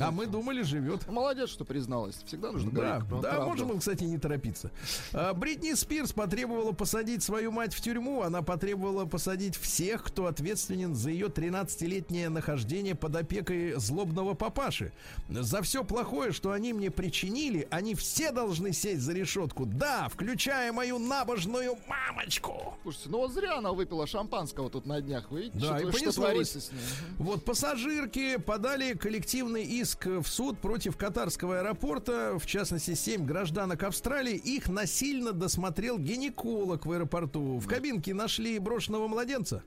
А 0.00 0.10
мы 0.12 0.26
думали, 0.26 0.62
живет. 0.62 1.08
Молодец, 1.08 1.50
что 1.50 1.64
призналась. 1.64 2.16
Всегда 2.26 2.52
нужно 2.52 2.70
Да, 2.70 2.76
говорить 2.98 3.08
про- 3.08 3.20
да, 3.20 3.30
правду. 3.30 3.46
можем, 3.64 3.78
кстати, 3.80 4.04
не 4.04 4.16
торопиться. 4.18 4.70
А, 5.12 5.34
Бритни 5.34 5.72
Спирс 5.74 6.12
потребовала 6.12 6.70
посадить 6.72 7.22
свою 7.24 7.50
мать 7.50 7.74
в 7.74 7.80
тюрьму. 7.80 8.22
Она 8.22 8.42
потребовала 8.42 9.06
посадить 9.06 9.56
всех, 9.56 10.04
кто 10.04 10.26
ответственен 10.26 10.94
за 10.94 11.10
ее 11.10 11.26
13-летнее 11.28 12.28
нахождение 12.28 12.94
под 12.94 13.16
опекой 13.16 13.72
злобного 13.76 14.34
папаши. 14.34 14.92
За 15.28 15.62
все 15.62 15.82
плохое, 15.82 16.30
что 16.30 16.52
они 16.52 16.72
мне 16.72 16.90
причинили, 16.92 17.66
они 17.70 17.96
все 17.96 18.30
должны 18.30 18.72
сесть 18.72 19.00
за 19.02 19.12
решетку. 19.14 19.66
Да, 19.66 20.08
включая 20.08 20.72
мою 20.72 20.98
набожную 21.00 21.76
мамочку. 21.88 22.76
Слушайте, 22.82 23.08
ну 23.10 23.18
вот 23.18 23.32
зря 23.32 23.56
она 23.58 23.72
выпила 23.72 24.06
шампанского 24.06 24.70
тут 24.70 24.86
на 24.86 25.00
днях. 25.00 25.28
Вы 25.30 25.42
видите, 25.44 25.66
Да, 25.66 25.78
что, 25.80 25.88
и 25.88 25.92
что 25.92 26.12
творится 26.12 26.60
с 26.60 26.70
ней? 26.70 26.80
Вот 27.18 27.44
пассажирки 27.44 28.36
подали 28.36 28.92
коллективный 28.92 29.64
иск 29.64 29.87
в 30.04 30.26
суд 30.26 30.58
против 30.58 30.96
катарского 30.96 31.60
аэропорта. 31.60 32.38
В 32.38 32.46
частности, 32.46 32.94
семь 32.94 33.24
гражданок 33.24 33.82
Австралии. 33.82 34.36
Их 34.36 34.68
насильно 34.68 35.32
досмотрел 35.32 35.98
гинеколог 35.98 36.86
в 36.86 36.92
аэропорту. 36.92 37.58
В 37.58 37.66
кабинке 37.66 38.14
нашли 38.14 38.58
брошенного 38.58 39.08
младенца. 39.08 39.62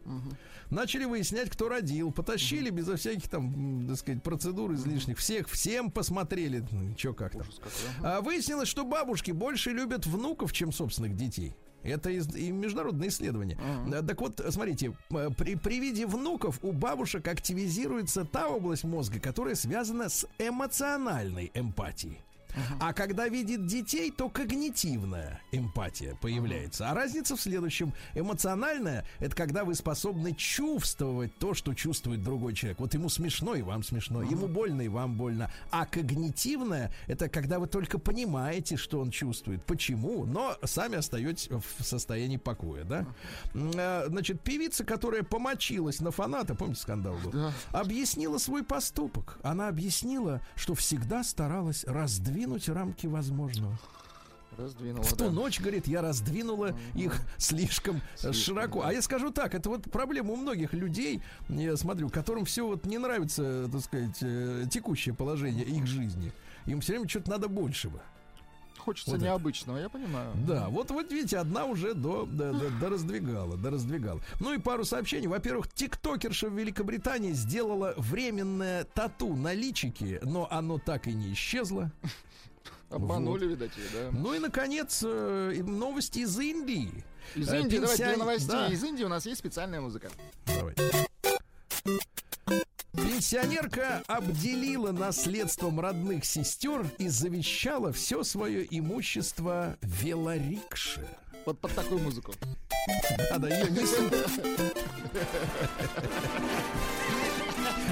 Начали 0.70 1.06
выяснять, 1.06 1.50
кто 1.50 1.70
родил. 1.70 2.12
Потащили 2.12 2.70
безо 2.70 2.96
всяких 2.96 3.30
там, 3.30 3.88
так 3.88 3.98
сказать, 3.98 4.24
процедур 4.24 4.74
излишних. 4.74 5.18
Всех, 5.18 5.50
всем 5.50 5.92
посмотрели. 5.92 6.66
Ну, 6.72 6.94
чё 6.96 7.14
как 7.14 7.34
там. 7.34 7.42
Ужас 7.42 7.56
какой, 7.56 7.72
ага. 8.00 8.18
А 8.18 8.22
выяснилось, 8.22 8.68
что 8.68 8.86
бабушки 8.86 9.32
больше 9.32 9.72
любят 9.72 10.06
внуков, 10.06 10.54
чем 10.54 10.72
собственных 10.72 11.16
детей. 11.16 11.56
Это 11.84 12.10
из, 12.10 12.34
и 12.36 12.52
международное 12.52 13.08
исследование. 13.10 13.58
А, 13.60 14.04
Так 14.04 14.22
вот, 14.22 14.42
смотрите, 14.50 14.94
э, 15.12 15.30
при, 15.38 15.56
при 15.56 15.80
виде 15.80 16.06
внуков 16.06 16.60
у 16.62 16.72
бабушек 16.72 17.28
активизируется 17.28 18.26
та 18.26 18.48
область 18.48 18.84
мозга, 18.84 19.20
которая 19.20 19.56
связана 19.56 20.10
с 20.10 20.28
эмоциональной 20.38 21.52
эмпатией. 21.54 22.20
А 22.80 22.94
когда 22.94 23.28
видит 23.28 23.66
детей, 23.66 24.12
то 24.12 24.30
когнитивная 24.30 25.42
эмпатия 25.52 26.16
появляется. 26.16 26.90
А 26.90 26.94
разница 26.94 27.36
в 27.36 27.42
следующем. 27.42 27.94
Эмоциональная– 28.14 29.06
это 29.20 29.36
когда 29.36 29.64
вы 29.64 29.76
способны 29.76 30.34
чувствовать 30.34 31.36
то, 31.38 31.54
что 31.54 31.74
чувствует 31.74 32.24
другой 32.24 32.54
человек. 32.54 32.80
Вот 32.80 32.94
ему 32.94 33.10
смешно, 33.10 33.56
и 33.56 33.62
вам 33.62 33.84
смешно. 33.84 34.22
Ему 34.22 34.48
больно, 34.48 34.82
и 34.82 34.88
вам 34.88 35.16
больно. 35.16 35.52
А 35.72 35.86
когнитивная– 35.86 36.92
это 37.08 37.30
когда 37.30 37.60
вы 37.60 37.68
только 37.68 38.00
понимаете, 38.00 38.78
что 38.78 39.00
он 39.00 39.12
чувствует, 39.12 39.64
почему, 39.66 40.26
но 40.26 40.58
сами 40.64 40.98
остаетесь 40.98 41.50
в 41.50 41.84
состоянии 41.84 42.38
покоя, 42.38 42.84
да? 42.84 43.06
А, 43.56 44.06
Значит, 44.08 44.42
певица, 44.42 44.84
которая 44.84 45.24
помочилась 45.24 46.00
на 46.02 46.12
фаната, 46.12 46.56
помните 46.56 46.82
скандал 46.82 47.16
был? 47.24 47.32
Да. 47.32 47.54
объяснила 47.72 48.38
свой 48.38 48.64
поступок. 48.64 49.40
Она 49.44 49.68
объяснила, 49.68 50.42
что 50.56 50.76
всегда 50.76 51.24
старалась 51.24 51.84
раздвинуть 51.86 52.41
рамки 52.70 53.08
возможного. 53.08 53.78
Раздвинула, 54.58 55.04
В 55.04 55.14
ту 55.14 55.26
да. 55.26 55.32
ночь, 55.32 55.60
говорит, 55.62 55.88
я 55.88 56.02
раздвинула 56.02 56.78
их 56.94 57.22
слишком, 57.38 58.02
э, 58.22 58.34
широко. 58.34 58.84
А 58.84 58.92
я 58.92 59.02
скажу 59.02 59.32
так, 59.32 59.56
это 59.56 59.70
вот 59.70 59.90
проблема 59.90 60.34
у 60.34 60.36
многих 60.36 60.74
людей, 60.74 61.22
я 61.48 61.78
смотрю, 61.78 62.10
которым 62.10 62.44
все 62.46 62.68
вот 62.68 62.86
не 62.86 62.98
нравится, 62.98 63.70
так 63.72 63.82
сказать, 63.82 64.18
э, 64.22 64.66
текущее 64.70 65.16
положение 65.16 65.66
их 65.66 65.88
жизни. 65.88 66.34
Им 66.66 66.82
все 66.82 66.94
время 66.94 67.08
что-то 67.08 67.32
надо 67.32 67.48
большего. 67.48 68.02
Хочется 68.82 69.12
Вот 69.12 69.18
это. 69.18 69.26
необычного, 69.26 69.78
я 69.78 69.90
понимаю. 69.90 70.32
Да, 70.48 70.68
вот 70.70 70.90
вот 70.90 71.12
видите, 71.12 71.38
одна 71.38 71.66
уже 71.66 71.94
до, 71.94 72.26
до, 72.26 72.52
до, 72.52 72.70
до 72.72 72.90
раздвигала, 72.90 73.56
до 73.58 73.70
раздвигала. 73.70 74.20
Ну 74.40 74.54
и 74.54 74.58
пару 74.58 74.86
сообщений. 74.86 75.28
Во-первых, 75.28 75.72
тиктокерша 75.72 76.50
в 76.50 76.58
Великобритании 76.58 77.34
сделала 77.34 77.94
временное 77.98 78.84
тату 78.86 79.36
на 79.36 79.54
личике, 79.54 80.20
но 80.24 80.48
оно 80.50 80.80
так 80.80 81.08
и 81.08 81.14
не 81.14 81.34
исчезло. 81.34 81.92
Обманули, 82.90 83.46
видать, 83.46 83.72
ее, 83.78 83.86
да. 83.94 84.18
Ну 84.18 84.34
и, 84.34 84.40
наконец, 84.40 85.02
э, 85.06 85.62
новости 85.64 86.20
из 86.20 86.38
Индии. 86.40 87.04
Из 87.36 87.48
Э, 87.50 87.60
Индии, 87.62 87.78
давайте 87.78 88.04
для 88.04 88.14
пенсион- 88.16 88.20
новостей. 88.20 88.48
да. 88.50 88.68
Из 88.68 88.84
Индии 88.84 89.04
у 89.04 89.10
нас 89.10 89.26
есть 89.26 89.40
специальная 89.40 89.80
музыка. 89.80 90.10
Давай. 90.48 90.76
Пенсионерка 92.94 94.04
обделила 94.08 94.92
наследством 94.92 95.80
родных 95.80 96.26
сестер 96.26 96.86
и 96.98 97.08
завещала 97.08 97.94
все 97.94 98.24
свое 98.24 98.68
имущество 98.70 99.78
велорикше. 99.82 101.08
Вот 101.46 101.60
под 101.60 101.74
такую 101.74 102.02
музыку. 102.02 102.34
Надо 103.30 103.48
ее 103.48 103.70
несут. 103.72 104.12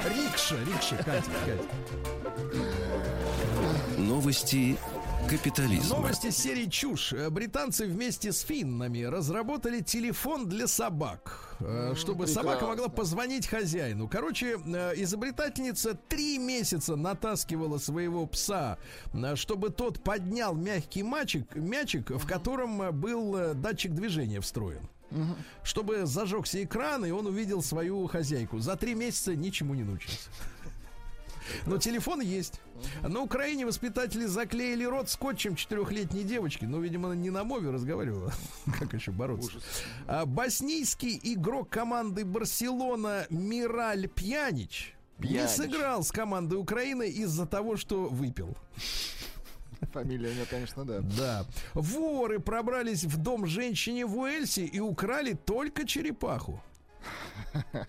Рикша, 0.06 0.58
рикша, 0.66 0.97
Катя, 0.97 1.32
Катя. 1.45 1.64
Новости 3.97 4.78
капитализма. 5.30 5.98
Новости 5.98 6.32
серии 6.32 6.66
«Чушь». 6.66 7.14
Э, 7.14 7.30
Британцы 7.30 7.86
вместе 7.86 8.32
с 8.32 8.42
финнами 8.42 9.04
разработали 9.04 9.82
телефон 9.82 10.50
для 10.50 10.66
собак, 10.68 11.56
э, 11.60 11.94
чтобы 11.96 12.26
собака 12.26 12.66
могла 12.66 12.88
прекрасно. 12.88 12.96
позвонить 12.96 13.48
хозяину. 13.48 14.08
Короче, 14.08 14.58
э, 14.58 14.94
изобретательница 14.96 15.94
три 15.94 16.40
месяца 16.40 16.96
натаскивала 16.96 17.78
своего 17.78 18.26
пса, 18.26 18.78
чтобы 19.36 19.70
тот 19.70 20.04
поднял 20.04 20.56
мягкий 20.56 21.04
мячик, 21.04 21.56
мячик 21.56 22.10
в 22.10 22.26
котором 22.26 22.92
был 23.00 23.54
датчик 23.54 23.94
движения 23.94 24.42
встроен. 24.42 24.90
Чтобы 25.64 26.06
зажегся 26.06 26.64
экран, 26.64 27.06
и 27.06 27.12
он 27.12 27.26
увидел 27.26 27.62
свою 27.64 28.08
хозяйку. 28.08 28.60
За 28.60 28.76
три 28.76 28.94
месяца 28.96 29.36
ничему 29.36 29.74
не 29.74 29.84
научился. 29.84 30.30
Но 31.66 31.78
телефон 31.78 32.22
есть. 32.22 32.62
На 33.02 33.22
Украине 33.22 33.66
воспитатели 33.66 34.26
заклеили 34.26 34.84
рот 34.86 35.10
скотчем 35.10 35.56
четырехлетней 35.56 36.24
девочки. 36.24 36.66
Ну, 36.66 36.80
видимо, 36.80 37.08
она 37.08 37.16
не 37.16 37.30
на 37.30 37.43
мове 37.43 37.70
разговаривала. 37.72 38.32
Как 38.80 38.93
еще 38.93 39.12
бороться? 39.12 39.52
А, 40.08 40.26
боснийский 40.26 41.20
игрок 41.24 41.70
команды 41.70 42.26
Барселона 42.26 43.26
Мираль 43.30 44.08
Пьянич 44.08 44.95
не 45.20 45.28
Пьянич. 45.28 45.50
сыграл 45.52 46.04
с 46.04 46.12
командой 46.12 46.56
Украины 46.56 47.10
из-за 47.10 47.45
того, 47.45 47.76
что 47.76 48.06
выпил. 48.06 48.56
Фамилия 49.93 50.30
у 50.30 50.34
нее, 50.34 50.45
конечно, 50.50 50.86
да. 50.86 51.00
Да. 51.18 51.45
Воры 51.74 52.39
пробрались 52.39 53.06
в 53.06 53.18
дом 53.18 53.45
женщине 53.45 54.06
в 54.06 54.18
Уэльсе 54.18 54.66
и 54.66 54.80
украли 54.80 55.34
только 55.34 55.88
черепаху. 55.88 56.62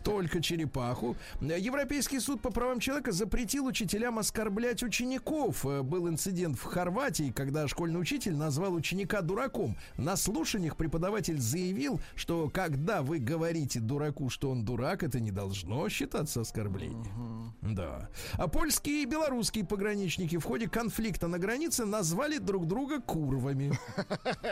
Только 0.04 0.40
черепаху. 0.40 1.16
Европейский 1.40 2.20
суд 2.20 2.40
по 2.40 2.50
правам 2.50 2.80
человека 2.80 3.12
запретил 3.12 3.66
учителям 3.66 4.18
оскорблять 4.18 4.82
учеников. 4.82 5.66
Э, 5.66 5.82
Был 5.82 6.08
инцидент 6.08 6.58
в 6.58 6.64
Хорватии, 6.64 7.32
когда 7.34 7.66
школьный 7.68 8.00
учитель 8.00 8.36
назвал 8.36 8.74
ученика 8.74 9.20
дураком. 9.20 9.76
На 9.96 10.16
слушаниях 10.16 10.76
преподаватель 10.76 11.38
заявил, 11.40 12.00
что 12.14 12.48
когда 12.48 13.02
вы 13.02 13.18
говорите 13.18 13.80
дураку, 13.80 14.30
что 14.30 14.50
он 14.50 14.64
дурак, 14.64 15.02
это 15.02 15.20
не 15.20 15.30
должно 15.30 15.88
считаться 15.88 16.40
оскорблением. 16.40 17.54
Да. 17.62 18.08
А 18.34 18.48
польские 18.48 19.02
и 19.02 19.06
белорусские 19.06 19.64
пограничники 19.64 20.36
в 20.38 20.44
ходе 20.44 20.68
конфликта 20.68 21.28
на 21.28 21.38
границе 21.38 21.84
назвали 21.84 22.38
друг 22.38 22.66
друга 22.66 23.00
курвами. 23.00 23.78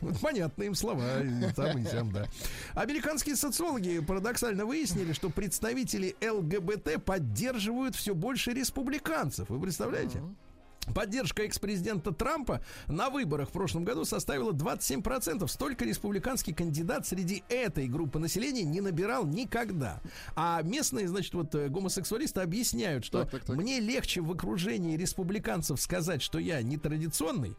Вот 0.00 0.20
Понятные 0.20 0.68
им 0.68 0.74
слова, 0.74 1.04
там 1.56 1.78
и 1.78 1.84
сям, 1.84 2.12
да. 2.12 2.26
Американские 2.74 3.34
социологи 3.36 3.67
парадоксально 4.06 4.64
выяснили, 4.64 5.12
что 5.12 5.30
представители 5.30 6.16
ЛГБТ 6.20 7.04
поддерживают 7.04 7.94
все 7.94 8.14
больше 8.14 8.52
республиканцев. 8.52 9.48
Вы 9.48 9.60
представляете? 9.60 10.22
Поддержка 10.94 11.42
экс-президента 11.42 12.12
Трампа 12.12 12.62
на 12.86 13.10
выборах 13.10 13.50
в 13.50 13.52
прошлом 13.52 13.84
году 13.84 14.04
составила 14.04 14.52
27%. 14.52 15.46
Столько 15.46 15.84
республиканский 15.84 16.54
кандидат 16.54 17.06
среди 17.06 17.44
этой 17.48 17.88
группы 17.88 18.18
населения 18.18 18.62
не 18.62 18.80
набирал 18.80 19.26
никогда. 19.26 20.00
А 20.34 20.62
местные, 20.62 21.08
значит, 21.08 21.34
вот 21.34 21.54
э, 21.54 21.68
гомосексуалисты 21.68 22.40
объясняют, 22.40 23.04
что 23.04 23.22
Так, 23.24 23.32
так, 23.32 23.44
так. 23.44 23.56
мне 23.56 23.80
легче 23.80 24.20
в 24.20 24.32
окружении 24.32 24.96
республиканцев 24.96 25.80
сказать, 25.80 26.22
что 26.22 26.38
я 26.38 26.62
нетрадиционный, 26.62 27.54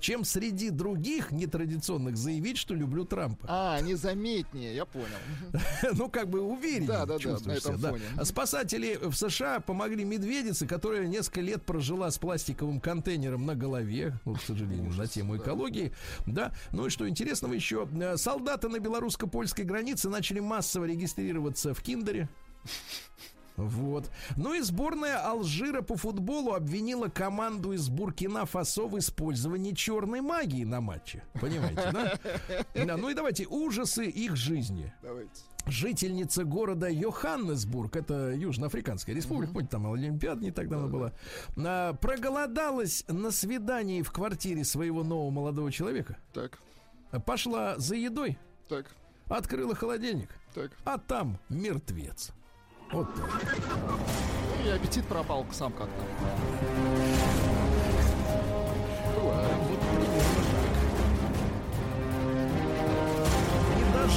чем 0.00 0.24
среди 0.24 0.70
других 0.70 1.32
нетрадиционных 1.32 2.16
заявить, 2.16 2.58
что 2.58 2.74
люблю 2.74 3.04
Трампа. 3.04 3.46
А, 3.48 3.80
незаметнее, 3.80 4.74
я 4.74 4.84
понял. 4.84 5.06
Ну, 5.92 6.08
как 6.08 6.28
бы 6.28 6.40
увереннее 6.40 6.88
Да, 6.88 7.06
да, 7.06 7.14
да, 7.14 7.18
чувствуешь 7.18 7.64
на 7.64 7.68
этом 7.68 7.78
себя, 7.78 7.90
фоне. 7.90 8.04
А 8.16 8.24
Спасатели 8.24 8.98
в 9.00 9.14
США 9.14 9.60
помогли 9.60 10.04
медведице, 10.04 10.66
которая 10.66 11.06
несколько 11.06 11.40
лет 11.40 11.62
прожила 11.64 12.10
с 12.10 12.18
пластиковым 12.18 12.80
контейнером 12.80 13.46
на 13.46 13.54
голове, 13.54 14.18
ну, 14.24 14.34
к 14.34 14.42
сожалению, 14.42 14.92
на 14.92 15.06
тему 15.06 15.36
экологии. 15.36 15.92
Да. 16.26 16.52
Ну 16.72 16.86
и 16.86 16.90
что 16.90 17.08
интересного 17.08 17.52
еще, 17.52 17.88
э, 17.92 18.16
солдаты 18.16 18.68
на 18.68 18.78
белорусско-польской 18.78 19.64
границе 19.64 20.08
начали 20.08 20.40
массово 20.40 20.84
регистрироваться 20.84 21.74
в 21.74 21.82
Киндере. 21.82 22.28
Вот. 23.56 24.10
Ну 24.36 24.54
и 24.54 24.60
сборная 24.60 25.18
Алжира 25.18 25.82
по 25.82 25.96
футболу 25.96 26.52
обвинила 26.52 27.08
команду 27.08 27.72
из 27.72 27.88
Буркина-Фасо 27.88 28.86
в 28.86 28.98
использовании 28.98 29.72
черной 29.72 30.20
магии 30.20 30.64
на 30.64 30.80
матче. 30.80 31.22
Понимаете, 31.40 31.90
да? 31.92 32.18
Да, 32.86 32.96
Ну 32.96 33.08
и 33.08 33.14
давайте 33.14 33.46
ужасы 33.46 34.06
их 34.06 34.36
жизни 34.36 34.92
Давайте. 35.02 35.30
жительница 35.66 36.44
города 36.44 36.88
Йоханнесбург, 36.88 37.96
это 37.96 38.32
Южноафриканская 38.32 39.14
республика, 39.14 39.52
помните, 39.52 39.70
там 39.70 39.90
Олимпиада 39.92 40.42
не 40.42 40.50
так 40.52 40.68
давно 40.68 40.88
была, 40.88 41.12
а, 41.56 41.94
проголодалась 41.94 43.04
на 43.08 43.30
свидании 43.30 44.02
в 44.02 44.12
квартире 44.12 44.64
своего 44.64 45.02
нового 45.02 45.30
молодого 45.30 45.72
человека, 45.72 46.16
Так, 46.32 46.58
пошла 47.24 47.76
за 47.78 47.96
едой, 47.96 48.38
так, 48.68 48.86
открыла 49.28 49.74
холодильник, 49.74 50.30
так. 50.54 50.72
а 50.84 50.98
там 50.98 51.38
мертвец. 51.48 52.30
Ну, 52.92 53.06
И 54.64 54.68
аппетит 54.68 55.04
пропал 55.06 55.44
сам 55.52 55.72
как-то. 55.72 56.02
Вот 59.20 59.34
так. 59.34 59.56
Не 63.76 63.84
до 63.92 64.08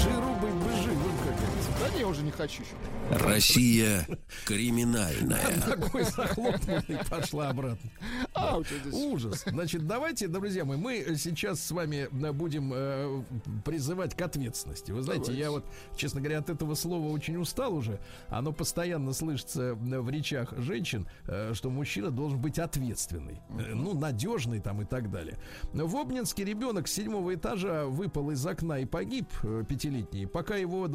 Да 1.92 1.98
не, 1.98 2.06
уже 2.06 2.22
не 2.22 2.32
хочу. 2.32 2.64
Россия 3.12 4.08
криминальная. 4.46 5.42
Ногой 5.68 6.04
захлопнула 6.04 6.84
и 6.88 6.96
пошла 7.10 7.50
обратно. 7.50 7.90
А, 8.34 8.62
здесь... 8.62 8.94
Ужас. 8.94 9.44
Значит, 9.46 9.88
давайте, 9.88 10.28
друзья 10.28 10.66
мои, 10.66 10.78
мы 10.78 11.16
сейчас 11.18 11.60
с 11.62 11.72
вами 11.72 12.08
э, 12.12 12.32
будем 12.32 12.72
э, 12.74 13.24
призывать 13.66 14.16
к 14.16 14.22
ответственности. 14.22 14.92
Вы 14.92 15.02
знаете, 15.02 15.26
Давайте. 15.26 15.42
я 15.42 15.52
вот, 15.52 15.66
честно 15.96 16.22
говоря, 16.22 16.40
от 16.40 16.50
этого 16.50 16.76
слова 16.76 17.08
очень 17.10 17.38
устал 17.38 17.74
уже. 17.74 18.00
Оно 18.28 18.52
постоянно 18.52 19.14
слышится 19.14 19.62
э, 19.62 19.74
в 19.74 20.10
речах 20.10 20.54
женщин, 20.58 21.08
э, 21.28 21.54
что 21.54 21.70
мужчина 21.70 22.12
должен 22.12 22.40
быть 22.40 22.60
ответственный, 22.60 23.40
э, 23.58 23.74
ну, 23.74 23.94
надежный 23.98 24.60
там 24.60 24.82
и 24.82 24.86
так 24.86 25.10
далее. 25.10 25.38
В 25.74 25.98
Обнинске 25.98 26.46
ребенок 26.46 26.88
с 26.88 26.92
седьмого 26.92 27.34
этажа 27.34 27.86
выпал 27.86 28.32
из 28.32 28.46
окна 28.46 28.80
и 28.80 28.86
погиб, 28.86 29.28
э, 29.44 29.64
пятилетний, 29.68 30.28
пока 30.28 30.56
его 30.56 30.88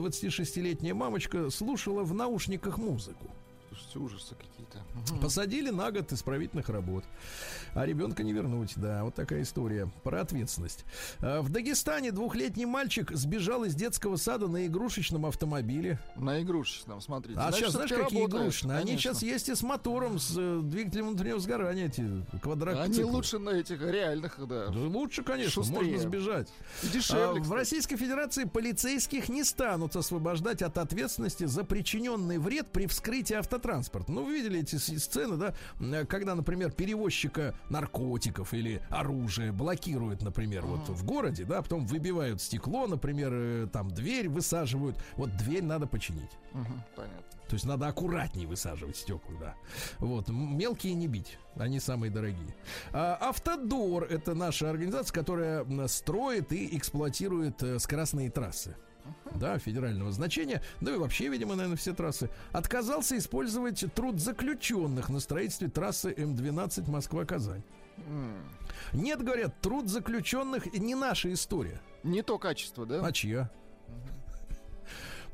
26-летняя 0.84 0.94
мамочка 0.94 1.50
слушала 1.50 2.02
в 2.02 2.12
наушниках 2.12 2.76
музыку. 2.76 3.30
Слушайте, 3.74 3.98
ужасы 3.98 4.34
какие-то. 4.36 5.20
Посадили 5.20 5.70
на 5.70 5.90
год 5.90 6.12
исправительных 6.12 6.68
работ. 6.68 7.04
А 7.74 7.84
ребенка 7.84 8.22
не 8.22 8.32
вернуть, 8.32 8.72
да, 8.76 9.02
вот 9.02 9.14
такая 9.16 9.42
история 9.42 9.90
про 10.04 10.20
ответственность. 10.20 10.84
А, 11.20 11.42
В 11.42 11.48
Дагестане 11.50 12.12
двухлетний 12.12 12.66
мальчик 12.66 13.10
сбежал 13.12 13.64
из 13.64 13.74
детского 13.74 14.16
сада 14.16 14.46
на 14.46 14.66
игрушечном 14.66 15.26
автомобиле. 15.26 15.98
На 16.14 16.40
игрушечном, 16.40 17.00
смотрите. 17.00 17.40
А 17.40 17.48
Значит, 17.48 17.58
сейчас, 17.58 17.72
знаешь, 17.72 17.90
какие 17.90 18.18
работает, 18.20 18.42
игрушечные? 18.42 18.76
Они 18.78 18.86
конечно. 18.92 19.10
сейчас 19.14 19.22
есть 19.22 19.48
и 19.48 19.54
с 19.56 19.62
мотором, 19.62 20.18
с 20.20 20.34
э, 20.38 20.60
двигателем 20.62 21.08
внутреннего 21.08 21.40
сгорания, 21.40 21.86
эти 21.86 22.08
квадроциклы. 22.40 22.84
Они 22.84 23.02
лучше 23.02 23.38
на 23.38 23.50
этих 23.50 23.80
реальных, 23.82 24.36
да. 24.46 24.68
Да 24.68 24.78
лучше, 24.80 25.24
конечно, 25.24 25.50
Шустрее. 25.50 25.80
можно 25.80 25.98
сбежать. 25.98 26.48
И 26.84 26.86
А, 26.86 26.90
дешевле, 26.90 27.40
в. 27.42 27.52
Российской 27.52 27.96
Федерации 27.96 28.44
полицейских 28.44 29.28
не 29.28 29.42
станут 29.42 29.96
освобождать 29.96 30.62
от 30.62 30.78
ответственности 30.78 31.44
за 31.44 31.64
причиненный 31.64 32.38
вред 32.38 32.68
при 32.70 32.86
вскрытии 32.86 33.34
автотранспорта. 33.34 33.63
Ну, 34.08 34.24
вы 34.24 34.34
видели 34.34 34.60
эти 34.60 34.76
сцены, 34.76 35.36
да, 35.36 36.04
когда, 36.04 36.34
например, 36.34 36.70
перевозчика 36.72 37.54
наркотиков 37.70 38.52
или 38.54 38.82
оружия 38.90 39.52
блокируют, 39.52 40.22
например, 40.22 40.64
вот 40.64 40.88
в 40.88 41.04
городе, 41.04 41.44
да, 41.44 41.62
потом 41.62 41.86
выбивают 41.86 42.40
стекло, 42.40 42.86
например, 42.86 43.30
э, 43.32 43.68
там 43.72 43.90
дверь 43.90 44.28
высаживают. 44.28 44.96
Вот 45.16 45.36
дверь 45.36 45.64
надо 45.64 45.86
починить. 45.86 46.30
Мгм, 46.52 46.82
понятно. 46.96 47.24
То 47.48 47.54
есть 47.54 47.66
надо 47.66 47.86
аккуратнее 47.88 48.46
высаживать 48.46 48.96
стекла, 48.96 49.34
да. 49.38 49.54
Вот, 49.98 50.28
мелкие 50.28 50.94
не 50.94 51.08
бить, 51.08 51.38
они 51.56 51.78
самые 51.78 52.10
дорогие. 52.10 52.54
А, 52.92 53.18
Автодор 53.20 54.04
это 54.04 54.34
наша 54.34 54.70
организация, 54.70 55.14
которая 55.14 55.66
строит 55.88 56.52
и 56.52 56.76
эксплуатирует 56.76 57.62
э, 57.62 57.78
скоростные 57.78 58.30
трассы. 58.30 58.76
Да, 59.34 59.58
федерального 59.58 60.12
значения, 60.12 60.62
да 60.80 60.94
и 60.94 60.96
вообще, 60.96 61.28
видимо, 61.28 61.54
наверное, 61.54 61.76
все 61.76 61.92
трассы, 61.92 62.30
отказался 62.52 63.18
использовать 63.18 63.84
труд 63.94 64.20
заключенных 64.20 65.08
на 65.08 65.20
строительстве 65.20 65.68
трассы 65.68 66.12
М12 66.12 66.90
Москва-Казань. 66.90 67.62
Нет, 68.92 69.22
говорят, 69.22 69.60
труд 69.60 69.88
заключенных 69.88 70.72
не 70.72 70.94
наша 70.94 71.32
история. 71.32 71.80
Не 72.02 72.22
то 72.22 72.38
качество, 72.38 72.86
да? 72.86 73.04
А 73.04 73.12
чья? 73.12 73.50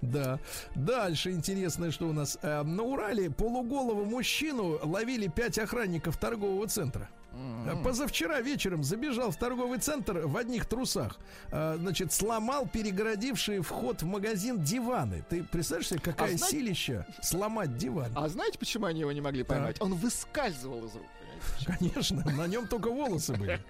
Да. 0.03 0.39
Дальше 0.75 1.31
интересное, 1.33 1.91
что 1.91 2.09
у 2.09 2.13
нас. 2.13 2.39
Э, 2.43 2.63
на 2.63 2.83
Урале 2.83 3.31
полуголого 3.31 4.05
мужчину 4.05 4.79
ловили 4.83 5.29
пять 5.29 5.59
охранников 5.59 6.17
торгового 6.17 6.67
центра. 6.69 7.11
Э, 7.33 7.77
Позавчера 7.85 8.41
вечером 8.41 8.83
забежал 8.83 9.31
в 9.31 9.37
торговый 9.37 9.79
центр 9.79 10.19
в 10.27 10.37
одних 10.37 10.67
трусах. 10.67 11.19
Э, 11.53 11.77
Значит, 11.79 12.13
сломал 12.13 12.67
перегородившие 12.67 13.63
вход 13.63 14.03
в 14.03 14.07
магазин 14.07 14.63
диваны. 14.63 15.25
Ты 15.29 15.43
представляешь 15.45 15.89
себе, 15.89 16.01
какая 16.01 16.35
А 16.35 16.37
зна- 16.37 16.47
силища 16.49 17.07
сломать 17.23 17.77
диван? 17.77 18.11
А 18.15 18.29
знаете, 18.29 18.59
почему 18.59 18.87
они 18.87 19.01
его 19.01 19.13
не 19.13 19.21
могли 19.21 19.43
поймать? 19.43 19.81
Он 19.81 19.95
выскальзывал 19.95 20.85
из 20.87 20.95
рук. 20.95 21.07
Конечно, 21.65 22.23
на 22.37 22.47
нем 22.47 22.67
только 22.67 22.91
волосы 22.91 23.33
были. 23.35 23.61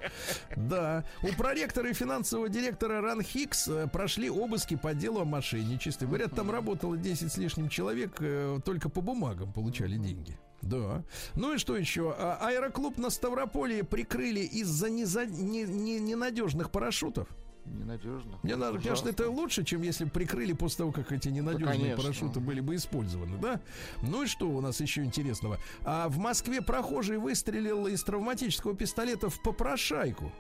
Да. 0.56 1.04
У 1.22 1.28
проректора 1.34 1.88
и 1.88 1.92
финансового 1.92 2.48
директора 2.48 3.00
РАНХИКС 3.00 3.68
э, 3.68 3.86
прошли 3.86 4.28
обыски 4.28 4.74
по 4.76 4.92
делу 4.92 5.20
о 5.20 5.24
мошенничестве. 5.24 6.08
Говорят, 6.08 6.34
там 6.34 6.50
работало 6.50 6.96
10 6.96 7.32
с 7.32 7.36
лишним 7.36 7.68
человек, 7.68 8.20
только 8.64 8.88
по 8.88 9.00
бумагам 9.00 9.52
получали 9.52 9.96
деньги. 9.96 10.36
Да. 10.62 11.02
Ну 11.34 11.54
и 11.54 11.58
что 11.58 11.76
еще? 11.76 12.14
А, 12.16 12.38
Аэроклуб 12.40 12.98
на 12.98 13.10
Ставрополье 13.10 13.82
прикрыли 13.84 14.40
из-за 14.40 14.88
неза- 14.88 15.26
не- 15.26 15.62
не- 15.64 15.98
ненадежных 16.00 16.70
парашютов. 16.70 17.28
Ненадежно. 17.66 18.38
Мне 18.42 18.56
надо, 18.56 18.78
конечно, 18.78 19.08
это 19.08 19.30
лучше, 19.30 19.64
чем 19.64 19.82
если 19.82 20.04
бы 20.04 20.10
прикрыли 20.10 20.52
после 20.54 20.78
того, 20.78 20.92
как 20.92 21.12
эти 21.12 21.28
ненадежные 21.28 21.76
конечно. 21.78 22.02
парашюты 22.02 22.40
были 22.40 22.60
бы 22.60 22.74
использованы, 22.74 23.38
да? 23.38 23.60
Ну 24.02 24.22
и 24.22 24.26
что 24.26 24.48
у 24.48 24.60
нас 24.60 24.80
еще 24.80 25.04
интересного? 25.04 25.58
А 25.84 26.08
в 26.08 26.18
Москве 26.18 26.62
прохожий 26.62 27.18
выстрелил 27.18 27.86
из 27.86 28.02
травматического 28.02 28.74
пистолета 28.74 29.28
в 29.30 29.40
попрошайку. 29.42 30.32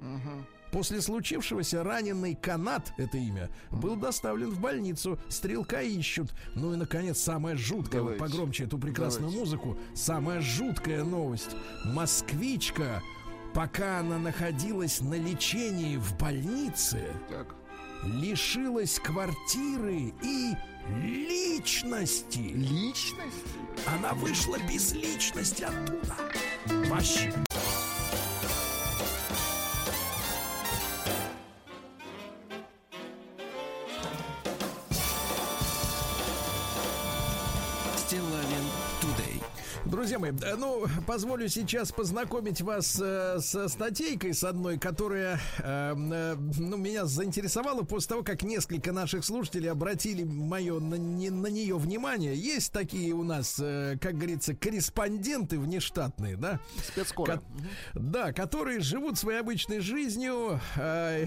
Мгм. 0.00 0.46
После 0.72 1.00
случившегося 1.00 1.82
раненый 1.82 2.34
канат, 2.34 2.92
это 2.96 3.18
имя, 3.18 3.50
был 3.70 3.96
доставлен 3.96 4.50
в 4.50 4.60
больницу. 4.60 5.18
Стрелка 5.28 5.82
ищут. 5.82 6.32
Ну 6.54 6.72
и, 6.72 6.76
наконец, 6.76 7.18
самое 7.18 7.56
жуткое, 7.56 8.02
вот 8.02 8.12
Давайте. 8.16 8.24
погромче 8.24 8.64
эту 8.64 8.78
прекрасную 8.78 9.30
Давайте. 9.32 9.40
музыку, 9.40 9.78
самая 9.94 10.40
жуткая 10.40 11.02
новость. 11.04 11.56
Москвичка, 11.84 13.02
пока 13.52 13.98
она 14.00 14.18
находилась 14.18 15.00
на 15.00 15.14
лечении 15.14 15.96
в 15.96 16.16
больнице, 16.16 17.02
Так. 17.28 17.54
лишилась 18.04 18.98
квартиры 19.00 20.14
и 20.22 20.54
личности. 21.02 22.38
Личность? 22.38 23.36
Она 23.86 24.14
вышла 24.14 24.56
без 24.70 24.92
личности 24.92 25.64
оттуда. 25.64 26.16
Вообще. 26.88 27.32
Друзья 40.00 40.18
мои, 40.18 40.30
э, 40.30 40.56
ну, 40.56 40.86
позволю 41.06 41.46
сейчас 41.50 41.92
познакомить 41.92 42.62
вас 42.62 42.98
э, 43.02 43.36
со 43.40 43.68
статейкой 43.68 44.32
с 44.32 44.42
одной, 44.44 44.78
которая 44.78 45.38
э, 45.58 45.94
э, 45.94 46.36
ну, 46.58 46.78
меня 46.78 47.04
заинтересовала 47.04 47.82
после 47.82 48.08
того, 48.08 48.22
как 48.22 48.42
несколько 48.42 48.92
наших 48.92 49.26
слушателей 49.26 49.70
обратили 49.70 50.24
мое 50.24 50.80
на, 50.80 50.94
не- 50.94 51.28
на 51.28 51.48
нее 51.48 51.76
внимание. 51.76 52.34
Есть 52.34 52.72
такие 52.72 53.12
у 53.12 53.24
нас, 53.24 53.60
э, 53.62 53.98
как 54.00 54.14
говорится, 54.16 54.54
корреспонденты 54.54 55.58
внештатные, 55.58 56.38
да? 56.38 56.60
Спецскоро. 56.82 57.32
Ко- 57.34 57.42
Да, 57.92 58.32
которые 58.32 58.80
живут 58.80 59.18
своей 59.18 59.40
обычной 59.40 59.80
жизнью, 59.80 60.58
э, 60.76 61.26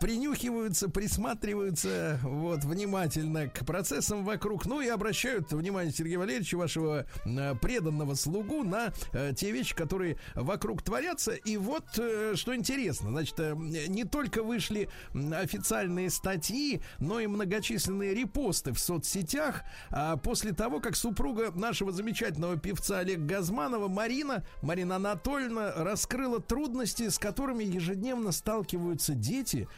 принюхиваются, 0.00 0.88
присматриваются 0.88 2.20
вот 2.22 2.62
внимательно 2.62 3.48
к 3.48 3.66
процессам 3.66 4.24
вокруг, 4.24 4.64
ну 4.66 4.80
и 4.80 4.86
обращают 4.86 5.50
внимание 5.50 5.92
Сергея 5.92 6.20
Валерьевича, 6.20 6.56
вашего 6.56 7.04
э, 7.24 7.54
преданного 7.60 8.11
слугу, 8.14 8.62
на 8.62 8.92
э, 9.12 9.32
те 9.36 9.50
вещи, 9.52 9.74
которые 9.74 10.16
вокруг 10.34 10.82
творятся. 10.82 11.32
И 11.32 11.56
вот 11.56 11.84
э, 11.98 12.34
что 12.36 12.54
интересно, 12.54 13.10
значит, 13.10 13.38
э, 13.38 13.54
не 13.54 14.04
только 14.04 14.42
вышли 14.42 14.88
официальные 15.14 16.10
статьи, 16.10 16.82
но 16.98 17.20
и 17.20 17.26
многочисленные 17.26 18.14
репосты 18.14 18.72
в 18.72 18.78
соцсетях. 18.78 19.62
А, 19.90 20.16
после 20.16 20.52
того, 20.52 20.80
как 20.80 20.96
супруга 20.96 21.50
нашего 21.52 21.92
замечательного 21.92 22.58
певца 22.58 22.98
Олега 22.98 23.36
Газманова 23.36 23.88
Марина, 23.88 24.44
Марина 24.62 24.96
Анатольевна, 24.96 25.72
раскрыла 25.76 26.40
трудности, 26.40 27.08
с 27.08 27.18
которыми 27.18 27.64
ежедневно 27.64 28.32
сталкиваются 28.32 29.14
дети 29.14 29.68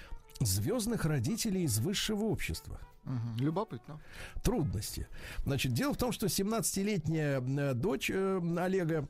звездных 0.41 1.05
родителей 1.05 1.63
из 1.65 1.79
высшего 1.79 2.25
общества 2.25 2.81
Мгм, 3.05 3.37
Любопытно. 3.39 4.01
трудности. 4.43 5.07
Значит, 5.45 5.73
дело 5.73 5.93
в 5.95 5.97
том, 5.99 6.13
что 6.13 6.27
17-летняя 6.27 7.41
э, 7.41 7.75
дочь 7.75 8.11
э, 8.11 8.41
Олега 8.59 9.07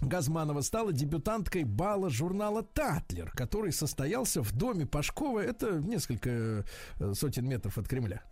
Газманова 0.00 0.62
стала 0.62 0.92
дебютанткой 0.92 1.64
бала 1.64 2.10
журнала 2.10 2.62
«Татлер», 2.62 3.30
который 3.32 3.72
состоялся 3.72 4.42
в 4.42 4.52
доме 4.52 4.84
Пашкова. 4.86 5.40
Это 5.40 5.72
несколько 5.80 6.64
э, 6.98 7.14
сотен 7.14 7.46
метров 7.48 7.78
от 7.78 7.86
Кремля. 7.88 8.22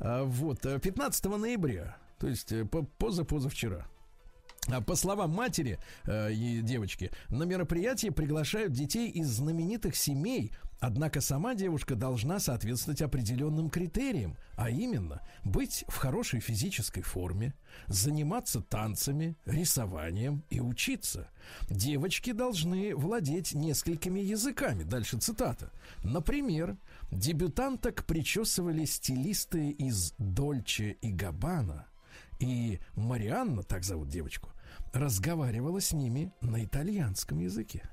А, 0.00 0.24
Вот, 0.24 0.64
э, 0.66 0.78
15 0.78 1.36
ноября, 1.36 1.96
то 2.18 2.28
есть 2.28 2.52
по- 2.70 2.82
поза-позавчера. 2.84 3.86
А 4.70 4.80
По 4.82 4.94
словам 4.94 5.30
матери 5.30 5.78
э, 6.04 6.32
и 6.32 6.60
девочки, 6.60 7.10
на 7.28 7.42
мероприятие 7.44 8.12
приглашают 8.12 8.72
детей 8.72 9.08
из 9.10 9.28
знаменитых 9.28 9.96
семей, 9.96 10.52
однако 10.80 11.20
сама 11.20 11.54
девушка 11.54 11.94
должна 11.94 12.40
соответствовать 12.40 13.02
определенным 13.02 13.70
критериям, 13.70 14.36
а 14.56 14.70
именно 14.70 15.20
быть 15.44 15.84
в 15.88 15.96
хорошей 15.96 16.40
физической 16.40 17.02
форме, 17.02 17.54
заниматься 17.86 18.60
танцами, 18.60 19.36
рисованием 19.46 20.42
и 20.50 20.60
учиться. 20.60 21.30
Девочки 21.68 22.32
должны 22.32 22.94
владеть 22.96 23.54
несколькими 23.54 24.20
языками. 24.20 24.82
Дальше 24.82 25.18
цитата. 25.18 25.70
Например, 26.02 26.76
дебютанток 27.10 28.04
причесывали 28.04 28.84
стилисты 28.84 29.70
из 29.70 30.14
Дольче 30.18 30.96
и 31.00 31.12
Габбана. 31.12 31.86
И 32.38 32.80
Марианна, 32.96 33.62
так 33.62 33.84
зовут 33.84 34.08
девочку, 34.08 34.50
разговаривала 34.92 35.80
с 35.80 35.92
ними 35.92 36.32
на 36.40 36.64
итальянском 36.64 37.38
языке, 37.38 37.88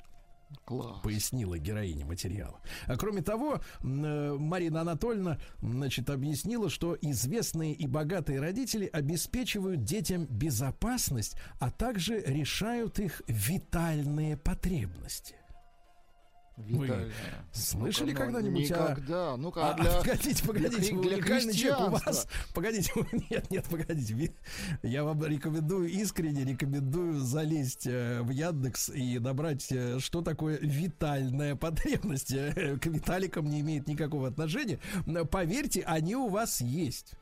Класс. 0.66 1.02
пояснила 1.04 1.58
героиня 1.58 2.06
материала. 2.06 2.60
А 2.86 2.98
кроме 2.98 3.22
того, 3.22 3.62
э, 3.82 4.38
Марина 4.40 4.82
Анатольевна, 4.82 5.40
значит, 5.62 6.10
объяснила, 6.10 6.70
что 6.70 6.98
известные 7.02 7.74
и 7.74 7.88
богатые 7.88 8.40
родители 8.40 8.90
обеспечивают 8.92 9.84
детям 9.84 10.26
безопасность, 10.26 11.36
а 11.60 11.72
также 11.72 12.22
решают 12.22 13.00
их 13.00 13.22
витальные 13.28 14.38
потребности. 14.38 15.36
Витальная. 16.58 17.12
Слышали 17.52 18.12
Ну-ка, 18.12 18.26
ну, 18.26 18.32
когда-нибудь 18.34 18.72
о- 18.72 18.90
Никогда. 18.92 19.38
Ну-ка, 19.38 19.62
А, 19.70 19.74
а 19.74 19.78
для... 19.78 19.92
погодите, 20.00 20.44
погодите, 20.48 20.96
вы 20.96 21.04
для 21.04 21.18
уникальный 21.18 21.54
человек 21.54 21.88
у 21.88 21.92
вас. 21.92 22.28
Погодите, 22.56 22.92
вы- 22.96 23.08
нет, 23.30 23.52
нет, 23.52 23.66
погодите. 23.66 24.34
Я 24.82 25.04
вам 25.04 25.24
рекомендую, 25.24 25.88
искренне 25.90 26.44
рекомендую 26.46 27.20
залезть 27.20 27.86
э, 27.86 28.22
в 28.24 28.32
Яндекс 28.32 28.90
и 28.90 29.20
набрать, 29.20 29.68
э, 29.72 30.00
что 30.00 30.22
такое 30.22 30.58
витальная 30.60 31.56
потребность. 31.56 32.30
К 32.34 32.86
виталикам 32.88 33.48
не 33.50 33.62
имеет 33.62 33.88
никакого 33.88 34.28
отношения. 34.28 34.80
Но 35.06 35.26
поверьте, 35.26 35.82
они 35.82 36.16
у 36.16 36.28
вас 36.28 36.60
есть. 36.62 37.14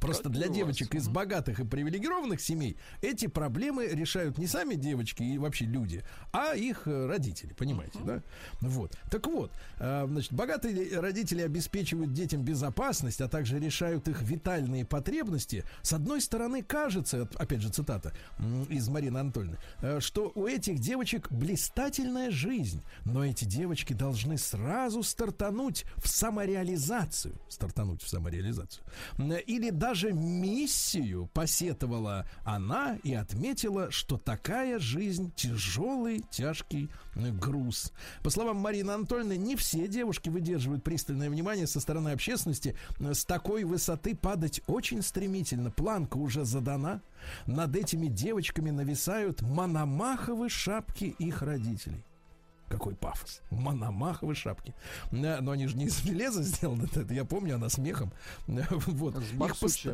Просто 0.00 0.28
для 0.28 0.48
девочек 0.48 0.94
из 0.94 1.08
богатых 1.08 1.60
и 1.60 1.64
привилегированных 1.64 2.40
семей 2.40 2.76
эти 3.02 3.26
проблемы 3.26 3.86
решают 3.86 4.38
не 4.38 4.46
сами 4.46 4.74
девочки 4.74 5.22
и 5.22 5.38
вообще 5.38 5.64
люди, 5.64 6.02
а 6.32 6.54
их 6.54 6.86
э, 6.86 7.06
родители, 7.06 7.52
понимаете, 7.52 7.98
да? 8.04 8.22
Вот. 8.60 8.96
Так 9.10 9.26
вот, 9.26 9.52
э, 9.78 10.06
значит, 10.08 10.32
богатые 10.32 11.00
родители 11.00 11.42
обеспечивают 11.42 12.12
детям 12.12 12.42
безопасность, 12.42 13.20
а 13.20 13.28
также 13.28 13.58
решают 13.58 14.08
их 14.08 14.22
витальные 14.22 14.84
потребности. 14.84 15.64
С 15.82 15.92
одной 15.92 16.20
стороны, 16.20 16.62
кажется, 16.62 17.28
опять 17.36 17.60
же 17.60 17.70
цитата 17.70 18.12
из 18.68 18.88
Марины 18.88 19.18
Анатольевны, 19.18 19.58
э, 19.80 20.00
что 20.00 20.32
у 20.34 20.46
этих 20.46 20.78
девочек 20.78 21.30
блистательная 21.30 22.30
жизнь, 22.30 22.82
но 23.04 23.24
эти 23.24 23.44
девочки 23.44 23.92
должны 23.92 24.38
сразу 24.38 25.02
стартануть 25.02 25.84
в 25.96 26.08
самореализацию, 26.08 27.34
стартануть 27.48 28.02
в 28.02 28.08
самореализацию. 28.08 28.84
М, 29.36 29.42
Или 29.46 29.70
даже 29.70 30.12
миссию 30.12 31.28
посетовала 31.32 32.26
она 32.44 32.98
и 33.02 33.14
отметила, 33.14 33.90
что 33.90 34.18
такая 34.18 34.78
жизнь 34.78 35.32
тяжелый, 35.36 36.24
тяжкий 36.30 36.90
э, 37.14 37.30
груз. 37.30 37.92
По 38.22 38.30
словам 38.30 38.56
Марины 38.58 38.90
Анатольевны, 38.92 39.36
не 39.36 39.56
все 39.56 39.88
девушки 39.88 40.28
выдерживают 40.28 40.84
пристальное 40.84 41.30
внимание 41.30 41.66
со 41.66 41.80
стороны 41.80 42.10
общественности. 42.10 42.76
Э, 42.98 43.14
С 43.14 43.24
такой 43.24 43.64
высоты 43.64 44.14
падать 44.14 44.60
очень 44.66 45.02
стремительно. 45.02 45.70
Планка 45.70 46.16
уже 46.16 46.44
задана. 46.44 47.02
Над 47.46 47.74
этими 47.76 48.06
девочками 48.08 48.70
нависают 48.70 49.42
мономаховые 49.42 50.48
шапки 50.48 51.14
их 51.18 51.42
родителей. 51.42 52.04
Какой 52.68 52.94
пафос. 52.96 53.42
Мономаховые 53.50 54.34
шапки. 54.34 54.74
Но 55.12 55.52
они 55.52 55.66
же 55.68 55.76
не 55.76 55.86
из 55.86 55.98
железа 56.02 56.42
сделаны. 56.42 56.88
Это 56.94 57.14
я 57.14 57.24
помню, 57.24 57.56
она 57.56 57.68
смехом. 57.68 58.12
Вот. 58.46 59.16
С 59.16 59.32
Их, 59.32 59.56
пост- 59.58 59.86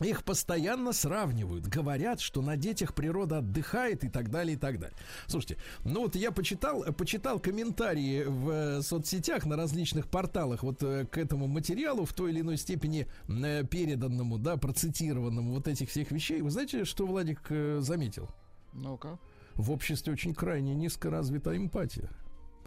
их 0.00 0.24
постоянно 0.24 0.92
сравнивают. 0.92 1.66
Говорят, 1.66 2.20
что 2.20 2.42
на 2.42 2.56
детях 2.56 2.94
природа 2.94 3.38
отдыхает 3.38 4.02
и 4.02 4.08
так 4.08 4.28
далее, 4.30 4.56
и 4.56 4.58
так 4.58 4.80
далее. 4.80 4.96
Слушайте, 5.28 5.56
ну 5.84 6.02
вот 6.02 6.16
я 6.16 6.32
почитал, 6.32 6.82
почитал 6.94 7.38
комментарии 7.38 8.24
в 8.24 8.50
э, 8.50 8.82
соцсетях 8.82 9.46
на 9.46 9.56
различных 9.56 10.08
порталах 10.08 10.64
вот 10.64 10.82
э, 10.82 11.06
к 11.06 11.16
этому 11.16 11.46
материалу 11.46 12.04
в 12.04 12.12
той 12.12 12.32
или 12.32 12.40
иной 12.40 12.56
степени 12.56 13.06
э, 13.28 13.64
переданному, 13.64 14.38
да, 14.38 14.56
процитированному 14.56 15.52
вот 15.54 15.68
этих 15.68 15.88
всех 15.90 16.10
вещей. 16.10 16.42
Вы 16.42 16.50
знаете, 16.50 16.84
что 16.84 17.06
Владик 17.06 17.42
заметил? 17.78 18.28
Ну-ка. 18.72 19.18
В 19.56 19.70
обществе 19.70 20.12
очень 20.12 20.34
крайне 20.34 20.74
низко 20.74 21.10
развита 21.10 21.56
эмпатия. 21.56 22.10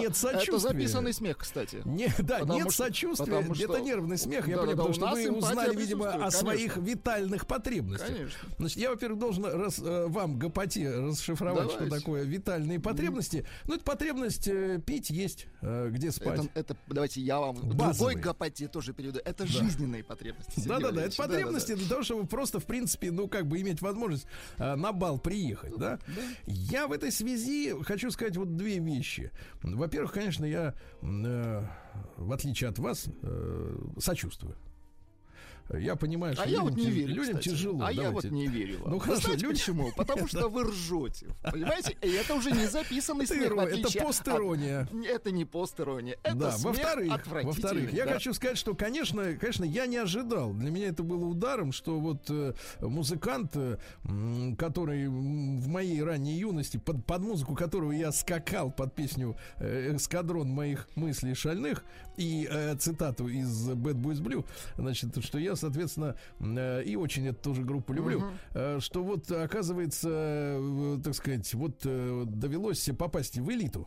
Нет 0.00 0.16
сочувствия. 0.16 0.56
Это 0.56 0.58
записанный 0.58 1.12
смех, 1.12 1.38
кстати. 1.38 1.82
Не, 1.84 2.08
да, 2.18 2.38
Потому 2.40 2.54
нет 2.58 2.72
что- 2.72 2.84
сочувствия, 2.84 3.54
что- 3.54 3.64
это 3.74 3.80
нервный 3.80 4.18
смех. 4.18 4.48
Я 4.48 4.56
Да, 4.56 4.62
понимаю, 4.62 4.76
да, 4.76 4.82
потому 4.84 4.94
что 4.94 5.14
вы 5.30 5.30
узнали, 5.38 5.76
видимо, 5.76 6.10
о 6.26 6.30
своих 6.30 6.76
витальных 6.76 7.46
потребностях. 7.46 8.08
Конечно. 8.08 8.48
Значит, 8.58 8.78
я, 8.78 8.90
во-первых, 8.90 9.18
должен 9.20 9.44
раз, 9.44 9.78
э, 9.78 10.06
вам, 10.08 10.38
Гапати, 10.38 10.86
расшифровать, 10.86 11.70
что 11.70 11.88
такое 11.88 12.24
витальные 12.24 12.80
потребности. 12.80 13.46
Ну, 13.66 13.74
это 13.74 13.84
потребность 13.84 14.48
э, 14.48 14.80
пить, 14.84 15.10
есть, 15.10 15.46
э, 15.60 15.88
где 15.90 16.10
спать. 16.10 16.40
Это, 16.54 16.72
это, 16.72 16.76
давайте 16.88 17.20
я 17.20 17.38
вам 17.40 17.56
Базовые. 17.56 17.94
другой 17.94 18.14
гопоте 18.16 18.68
тоже 18.68 18.92
переведу. 18.92 19.20
Это 19.24 19.46
жизненные 19.46 20.02
потребности. 20.04 20.66
Да-да-да, 20.66 21.02
это 21.04 21.16
потребности 21.16 21.74
для 21.74 21.88
того, 21.88 22.02
чтобы 22.02 22.26
просто, 22.26 22.60
в 22.60 22.64
принципе, 22.66 23.10
ну, 23.10 23.28
как 23.28 23.46
бы 23.46 23.60
иметь 23.60 23.80
возможность 23.82 24.26
э, 24.58 24.74
на 24.74 24.92
бал 24.92 25.18
приехать, 25.18 25.76
да? 25.76 25.98
Я 26.46 26.86
в 26.86 26.92
этой 26.92 27.12
связи 27.12 27.51
хочу 27.82 28.10
сказать 28.10 28.36
вот 28.36 28.56
две 28.56 28.78
вещи. 28.78 29.30
Во-первых, 29.62 30.12
конечно, 30.12 30.44
я, 30.44 30.74
э, 31.02 31.66
в 32.16 32.32
отличие 32.32 32.70
от 32.70 32.78
вас, 32.78 33.06
э, 33.22 33.78
сочувствую. 33.98 34.56
Я 35.70 35.96
понимаю, 35.96 36.34
что 36.34 36.42
А 36.42 36.46
я 36.46 36.58
людям, 36.58 36.64
вот 36.68 36.76
не 36.76 36.90
верю, 36.90 37.14
людям 37.14 37.38
кстати. 37.38 37.48
тяжело. 37.48 37.84
А 37.84 37.92
я 37.92 38.10
вот 38.10 38.22
давайте. 38.24 38.30
не 38.30 38.46
верю 38.46 38.80
вам. 38.82 38.92
Ну, 38.92 38.98
хорошо, 38.98 39.22
знаете 39.22 39.46
люди- 39.46 39.58
почему? 39.58 39.92
Потому 39.96 40.28
что 40.28 40.48
вы 40.48 40.64
ржете. 40.64 41.26
Понимаете? 41.42 41.96
И 42.02 42.10
это 42.10 42.34
уже 42.34 42.50
не 42.50 42.66
записанный 42.66 43.26
смех. 43.26 43.52
это 43.52 43.98
постирония. 44.04 44.88
Это 45.08 45.30
не 45.30 45.44
постирония. 45.44 46.18
Это 46.22 46.36
да, 46.36 46.52
смех 46.52 46.64
во-вторых, 46.76 47.12
отвратительный, 47.12 47.44
во-вторых, 47.44 47.92
я 47.92 48.06
хочу 48.06 48.34
сказать, 48.34 48.58
что, 48.58 48.74
конечно, 48.74 49.34
конечно, 49.36 49.64
я 49.64 49.86
не 49.86 49.96
ожидал. 49.96 50.52
Для 50.52 50.70
меня 50.70 50.88
это 50.88 51.02
было 51.02 51.26
ударом, 51.26 51.72
что 51.72 51.98
вот 51.98 52.26
э, 52.30 52.52
музыкант, 52.80 53.52
э, 53.54 53.78
который 54.58 55.08
в 55.08 55.68
моей 55.68 56.02
ранней 56.02 56.38
юности, 56.38 56.76
под, 56.76 57.04
под 57.06 57.22
музыку 57.22 57.54
которого 57.54 57.92
я 57.92 58.12
скакал 58.12 58.70
под 58.70 58.94
песню 58.94 59.36
э, 59.58 59.94
«Эскадрон 59.96 60.48
моих 60.48 60.88
мыслей 60.94 61.34
шальных» 61.34 61.84
и 62.16 62.48
э, 62.50 62.76
цитату 62.76 63.28
из 63.28 63.68
Bad 63.70 64.00
Boys 64.00 64.20
Blue, 64.20 64.44
значит, 64.76 65.22
что 65.24 65.38
я 65.38 65.56
соответственно, 65.56 66.16
э, 66.40 66.82
и 66.84 66.96
очень 66.96 67.26
эту 67.26 67.40
тоже 67.42 67.62
группу 67.62 67.92
люблю, 67.92 68.24
э, 68.54 68.78
что 68.80 69.02
вот, 69.02 69.30
оказывается, 69.30 70.08
э, 70.10 70.98
так 71.02 71.14
сказать, 71.14 71.52
вот 71.54 71.82
э, 71.84 72.24
довелось 72.26 72.88
попасть 72.98 73.38
в 73.38 73.50
элиту. 73.50 73.86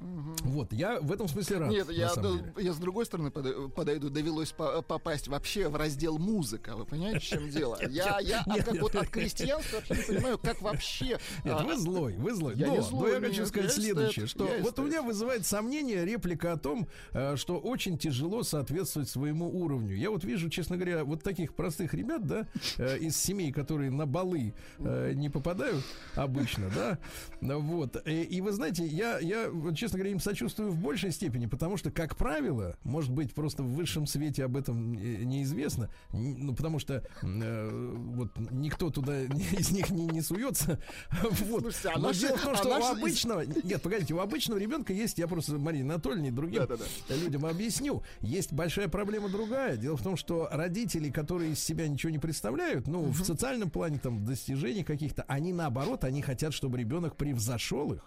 Вот, 0.00 0.72
я 0.72 0.98
в 1.00 1.12
этом 1.12 1.28
смысле 1.28 1.58
рад. 1.58 1.70
Нет, 1.70 1.90
я, 1.90 2.14
деле. 2.14 2.52
я 2.58 2.72
с 2.72 2.78
другой 2.78 3.04
стороны 3.04 3.30
подойду. 3.30 4.08
Довелось 4.08 4.50
по- 4.52 4.80
попасть 4.80 5.28
вообще 5.28 5.68
в 5.68 5.76
раздел 5.76 6.18
музыка. 6.18 6.74
Вы 6.74 6.86
понимаете, 6.86 7.18
в 7.18 7.22
чем 7.22 7.50
дело? 7.50 7.78
Я, 7.88 8.18
я 8.20 8.40
от, 8.40 8.64
как 8.64 8.80
вот 8.80 8.94
от 8.94 9.08
крестьянства 9.08 9.76
вообще 9.76 9.94
не 9.94 10.02
понимаю, 10.02 10.38
как 10.38 10.62
вообще... 10.62 11.18
Нет, 11.44 11.54
а, 11.58 11.64
вы 11.64 11.76
злой, 11.76 12.14
вы 12.14 12.34
злой. 12.34 12.54
Я 12.56 12.68
но, 12.68 12.72
не 12.72 12.78
но 12.78 12.84
злой, 12.84 13.12
я 13.12 13.20
хочу 13.20 13.44
сказать 13.46 13.72
следующее, 13.72 14.26
что 14.26 14.48
вот 14.60 14.78
у 14.78 14.84
меня 14.84 15.02
вызывает 15.02 15.44
сомнение 15.44 16.04
реплика 16.04 16.52
о 16.52 16.56
том, 16.56 16.88
э, 17.12 17.36
что 17.36 17.58
очень 17.58 17.98
тяжело 17.98 18.42
соответствовать 18.42 19.08
своему 19.08 19.50
уровню. 19.50 19.96
Я 19.96 20.10
вот 20.10 20.24
вижу, 20.24 20.48
честно 20.48 20.76
говоря, 20.76 21.04
вот 21.04 21.22
таких 21.22 21.54
простых 21.54 21.92
ребят, 21.92 22.26
да, 22.26 22.46
э, 22.78 22.98
из 22.98 23.16
семей, 23.16 23.52
которые 23.52 23.90
на 23.90 24.06
балы 24.06 24.54
э, 24.78 25.12
не 25.14 25.28
попадают 25.28 25.84
обычно, 26.14 26.70
да, 26.74 26.98
вот. 27.40 27.96
И, 28.06 28.22
и 28.22 28.40
вы 28.40 28.52
знаете, 28.52 28.86
я, 28.86 29.18
я, 29.18 29.50
вот, 29.50 29.76
честно 29.90 29.98
говоря, 29.98 30.12
им 30.12 30.20
сочувствую 30.20 30.70
в 30.70 30.78
большей 30.78 31.10
степени, 31.10 31.46
потому 31.46 31.76
что, 31.76 31.90
как 31.90 32.16
правило, 32.16 32.76
может 32.84 33.10
быть, 33.10 33.34
просто 33.34 33.64
в 33.64 33.74
высшем 33.74 34.06
свете 34.06 34.44
об 34.44 34.56
этом 34.56 34.92
неизвестно, 34.94 35.90
ну, 36.12 36.54
потому 36.54 36.78
что 36.78 37.02
э, 37.22 37.94
вот 38.14 38.30
никто 38.52 38.90
туда 38.90 39.22
из 39.58 39.72
них 39.72 39.90
не, 39.90 40.06
не 40.06 40.22
суется. 40.22 40.80
Вот. 41.40 41.62
Слушайте, 41.62 41.88
а 41.94 41.98
Но 41.98 42.12
дело 42.12 42.36
в 42.36 42.42
том, 42.42 42.52
а 42.54 42.56
что 42.56 42.68
у 42.68 42.84
обычного... 42.84 43.40
Нет, 43.40 43.82
погодите, 43.82 44.14
у 44.14 44.20
обычного 44.20 44.58
ребенка 44.58 44.92
есть, 44.92 45.18
я 45.18 45.26
просто 45.26 45.58
Марине 45.58 45.84
Анатольевне 45.84 46.28
и 46.28 46.32
другим 46.32 46.68
людям 47.08 47.46
объясню, 47.46 48.02
есть 48.20 48.52
большая 48.52 48.88
проблема 48.88 49.28
другая. 49.28 49.76
Дело 49.76 49.96
в 49.96 50.02
том, 50.02 50.16
что 50.16 50.48
родители, 50.52 51.10
которые 51.10 51.52
из 51.52 51.60
себя 51.60 51.88
ничего 51.88 52.10
не 52.10 52.18
представляют, 52.18 52.86
ну, 52.86 53.02
в 53.06 53.24
социальном 53.24 53.70
плане, 53.70 53.98
там, 53.98 54.18
в 54.18 54.24
достижениях 54.24 54.86
каких-то, 54.86 55.22
они 55.22 55.52
наоборот, 55.52 56.04
они 56.04 56.22
хотят, 56.22 56.54
чтобы 56.54 56.78
ребенок 56.78 57.16
превзошел 57.16 57.92
их 57.92 58.04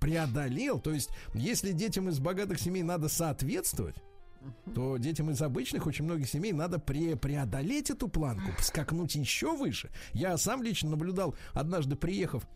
преодолел. 0.00 0.78
То 0.78 0.92
есть, 0.92 1.10
если 1.34 1.72
детям 1.72 2.08
из 2.08 2.18
богатых 2.18 2.60
семей 2.60 2.82
надо 2.82 3.08
соответствовать, 3.08 3.96
то 4.74 4.96
детям 4.96 5.30
из 5.30 5.42
обычных 5.42 5.86
очень 5.86 6.04
многих 6.04 6.28
семей 6.28 6.52
надо 6.52 6.78
пре- 6.78 7.16
преодолеть 7.16 7.90
эту 7.90 8.08
планку, 8.08 8.50
скакнуть 8.60 9.14
еще 9.14 9.56
выше. 9.56 9.90
Я 10.12 10.36
сам 10.38 10.62
лично 10.62 10.90
наблюдал, 10.90 11.34
однажды 11.52 11.96
приехав 11.96 12.46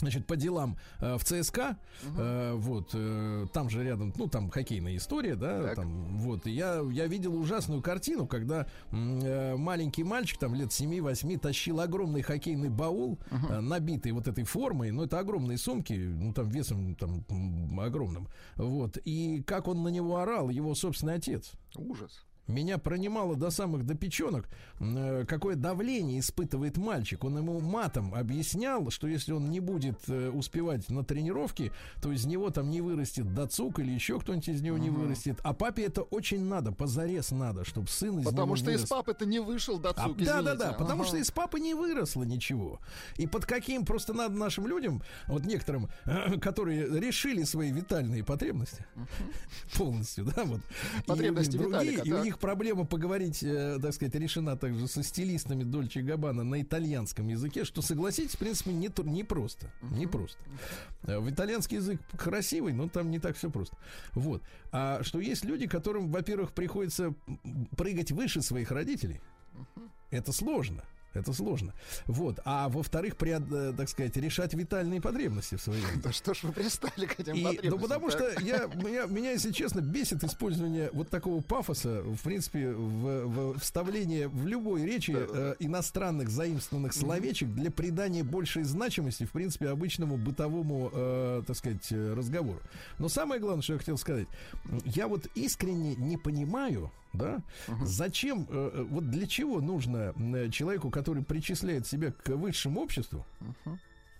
Значит, 0.00 0.26
по 0.26 0.36
делам 0.36 0.76
э, 1.00 1.16
в 1.16 1.24
ЦСКА, 1.24 1.76
э, 2.04 2.52
вот, 2.56 2.90
э, 2.94 3.46
там 3.52 3.68
же 3.68 3.84
рядом, 3.84 4.12
ну, 4.16 4.28
там 4.28 4.50
хоккейная 4.50 4.96
история, 4.96 5.36
да, 5.36 5.62
Так. 5.62 5.76
там, 5.76 6.18
вот, 6.18 6.46
и 6.46 6.50
я, 6.50 6.80
я 6.90 7.06
видел 7.06 7.34
ужасную 7.36 7.82
картину, 7.82 8.26
когда 8.26 8.66
э, 8.90 9.56
маленький 9.56 10.04
мальчик, 10.04 10.38
там, 10.38 10.54
лет 10.54 10.68
7-8, 10.70 11.38
тащил 11.38 11.80
огромный 11.80 12.22
хоккейный 12.22 12.70
баул, 12.70 13.18
э, 13.30 13.60
набитый 13.60 14.12
вот 14.12 14.26
этой 14.26 14.44
формой, 14.44 14.90
ну, 14.90 15.04
это 15.04 15.18
огромные 15.18 15.58
сумки, 15.58 15.92
ну, 15.92 16.32
там, 16.32 16.48
весом, 16.48 16.94
там, 16.94 17.24
огромным, 17.78 18.28
вот, 18.56 18.98
и 19.04 19.42
как 19.46 19.68
он 19.68 19.82
на 19.82 19.88
него 19.88 20.16
орал, 20.16 20.48
его 20.48 20.74
собственный 20.74 21.14
отец. 21.14 21.52
Ужас. 21.76 22.24
Меня 22.50 22.78
пронимало 22.78 23.36
до 23.36 23.50
самых 23.50 23.86
до 23.86 23.94
печенок, 23.94 24.48
э, 24.80 25.24
какое 25.26 25.56
давление 25.56 26.20
испытывает 26.20 26.76
мальчик. 26.76 27.24
Он 27.24 27.38
ему 27.38 27.60
матом 27.60 28.14
объяснял, 28.14 28.90
что 28.90 29.06
если 29.06 29.32
он 29.32 29.50
не 29.50 29.60
будет 29.60 29.98
э, 30.08 30.30
успевать 30.30 30.88
на 30.90 31.04
тренировке, 31.04 31.72
то 32.02 32.12
из 32.12 32.26
него 32.26 32.50
там 32.50 32.70
не 32.70 32.80
вырастет 32.80 33.32
дацук 33.32 33.78
или 33.78 33.92
еще 33.92 34.18
кто-нибудь 34.18 34.48
из 34.48 34.62
него 34.62 34.78
не 34.78 34.90
вырастет. 34.90 35.38
А 35.42 35.54
папе 35.54 35.84
это 35.84 36.02
очень 36.02 36.44
надо, 36.44 36.72
позарез 36.72 37.30
надо, 37.30 37.64
чтобы 37.64 37.88
сын 37.88 38.18
из 38.18 38.24
Потому 38.24 38.46
него 38.46 38.56
что 38.56 38.70
из 38.70 38.76
вырос. 38.78 38.88
папы-то 38.90 39.26
не 39.26 39.38
вышел 39.38 39.78
до 39.78 39.90
А, 39.90 40.08
да, 40.08 40.42
да, 40.42 40.54
да, 40.54 40.72
потому 40.72 41.04
что 41.04 41.16
из 41.16 41.30
папы 41.30 41.60
не 41.60 41.74
выросло 41.74 42.24
ничего. 42.24 42.80
И 43.16 43.26
под 43.26 43.46
каким 43.46 43.84
просто 43.84 44.12
надо 44.12 44.34
нашим 44.34 44.66
людям, 44.66 45.02
вот 45.26 45.44
некоторым, 45.44 45.88
которые 46.40 47.00
решили 47.00 47.44
свои 47.44 47.70
витальные 47.70 48.24
потребности 48.24 48.84
полностью, 49.76 50.24
да, 50.24 50.44
вот. 50.44 50.60
и 51.04 51.06
Потребности 51.06 51.56
них 51.56 51.60
другие, 51.60 51.92
Виталика, 51.92 52.08
и 52.08 52.12
у 52.12 52.24
них 52.24 52.38
проблема 52.40 52.84
поговорить, 52.84 53.42
э, 53.42 53.78
так 53.80 53.92
сказать, 53.92 54.14
решена 54.14 54.56
также 54.56 54.88
со 54.88 55.02
стилистами 55.02 55.62
Дольче 55.62 56.02
Габбана 56.02 56.42
на 56.42 56.60
итальянском 56.60 57.28
языке, 57.28 57.64
что, 57.64 57.82
согласитесь, 57.82 58.34
в 58.34 58.38
принципе, 58.38 58.72
не, 58.72 58.90
не 59.04 59.24
просто. 59.24 59.70
Не 59.82 60.06
просто. 60.06 60.38
Э, 61.04 61.18
В 61.18 61.30
итальянский 61.30 61.76
язык 61.76 62.00
красивый, 62.16 62.72
но 62.72 62.88
там 62.88 63.10
не 63.10 63.18
так 63.18 63.36
все 63.36 63.50
просто. 63.50 63.76
Вот. 64.14 64.42
А 64.72 65.02
что 65.02 65.20
есть 65.20 65.44
люди, 65.44 65.66
которым, 65.66 66.10
во-первых, 66.10 66.52
приходится 66.52 67.14
прыгать 67.76 68.10
выше 68.12 68.42
своих 68.42 68.70
родителей. 68.70 69.20
Это 70.10 70.32
сложно. 70.32 70.82
Это 71.12 71.32
сложно. 71.32 71.72
Вот. 72.06 72.38
А 72.44 72.68
во-вторых, 72.68 73.16
преод- 73.16 73.52
э, 73.52 73.72
так 73.76 73.88
сказать, 73.88 74.16
решать 74.16 74.54
витальные 74.54 75.00
потребности 75.00 75.56
в 75.56 75.60
своей 75.62 75.80
жизни. 75.82 76.00
Да 76.02 76.12
что 76.12 76.34
ж 76.34 76.44
вы 76.44 76.52
пристали 76.52 77.06
к 77.06 77.18
этим 77.18 77.34
И, 77.34 77.42
ну, 77.42 77.48
потребностям? 77.52 77.80
потому 77.80 78.10
так? 78.10 78.32
что 78.32 78.44
я, 78.44 78.66
меня, 78.66 79.06
меня, 79.06 79.30
если 79.32 79.50
честно, 79.50 79.80
бесит 79.80 80.22
использование 80.22 80.90
вот 80.92 81.08
такого 81.08 81.40
пафоса, 81.42 82.02
в 82.02 82.22
принципе, 82.22 82.70
в, 82.70 83.26
в 83.54 83.58
вставление 83.60 84.28
в 84.28 84.46
любой 84.46 84.84
речи 84.84 85.14
э, 85.16 85.54
иностранных 85.58 86.30
заимствованных 86.30 86.92
словечек 86.92 87.48
для 87.48 87.70
придания 87.70 88.22
большей 88.22 88.62
значимости, 88.62 89.24
в 89.24 89.32
принципе, 89.32 89.68
обычному 89.68 90.16
бытовому, 90.16 90.90
э, 90.92 91.42
так 91.46 91.56
сказать, 91.56 91.86
э, 91.90 92.14
разговору. 92.14 92.60
Но 92.98 93.08
самое 93.08 93.40
главное, 93.40 93.62
что 93.62 93.72
я 93.72 93.78
хотел 93.80 93.98
сказать, 93.98 94.28
я 94.84 95.08
вот 95.08 95.26
искренне 95.34 95.94
не 95.96 96.16
понимаю, 96.16 96.90
да, 97.12 97.42
зачем, 97.82 98.46
э, 98.48 98.70
э, 98.74 98.82
вот 98.90 99.10
для 99.10 99.26
чего 99.26 99.60
нужно 99.60 100.12
м, 100.16 100.50
человеку, 100.50 100.90
который 100.90 101.22
причисляет 101.24 101.86
себя 101.86 102.12
к 102.12 102.28
высшему 102.30 102.80
обществу, 102.80 103.26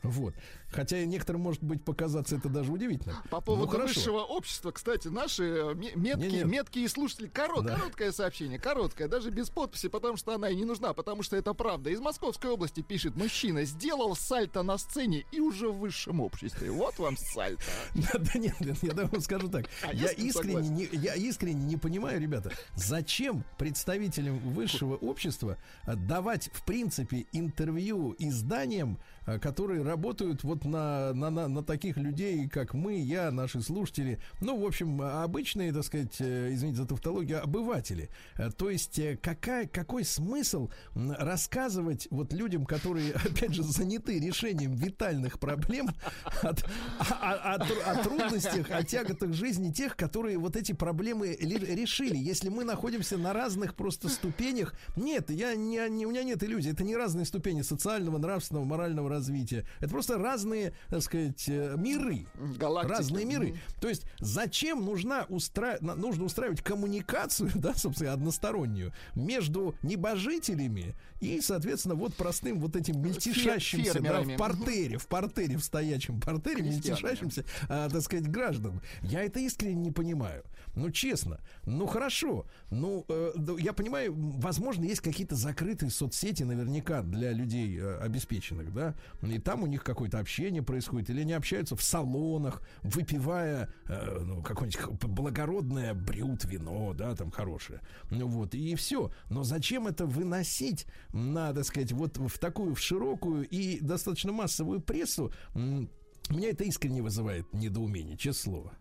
вот. 0.03 0.34
Хотя 0.70 1.05
некоторым 1.05 1.42
может 1.42 1.62
быть 1.62 1.84
показаться 1.84 2.36
это 2.36 2.48
даже 2.48 2.70
удивительно. 2.72 3.22
По 3.30 3.36
Ну, 3.38 3.42
поводу 3.42 3.66
хорошо. 3.72 3.94
высшего 3.94 4.20
общества, 4.20 4.70
кстати, 4.70 5.09
наши 5.09 5.42
э, 5.44 5.74
ме- 5.74 5.92
меткие, 5.94 6.30
Не-не. 6.30 6.44
меткие 6.44 6.88
слушатели, 6.88 7.28
коро- 7.28 7.62
Да. 7.62 7.76
короткое 7.76 8.12
сообщение, 8.12 8.59
короткое, 8.59 9.09
даже 9.09 9.30
без 9.30 9.51
подписи, 9.51 9.88
потому 9.88 10.16
что 10.16 10.34
она 10.34 10.48
и 10.48 10.55
не 10.55 10.64
нужна, 10.64 10.92
потому 10.92 11.22
что 11.22 11.36
это 11.36 11.55
правда. 11.55 11.90
Из 11.90 12.01
Московской 12.01 12.51
области 12.51 12.82
пишет 12.82 13.16
мужчина, 13.16 13.64
сделал 13.64 14.14
сальто 14.16 14.62
на 14.62 14.78
сцене 14.78 15.24
и 15.32 15.40
уже 15.40 15.68
в 15.68 15.78
высшем 15.78 16.20
обществе. 16.20 16.70
Вот 16.70 16.98
вам 16.98 17.16
сальто. 17.16 17.62
Да, 17.94 18.38
нет, 18.38 18.55
я 18.82 18.92
вам 19.07 19.20
скажу 19.20 19.48
так. 19.48 19.66
А 19.82 19.92
Я 19.92 20.11
искренне, 20.12 20.68
не, 20.68 21.55
не 21.55 21.76
понимаю, 21.76 22.20
ребята, 22.20 22.53
зачем 22.74 23.44
представителям 23.59 24.38
высшего 24.38 24.94
общества 24.96 25.59
э, 25.86 25.94
давать, 25.96 26.51
в 26.53 26.64
принципе, 26.64 27.26
интервью 27.32 28.14
изданиям, 28.18 28.98
которые 29.39 29.83
работают 29.83 30.43
вот 30.45 30.64
на, 30.64 31.12
на, 31.14 31.31
на, 31.31 31.49
на 31.49 31.62
таких 31.62 31.97
людей, 31.97 32.49
как 32.49 32.74
мы, 32.74 32.99
я, 32.99 33.31
наши 33.31 33.61
слушатели, 33.61 34.18
ну, 34.41 34.59
в 34.61 34.64
общем, 34.66 35.01
обычные, 35.03 35.72
так 35.72 35.85
сказать, 35.85 36.16
э, 36.20 36.53
извините 36.53 36.78
за 36.83 36.87
тавтологию, 36.89 37.43
обыватели. 37.43 38.09
Э, 38.37 38.51
То 38.51 38.70
есть, 38.70 38.99
э, 38.99 39.18
какая, 39.20 39.66
какой 39.66 40.05
смысл 40.05 40.70
рассказывать 40.95 42.09
вот 42.11 42.33
людям, 42.33 42.64
которые, 42.66 43.12
опять 43.24 43.55
же, 43.55 43.62
заняты 43.62 44.18
решением 44.18 44.72
витальных 44.74 45.39
проблем, 45.39 45.89
от- 46.43 46.64
о, 47.11 47.33
о- 47.35 47.55
о 47.55 47.91
о 47.91 48.03
трудностях, 48.03 48.70
о 48.70 48.83
тяготах 48.83 49.33
жизни 49.33 49.70
тех, 49.72 49.97
которые 49.97 50.39
вот 50.39 50.57
эти 50.57 50.72
проблемы 50.72 51.37
ли- 51.41 51.74
решили. 51.76 52.16
Если 52.16 52.49
мы 52.49 52.64
находимся 52.64 53.16
на 53.18 53.33
разных 53.33 53.74
просто 53.74 54.09
ступенях, 54.09 54.74
нет, 54.97 55.31
я 55.31 55.55
не, 55.55 55.89
не- 55.89 56.07
у 56.07 56.11
меня 56.11 56.22
нет 56.24 56.43
иллюзий, 56.43 56.70
это 56.70 56.85
не 56.85 56.97
разные 56.97 57.26
ступени 57.26 57.62
социального, 57.62 58.18
нравственного, 58.18 58.64
морального 58.64 59.09
развития. 59.09 59.20
Это 59.29 59.89
просто 59.89 60.18
разные, 60.18 60.73
так 60.89 61.03
сказать, 61.03 61.45
э, 61.49 61.75
миры. 61.77 62.27
Галактики. 62.59 62.97
Разные 62.97 63.25
миры. 63.25 63.55
То 63.81 63.89
есть 63.89 64.05
зачем 64.18 64.85
нужна 64.85 65.27
устра... 65.29 65.79
нужно 65.81 66.25
устраивать 66.25 66.62
коммуникацию, 66.62 67.51
да, 67.55 67.75
собственно, 67.75 68.12
одностороннюю 68.12 68.93
между 69.14 69.75
небожителями 69.83 70.95
и, 71.21 71.41
соответственно, 71.41 71.95
вот 71.95 72.14
простым 72.14 72.61
вот 72.61 72.77
этим 72.77 73.01
мельтешащимся 73.03 74.01
да, 74.01 74.23
в 74.23 74.37
портере, 74.37 74.99
в 74.99 75.07
портере, 75.07 75.57
в 75.57 75.64
стоячем 75.64 76.21
портере, 76.21 76.62
мельтешащимся, 76.62 77.45
а, 77.68 77.89
так 77.89 78.03
сказать, 78.03 78.29
граждан. 78.29 78.81
Я 79.03 79.23
это 79.23 79.41
искренне 79.41 79.75
не 79.75 79.91
понимаю. 79.91 80.45
Ну, 80.75 80.91
честно. 80.91 81.41
Ну, 81.64 81.87
хорошо. 81.87 82.47
Ну, 82.71 83.05
э, 83.09 83.33
я 83.59 83.73
понимаю, 83.73 84.14
возможно, 84.14 84.85
есть 84.85 85.01
какие-то 85.01 85.35
закрытые 85.35 85.91
соцсети 85.91 86.43
наверняка 86.43 87.03
для 87.03 87.33
людей 87.33 87.79
э, 87.79 87.99
обеспеченных, 87.99 88.73
да, 88.73 88.95
и 89.23 89.39
там 89.39 89.63
у 89.63 89.67
них 89.67 89.85
какое-то 89.85 90.19
общение 90.19 90.63
происходит, 90.63 91.11
или 91.11 91.21
они 91.21 91.33
общаются 91.33 91.77
в 91.77 91.83
салонах, 91.83 92.63
выпивая, 92.83 93.73
э, 93.87 94.19
ну, 94.25 94.43
какое-нибудь 94.43 95.05
благородное 95.05 95.95
брют, 95.95 96.45
вино, 96.45 96.95
да, 96.95 97.15
там 97.15 97.31
хорошее. 97.31 97.81
Ну, 98.11 98.27
вот, 98.27 98.55
и 98.55 98.75
все. 98.75 99.11
Но 99.29 99.45
зачем 99.45 99.87
это 99.87 100.07
выносить 100.07 100.87
на, 101.13 101.53
так 101.53 101.65
сказать, 101.65 101.93
вот 101.93 102.19
в 102.19 102.39
такую, 102.39 102.75
в 102.75 102.81
широкую 102.81 103.49
и 103.49 103.81
достаточно 103.81 104.33
массовую 104.33 104.81
прессу? 104.81 105.33
Меня 105.55 106.51
это 106.51 106.65
искренне 106.65 107.03
вызывает 107.03 107.53
недоумение, 107.53 108.17
честное 108.17 108.41
слово. 108.41 108.73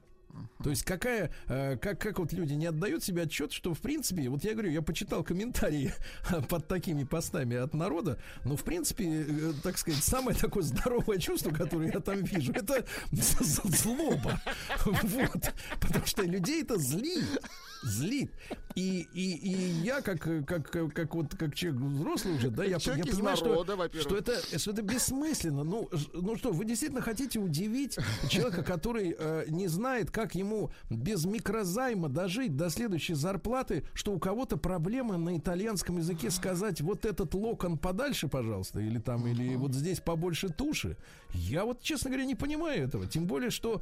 То 0.63 0.69
есть 0.69 0.83
какая, 0.83 1.31
э, 1.47 1.77
как, 1.77 1.99
как 1.99 2.19
вот 2.19 2.33
люди 2.33 2.53
не 2.53 2.65
отдают 2.65 3.03
себе 3.03 3.23
отчет, 3.23 3.51
что 3.51 3.73
в 3.73 3.79
принципе, 3.79 4.29
вот 4.29 4.43
я 4.43 4.53
говорю, 4.53 4.71
я 4.71 4.81
почитал 4.81 5.23
комментарии 5.23 5.93
под 6.49 6.67
такими 6.67 7.03
постами 7.03 7.57
от 7.57 7.73
народа, 7.73 8.19
но 8.45 8.55
в 8.55 8.63
принципе, 8.63 9.25
э, 9.27 9.53
так 9.63 9.77
сказать, 9.77 10.03
самое 10.03 10.37
такое 10.37 10.63
здоровое 10.63 11.17
чувство, 11.17 11.51
которое 11.51 11.91
я 11.91 11.99
там 11.99 12.23
вижу, 12.23 12.51
это 12.53 12.85
злоба. 13.11 14.41
Вот. 14.85 15.53
Потому 15.79 16.05
что 16.05 16.23
людей 16.23 16.63
это 16.63 16.77
злит. 16.77 17.41
Злит. 17.81 18.31
И, 18.75 19.07
и, 19.13 19.35
и 19.35 19.51
я, 19.83 20.01
как, 20.01 20.21
как, 20.21 20.69
как, 20.69 20.93
как 20.93 21.15
вот 21.15 21.35
как 21.35 21.55
человек 21.55 21.81
взрослый 21.81 22.35
уже, 22.35 22.49
да, 22.49 22.63
я, 22.63 22.77
я 22.77 23.03
понимаю, 23.03 23.37
народа, 23.37 23.89
что, 23.89 24.01
что 24.01 24.17
это, 24.17 24.59
что 24.59 24.71
это 24.71 24.81
бессмысленно. 24.81 25.63
Ну, 25.63 25.89
ну 26.13 26.37
что, 26.37 26.51
вы 26.51 26.65
действительно 26.65 27.01
хотите 27.01 27.39
удивить 27.39 27.97
человека, 28.29 28.63
который 28.63 29.15
э, 29.17 29.45
не 29.47 29.67
знает, 29.67 30.11
как 30.11 30.35
ему 30.35 30.71
без 30.89 31.25
микрозайма 31.25 32.09
дожить 32.09 32.55
до 32.55 32.69
следующей 32.69 33.15
зарплаты, 33.15 33.85
что 33.93 34.13
у 34.13 34.19
кого-то 34.19 34.57
проблема 34.57 35.17
на 35.17 35.37
итальянском 35.37 35.97
языке 35.97 36.29
сказать 36.29 36.81
вот 36.81 37.05
этот 37.05 37.33
локон 37.33 37.77
подальше, 37.77 38.27
пожалуйста, 38.27 38.79
или 38.79 38.99
там, 38.99 39.25
или 39.27 39.55
вот 39.55 39.73
здесь 39.73 39.99
побольше 39.99 40.49
туши. 40.49 40.95
Я 41.33 41.65
вот, 41.65 41.81
честно 41.81 42.11
говоря, 42.11 42.25
не 42.25 42.35
понимаю 42.35 42.83
этого. 42.83 43.07
Тем 43.07 43.25
более, 43.25 43.49
что, 43.49 43.81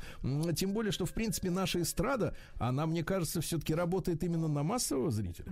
тем 0.56 0.72
более, 0.72 0.92
что 0.92 1.06
в 1.06 1.14
принципе 1.14 1.50
наша 1.50 1.82
эстрада, 1.82 2.36
она, 2.58 2.86
мне 2.86 3.04
кажется, 3.04 3.42
все-таки 3.42 3.74
работает 3.74 3.87
именно 4.24 4.48
на 4.48 4.64
массового 4.64 5.12
зрителя 5.12 5.52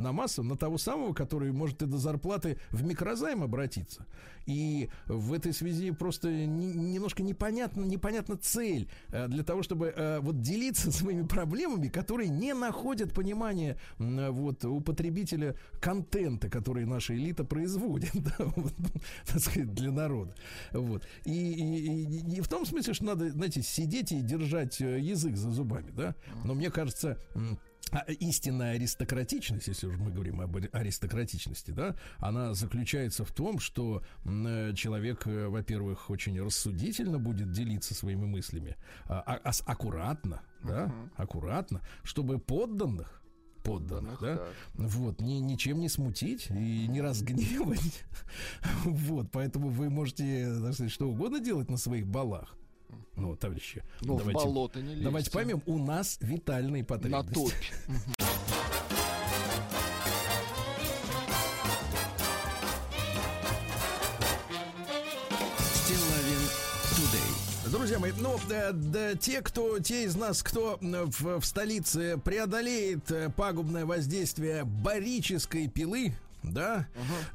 на 0.00 0.12
массу, 0.12 0.42
на 0.42 0.56
того 0.56 0.78
самого, 0.78 1.12
который 1.14 1.52
может 1.52 1.82
и 1.82 1.86
до 1.86 1.98
зарплаты 1.98 2.58
в 2.70 2.82
микрозайм 2.84 3.42
обратиться. 3.42 4.06
И 4.46 4.88
в 5.06 5.32
этой 5.32 5.52
связи 5.52 5.90
просто 5.92 6.28
не- 6.30 6.72
немножко 6.74 7.22
непонятна, 7.22 7.82
непонятна 7.82 8.36
цель 8.36 8.88
э, 9.10 9.28
для 9.28 9.44
того, 9.44 9.62
чтобы 9.62 9.92
э, 9.94 10.18
вот 10.20 10.40
делиться 10.40 10.90
своими 10.92 11.22
проблемами, 11.26 11.88
которые 11.88 12.28
не 12.28 12.54
находят 12.54 13.12
понимания 13.14 13.76
вот, 13.98 14.64
у 14.64 14.80
потребителя 14.80 15.54
контента, 15.80 16.48
который 16.48 16.84
наша 16.86 17.14
элита 17.14 17.44
производит 17.44 18.10
да, 18.14 18.34
вот, 18.56 18.72
так 19.26 19.40
сказать, 19.40 19.72
для 19.74 19.92
народа. 19.92 20.34
Вот. 20.72 21.06
И, 21.24 21.30
и- 21.32 22.02
и 22.02 22.22
не 22.22 22.40
в 22.40 22.48
том 22.48 22.64
смысле, 22.66 22.94
что 22.94 23.04
надо, 23.04 23.30
знаете, 23.30 23.62
сидеть 23.62 24.12
и 24.12 24.20
держать 24.22 24.80
э, 24.80 24.98
язык 25.00 25.36
за 25.36 25.50
зубами, 25.50 25.90
да, 25.90 26.14
но 26.44 26.54
мне 26.54 26.70
кажется, 26.70 27.18
а 27.92 27.98
истинная 28.12 28.74
аристократичность, 28.74 29.68
если 29.68 29.86
уж 29.86 29.96
мы 29.98 30.10
говорим 30.10 30.40
об 30.40 30.56
ари- 30.56 30.70
аристократичности, 30.72 31.70
да, 31.72 31.96
она 32.18 32.54
заключается 32.54 33.24
в 33.24 33.32
том, 33.32 33.58
что 33.58 34.02
э, 34.24 34.72
человек, 34.74 35.26
э, 35.26 35.48
во-первых, 35.48 36.10
очень 36.10 36.40
рассудительно 36.40 37.18
будет 37.18 37.52
делиться 37.52 37.94
своими 37.94 38.26
мыслями, 38.26 38.76
а- 39.06 39.20
а- 39.44 39.50
аккуратно, 39.66 40.42
да, 40.62 40.92
аккуратно, 41.16 41.80
чтобы 42.02 42.38
подданных 42.38 43.16
подданных, 43.62 44.18
да, 44.22 44.42
вот, 44.72 45.20
ни, 45.20 45.34
ничем 45.34 45.80
не 45.80 45.90
смутить 45.90 46.48
и 46.50 46.86
не 46.88 47.02
разгневать. 47.02 48.04
Вот, 48.84 49.30
поэтому 49.30 49.68
вы 49.68 49.90
можете, 49.90 50.50
так 50.62 50.72
сказать, 50.74 50.90
что 50.92 51.10
угодно 51.10 51.40
делать 51.40 51.68
на 51.70 51.76
своих 51.76 52.06
балах. 52.06 52.56
Ну, 53.16 53.36
товарищи, 53.36 53.82
Но 54.02 54.16
в 54.16 54.18
давайте, 54.18 54.44
болото 54.44 54.80
не 54.80 55.02
давайте 55.02 55.30
поймем, 55.30 55.62
у 55.66 55.78
нас 55.78 56.18
витальные 56.20 56.82
На 56.82 56.86
потребности. 56.86 57.54
Тудей. 66.90 67.70
Друзья 67.70 67.98
мои, 67.98 68.12
ну, 68.18 68.36
да, 68.48 68.72
да, 68.72 69.14
те, 69.14 69.40
кто, 69.42 69.78
те 69.78 70.04
из 70.04 70.16
нас, 70.16 70.42
кто 70.42 70.78
в, 70.80 71.40
в 71.40 71.44
столице 71.44 72.18
преодолеет 72.24 73.10
э, 73.10 73.30
пагубное 73.30 73.86
воздействие 73.86 74.64
барической 74.64 75.68
пилы, 75.68 76.12
да, 76.42 76.86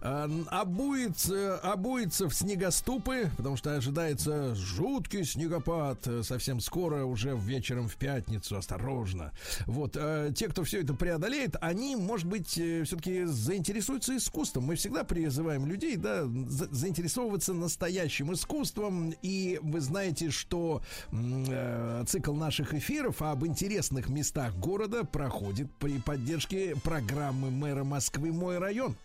а, 0.02 0.26
н- 0.26 0.48
обуется, 0.50 1.58
обуется 1.60 2.28
в 2.30 2.34
снегоступы, 2.34 3.30
потому 3.38 3.58
что 3.58 3.76
ожидается 3.76 4.56
жуткий 4.56 5.24
снегопад 5.24 6.08
э, 6.08 6.24
совсем 6.24 6.60
скоро, 6.60 7.06
уже 7.06 7.36
вечером 7.36 7.88
в 7.88 7.96
пятницу, 7.96 8.58
осторожно. 8.58 9.32
Вот, 9.68 9.96
э, 9.96 10.32
те, 10.36 10.48
кто 10.48 10.64
все 10.64 10.82
это 10.82 10.94
преодолеет, 10.94 11.56
они, 11.62 11.96
может 11.96 12.28
быть, 12.28 12.48
все-таки 12.50 13.26
заинтересуются 13.26 14.16
искусством. 14.18 14.66
Мы 14.66 14.76
всегда 14.76 15.04
призываем 15.04 15.66
людей, 15.66 15.96
да, 15.98 16.24
за- 16.26 16.74
заинтересовываться 16.74 17.54
настоящим 17.54 18.34
искусством. 18.34 19.14
И 19.22 19.60
вы 19.62 19.82
знаете, 19.82 20.30
что 20.32 20.82
э, 21.12 22.04
цикл 22.08 22.34
наших 22.34 22.74
эфиров 22.74 23.22
об 23.22 23.46
интересных 23.46 24.10
местах 24.10 24.56
города 24.56 25.04
проходит 25.04 25.72
при 25.78 26.00
поддержке 26.00 26.76
программы 26.84 27.52
мэра 27.52 27.84
Москвы 27.84 28.32
«Мой 28.32 28.58
район». 28.58 28.96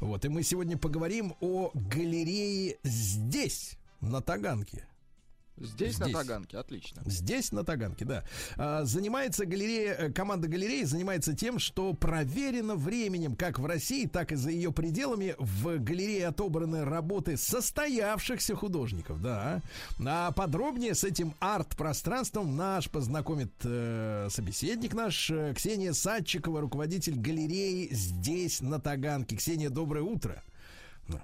Вот, 0.00 0.24
и 0.24 0.28
мы 0.28 0.42
сегодня 0.42 0.78
поговорим 0.78 1.34
о 1.40 1.70
галерее 1.74 2.76
здесь, 2.84 3.76
на 4.00 4.20
Таганке. 4.20 4.86
Здесь, 5.60 5.98
на 5.98 6.06
Здесь. 6.06 6.16
Таганке, 6.16 6.58
отлично. 6.58 7.02
Здесь, 7.04 7.52
на 7.52 7.64
Таганке, 7.64 8.04
да. 8.04 8.24
А, 8.56 8.84
занимается 8.84 9.46
галерея, 9.46 9.94
э, 9.94 10.12
команда 10.12 10.48
галереи 10.48 10.84
занимается 10.84 11.34
тем, 11.34 11.58
что 11.58 11.94
проверено 11.94 12.74
временем, 12.76 13.36
как 13.36 13.58
в 13.58 13.66
России, 13.66 14.06
так 14.06 14.32
и 14.32 14.36
за 14.36 14.50
ее 14.50 14.72
пределами. 14.72 15.34
В 15.38 15.78
галерее 15.78 16.28
отобраны 16.28 16.84
работы 16.84 17.36
состоявшихся 17.36 18.54
художников, 18.54 19.20
да. 19.20 19.62
А 20.04 20.32
подробнее 20.32 20.94
с 20.94 21.04
этим 21.04 21.34
арт-пространством 21.40 22.56
наш 22.56 22.88
познакомит 22.90 23.52
э, 23.64 24.28
собеседник 24.30 24.94
наш, 24.94 25.30
э, 25.30 25.54
Ксения 25.54 25.92
Садчикова, 25.92 26.60
руководитель 26.60 27.16
галереи 27.16 27.88
здесь, 27.90 28.60
на 28.60 28.80
Таганке. 28.80 29.36
Ксения, 29.36 29.70
доброе 29.70 30.02
утро. 30.02 30.42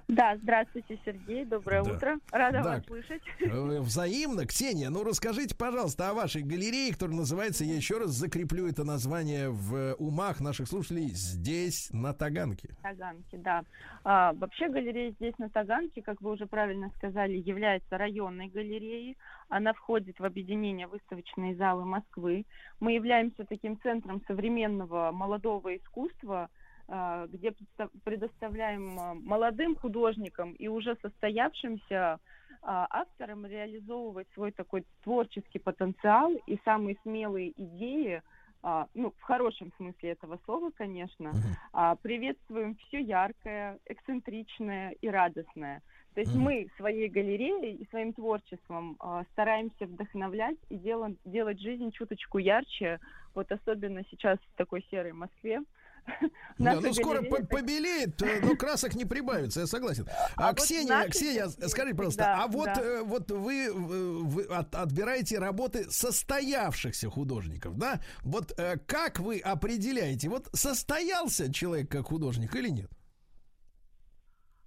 Да, 0.09 0.37
здравствуйте, 0.43 0.99
Сергей, 1.05 1.45
доброе 1.45 1.83
Да. 1.83 1.93
утро. 1.93 2.19
Рада 2.33 2.63
Да. 2.63 2.71
вас 2.77 2.85
слышать. 2.87 3.23
Э, 3.41 3.81
Взаимно. 3.81 4.47
Ксения, 4.47 4.91
ну 4.91 5.05
расскажите, 5.05 5.55
пожалуйста, 5.57 6.11
о 6.11 6.15
вашей 6.15 6.43
галерее, 6.43 6.93
которая 6.93 7.17
называется, 7.19 7.65
я 7.65 7.75
еще 7.75 7.99
раз 7.99 8.11
закреплю 8.11 8.67
это 8.67 8.85
название 8.85 9.51
в 9.51 9.95
умах 9.99 10.41
наших 10.41 10.69
слушателей, 10.69 11.09
здесь, 11.09 11.89
на 11.93 12.13
Таганке. 12.13 12.71
Таганки, 12.83 13.37
да. 13.37 13.65
А, 14.05 14.33
вообще 14.35 14.69
галерея 14.69 15.13
здесь 15.13 15.35
на 15.39 15.49
Таганке, 15.51 16.03
как 16.03 16.21
вы 16.21 16.33
уже 16.33 16.47
правильно 16.47 16.91
сказали, 16.97 17.37
является 17.37 17.99
районной 17.99 18.49
галереей. 18.49 19.17
Она 19.49 19.73
входит 19.75 20.19
в 20.19 20.25
объединение 20.25 20.87
выставочные 20.87 21.55
залы 21.57 21.85
Москвы. 21.85 22.47
Мы 22.81 22.93
являемся 22.93 23.45
таким 23.45 23.79
центром 23.81 24.23
современного 24.27 25.11
молодого 25.13 25.77
искусства, 25.77 26.49
где 26.87 27.49
предста- 27.49 27.91
предоставляем 28.05 28.99
а, 28.99 29.15
молодым 29.15 29.75
художникам 29.75 30.53
и 30.53 30.69
уже 30.69 30.97
состоявшимся 31.03 32.21
а, 32.63 32.87
авторам 32.91 33.47
реализовывать 33.47 34.27
свой 34.35 34.53
такой 34.53 34.85
творческий 35.03 35.59
потенциал 35.59 36.33
и 36.47 36.59
самые 36.65 36.97
смелые 37.03 37.53
идеи, 37.57 38.23
а, 38.63 38.89
ну, 38.95 39.13
в 39.19 39.23
хорошем 39.23 39.73
смысле 39.77 40.13
этого 40.13 40.39
слова, 40.47 40.71
конечно, 40.75 41.33
а, 41.73 41.97
приветствуем 41.97 42.77
все 42.77 43.01
яркое, 43.01 43.79
эксцентричное 43.85 44.93
и 45.03 45.09
радостное. 45.09 45.83
То 46.15 46.21
есть 46.21 46.35
мы 46.35 46.69
своей 46.77 47.09
галереей 47.09 47.75
и 47.75 47.89
своим 47.91 48.13
творчеством 48.13 48.97
а, 49.01 49.25
стараемся 49.33 49.85
вдохновлять 49.85 50.57
и 50.71 50.79
делать, 50.79 51.17
делать 51.25 51.61
жизнь 51.61 51.91
чуточку 51.91 52.39
ярче, 52.39 53.01
вот 53.35 53.51
особенно 53.53 54.03
сейчас 54.11 54.39
в 54.39 54.57
такой 54.57 54.83
серой 54.91 55.13
Москве. 55.13 55.61
Да, 56.59 56.81
ну 56.81 56.93
скоро 56.95 57.23
по- 57.23 57.45
побелеет, 57.45 58.21
э, 58.23 58.41
но 58.41 58.55
красок 58.57 58.95
не 58.95 59.05
прибавится, 59.05 59.61
я 59.61 59.67
согласен. 59.67 60.07
А, 60.37 60.51
А 60.51 60.55
Ксения, 60.55 61.09
Ксения, 61.09 61.49
скажите, 61.49 61.97
пожалуйста, 61.97 62.35
а 62.43 62.47
вот, 62.47 62.67
да. 62.67 62.81
э, 62.81 63.03
вот 63.03 63.31
вы, 63.31 63.67
э, 63.67 63.71
вы 63.73 64.45
от- 64.45 64.75
отбираете 64.75 65.39
работы 65.39 65.91
состоявшихся 65.91 67.11
художников, 67.11 67.77
да? 67.77 68.01
Вот 68.23 68.53
э, 68.59 68.77
как 68.87 69.19
вы 69.19 69.41
определяете, 69.41 70.29
вот 70.29 70.49
состоялся 70.53 71.53
человек 71.53 71.91
как 71.91 72.07
художник 72.07 72.55
или 72.55 72.69
нет? 72.69 72.91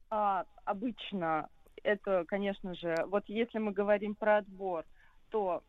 А, 0.10 0.46
обычно 0.66 1.48
это, 1.84 2.26
конечно 2.28 2.74
же, 2.76 2.96
вот 3.08 3.24
если 3.28 3.60
мы 3.60 3.72
говорим 3.72 4.16
про 4.16 4.38
отбор, 4.38 4.86
то 5.30 5.64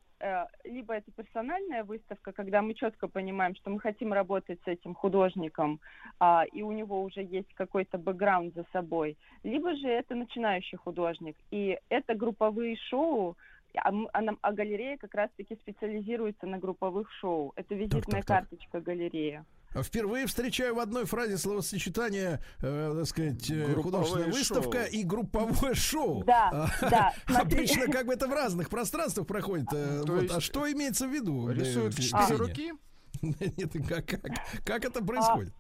либо 0.65 0.95
это 0.95 1.11
персональная 1.13 1.85
выставка, 1.85 2.33
когда 2.33 2.61
мы 2.61 2.75
четко 2.75 3.09
понимаем, 3.09 3.55
что 3.55 3.71
мы 3.71 3.81
хотим 3.81 4.13
работать 4.13 4.59
с 4.65 4.69
этим 4.69 4.95
художником, 4.95 5.81
а, 6.19 6.45
и 6.53 6.63
у 6.63 6.73
него 6.73 7.03
уже 7.03 7.23
есть 7.23 7.53
какой-то 7.55 7.99
бэкграунд 7.99 8.55
за 8.55 8.65
собой, 8.73 9.17
либо 9.45 9.75
же 9.77 9.89
это 9.89 10.15
начинающий 10.15 10.79
художник, 10.79 11.37
и 11.51 11.79
это 11.89 12.15
групповые 12.15 12.77
шоу, 12.77 13.37
а, 13.77 13.91
а 14.13 14.21
а 14.41 14.53
галерея 14.53 14.97
как 14.97 15.15
раз-таки 15.15 15.55
специализируется 15.57 16.47
на 16.47 16.59
групповых 16.59 17.11
шоу. 17.13 17.53
Это 17.57 17.75
визитная 17.75 18.23
так, 18.23 18.27
так. 18.27 18.39
карточка 18.39 18.81
галереи. 18.81 19.45
Впервые 19.75 20.27
встречаю 20.27 20.75
в 20.75 20.79
одной 20.79 21.05
фразе 21.05 21.37
словосочетание, 21.39 22.41
э, 22.61 22.95
так 22.97 23.07
сказать, 23.07 23.51
э, 23.51 23.67
Групповое 23.67 23.83
художественная 23.83 24.27
выставка 24.33 24.85
шоу. 24.87 24.93
и 24.93 25.03
групповое 25.05 25.75
шоу. 25.75 26.25
Да, 26.25 26.51
А, 26.81 26.91
да. 26.91 27.13
Обычно 27.41 27.87
как 27.93 28.07
бы 28.07 28.15
это 28.15 28.27
в 28.29 28.33
разных 28.33 28.71
пространствах 28.71 29.27
проходит. 29.27 29.67
э, 29.73 30.03
То 30.07 30.13
вот. 30.15 30.23
есть 30.23 30.35
А 30.35 30.41
что 30.41 30.71
имеется 30.73 31.07
в 31.07 31.11
виду? 31.11 31.49
э, 31.51 31.55
Рисуют 31.55 31.95
четыре 31.97 32.37
руки. 32.37 32.73
Нет, 33.23 33.73
как, 33.89 34.07
как, 34.07 34.23
как 34.65 34.85
это 34.85 35.05
происходит? 35.05 35.53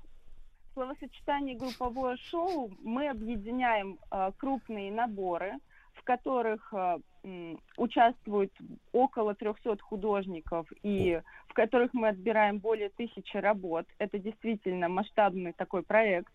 В 0.70 0.74
словосочетании 0.74 1.54
групповое 1.54 2.16
шоу 2.30 2.70
мы 2.82 3.08
объединяем 3.08 3.98
э, 4.10 4.30
крупные 4.38 4.90
наборы, 4.92 5.52
в 5.94 6.02
которых 6.04 6.72
э, 6.72 6.98
м, 7.28 7.60
участвуют 7.76 8.52
около 8.92 9.34
300 9.34 9.76
художников 9.82 10.66
и 10.82 11.20
в 11.48 11.54
которых 11.54 11.92
мы 11.94 12.08
отбираем 12.08 12.58
более 12.58 12.88
тысячи 12.90 13.36
работ. 13.36 13.86
Это 13.98 14.18
действительно 14.18 14.88
масштабный 14.88 15.52
такой 15.52 15.82
проект. 15.82 16.32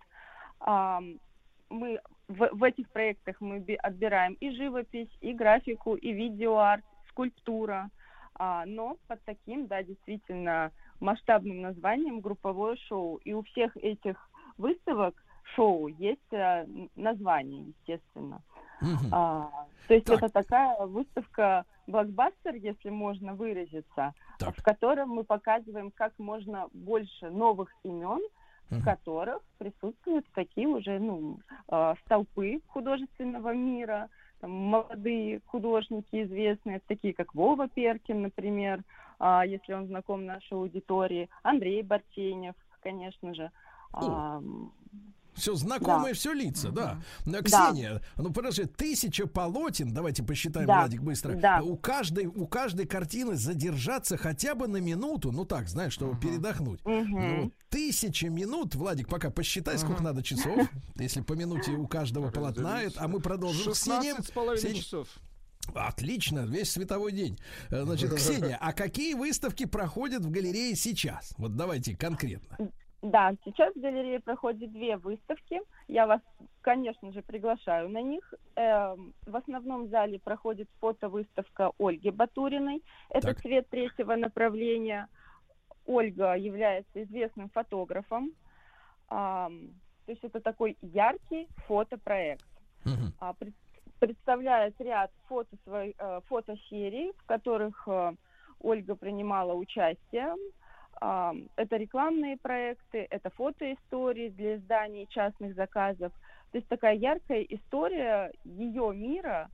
Мы 1.70 2.00
в, 2.28 2.50
в 2.52 2.64
этих 2.64 2.90
проектах 2.90 3.42
мы 3.42 3.60
би- 3.60 3.76
отбираем 3.76 4.34
и 4.34 4.52
живопись, 4.52 5.10
и 5.22 5.34
графику, 5.34 5.96
и 5.96 6.14
видеоарт, 6.14 6.84
скульптура. 7.10 7.90
А, 8.36 8.66
но 8.66 8.98
под 9.08 9.22
таким, 9.26 9.68
да, 9.68 9.84
действительно 9.84 10.72
масштабным 11.00 11.62
названием 11.62 12.22
групповое 12.22 12.76
шоу. 12.88 13.18
И 13.18 13.34
у 13.34 13.44
всех 13.44 13.76
этих 13.78 14.18
выставок 14.58 15.16
шоу 15.56 15.88
есть 15.88 16.32
э, 16.32 16.66
название, 16.96 17.66
естественно. 17.68 18.42
Мгм. 18.84 19.10
А, 19.12 19.50
то 19.88 19.94
есть 19.94 20.06
Так. 20.06 20.18
это 20.18 20.30
такая 20.30 20.86
выставка 20.86 21.66
блокбастер, 21.88 22.56
если 22.56 22.90
можно 22.90 23.34
выразиться, 23.34 24.14
Так. 24.40 24.56
в 24.58 24.64
котором 24.64 25.10
мы 25.10 25.24
показываем 25.24 25.92
как 25.92 26.14
можно 26.20 26.68
больше 26.74 27.30
новых 27.30 27.70
имен, 27.84 28.22
в 28.70 28.84
которых 28.84 29.42
присутствуют 29.60 30.26
такие 30.34 30.68
уже 30.68 31.00
ну, 31.00 31.40
э, 31.70 31.94
столпы 32.06 32.60
художественного 32.68 33.54
мира, 33.54 34.10
там, 34.40 34.52
молодые 34.52 35.42
художники 35.46 36.24
известные, 36.24 36.82
такие 36.88 37.14
как 37.14 37.36
Вова 37.36 37.68
Перкин, 37.68 38.24
например, 38.24 38.84
а, 39.20 39.46
если 39.46 39.74
он 39.74 39.88
знаком 39.88 40.26
нашей 40.26 40.54
аудитории, 40.54 41.30
Андрей 41.44 41.84
Бартенев, 41.84 42.56
конечно 42.82 43.34
же. 43.36 43.52
А, 43.94 44.42
Все 45.36 45.56
знакомые, 45.56 46.14
все 46.14 46.34
лица, 46.34 46.70
да. 46.70 47.02
Э, 47.26 47.42
Ксения, 47.44 48.02
ну 48.18 48.32
подожди, 48.32 48.66
тысяча 48.66 49.26
полотен, 49.28 49.94
давайте 49.94 50.24
посчитаем, 50.24 50.68
Да. 50.68 50.80
Владик, 50.82 51.02
быстро. 51.02 51.34
Да. 51.36 51.62
У 51.62 51.76
каждой, 51.76 52.28
у 52.28 52.48
каждой 52.48 52.86
картины 52.86 53.36
задержаться 53.36 54.18
хотя 54.18 54.56
бы 54.56 54.68
на 54.68 54.78
минуту, 54.78 55.32
ну 55.32 55.46
так, 55.46 55.68
знаешь, 55.68 55.94
чтобы 55.94 56.20
передохнуть. 56.20 56.84
мгм. 56.86 57.38
Ну, 57.38 57.52
тысяча 57.70 58.30
минут, 58.30 58.76
Владик, 58.76 59.08
пока 59.10 59.30
посчитай, 59.30 59.78
сколько 59.78 60.04
надо 60.04 60.22
часов, 60.24 60.68
если 60.96 61.22
по 61.22 61.34
минуте 61.34 61.72
у 61.72 61.88
каждого 61.88 62.30
полотна, 62.32 62.82
а 62.98 63.08
мы 63.08 63.20
продолжим. 63.20 63.74
Ксения, 63.74 64.14
16 64.16 64.26
с 64.28 64.32
половиной 64.32 64.74
часов. 64.76 65.08
Отлично, 65.74 66.40
весь 66.46 66.72
световой 66.72 67.14
день. 67.14 67.40
Э, 67.70 67.84
Значит, 67.84 68.14
Ксения, 68.14 68.58
а 68.60 68.74
какие 68.74 69.14
выставки 69.14 69.66
проходят 69.66 70.24
в 70.24 70.30
галерее 70.30 70.76
сейчас? 70.76 71.34
Вот 71.38 71.56
давайте 71.56 71.96
конкретно. 71.96 72.58
Да, 73.04 73.34
сейчас 73.44 73.76
в 73.76 73.82
галерее 73.82 74.22
проходят 74.22 74.72
две 74.72 74.96
выставки. 74.96 75.60
Я 75.90 76.08
вас, 76.08 76.22
конечно 76.62 77.12
же, 77.12 77.22
приглашаю 77.22 77.90
на 77.90 78.02
них. 78.02 78.34
Эм, 78.56 79.14
в 79.28 79.36
основном 79.36 79.90
зале 79.90 80.20
проходит 80.20 80.70
фотовыставка 80.80 81.74
Ольги 81.78 82.12
Батуриной. 82.12 82.82
Это 83.10 83.28
Так. 83.34 83.42
цвет 83.42 83.68
третьего 83.70 84.16
направления. 84.16 85.10
Ольга 85.86 86.36
является 86.36 87.04
известным 87.04 87.50
фотографом. 87.50 88.32
То 89.10 89.52
есть 90.08 90.24
это 90.24 90.40
такой 90.40 90.78
яркий 90.82 91.50
фотопроект. 91.68 92.46
Пред- 93.38 93.54
представляет 94.00 94.80
ряд 94.80 95.12
фото 95.28 95.56
свой- 95.66 95.94
э, 95.98 96.22
фотосерий, 96.28 97.12
в 97.18 97.26
которых 97.26 97.86
э, 97.88 98.14
Ольга 98.60 98.96
принимала 98.96 99.54
участие. 99.54 100.34
Это 101.02 101.76
рекламные 101.78 102.38
проекты, 102.38 103.08
это 103.10 103.30
фотоистории 103.32 104.30
для 104.30 104.56
изданий 104.58 105.08
частных 105.10 105.56
заказов. 105.56 106.12
То 106.52 106.58
есть 106.58 106.68
такая 106.68 106.96
яркая 106.96 107.42
история 107.42 108.32
ее 108.44 108.92
мира, 108.96 109.50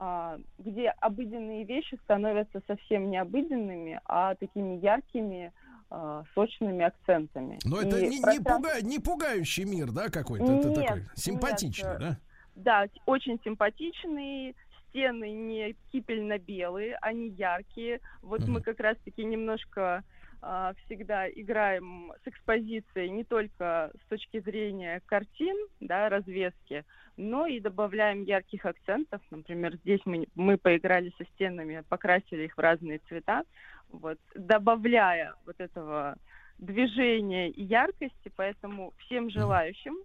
а, 0.00 0.38
где 0.58 0.90
обыденные 1.00 1.64
вещи 1.64 1.98
становятся 2.04 2.62
совсем 2.66 3.10
необыденными, 3.10 4.00
а 4.06 4.34
такими 4.36 4.76
яркими, 4.76 5.52
а, 5.90 6.22
сочными 6.34 6.84
акцентами. 6.84 7.58
Но 7.64 7.80
это 7.80 7.98
И 7.98 8.08
не, 8.08 8.18
не, 8.20 8.38
пуга- 8.38 8.80
не 8.82 8.98
пугающий 8.98 9.64
мир, 9.64 9.90
да, 9.90 10.08
какой-то? 10.08 10.44
Это 10.44 10.68
Нет, 10.68 10.86
такой 10.86 11.02
симпатичный, 11.14 11.90
нет, 11.90 11.98
да? 12.00 12.18
Да, 12.54 12.86
т- 12.86 13.00
очень 13.06 13.38
симпатичные, 13.44 14.54
стены 14.88 15.32
не 15.32 15.74
кипельно-белые, 15.92 16.96
они 17.02 17.28
яркие. 17.28 18.00
Вот 18.22 18.40
мы 18.46 18.54
Мгм. 18.54 18.62
как 18.62 18.80
раз-таки 18.80 19.24
немножко 19.24 20.02
всегда 20.40 21.28
играем 21.28 22.12
с 22.24 22.28
экспозицией 22.28 23.10
не 23.10 23.24
только 23.24 23.90
с 24.04 24.08
точки 24.08 24.40
зрения 24.40 25.02
картин, 25.06 25.56
да, 25.80 26.08
развески, 26.08 26.84
но 27.16 27.46
и 27.46 27.58
добавляем 27.58 28.22
ярких 28.22 28.64
акцентов. 28.64 29.20
Например, 29.30 29.74
здесь 29.76 30.00
мы, 30.04 30.26
мы 30.36 30.56
поиграли 30.56 31.12
со 31.18 31.24
стенами, 31.32 31.82
покрасили 31.88 32.44
их 32.44 32.56
в 32.56 32.60
разные 32.60 33.00
цвета, 33.08 33.42
вот, 33.90 34.18
добавляя 34.34 35.34
вот 35.44 35.56
этого 35.58 36.16
движения 36.58 37.50
и 37.50 37.64
яркости, 37.64 38.32
поэтому 38.36 38.92
всем 38.98 39.30
желающим 39.30 39.96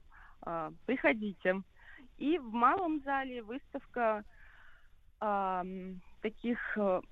а, 0.42 0.72
приходите. 0.86 1.62
И 2.18 2.38
в 2.40 2.52
малом 2.52 3.02
зале 3.04 3.44
выставка 3.44 4.24
таких 6.22 6.60
э, 6.78 6.82
м, 6.82 7.04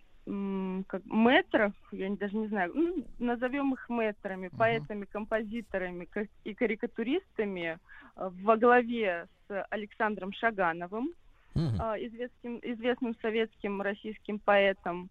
как 0.87 1.05
метров, 1.05 1.73
я 1.91 2.09
даже 2.15 2.37
не 2.37 2.47
знаю, 2.47 2.71
ну, 2.73 3.05
назовем 3.19 3.73
их 3.73 3.89
метрами, 3.89 4.49
поэтами, 4.49 5.05
композиторами 5.05 6.07
и 6.43 6.53
карикатуристами 6.53 7.77
э, 8.15 8.29
во 8.41 8.55
главе 8.55 9.27
с 9.47 9.65
Александром 9.69 10.31
Шагановым, 10.31 11.13
а, 11.55 11.97
известным, 11.97 12.59
известным 12.61 13.15
советским 13.21 13.81
российским 13.81 14.39
поэтом. 14.39 15.09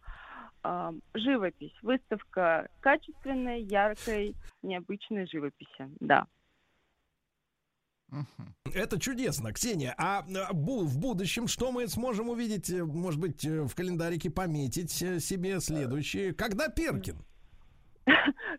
А, 0.63 0.93
Живопись. 1.15 1.75
Выставка 1.83 2.69
качественной, 2.81 3.63
яркой, 3.63 4.35
необычной 4.63 5.27
живописи. 5.27 5.89
Да. 6.01 6.27
Это 8.75 8.99
чудесно, 9.01 9.53
Ксения. 9.53 9.95
А 9.99 10.23
бу- 10.53 10.85
в 10.85 10.99
будущем 10.99 11.47
что 11.49 11.73
мы 11.73 11.89
сможем 11.89 12.29
увидеть, 12.29 12.71
э, 12.71 12.85
может 12.85 13.21
быть, 13.21 13.45
э, 13.45 13.63
в 13.63 13.75
календарике 13.75 14.31
пометить 14.31 15.01
э, 15.03 15.21
себе 15.21 15.61
следующие? 15.61 16.33
Когда 16.35 16.69
Перкин? 16.69 17.17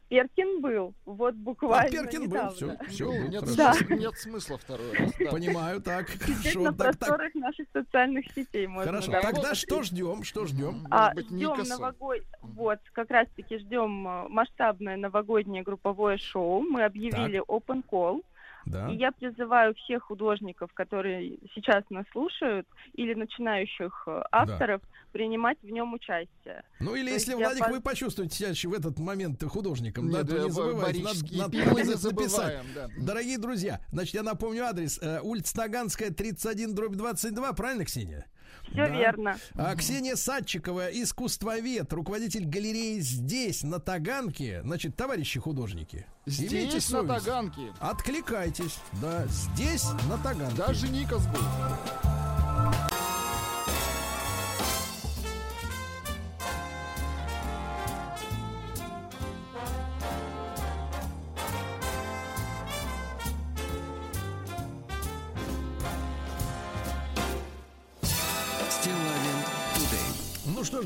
Перкин 0.10 0.62
был. 0.62 0.94
Вот 1.06 1.36
буквально 1.36 1.88
А, 1.88 1.90
Перкин 1.90 2.22
был, 2.30 2.38
недавно. 2.38 2.52
все, 2.52 2.78
все, 2.90 3.06
Ну, 3.06 3.28
нет, 3.28 3.44
Да. 3.56 3.74
смысла- 3.74 3.94
нет 3.96 4.14
смысла 4.18 4.58
второй 4.58 4.94
раз. 4.94 5.12
да. 5.20 5.32
Понимаю, 5.32 5.82
так, 5.82 6.10
хорошо. 6.10 6.60
на 6.62 6.74
Так, 6.74 6.78
так, 6.78 6.98
просторах 7.00 7.36
наших 7.36 7.68
социальных 7.74 8.26
сетей 8.34 8.68
можно 8.68 8.92
хорошо. 8.92 9.12
да, 9.12 9.22
Тогда 9.22 9.56
что 9.56 9.84
ждем? 9.84 10.24
Что 10.24 10.46
ждем? 10.46 10.74
Может 10.74 10.88
А, 10.92 11.14
быть, 11.14 11.26
ждем 11.28 11.64
новогод... 11.68 12.20
Вот, 12.42 12.80
как 12.94 13.10
раз-таки 13.10 13.58
ждем 13.58 13.90
масштабное 14.30 14.98
новогоднее 14.98 15.64
групповое 15.64 16.18
шоу. 16.18 16.62
Мы 16.62 16.84
объявили 16.84 17.42
Open 17.48 17.84
Call. 17.90 18.22
Да. 18.66 18.90
И 18.90 18.96
я 18.96 19.12
призываю 19.12 19.74
всех 19.76 20.04
художников, 20.04 20.72
которые 20.74 21.38
сейчас 21.56 21.84
нас 21.90 22.06
слушают, 22.12 22.68
или 22.94 23.14
начинающих 23.14 24.04
э, 24.08 24.22
авторов, 24.32 24.82
принимать 25.12 25.58
в 25.62 25.70
нем 25.70 25.94
участие. 25.94 26.64
Ну 26.80 26.96
или 26.96 27.08
То 27.08 27.14
если, 27.14 27.34
Владик, 27.34 27.64
пос- 27.64 27.72
вы 27.72 27.82
почувствуете 27.82 28.56
себя 28.56 28.70
в 28.70 28.74
этот 28.74 29.00
момент 29.00 29.44
художником, 29.44 30.10
да, 30.12 30.20
Нет, 30.20 30.28
то 30.28 30.38
да, 30.38 30.44
не 30.44 30.50
забывайте, 30.52 31.04
надо, 31.38 31.52
пилы 31.52 31.66
не 31.66 31.90
написать. 31.90 31.98
забываем, 31.98 32.66
да. 32.76 32.88
Дорогие 32.98 33.38
друзья, 33.38 33.82
значит, 33.92 34.14
я 34.16 34.24
напомню 34.24 34.64
адрес. 34.66 35.00
Э, 35.02 35.20
улица 35.22 35.56
Таганская, 35.56 36.12
31, 36.12 36.74
дробь 36.76 36.96
22, 36.96 37.54
правильно, 37.54 37.86
Ксения? 37.86 38.26
Все 38.72 38.88
Да. 38.88 38.88
верно. 38.88 39.38
А 39.56 39.76
Ксения 39.76 40.16
Садчикова, 40.16 40.88
искусствовед, 40.88 41.92
руководитель 41.94 42.46
галереи 42.46 43.00
здесь, 43.00 43.64
на 43.64 43.80
Таганке. 43.80 44.62
Значит, 44.64 44.96
товарищи 44.96 45.40
художники, 45.40 46.06
имейте 46.26 46.70
Здесь, 46.72 46.90
на. 46.90 47.04
Таганке. 47.06 47.74
Откликайтесь. 47.80 48.78
Да, 49.02 49.26
здесь, 49.28 49.86
на 50.10 50.18
Таганке. 50.18 50.56
Даже 50.56 50.88
Никас 50.88 51.26
был. 51.28 52.91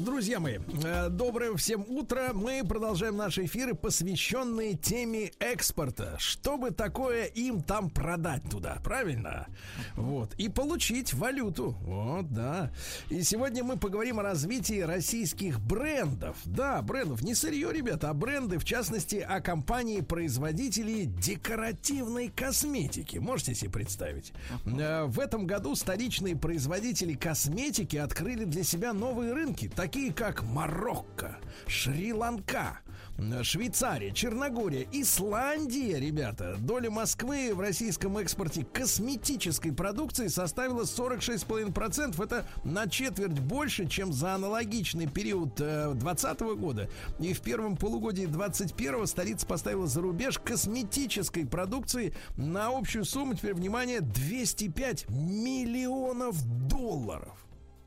Друзья 0.06 0.40
мои, 0.40 0.60
э, 0.84 1.10
доброе 1.10 1.56
всем 1.58 1.84
утро. 1.90 2.30
Мы 2.34 2.64
продолжаем 2.64 3.18
наши 3.18 3.46
эфиры, 3.46 3.74
посвященные 3.74 4.76
теме 4.76 5.32
экспорта. 5.40 6.16
Чтобы 6.20 6.70
такое 6.70 7.26
им 7.26 7.64
там 7.64 7.90
продать 7.90 8.44
туда, 8.50 8.78
правильно? 8.84 9.48
Вот. 9.96 10.34
И 10.36 10.48
получить 10.48 11.14
валюту. 11.16 11.72
Вот, 11.82 12.32
да. 12.32 12.72
И 13.10 13.24
сегодня 13.24 13.64
мы 13.64 13.78
поговорим 13.78 14.20
о 14.20 14.24
развитии 14.24 14.80
российских 14.80 15.60
брендов. 15.60 16.38
Да, 16.46 16.82
брендов. 16.84 17.24
Не 17.24 17.34
сырье, 17.34 17.74
ребята, 17.74 18.12
а 18.12 18.14
бренды, 18.14 18.60
в 18.60 18.64
частности, 18.64 19.16
о 19.16 19.42
компании-производителей 19.42 21.06
декоративной 21.06 22.30
косметики. 22.30 23.18
Можете 23.18 23.56
себе 23.56 23.72
представить? 23.72 24.34
Э, 24.66 25.06
В 25.06 25.20
этом 25.20 25.48
году 25.48 25.76
столичные 25.76 26.36
производители 26.36 27.14
косметики 27.14 27.98
открыли 27.98 28.46
для 28.46 28.64
себя 28.64 28.94
новые 28.94 29.34
рынки, 29.34 29.68
такие 29.76 29.95
как 30.16 30.44
Марокко, 30.44 31.38
Шри-Ланка, 31.68 32.80
э, 33.18 33.44
Швейцария, 33.44 34.12
Черногория, 34.12 34.88
Исландия, 34.92 36.00
ребята. 36.00 36.58
Доля 36.60 36.92
Москвы 36.92 37.54
в 37.54 37.62
российском 37.62 38.18
экспорте 38.18 38.66
косметической 38.66 39.72
продукции 39.72 40.28
составила 40.28 40.84
46,5%. 40.84 42.22
Это 42.22 42.46
на 42.66 42.90
четверть 42.90 43.40
больше, 43.40 43.88
чем 43.88 44.12
за 44.12 44.36
аналогичный 44.36 45.08
период 45.08 45.56
2020 45.56 46.40
года. 46.58 46.90
И 47.20 47.34
в 47.34 47.40
первом 47.42 47.78
полугодии 47.78 48.26
2021 48.26 49.08
столица 49.08 49.46
поставила 49.46 49.88
за 49.88 50.02
рубеж 50.02 50.40
косметической 50.40 51.46
продукции 51.46 52.14
на 52.36 52.68
общую 52.68 53.06
сумму, 53.06 53.34
теперь 53.34 53.54
внимание, 53.54 54.02
205 54.02 55.10
миллионов 55.10 56.44
долларов. 56.68 57.45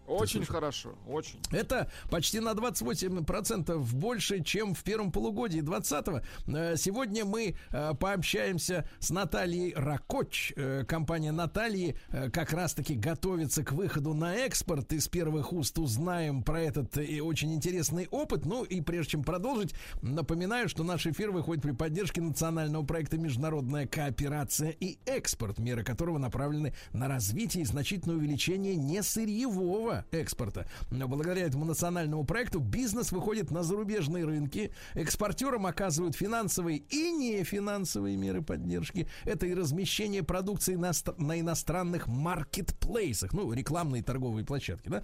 Очень 0.09 0.44
хорошо, 0.47 0.94
очень. 1.06 1.39
Это 1.51 1.90
почти 2.10 2.40
на 2.40 2.52
28% 2.52 3.76
больше, 3.94 4.43
чем 4.43 4.74
в 4.74 4.82
первом 4.82 5.12
полугодии 5.12 5.60
20-го. 5.60 6.22
Э, 6.56 6.76
Сегодня 6.76 7.24
мы 7.26 7.56
э, 7.70 7.94
пообщаемся 7.94 8.89
с 9.01 9.10
Натальей 9.10 9.74
Ракоч. 9.74 10.52
Э, 10.56 10.85
Компания 10.89 11.32
Натальи 11.32 11.97
как 12.32 12.52
раз-таки 12.52 12.94
готовится 12.94 13.62
к 13.62 13.72
выходу 13.72 14.14
на 14.14 14.35
экспорт. 14.35 14.93
Из 14.93 15.09
первых 15.09 15.52
уст 15.52 15.78
узнаем 15.78 16.43
про 16.43 16.62
этот 16.62 16.97
очень 16.97 17.55
интересный 17.55 18.09
опыт. 18.10 18.47
Ну 18.47 18.64
и 18.64 18.80
прежде 18.80 19.12
чем 19.12 19.24
продолжить, 19.24 19.74
напоминаю, 20.01 20.68
что 20.68 20.85
наш 20.85 21.06
эфир 21.06 21.30
выходит 21.30 21.62
при 21.62 21.72
поддержке 21.72 22.20
национального 22.22 22.85
проекта 22.85 23.18
«Международная 23.18 23.86
кооперация 23.86 24.70
и 24.70 24.98
экспорт», 25.05 25.59
меры 25.59 25.85
которого 25.85 26.18
направлены 26.18 26.72
на 26.93 27.09
развитие 27.09 27.62
и 27.62 27.66
значительное 27.66 28.16
увеличение 28.16 28.76
несырьевого 28.76 29.97
экспорта. 30.10 30.66
Благодаря 30.90 31.42
этому 31.42 31.64
национальному 31.64 32.24
проекту 32.24 32.60
бизнес 32.60 33.12
выходит 33.12 33.50
на 33.50 33.62
зарубежные 33.62 34.24
рынки, 34.24 34.72
экспортерам 34.94 35.66
оказывают 35.66 36.16
финансовые 36.16 36.78
и 36.78 37.10
нефинансовые 37.10 38.16
меры 38.16 38.42
поддержки. 38.42 39.08
Это 39.24 39.46
и 39.46 39.54
размещение 39.54 40.22
продукции 40.22 40.74
на, 40.74 40.92
на 41.16 41.40
иностранных 41.40 42.06
маркетплейсах, 42.06 43.32
ну, 43.32 43.52
рекламные 43.52 44.02
торговые 44.02 44.44
площадки, 44.44 44.88
да, 44.88 45.02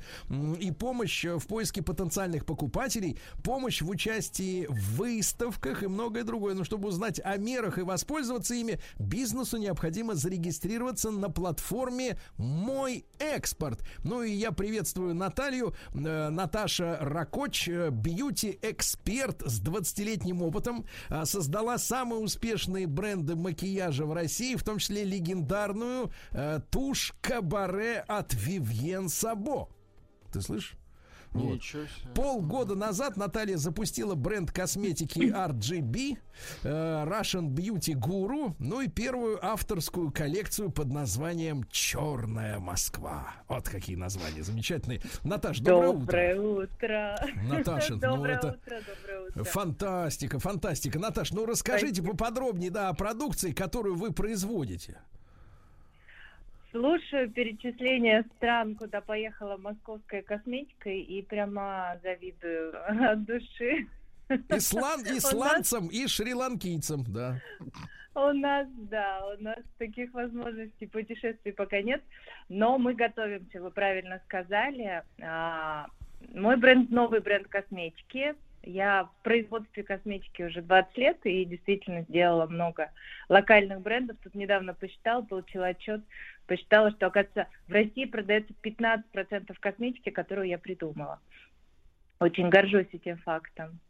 и 0.60 0.70
помощь 0.70 1.24
э, 1.24 1.38
в 1.38 1.46
поиске 1.46 1.82
потенциальных 1.82 2.46
покупателей, 2.46 3.18
помощь 3.42 3.82
в 3.82 3.88
участии 3.88 4.66
в 4.68 4.96
выставках 4.96 5.82
и 5.82 5.86
многое 5.86 6.24
другое. 6.24 6.54
Но 6.54 6.64
чтобы 6.64 6.88
узнать 6.88 7.20
о 7.24 7.36
мерах 7.36 7.78
и 7.78 7.82
воспользоваться 7.82 8.54
ими, 8.54 8.78
бизнесу 8.98 9.56
необходимо 9.56 10.14
зарегистрироваться 10.14 11.10
на 11.10 11.30
платформе 11.30 12.18
«Мой 12.36 13.06
экспорт». 13.18 13.82
Ну 14.02 14.22
и 14.22 14.32
я 14.32 14.52
приветствую 14.84 15.14
Наталью. 15.14 15.74
Э, 15.94 16.28
Наташа 16.28 16.98
Ракоч, 17.00 17.68
э, 17.68 17.88
бьюти-эксперт 17.88 19.40
с 19.46 19.62
20-летним 19.62 20.42
опытом, 20.42 20.84
э, 21.08 21.24
создала 21.24 21.78
самые 21.78 22.20
успешные 22.20 22.86
бренды 22.86 23.34
макияжа 23.34 24.04
в 24.04 24.12
России, 24.12 24.56
в 24.56 24.62
том 24.62 24.78
числе 24.78 25.04
легендарную 25.04 26.10
тушь 26.70 27.14
Кабаре 27.22 28.04
от 28.06 28.34
Вивьен 28.34 29.08
Сабо. 29.08 29.68
Ты 30.32 30.42
слышишь? 30.42 30.76
Вот. 31.34 31.60
Полгода 32.14 32.76
назад 32.76 33.16
Наталья 33.16 33.56
запустила 33.56 34.14
бренд 34.14 34.52
косметики 34.52 35.18
RGB, 35.34 36.16
э, 36.62 36.68
Russian 36.68 37.48
Beauty 37.48 37.94
Guru, 37.94 38.54
ну 38.60 38.80
и 38.80 38.88
первую 38.88 39.44
авторскую 39.44 40.12
коллекцию 40.12 40.70
под 40.70 40.92
названием 40.92 41.64
«Черная 41.70 42.60
Москва». 42.60 43.32
Вот 43.48 43.68
какие 43.68 43.96
названия 43.96 44.44
замечательные. 44.44 45.02
Наташ, 45.24 45.58
доброе, 45.58 45.92
Доброе 45.92 46.40
утро. 46.40 47.18
Наташа, 47.48 47.94
ну 47.94 48.00
доброе 48.00 48.36
это- 48.38 48.48
утро, 48.48 48.80
доброе 48.80 49.20
утро. 49.28 49.40
утро. 49.40 49.44
Фантастика, 49.44 50.38
фантастика. 50.38 50.98
Наташ, 51.00 51.32
ну 51.32 51.46
расскажите 51.46 51.94
Спасибо. 51.96 52.10
поподробнее 52.16 52.70
да, 52.70 52.90
о 52.90 52.94
продукции, 52.94 53.50
которую 53.52 53.96
вы 53.96 54.12
производите. 54.12 54.98
Слушаю 56.74 57.30
перечисление 57.30 58.24
стран, 58.36 58.74
куда 58.74 59.00
поехала 59.00 59.56
московская 59.56 60.22
косметика, 60.22 60.90
и 60.90 61.22
прямо 61.22 62.00
завидую 62.02 62.74
от 63.12 63.24
души. 63.24 63.86
Ислан, 64.48 65.02
исландцам 65.04 65.86
и 65.86 66.08
шри-ланкийцам, 66.08 67.04
да. 67.06 67.38
У 68.16 68.32
нас, 68.32 68.66
да, 68.90 69.20
у 69.38 69.40
нас 69.40 69.58
таких 69.78 70.12
возможностей 70.14 70.86
путешествий 70.86 71.52
пока 71.52 71.80
нет, 71.80 72.02
но 72.48 72.76
мы 72.76 72.94
готовимся, 72.94 73.62
вы 73.62 73.70
правильно 73.70 74.20
сказали. 74.26 75.04
А, 75.22 75.86
Мой 76.34 76.56
бренд 76.56 76.90
новый 76.90 77.20
бренд 77.20 77.46
косметики. 77.46 78.34
Я 78.66 79.04
в 79.04 79.22
производстве 79.22 79.82
косметики 79.82 80.42
уже 80.42 80.62
20 80.62 80.96
лет 80.96 81.18
и 81.24 81.44
действительно 81.44 82.02
сделала 82.08 82.46
много 82.46 82.90
локальных 83.28 83.80
брендов. 83.80 84.16
Тут 84.22 84.34
недавно 84.34 84.74
посчитала, 84.74 85.22
получила 85.22 85.66
отчет, 85.66 86.00
посчитала, 86.46 86.90
что, 86.90 87.06
оказывается, 87.06 87.48
в 87.68 87.72
России 87.72 88.04
продается 88.04 88.52
15% 88.62 89.54
косметики, 89.60 90.10
которую 90.10 90.48
я 90.48 90.58
придумала. 90.58 91.20
Очень 92.20 92.48
горжусь 92.48 92.86
этим 92.92 93.18
фактом. 93.18 93.80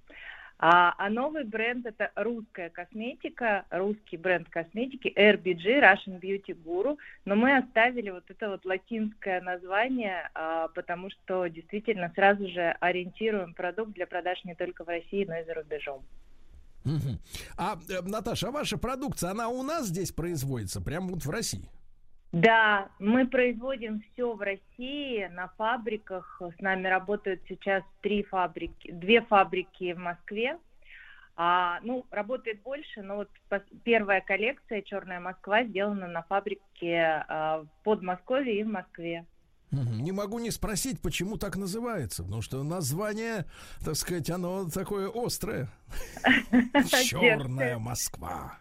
А, 0.58 0.94
а 0.98 1.10
новый 1.10 1.44
бренд 1.44 1.84
это 1.84 2.12
русская 2.14 2.70
косметика, 2.70 3.64
русский 3.70 4.16
бренд 4.16 4.48
косметики 4.48 5.12
RBG, 5.14 5.80
Russian 5.80 6.20
Beauty 6.20 6.56
Guru. 6.64 6.96
Но 7.24 7.34
мы 7.34 7.56
оставили 7.56 8.10
вот 8.10 8.24
это 8.28 8.48
вот 8.48 8.64
латинское 8.64 9.40
название, 9.40 10.30
а, 10.34 10.68
потому 10.68 11.10
что 11.10 11.48
действительно 11.48 12.10
сразу 12.14 12.48
же 12.48 12.76
ориентируем 12.80 13.52
продукт 13.52 13.92
для 13.92 14.06
продаж 14.06 14.42
не 14.44 14.54
только 14.54 14.84
в 14.84 14.88
России, 14.88 15.24
но 15.24 15.36
и 15.38 15.44
за 15.44 15.54
рубежом. 15.54 16.02
А, 17.56 17.78
э, 17.88 18.02
Наташа, 18.02 18.48
а 18.48 18.50
ваша 18.50 18.78
продукция, 18.78 19.30
она 19.30 19.48
у 19.48 19.62
нас 19.62 19.86
здесь 19.86 20.12
производится, 20.12 20.80
прямо 20.80 21.08
вот 21.08 21.24
в 21.24 21.30
России? 21.30 21.68
Да, 22.34 22.88
мы 22.98 23.28
производим 23.28 24.00
все 24.00 24.32
в 24.32 24.40
России 24.40 25.24
на 25.26 25.46
фабриках. 25.56 26.42
С 26.58 26.60
нами 26.60 26.88
работают 26.88 27.40
сейчас 27.48 27.84
три 28.00 28.24
фабрики, 28.24 28.90
две 28.90 29.20
фабрики 29.20 29.92
в 29.92 29.98
Москве. 29.98 30.58
А, 31.36 31.78
ну, 31.84 32.04
работает 32.10 32.60
больше, 32.62 33.02
но 33.02 33.14
вот 33.14 33.28
первая 33.84 34.20
коллекция 34.20 34.82
«Черная 34.82 35.20
Москва» 35.20 35.62
сделана 35.62 36.08
на 36.08 36.22
фабрике 36.24 37.24
а, 37.28 37.62
в 37.62 37.84
Подмосковье 37.84 38.58
и 38.58 38.64
в 38.64 38.68
Москве. 38.68 39.24
Не 39.74 40.12
могу 40.12 40.38
не 40.38 40.50
спросить, 40.50 41.00
почему 41.00 41.36
так 41.36 41.56
называется, 41.56 42.22
потому 42.22 42.42
что 42.42 42.62
название, 42.62 43.46
так 43.84 43.96
сказать, 43.96 44.30
оно 44.30 44.68
такое 44.68 45.10
острое. 45.14 45.68
Черная 47.04 47.78
Москва. 47.78 48.58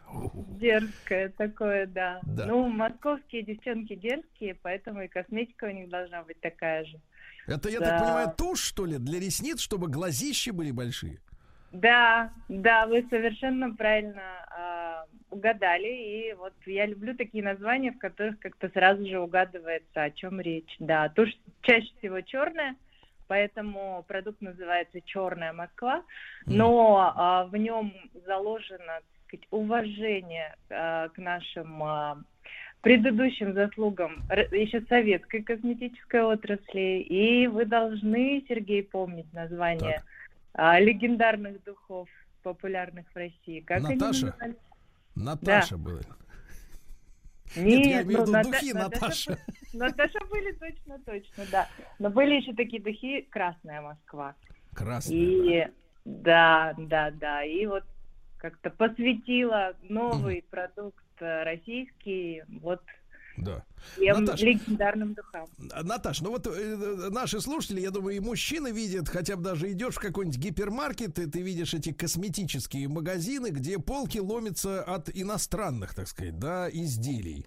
Дерзкое 0.60 1.30
такое, 1.30 1.88
да. 1.88 2.20
Да. 2.24 2.46
Ну, 2.46 2.68
московские 2.70 3.44
девчонки 3.44 3.96
дерзкие, 3.96 4.56
поэтому 4.62 5.04
и 5.04 5.08
косметика 5.08 5.66
у 5.66 5.72
них 5.72 5.90
должна 5.90 6.24
быть 6.24 6.40
такая 6.42 6.86
же. 6.86 7.00
Это, 7.48 7.70
я 7.70 7.80
Да. 7.80 7.86
так 7.90 8.00
понимаю, 8.02 8.34
тушь, 8.38 8.62
что 8.62 8.86
ли, 8.86 8.98
для 8.98 9.20
ресниц, 9.20 9.60
чтобы 9.60 9.88
глазищи 9.90 10.52
были 10.52 10.72
большие? 10.72 11.20
Да, 11.72 12.32
да, 12.50 12.86
вы 12.86 13.06
совершенно 13.10 13.74
правильно 13.76 14.22
а, 14.56 14.83
угадали. 15.34 15.88
И 15.88 16.34
вот 16.34 16.54
я 16.66 16.86
люблю 16.86 17.16
такие 17.16 17.44
названия, 17.44 17.92
в 17.92 17.98
которых 17.98 18.40
как-то 18.40 18.70
сразу 18.70 19.06
же 19.06 19.20
угадывается, 19.20 20.04
о 20.04 20.12
чем 20.12 20.40
речь. 20.40 20.76
Да, 20.80 21.10
тушь 21.10 21.38
чаще 21.62 21.92
всего 21.98 22.22
черная, 22.22 22.76
поэтому 23.28 24.06
продукт 24.08 24.42
называется 24.42 25.02
Черная 25.02 25.54
Москва, 25.54 26.04
но 26.46 27.14
а, 27.16 27.46
в 27.46 27.56
нем 27.58 27.94
заложено 28.26 29.02
так 29.02 29.04
сказать, 29.28 29.48
уважение 29.52 30.56
а, 30.70 31.10
к 31.10 31.18
нашим 31.18 31.84
а, 31.84 32.18
предыдущим 32.82 33.54
заслугам 33.54 34.24
еще 34.52 34.82
советской 34.82 35.42
косметической 35.42 36.22
отрасли. 36.22 37.06
И 37.10 37.48
вы 37.48 37.66
должны, 37.66 38.44
Сергей, 38.48 38.84
помнить 38.84 39.32
название 39.34 39.96
Так. 39.96 40.06
а, 40.54 40.80
легендарных 40.80 41.64
духов, 41.64 42.10
популярных 42.44 43.06
в 43.14 43.16
России. 43.16 43.62
Как 43.62 43.78
они 43.86 43.96
Наташа? 43.96 44.26
назывались? 44.28 44.56
Наташа 45.16 45.78
была. 45.78 46.02
Нет, 47.56 47.86
я 47.86 47.98
Нет, 47.98 48.06
имею 48.06 48.06
в 48.06 48.08
ну, 48.08 48.22
виду 48.22 48.32
Ната- 48.32 48.52
духи, 48.52 48.74
Наташа 48.74 49.40
Наташа. 49.74 50.20
Были 50.30 50.52
точно, 50.54 51.00
точно, 51.06 51.44
да. 51.52 51.68
Но 52.00 52.10
были 52.10 52.36
еще 52.36 52.54
такие 52.54 52.82
духи 52.82 53.28
«Красная 53.30 53.82
Москва». 53.82 54.36
Красный. 54.74 55.16
И 55.16 55.68
да, 56.06 56.74
да, 56.78 57.12
да. 57.12 57.44
И 57.44 57.66
вот 57.66 57.84
как-то 58.38 58.70
посвятила 58.72 59.76
новый 59.84 60.44
продукт 60.50 61.04
э, 61.20 61.44
российский 61.44 62.44
вот 62.60 62.82
Да. 63.38 63.64
Тем 63.98 64.24
Наташ, 64.26 64.42
легендарным 64.42 65.14
духам. 65.14 65.48
Наташ, 65.58 66.22
ну 66.22 66.30
вот 66.32 66.48
э, 66.48 67.10
наши 67.12 67.40
слушатели, 67.42 67.82
я 67.82 67.92
думаю, 67.92 68.18
и 68.18 68.20
мужчины 68.20 68.72
видят, 68.72 69.10
хотя 69.10 69.36
бы 69.36 69.44
даже 69.44 69.72
идешь 69.72 69.96
в 69.96 70.00
какой-нибудь 70.00 70.38
гипермаркет, 70.40 71.20
и 71.20 71.26
ты 71.26 71.42
видишь 71.42 71.74
эти 71.74 71.92
косметические 71.92 72.88
магазины, 72.88 73.48
где 73.50 73.80
полки 73.80 74.18
ломятся 74.20 74.84
от 74.84 75.10
иностранных, 75.14 75.94
так 75.94 76.08
сказать, 76.08 76.38
да, 76.40 76.70
изделий. 76.70 77.46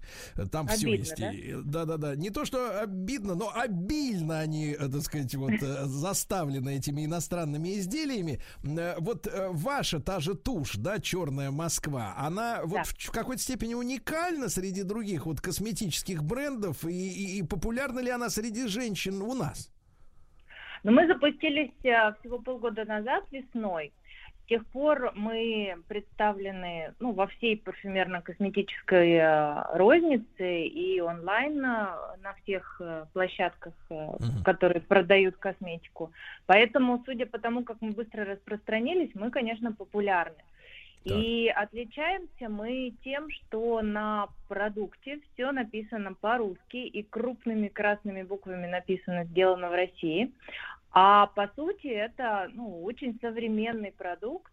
Там 0.50 0.68
все 0.68 0.86
Обидно, 0.88 1.00
есть. 1.02 1.16
да? 1.18 1.32
И, 1.32 1.54
Да-да-да. 1.64 2.16
Не 2.16 2.30
то, 2.30 2.44
что 2.44 2.80
обидно, 2.80 3.34
но 3.34 3.50
обильно 3.54 4.38
они, 4.40 4.72
э, 4.78 4.88
так 4.88 5.02
сказать, 5.02 5.34
вот 5.34 5.52
э, 5.60 5.84
заставлены 5.86 6.76
этими 6.76 7.04
иностранными 7.04 7.78
изделиями. 7.78 8.40
Э, 8.64 8.96
Вот 8.98 9.26
э, 9.26 9.48
ваша 9.50 10.00
та 10.00 10.20
же 10.20 10.34
тушь, 10.34 10.74
да, 10.76 10.98
черная 10.98 11.50
Москва, 11.50 12.14
она 12.16 12.60
вот 12.64 12.76
Да. 12.76 12.82
в 12.84 13.10
какой-то 13.10 13.42
степени 13.42 13.74
уникальна 13.74 14.48
среди 14.48 14.82
других 14.82 15.26
вот 15.26 15.40
косметических 15.40 16.22
брендов 16.26 16.84
и, 16.84 16.90
и- 16.90 17.38
и 17.38 17.42
популярна 17.42 18.00
ли 18.00 18.10
она 18.10 18.28
среди 18.30 18.66
женщин 18.68 19.22
у 19.22 19.34
нас? 19.34 19.70
Но 20.84 20.92
мы 20.92 21.06
запустились 21.06 21.72
э, 21.84 22.12
всего 22.20 22.38
полгода 22.38 22.84
назад, 22.84 23.24
весной. 23.32 23.92
С 24.44 24.48
тех 24.48 24.64
пор 24.66 25.10
мы 25.16 25.74
представлены 25.88 26.94
ну, 27.00 27.10
во 27.12 27.26
всей 27.26 27.56
парфюмерно-косметической 27.56 29.14
э, 29.18 29.76
рознице 29.76 30.66
и 30.66 31.00
онлайн 31.00 31.58
э, 31.64 31.88
на 32.22 32.34
всех 32.42 32.80
площадках, 33.12 33.72
Мгм. 33.90 34.44
которые 34.44 34.80
продают 34.80 35.36
косметику. 35.36 36.12
Поэтому, 36.46 37.02
судя 37.06 37.26
по 37.26 37.38
тому, 37.38 37.64
как 37.64 37.78
мы 37.80 37.90
быстро 37.90 38.24
распространились, 38.24 39.10
мы, 39.14 39.30
конечно, 39.30 39.72
популярны. 39.72 40.36
И 41.14 41.48
отличаемся 41.48 42.48
мы 42.48 42.92
тем, 43.04 43.30
что 43.30 43.80
на 43.82 44.28
продукте 44.48 45.20
все 45.32 45.52
написано 45.52 46.14
по-русски 46.14 46.78
и 46.78 47.02
крупными 47.02 47.68
красными 47.68 48.22
буквами 48.22 48.66
написано 48.66 49.24
«Сделано 49.24 49.70
в 49.70 49.74
России». 49.74 50.32
А 50.92 51.26
по 51.26 51.48
сути 51.54 51.88
это 51.88 52.50
ну, 52.54 52.82
очень 52.82 53.18
современный 53.20 53.92
продукт, 53.92 54.52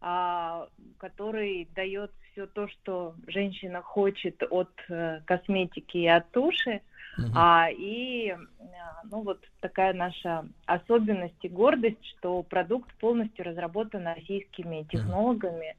а, 0.00 0.68
который 0.98 1.68
дает 1.74 2.10
все 2.32 2.46
то, 2.46 2.68
что 2.68 3.14
женщина 3.26 3.82
хочет 3.82 4.42
от 4.50 4.70
э, 4.88 5.20
косметики 5.26 5.98
и 5.98 6.06
от 6.06 6.30
туши. 6.30 6.80
Мгм. 7.18 7.32
А, 7.36 7.68
и 7.70 8.30
а, 8.30 8.38
ну, 9.10 9.22
вот 9.22 9.40
такая 9.60 9.92
наша 9.92 10.46
особенность 10.66 11.42
и 11.42 11.48
гордость, 11.48 12.04
что 12.16 12.42
продукт 12.42 12.92
полностью 12.94 13.44
разработан 13.44 14.06
российскими 14.06 14.86
технологами. 14.90 15.76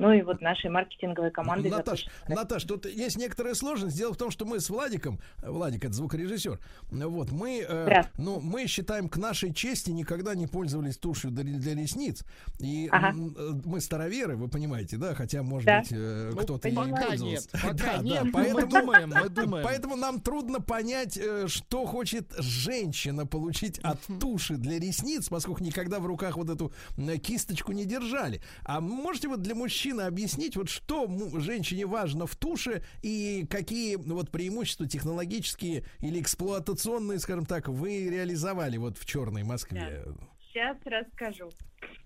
Ну 0.00 0.12
и 0.12 0.22
вот 0.22 0.40
нашей 0.40 0.70
маркетинговой 0.70 1.30
командой. 1.30 1.68
Наташ, 1.70 2.04
запущенной. 2.04 2.36
Наташ, 2.36 2.64
тут 2.64 2.86
есть 2.86 3.18
некоторая 3.18 3.54
сложность. 3.54 3.96
Дело 3.96 4.14
в 4.14 4.16
том, 4.16 4.30
что 4.30 4.46
мы 4.46 4.58
с 4.60 4.70
Владиком, 4.70 5.20
Владик 5.42 5.84
это 5.84 5.92
звукорежиссер, 5.92 6.58
вот 6.90 7.30
мы, 7.32 7.64
э, 7.68 8.02
ну 8.16 8.40
мы 8.40 8.66
считаем 8.66 9.08
к 9.10 9.18
нашей 9.18 9.52
чести 9.52 9.90
никогда 9.90 10.34
не 10.34 10.46
пользовались 10.46 10.96
тушью 10.96 11.30
для, 11.30 11.44
для 11.44 11.74
ресниц, 11.74 12.24
и 12.60 12.88
Ага. 12.90 13.10
э, 13.14 13.50
мы 13.64 13.80
староверы, 13.80 14.36
вы 14.36 14.48
понимаете, 14.48 14.96
да, 14.96 15.14
хотя 15.14 15.42
может 15.42 15.66
Да. 15.66 15.80
быть 15.80 15.92
э, 15.92 16.30
Ну, 16.34 16.40
кто-то 16.40 16.68
и 16.68 16.74
пока 16.74 17.06
пользовался. 17.08 17.24
нет, 17.24 17.48
пока 17.62 17.72
Да, 17.74 17.96
да, 17.98 18.02
нет, 18.02 18.18
но 18.20 18.24
мы 18.24 18.32
поэтому- 18.32 18.70
думаем, 18.70 19.10
мы 19.10 19.28
думаем. 19.28 19.64
Поэтому 19.66 19.96
нам 19.96 20.20
трудно 20.20 20.60
понять, 20.60 21.18
э, 21.18 21.46
что 21.48 21.84
хочет 21.84 22.32
женщина 22.38 23.26
получить 23.26 23.78
от 23.80 24.00
туши 24.18 24.54
для 24.56 24.78
ресниц, 24.78 25.28
поскольку 25.28 25.62
никогда 25.62 25.98
в 26.00 26.06
руках 26.06 26.36
вот 26.38 26.48
эту 26.48 26.72
э, 26.96 27.18
кисточку 27.18 27.72
не 27.72 27.84
держали. 27.84 28.40
А 28.64 28.80
можете 28.80 29.28
вот 29.28 29.42
для 29.42 29.54
мужчины 29.90 30.02
объяснить, 30.02 30.56
вот 30.56 30.68
что 30.68 31.08
женщине 31.38 31.86
важно 31.86 32.26
в 32.26 32.36
туше 32.36 32.82
и 33.02 33.46
какие 33.50 33.96
ну, 33.96 34.14
вот 34.14 34.30
преимущества 34.30 34.86
технологические 34.86 35.84
или 36.00 36.20
эксплуатационные, 36.20 37.18
скажем 37.18 37.46
так, 37.46 37.68
вы 37.68 38.08
реализовали 38.08 38.76
вот 38.76 38.98
в 38.98 39.06
черной 39.06 39.42
Москве? 39.42 40.04
Сейчас 40.52 40.76
расскажу. 40.84 41.50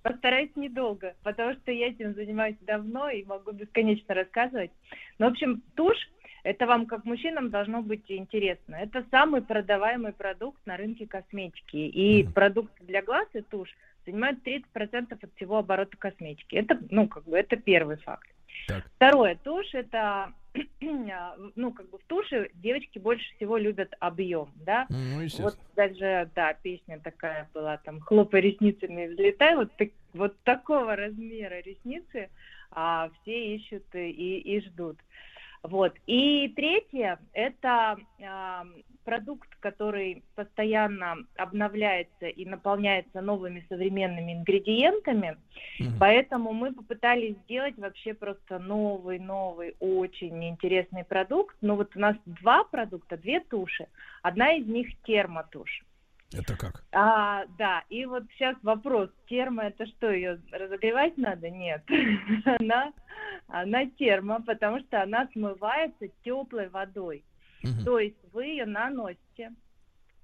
Постараюсь 0.02 0.50
недолго, 0.54 1.14
потому 1.22 1.54
что 1.54 1.72
я 1.72 1.88
этим 1.88 2.14
занимаюсь 2.14 2.56
давно 2.60 3.08
и 3.08 3.24
могу 3.24 3.52
бесконечно 3.52 4.14
рассказывать. 4.14 4.70
Ну, 5.18 5.28
в 5.28 5.32
общем, 5.32 5.62
тушь 5.74 6.10
это 6.42 6.66
вам, 6.66 6.84
как 6.84 7.06
мужчинам, 7.06 7.48
должно 7.48 7.80
быть 7.80 8.04
интересно. 8.08 8.76
Это 8.76 9.02
самый 9.10 9.40
продаваемый 9.40 10.12
продукт 10.12 10.60
на 10.66 10.76
рынке 10.76 11.06
косметики. 11.06 11.76
И 11.76 12.22
Мгм. 12.22 12.32
продукты 12.34 12.84
для 12.84 13.02
глаз 13.02 13.26
и 13.32 13.40
тушь 13.40 13.74
занимают 14.06 14.46
30% 14.46 15.18
от 15.22 15.34
всего 15.36 15.58
оборота 15.58 15.96
косметики. 15.96 16.56
Это, 16.56 16.78
ну, 16.90 17.08
как 17.08 17.24
бы, 17.24 17.36
это 17.38 17.56
первый 17.56 17.96
факт. 17.96 18.28
Так. 18.66 18.84
Второе, 18.96 19.36
тушь 19.42 19.74
это, 19.74 20.32
ну, 20.80 21.72
как 21.72 21.90
бы 21.90 21.98
в 21.98 22.04
туше 22.04 22.50
девочки 22.54 22.98
больше 22.98 23.24
всего 23.36 23.56
любят 23.56 23.94
объем, 24.00 24.48
да, 24.64 24.86
Ну, 24.88 25.26
вот 25.38 25.58
даже, 25.76 26.30
да, 26.34 26.54
песня 26.54 27.00
такая 27.00 27.48
была, 27.52 27.76
там, 27.78 28.00
хлопай 28.00 28.40
ресницами, 28.40 29.08
взлетай, 29.08 29.56
вот, 29.56 29.76
так- 29.76 29.90
вот 30.12 30.38
такого 30.44 30.96
размера 30.96 31.60
ресницы 31.60 32.30
а, 32.70 33.10
все 33.22 33.56
ищут 33.56 33.84
и, 33.94 34.38
и 34.38 34.60
ждут. 34.60 34.98
Вот. 35.64 35.94
И 36.06 36.48
третье, 36.50 37.18
это 37.32 37.96
а, 38.22 38.66
продукт, 39.04 39.48
который 39.60 40.22
постоянно 40.34 41.16
обновляется 41.36 42.26
и 42.26 42.44
наполняется 42.44 43.22
новыми 43.22 43.64
современными 43.68 44.32
ингредиентами, 44.32 45.38
Мгм. 45.80 45.98
Поэтому 45.98 46.52
мы 46.52 46.72
попытались 46.72 47.36
сделать 47.44 47.76
вообще 47.76 48.14
просто 48.14 48.58
новый, 48.58 49.18
новый, 49.18 49.74
очень 49.80 50.44
интересный 50.48 51.04
продукт. 51.04 51.56
Но 51.60 51.76
вот 51.76 51.96
у 51.96 52.00
нас 52.00 52.16
два 52.26 52.64
продукта, 52.64 53.16
две 53.16 53.40
туши. 53.40 53.88
Одна 54.22 54.52
из 54.52 54.66
них 54.66 54.88
термотушь. 55.02 55.84
Это 56.32 56.56
как? 56.56 56.84
А, 56.92 57.44
да, 57.58 57.84
и 57.88 58.04
вот 58.06 58.24
сейчас 58.32 58.56
вопрос, 58.62 59.10
термо 59.28 59.64
это 59.64 59.86
что, 59.86 60.10
ее 60.10 60.40
разогревать 60.50 61.16
надо? 61.16 61.48
Нет, 61.50 61.82
она, 62.60 62.92
она 63.48 63.86
термо, 63.86 64.42
потому 64.42 64.80
что 64.80 65.02
она 65.02 65.28
смывается 65.32 66.08
теплой 66.24 66.68
водой. 66.68 67.24
Мгм. 67.62 67.84
То 67.84 67.98
есть 67.98 68.16
вы 68.32 68.46
ее 68.46 68.66
наносите, 68.66 69.52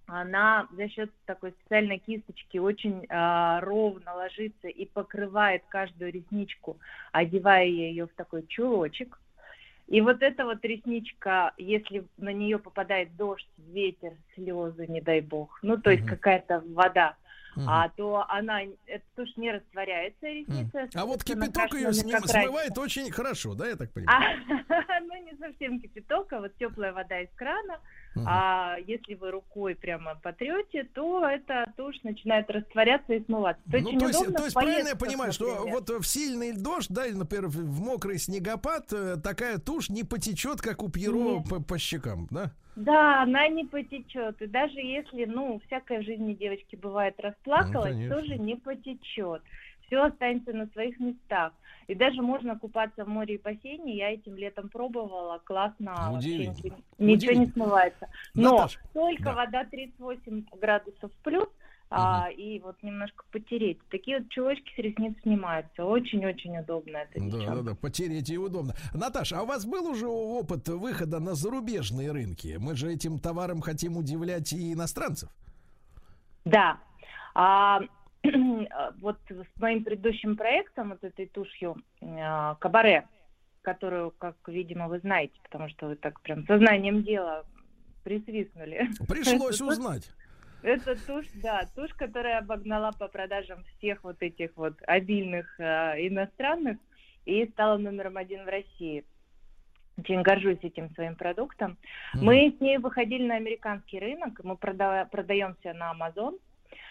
она 0.06 0.66
за 0.72 0.88
счет 0.88 1.10
такой 1.24 1.52
специальной 1.52 1.98
кисточки 1.98 2.58
очень 2.58 3.06
а, 3.08 3.60
ровно 3.60 4.14
ложится 4.14 4.68
и 4.68 4.84
покрывает 4.86 5.62
каждую 5.68 6.12
ресничку, 6.12 6.78
одевая 7.12 7.66
ее 7.66 8.06
в 8.06 8.14
такой 8.14 8.44
чулочек. 8.48 9.18
И 9.90 10.00
вот 10.00 10.22
эта 10.22 10.44
вот 10.44 10.64
ресничка, 10.64 11.52
если 11.58 12.06
на 12.16 12.32
нее 12.32 12.60
попадает 12.60 13.16
дождь, 13.16 13.48
ветер, 13.58 14.12
слезы, 14.36 14.86
не 14.86 15.00
дай 15.00 15.20
бог, 15.20 15.58
ну 15.62 15.76
то 15.78 15.90
есть 15.90 16.04
Мгм. 16.04 16.10
какая-то 16.10 16.62
вода, 16.74 17.16
А 17.56 17.88
то 17.90 18.24
она, 18.28 18.62
это 18.86 19.04
тушь 19.16 19.36
не 19.36 19.50
растворяется, 19.50 20.26
ресница. 20.26 20.88
А 20.94 21.04
вот 21.04 21.24
кипяток 21.24 21.74
ее 21.74 21.92
сним, 21.92 22.18
смывает 22.20 22.76
очень 22.78 23.10
хорошо, 23.10 23.54
да, 23.54 23.68
я 23.68 23.76
так 23.76 23.92
понимаю? 23.92 24.40
А, 24.68 25.00
ну, 25.00 25.14
не 25.24 25.36
совсем 25.36 25.80
кипяток, 25.80 26.32
а 26.32 26.40
вот 26.40 26.56
теплая 26.58 26.92
вода 26.92 27.20
из 27.20 27.30
крана. 27.36 27.80
А 28.26 28.76
если 28.86 29.14
вы 29.14 29.30
рукой 29.30 29.74
прямо 29.74 30.16
потрете, 30.16 30.84
то 30.94 31.24
эта 31.26 31.72
тушь 31.76 32.02
начинает 32.02 32.50
растворяться 32.50 33.14
и 33.14 33.24
смываться. 33.24 33.62
Это 33.68 33.78
Ну, 33.78 33.98
то 33.98 34.08
есть, 34.08 34.34
то 34.34 34.44
есть 34.44 34.54
правильно 34.54 34.88
я 34.88 34.96
понимаю, 34.96 35.32
что 35.32 35.54
например. 35.54 35.74
вот 35.74 35.90
в 35.90 36.04
сильный 36.04 36.52
дождь, 36.52 36.90
да, 36.90 37.06
или, 37.06 37.14
например, 37.14 37.46
в 37.46 37.80
мокрый 37.80 38.18
снегопад, 38.18 38.92
э, 38.92 39.16
такая 39.22 39.58
тушь 39.58 39.90
не 39.90 40.02
потечет, 40.02 40.60
как 40.60 40.82
у 40.82 40.88
Пьеро 40.88 41.40
по 41.42 41.78
щекам, 41.78 42.26
да? 42.30 42.52
Да, 42.76 43.22
она 43.22 43.48
не 43.48 43.64
потечет. 43.64 44.40
И 44.40 44.46
даже 44.46 44.78
если, 44.80 45.24
ну, 45.24 45.60
всякое 45.66 46.00
в 46.00 46.04
жизни 46.04 46.34
девочки 46.34 46.76
бывает 46.76 47.18
расплакалась, 47.18 47.92
конечно. 47.92 48.16
тоже 48.16 48.38
не 48.38 48.56
потечет. 48.56 49.42
Все 49.86 50.02
останется 50.04 50.52
на 50.52 50.66
своих 50.68 50.98
местах. 51.00 51.52
И 51.88 51.94
даже 51.96 52.22
можно 52.22 52.56
купаться 52.56 53.04
в 53.04 53.08
море 53.08 53.34
и 53.34 53.42
бассейне. 53.42 53.96
Я 53.96 54.12
этим 54.12 54.36
летом 54.36 54.68
пробовала. 54.68 55.40
Классно. 55.44 55.94
вообще 56.12 56.28
Удивительно. 56.28 56.52
ничего, 56.52 56.76
ничего 56.98 57.32
не 57.32 57.38
Удивительно. 57.38 57.52
смывается. 57.52 58.08
Но 58.34 58.50
Наташ, 58.52 58.78
только 58.94 59.22
да. 59.24 59.34
вода 59.34 59.64
38 59.64 60.44
градусов 60.60 61.10
плюс, 61.24 61.48
а, 61.92 62.28
и 62.30 62.60
вот 62.60 62.80
немножко 62.82 63.24
потереть. 63.32 63.80
Такие 63.90 64.20
вот 64.20 64.28
чулочки 64.28 64.72
с 64.76 64.78
ресниц 64.78 65.16
снимаются. 65.22 65.84
Очень-очень 65.84 66.56
удобно 66.58 66.98
это 66.98 67.18
Да, 67.18 67.24
да, 67.24 67.30
девчонки. 67.30 67.64
да, 67.64 67.74
потереть 67.74 68.30
и 68.30 68.38
удобно. 68.38 68.74
Наташа, 68.94 69.40
а 69.40 69.42
у 69.42 69.46
вас 69.46 69.66
был 69.66 69.88
уже 69.88 70.06
опыт 70.06 70.68
выхода 70.68 71.18
на 71.18 71.34
зарубежные 71.34 72.12
рынки? 72.12 72.58
Мы 72.60 72.76
же 72.76 72.92
этим 72.92 73.18
товаром 73.18 73.60
хотим 73.60 73.96
удивлять 73.96 74.52
и 74.52 74.72
иностранцев. 74.72 75.30
Да. 76.44 76.78
А, 77.34 77.80
вот 79.00 79.18
с 79.28 79.60
моим 79.60 79.82
предыдущим 79.82 80.36
проектом, 80.36 80.90
вот 80.90 81.02
этой 81.02 81.26
тушью 81.26 81.76
а, 82.02 82.54
Кабаре, 82.56 83.08
которую, 83.62 84.12
как, 84.12 84.36
видимо, 84.46 84.86
вы 84.86 85.00
знаете, 85.00 85.34
потому 85.42 85.68
что 85.68 85.88
вы 85.88 85.96
так 85.96 86.20
прям 86.20 86.46
сознанием 86.46 87.02
дела 87.02 87.44
присвистнули. 88.04 88.88
Пришлось 89.08 89.60
узнать. 89.60 90.10
Это 90.62 90.94
тушь, 91.06 91.26
да, 91.34 91.62
тушь, 91.74 91.92
которая 91.94 92.38
обогнала 92.38 92.92
по 92.92 93.08
продажам 93.08 93.64
всех 93.76 94.04
вот 94.04 94.22
этих 94.22 94.50
вот 94.56 94.74
обильных 94.86 95.58
э, 95.58 96.06
иностранных 96.06 96.78
и 97.24 97.46
стала 97.48 97.78
номером 97.78 98.16
один 98.16 98.44
в 98.44 98.48
России. 98.48 99.04
Очень 99.98 100.22
горжусь 100.22 100.58
этим 100.62 100.90
своим 100.94 101.14
продуктом. 101.14 101.76
Мгм. 102.14 102.24
Мы 102.24 102.54
с 102.56 102.60
ней 102.60 102.78
выходили 102.78 103.26
на 103.26 103.36
американский 103.36 103.98
рынок, 103.98 104.40
мы 104.42 104.54
прода- 104.56 105.06
продаемся 105.10 105.72
на 105.74 105.92
Amazon, 105.92 106.38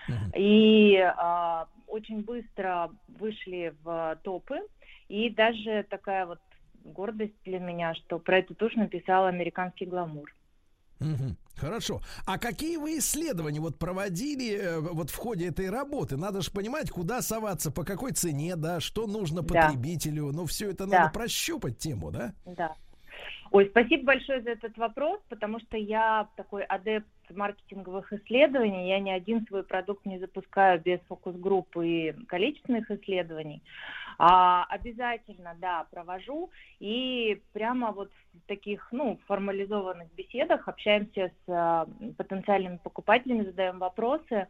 Мгм. 0.07 0.31
и 0.35 0.95
а, 0.97 1.67
очень 1.87 2.21
быстро 2.21 2.91
вышли 3.07 3.73
в 3.83 4.19
топы. 4.23 4.59
И 5.07 5.29
даже 5.29 5.85
такая 5.89 6.25
вот 6.25 6.39
гордость 6.83 7.41
для 7.45 7.59
меня, 7.59 7.95
что 7.95 8.19
про 8.19 8.39
эту 8.39 8.53
тушь 8.55 8.75
написал 8.75 9.25
американский 9.25 9.85
гламур. 9.85 10.31
Мгм. 10.99 11.37
Хорошо. 11.59 12.01
А 12.25 12.37
какие 12.37 12.77
вы 12.77 12.97
исследования 12.99 13.59
вот 13.59 13.77
проводили 13.77 14.57
э, 14.57 14.79
вот 14.79 15.09
в 15.09 15.15
ходе 15.15 15.47
этой 15.47 15.69
работы? 15.69 16.17
Надо 16.17 16.41
же 16.41 16.51
понимать, 16.51 16.89
куда 16.89 17.21
соваться, 17.21 17.71
по 17.71 17.83
какой 17.83 18.11
цене, 18.13 18.55
да, 18.55 18.79
что 18.79 19.07
нужно 19.07 19.41
Да. 19.41 19.67
потребителю. 19.67 20.31
Ну, 20.31 20.45
все 20.45 20.69
это 20.71 20.85
Да. 20.85 20.99
надо 20.99 21.11
прощупать 21.13 21.77
тему, 21.77 22.11
да? 22.11 22.33
Да. 22.45 22.75
Ой, 23.51 23.67
спасибо 23.71 24.03
большое 24.03 24.41
за 24.41 24.51
этот 24.51 24.77
вопрос, 24.77 25.19
потому 25.27 25.59
что 25.59 25.75
я 25.75 26.27
такой 26.35 26.63
адепт 26.63 27.07
маркетинговых 27.31 28.13
исследований. 28.13 28.87
Я 28.89 28.99
ни 28.99 29.09
один 29.09 29.45
свой 29.47 29.63
продукт 29.63 30.05
не 30.05 30.19
запускаю 30.19 30.79
без 30.79 30.99
фокус-группы 31.07 31.87
и 31.87 32.11
количественных 32.27 32.89
исследований. 32.91 33.63
А, 34.21 34.65
обязательно, 34.69 35.55
да, 35.59 35.87
провожу. 35.91 36.51
И 36.79 37.41
прямо 37.53 37.93
вот 37.93 38.11
в 38.33 38.47
таких, 38.47 38.89
ну, 38.91 39.17
формализованных 39.27 40.13
беседах 40.13 40.67
общаемся 40.67 41.31
с 41.45 41.49
а, 41.49 41.87
потенциальными 42.17 42.77
покупателями, 42.83 43.45
задаем 43.45 43.79
вопросы. 43.79 44.47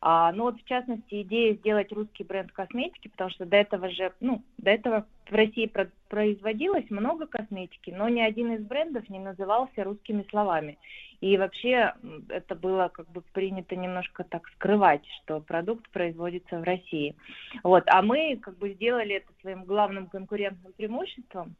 А, 0.00 0.32
ну 0.32 0.44
вот 0.44 0.60
в 0.60 0.64
частности 0.64 1.22
идея 1.22 1.54
сделать 1.54 1.92
русский 1.92 2.24
бренд 2.24 2.52
косметики, 2.52 3.08
потому 3.08 3.30
что 3.30 3.46
до 3.46 3.56
этого 3.56 3.88
же, 3.90 4.12
ну, 4.20 4.42
до 4.58 4.70
этого 4.70 5.06
в 5.28 5.34
России 5.34 5.66
про- 5.66 5.90
производилось 6.08 6.88
много 6.90 7.26
косметики, 7.26 7.90
но 7.90 8.08
ни 8.08 8.20
один 8.20 8.52
из 8.52 8.64
брендов 8.64 9.08
не 9.08 9.18
назывался 9.18 9.84
русскими 9.84 10.24
словами. 10.30 10.78
И 11.20 11.38
вообще 11.38 11.94
это 12.28 12.54
было 12.54 12.88
как 12.88 13.10
бы 13.10 13.22
принято 13.32 13.74
немножко 13.74 14.22
так 14.24 14.46
скрывать, 14.50 15.02
что 15.22 15.40
продукт 15.40 15.88
производится 15.90 16.58
в 16.58 16.62
России. 16.62 17.16
Вот, 17.62 17.84
а 17.86 18.02
мы 18.02 18.36
как 18.36 18.58
бы 18.58 18.74
сделали 18.74 19.16
это 19.16 19.32
своим 19.40 19.64
главным 19.64 20.08
конкурентным 20.08 20.72
преимуществом. 20.74 21.56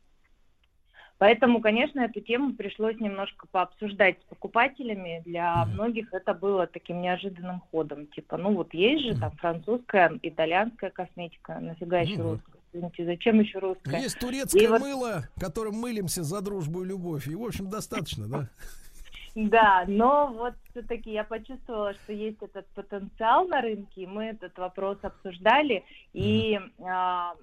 Поэтому, 1.19 1.61
конечно, 1.61 2.01
эту 2.01 2.21
тему 2.21 2.53
пришлось 2.55 3.01
немножко 3.01 3.47
пообсуждать 3.51 4.19
с 4.21 4.25
покупателями. 4.25 5.23
Для 5.25 5.65
многих 5.65 6.13
это 6.13 6.35
было 6.35 6.67
таким 6.67 7.01
неожиданным 7.01 7.61
ходом. 7.71 8.07
Типа, 8.09 8.37
ну 8.37 8.55
вот 8.55 8.75
есть 8.75 9.05
же 9.05 9.19
там 9.19 9.31
французская, 9.37 10.13
итальянская 10.23 10.91
косметика, 10.91 11.59
нафига 11.59 12.01
еще 12.01 12.19
Мгм. 12.23 12.31
русская? 12.33 12.53
Извините, 12.75 13.05
зачем 13.07 13.41
еще 13.41 13.59
русская? 13.61 13.99
Есть 14.01 14.19
турецкое 14.19 14.63
И 14.63 14.67
вот- 14.67 14.81
мыло, 14.83 15.23
которым 15.41 15.77
мылимся 15.77 16.23
за 16.23 16.43
дружбу 16.43 16.83
и 16.85 16.89
любовь. 16.89 17.27
И, 17.29 17.35
в 17.35 17.43
общем, 17.45 17.71
достаточно, 17.71 18.27
да? 18.29 18.49
Да, 19.35 19.85
но 19.87 20.29
вот 20.35 20.55
все-таки 20.71 21.13
я 21.13 21.23
почувствовала, 21.23 21.93
что 21.93 22.13
есть 22.15 22.39
этот 22.43 22.67
потенциал 22.69 23.47
на 23.47 23.61
рынке, 23.61 24.03
и 24.03 24.07
мы 24.07 24.25
этот 24.29 24.57
вопрос 24.57 24.97
обсуждали, 25.03 25.85
и 26.15 26.59
а, 26.83 27.35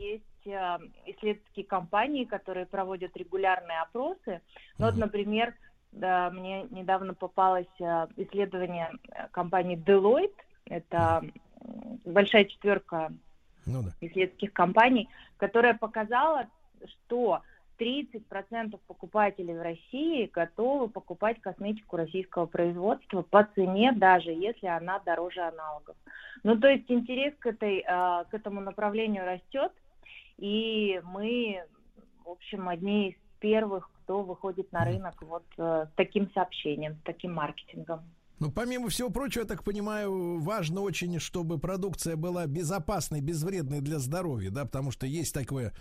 есть 0.00 0.46
а, 0.46 0.80
исследовательские 1.06 1.66
компании, 1.66 2.24
которые 2.24 2.66
проводят 2.66 3.16
регулярные 3.16 3.80
опросы. 3.80 4.40
Ну, 4.78 4.86
вот, 4.86 4.96
например, 4.96 5.54
да, 5.92 6.30
мне 6.30 6.64
недавно 6.70 7.14
попалось 7.14 7.66
а, 7.80 8.08
исследование 8.16 8.90
э, 9.10 9.28
компании 9.30 9.76
Deloitte, 9.76 10.34
это 10.66 11.22
большая 12.04 12.44
четверка 12.46 13.12
Ну 13.66 13.82
да. 13.82 13.90
исследовательских 14.00 14.52
компаний, 14.52 15.08
которая 15.36 15.76
показала, 15.76 16.46
что 16.86 17.42
30% 17.78 18.78
покупателей 18.86 19.58
в 19.58 19.62
России 19.62 20.30
готовы 20.32 20.88
покупать 20.88 21.40
косметику 21.40 21.96
российского 21.96 22.46
производства 22.46 23.22
по 23.22 23.44
цене, 23.54 23.92
даже 23.92 24.30
если 24.30 24.66
она 24.66 25.00
дороже 25.00 25.40
аналогов. 25.40 25.96
Ну, 26.44 26.58
то 26.58 26.68
есть 26.68 26.90
интерес 26.90 27.34
к, 27.38 27.46
этой, 27.46 27.82
к 27.82 28.28
этому 28.32 28.60
направлению 28.60 29.24
растет, 29.24 29.72
и 30.40 31.00
мы, 31.04 31.62
в 32.24 32.30
общем, 32.30 32.68
одни 32.68 33.10
из 33.10 33.16
первых, 33.40 33.90
кто 34.02 34.22
выходит 34.22 34.72
на 34.72 34.84
рынок 34.84 35.14
вот 35.22 35.44
э, 35.58 35.86
с 35.86 35.94
таким 35.96 36.30
сообщением, 36.32 36.96
с 36.96 37.02
таким 37.04 37.34
маркетингом. 37.34 38.00
Ну, 38.40 38.50
помимо 38.50 38.88
всего 38.88 39.10
прочего, 39.10 39.42
я 39.42 39.46
так 39.46 39.62
понимаю, 39.62 40.40
важно 40.40 40.80
очень, 40.80 41.18
чтобы 41.18 41.58
продукция 41.58 42.16
была 42.16 42.46
безопасной, 42.46 43.20
безвредной 43.20 43.80
для 43.82 43.98
здоровья, 43.98 44.50
да, 44.50 44.64
потому 44.64 44.90
что 44.90 45.06
есть 45.06 45.34
такое 45.34 45.74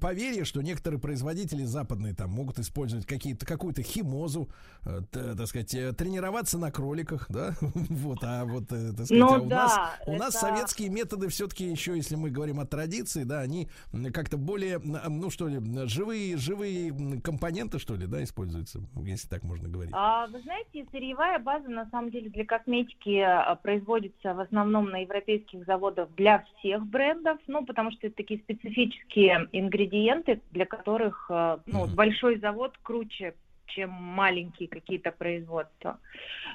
поверье, 0.00 0.44
что 0.44 0.60
некоторые 0.60 0.98
производители 1.00 1.62
западные 1.64 2.12
там 2.12 2.30
могут 2.30 2.58
использовать 2.58 3.06
какие-то, 3.06 3.46
какую-то 3.46 3.82
химозу, 3.82 4.48
э, 4.84 5.02
так 5.12 5.46
сказать, 5.46 5.72
э, 5.74 5.92
тренироваться 5.92 6.58
на 6.58 6.72
кроликах, 6.72 7.26
да, 7.28 7.54
вот, 7.60 8.18
а 8.22 8.44
вот, 8.44 8.72
э, 8.72 8.88
так 8.92 9.06
сказать, 9.06 9.10
Ну 9.20 9.32
а 9.32 9.38
у 9.38 9.46
нас, 9.46 9.74
да, 9.74 9.92
у 10.06 10.16
нас 10.16 10.30
это- 10.34 10.46
советские 10.46 10.88
методы 10.88 11.28
все-таки 11.28 11.64
еще, 11.70 11.94
если 11.94 12.16
мы 12.16 12.30
говорим 12.30 12.58
о 12.58 12.66
традиции, 12.66 13.22
да, 13.22 13.38
они 13.38 13.68
как-то 14.12 14.36
более, 14.36 14.80
ну 14.80 15.30
что 15.30 15.46
ли, 15.46 15.60
живые, 15.86 16.36
живые 16.38 17.20
компоненты, 17.20 17.78
что 17.78 17.94
ли, 17.94 18.08
да, 18.08 18.24
используются, 18.24 18.80
если 19.04 19.28
так 19.28 19.44
можно 19.44 19.68
говорить. 19.68 19.94
А, 19.96 20.26
вы 20.26 20.40
знаете, 20.42 20.84
сырьевая 20.90 21.38
база 21.38 21.68
на 21.68 21.83
самом 21.90 22.10
деле 22.10 22.30
для 22.30 22.44
косметики 22.44 23.18
а, 23.18 23.54
производится 23.56 24.34
в 24.34 24.40
основном 24.40 24.90
на 24.90 25.02
европейских 25.02 25.64
заводах 25.64 26.08
для 26.16 26.44
всех 26.58 26.84
брендов, 26.86 27.38
ну, 27.46 27.64
потому 27.64 27.90
что 27.92 28.06
это 28.06 28.16
такие 28.16 28.40
специфические 28.40 29.48
ингредиенты, 29.52 30.40
для 30.50 30.66
которых 30.66 31.26
а, 31.30 31.60
ну, 31.66 31.86
большой 31.86 32.38
завод 32.38 32.76
круче, 32.82 33.34
чем 33.66 33.90
маленькие 33.90 34.68
какие-то 34.68 35.10
производства. 35.12 35.98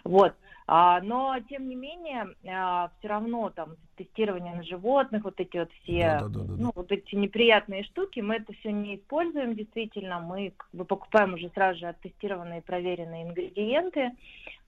Вот. 0.03 0.33
А, 0.71 1.01
но, 1.01 1.35
тем 1.49 1.67
не 1.67 1.73
менее, 1.73 2.27
все 2.43 3.07
равно 3.07 3.49
там 3.49 3.75
тестирование 3.97 4.53
на 4.53 4.61
животных, 4.61 5.23
вот 5.23 5.39
эти 5.39 5.57
вот 5.57 5.71
все, 5.81 6.19
Да-да-да-да-да. 6.19 6.61
ну, 6.61 6.71
вот 6.75 6.91
эти 6.91 7.15
неприятные 7.15 7.83
штуки, 7.85 8.19
мы 8.19 8.35
это 8.35 8.53
все 8.53 8.71
не 8.71 8.97
используем 8.97 9.55
действительно, 9.55 10.19
мы 10.19 10.53
как 10.55 10.69
бы 10.71 10.85
покупаем 10.85 11.33
уже 11.33 11.49
сразу 11.55 11.79
же 11.79 11.87
оттестированные, 11.87 12.61
проверенные 12.61 13.23
ингредиенты, 13.23 14.11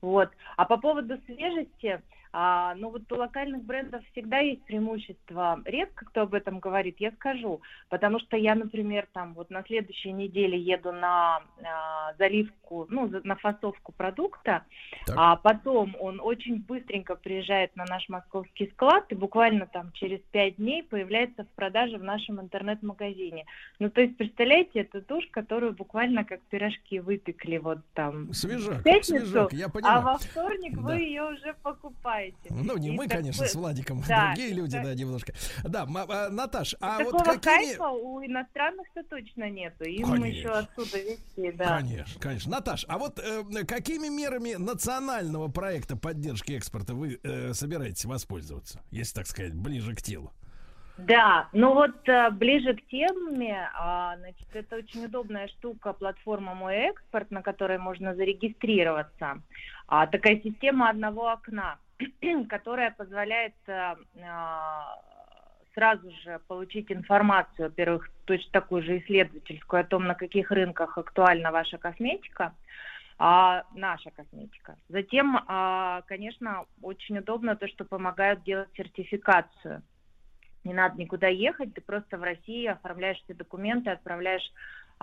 вот. 0.00 0.30
А 0.56 0.64
по 0.64 0.76
поводу 0.76 1.18
свежести, 1.26 2.02
а, 2.32 2.74
ну 2.76 2.90
вот 2.90 3.10
у 3.12 3.16
локальных 3.16 3.62
брендов 3.62 4.02
всегда 4.12 4.38
есть 4.38 4.62
преимущество. 4.64 5.60
Редко 5.66 6.06
кто 6.06 6.22
об 6.22 6.34
этом 6.34 6.60
говорит, 6.60 6.96
я 6.98 7.10
скажу, 7.12 7.60
потому 7.90 8.18
что 8.20 8.36
я, 8.36 8.54
например, 8.54 9.06
там 9.12 9.34
вот 9.34 9.50
на 9.50 9.62
следующей 9.64 10.12
неделе 10.12 10.58
еду 10.58 10.92
на 10.92 11.42
а, 11.62 12.14
заливку, 12.18 12.86
ну, 12.88 13.10
на 13.24 13.36
фасовку 13.36 13.92
продукта, 13.92 14.64
Так. 15.06 15.16
а 15.18 15.36
потом 15.36 15.94
он 16.00 16.20
очень 16.22 16.60
быстренько 16.62 17.16
приезжает 17.16 17.76
на 17.76 17.84
наш 17.84 18.08
московский 18.08 18.68
склад 18.72 19.04
и 19.10 19.14
буквально 19.14 19.66
там 19.66 19.92
через 19.92 20.20
пять 20.30 20.56
дней 20.56 20.82
появляется 20.82 21.44
в 21.44 21.48
продаже 21.50 21.98
в 21.98 22.02
нашем 22.02 22.40
интернет-магазине. 22.40 23.44
Ну, 23.78 23.90
то 23.90 24.00
есть, 24.00 24.16
представляете, 24.16 24.80
это 24.80 25.02
тушь, 25.02 25.26
которую 25.30 25.74
буквально 25.74 26.24
как 26.24 26.40
пирожки 26.42 26.98
выпекли 27.00 27.58
вот 27.58 27.78
там 27.92 28.32
Свежак, 28.32 28.78
в 28.80 28.82
пятницу, 28.82 29.26
свежак, 29.26 29.52
я 29.52 29.66
а 29.66 29.68
понимаю. 29.68 30.02
во 30.02 30.18
вторник 30.18 30.74
Да. 30.76 30.80
вы 30.80 30.94
ее 30.96 31.24
уже 31.24 31.54
покупаете. 31.62 32.21
Ну, 32.50 32.76
не 32.76 32.88
И 32.88 32.90
мы, 32.92 33.08
конечно, 33.08 33.46
с 33.46 33.54
Владиком, 33.54 34.02
Да, 34.06 34.28
другие 34.28 34.54
люди, 34.54 34.72
так- 34.76 34.84
да, 34.84 34.94
немножко. 34.94 35.32
Да, 35.64 35.82
м- 35.82 35.96
а, 35.96 36.28
Наташ, 36.30 36.74
а 36.80 36.98
вот 37.02 37.12
Такого 37.18 37.24
какими... 37.38 37.66
кайфа 37.66 37.88
у 37.88 38.24
иностранных-то 38.24 39.02
точно 39.04 39.50
нету. 39.50 39.84
Им 39.84 40.10
Конечно. 40.10 40.26
еще 40.26 40.48
оттуда 40.48 40.98
везти, 40.98 41.52
да. 41.52 41.78
Конечно, 41.78 42.20
конечно. 42.20 42.50
Наташ, 42.50 42.84
а 42.88 42.98
вот 42.98 43.18
э, 43.18 43.64
какими 43.64 44.08
мерами 44.08 44.54
национального 44.54 45.48
проекта 45.48 45.96
поддержки 45.96 46.52
экспорта 46.52 46.94
вы 46.94 47.18
э, 47.22 47.52
собираетесь 47.54 48.04
воспользоваться, 48.04 48.82
если 48.90 49.14
так 49.14 49.26
сказать, 49.26 49.54
ближе 49.54 49.94
к 49.94 50.02
телу? 50.02 50.32
Да, 50.98 51.48
ну 51.52 51.72
вот 51.74 52.06
э, 52.08 52.30
ближе 52.30 52.74
к 52.74 52.86
теме, 52.88 53.68
а, 53.74 54.16
значит, 54.18 54.46
это 54.52 54.76
очень 54.76 55.06
удобная 55.06 55.48
штука, 55.48 55.92
платформа 55.94 56.54
«Мой 56.54 56.74
экспорт», 56.76 57.30
на 57.30 57.42
которой 57.42 57.78
можно 57.78 58.14
зарегистрироваться. 58.14 59.42
А, 59.88 60.06
такая 60.06 60.40
система 60.42 60.90
одного 60.90 61.30
окна, 61.30 61.78
которая 62.48 62.90
позволяет 62.90 63.54
э, 63.66 63.94
а, 64.24 64.98
сразу 65.74 66.10
же 66.22 66.40
получить 66.48 66.90
информацию, 66.90 67.68
во-первых, 67.68 68.10
точно 68.24 68.50
такую 68.52 68.82
же 68.82 68.98
исследовательскую 68.98 69.80
о 69.80 69.84
том, 69.84 70.04
на 70.04 70.14
каких 70.14 70.50
рынках 70.50 70.98
актуальна 70.98 71.50
ваша 71.50 71.78
косметика, 71.78 72.54
а, 73.18 73.64
наша 73.74 74.10
косметика. 74.10 74.76
Затем, 74.88 75.38
а, 75.46 76.02
конечно, 76.06 76.66
очень 76.82 77.18
удобно 77.18 77.56
то, 77.56 77.68
что 77.68 77.84
помогают 77.84 78.42
делать 78.44 78.68
сертификацию. 78.76 79.82
не 80.64 80.74
надо 80.74 80.96
никуда 80.96 81.26
ехать, 81.26 81.74
ты 81.74 81.80
просто 81.80 82.18
в 82.18 82.22
России 82.22 82.66
оформляешь 82.66 83.20
все 83.24 83.34
документы, 83.34 83.90
отправляешь 83.90 84.48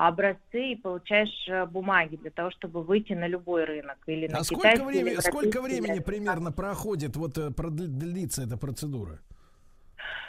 образцы 0.08 0.72
и 0.72 0.76
получаешь 0.76 1.48
э, 1.50 1.66
бумаги 1.66 2.16
для 2.16 2.32
того, 2.32 2.52
чтобы 2.52 2.84
выйти 2.84 3.14
на 3.14 3.28
любой 3.28 3.66
рынок 3.66 3.98
или 4.08 4.28
на 4.28 4.40
А 4.40 4.44
сколько 4.44 4.70
китайский, 4.70 4.84
или 4.84 5.04
времени, 5.04 5.20
сколько 5.20 5.46
европейский, 5.48 5.60
времени 5.82 5.96
или 5.98 6.04
примерно 6.04 6.52
проходит, 6.54 7.18
вот 7.18 7.38
э, 7.38 7.52
продлится 7.52 8.44
эта 8.44 8.56
процедура? 8.58 9.20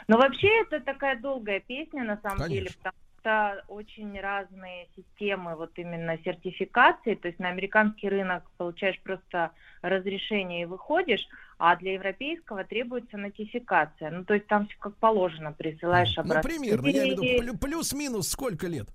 Но 0.07 0.17
вообще 0.17 0.49
это 0.63 0.81
такая 0.81 1.19
долгая 1.19 1.61
песня 1.61 2.03
на 2.03 2.19
самом 2.21 2.49
деле, 2.49 2.69
Конечно. 2.69 2.77
потому 2.83 2.95
что 3.21 3.63
очень 3.69 4.19
разные 4.19 4.89
системы 4.95 5.55
вот 5.55 5.71
именно 5.77 6.17
сертификации, 6.25 7.15
то 7.15 7.29
есть 7.29 7.39
на 7.39 7.47
американский 7.49 8.09
рынок 8.09 8.43
получаешь 8.57 8.99
просто 9.01 9.51
разрешение 9.81 10.63
и 10.63 10.65
выходишь, 10.65 11.25
а 11.57 11.77
для 11.77 11.93
европейского 11.93 12.65
требуется 12.65 13.17
нотификация. 13.17 14.11
Ну, 14.11 14.25
то 14.25 14.33
есть 14.33 14.47
там 14.47 14.67
все 14.67 14.75
как 14.79 14.95
положено, 14.97 15.53
присылаешь 15.53 16.13
Ну, 16.17 16.23
образцы. 16.23 16.49
примерно, 16.49 16.87
я 16.87 17.03
имею 17.03 17.15
в 17.15 17.23
виду, 17.23 17.43
плю- 17.43 17.57
плюс-минус 17.57 18.27
сколько 18.27 18.67
лет? 18.67 18.89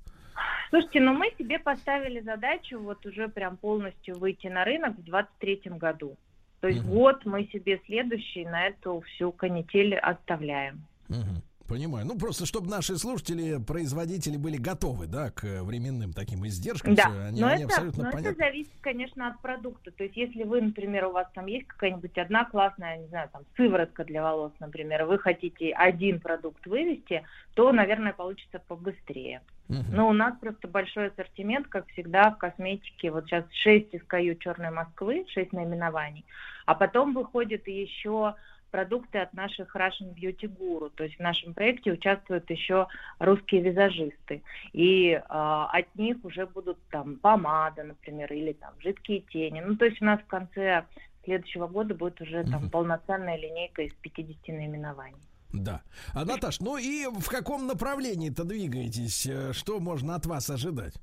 Слушайте, 0.71 1.01
ну 1.01 1.13
мы 1.13 1.31
себе 1.39 1.59
поставили 1.59 2.21
задачу 2.21 2.79
вот 2.79 3.05
уже 3.07 3.29
прям 3.29 3.57
полностью 3.57 4.19
выйти 4.19 4.49
на 4.49 4.65
рынок 4.65 4.97
в 4.97 5.05
23 5.05 5.63
году. 5.79 6.17
То 6.61 6.69
есть 6.69 6.83
Мгм. 6.85 6.95
год 6.95 7.25
мы 7.27 7.45
себе 7.47 7.81
следующий 7.87 8.45
на 8.45 8.67
эту 8.67 9.01
всю 9.03 9.33
канитель 9.33 9.97
оставляем. 9.97 10.85
Мгм. 11.09 11.43
Понимаю. 11.69 12.07
Ну, 12.07 12.17
просто, 12.17 12.47
чтобы 12.47 12.69
наши 12.69 12.97
слушатели, 12.97 13.59
производители 13.63 14.37
были 14.37 14.57
готовы, 14.57 15.07
да, 15.07 15.31
к 15.31 15.43
временным 15.63 16.13
таким 16.13 16.47
издержкам. 16.47 16.95
Да, 16.95 17.07
Они, 17.27 17.41
но, 17.41 17.49
они 17.49 17.65
это, 17.65 17.75
абсолютно 17.75 18.05
но 18.05 18.19
это 18.19 18.35
зависит, 18.35 18.73
конечно, 18.81 19.29
от 19.29 19.41
продукта. 19.41 19.91
То 19.91 20.05
есть, 20.05 20.17
если 20.17 20.45
вы, 20.45 20.61
например, 20.61 21.07
у 21.07 21.13
вас 21.13 21.27
там 21.35 21.47
есть 21.47 21.67
какая-нибудь 21.67 22.17
одна 22.19 22.45
классная, 22.45 22.99
не 22.99 23.09
знаю, 23.09 23.29
там, 23.33 23.43
сыворотка 23.57 24.05
для 24.05 24.23
волос, 24.23 24.53
например, 24.61 25.07
вы 25.07 25.19
хотите 25.19 25.73
один 25.73 26.21
продукт 26.21 26.65
вывести, 26.67 27.25
то, 27.55 27.73
наверное, 27.73 28.13
получится 28.13 28.61
побыстрее. 28.67 29.43
Но 29.69 30.09
у 30.09 30.13
нас 30.13 30.39
просто 30.39 30.69
большой 30.69 31.09
ассортимент, 31.09 31.67
как 31.67 31.89
всегда, 31.89 32.31
в 32.31 32.39
косметике. 32.39 33.11
Вот 33.11 33.27
сейчас 33.27 33.45
6 33.51 33.95
SKU 33.95 34.39
Черной 34.39 34.71
Москвы, 34.71 35.27
6 35.29 35.53
наименований. 35.53 36.25
А 36.67 36.75
потом 36.75 37.15
выходит 37.15 37.67
еще 37.67 38.35
продукты 38.77 39.21
от 39.21 39.33
наших 39.33 39.75
Russian 39.75 40.15
Beauty 40.15 40.55
Guru. 40.55 40.91
То 40.95 41.05
есть 41.05 41.17
в 41.17 41.21
нашем 41.21 41.55
проекте 41.55 41.93
участвуют 41.93 42.51
еще 42.51 42.89
русские 43.19 43.63
визажисты. 43.63 44.43
И 44.75 45.19
а, 45.31 45.67
от 45.73 45.87
них 45.95 46.19
уже 46.25 46.45
будут 46.47 46.77
там 46.91 47.17
помада, 47.17 47.85
например, 47.85 48.31
или 48.35 48.53
там 48.53 48.75
жидкие 48.81 49.21
тени. 49.33 49.63
Ну, 49.65 49.77
то 49.77 49.87
есть 49.87 50.03
у 50.03 50.05
нас 50.05 50.21
в 50.21 50.27
конце 50.27 50.85
следующего 51.25 51.67
года 51.69 51.95
будет 51.95 52.21
уже 52.21 52.45
там 52.45 52.65
Мгм. 52.65 52.71
полноценная 52.71 53.39
линейка 53.39 53.81
из 53.81 53.95
50 53.95 54.49
наименований. 54.49 55.17
Да. 55.55 55.81
А, 56.13 56.27
Наташ, 56.27 56.61
ну 56.61 56.77
и 56.77 57.07
в 57.07 57.31
каком 57.31 57.67
направлении-то 57.67 58.45
двигаетесь? 58.45 59.27
Э, 59.27 59.55
Что 59.55 59.81
можно 59.81 60.17
от 60.17 60.27
вас 60.27 60.51
ожидать? 60.51 60.97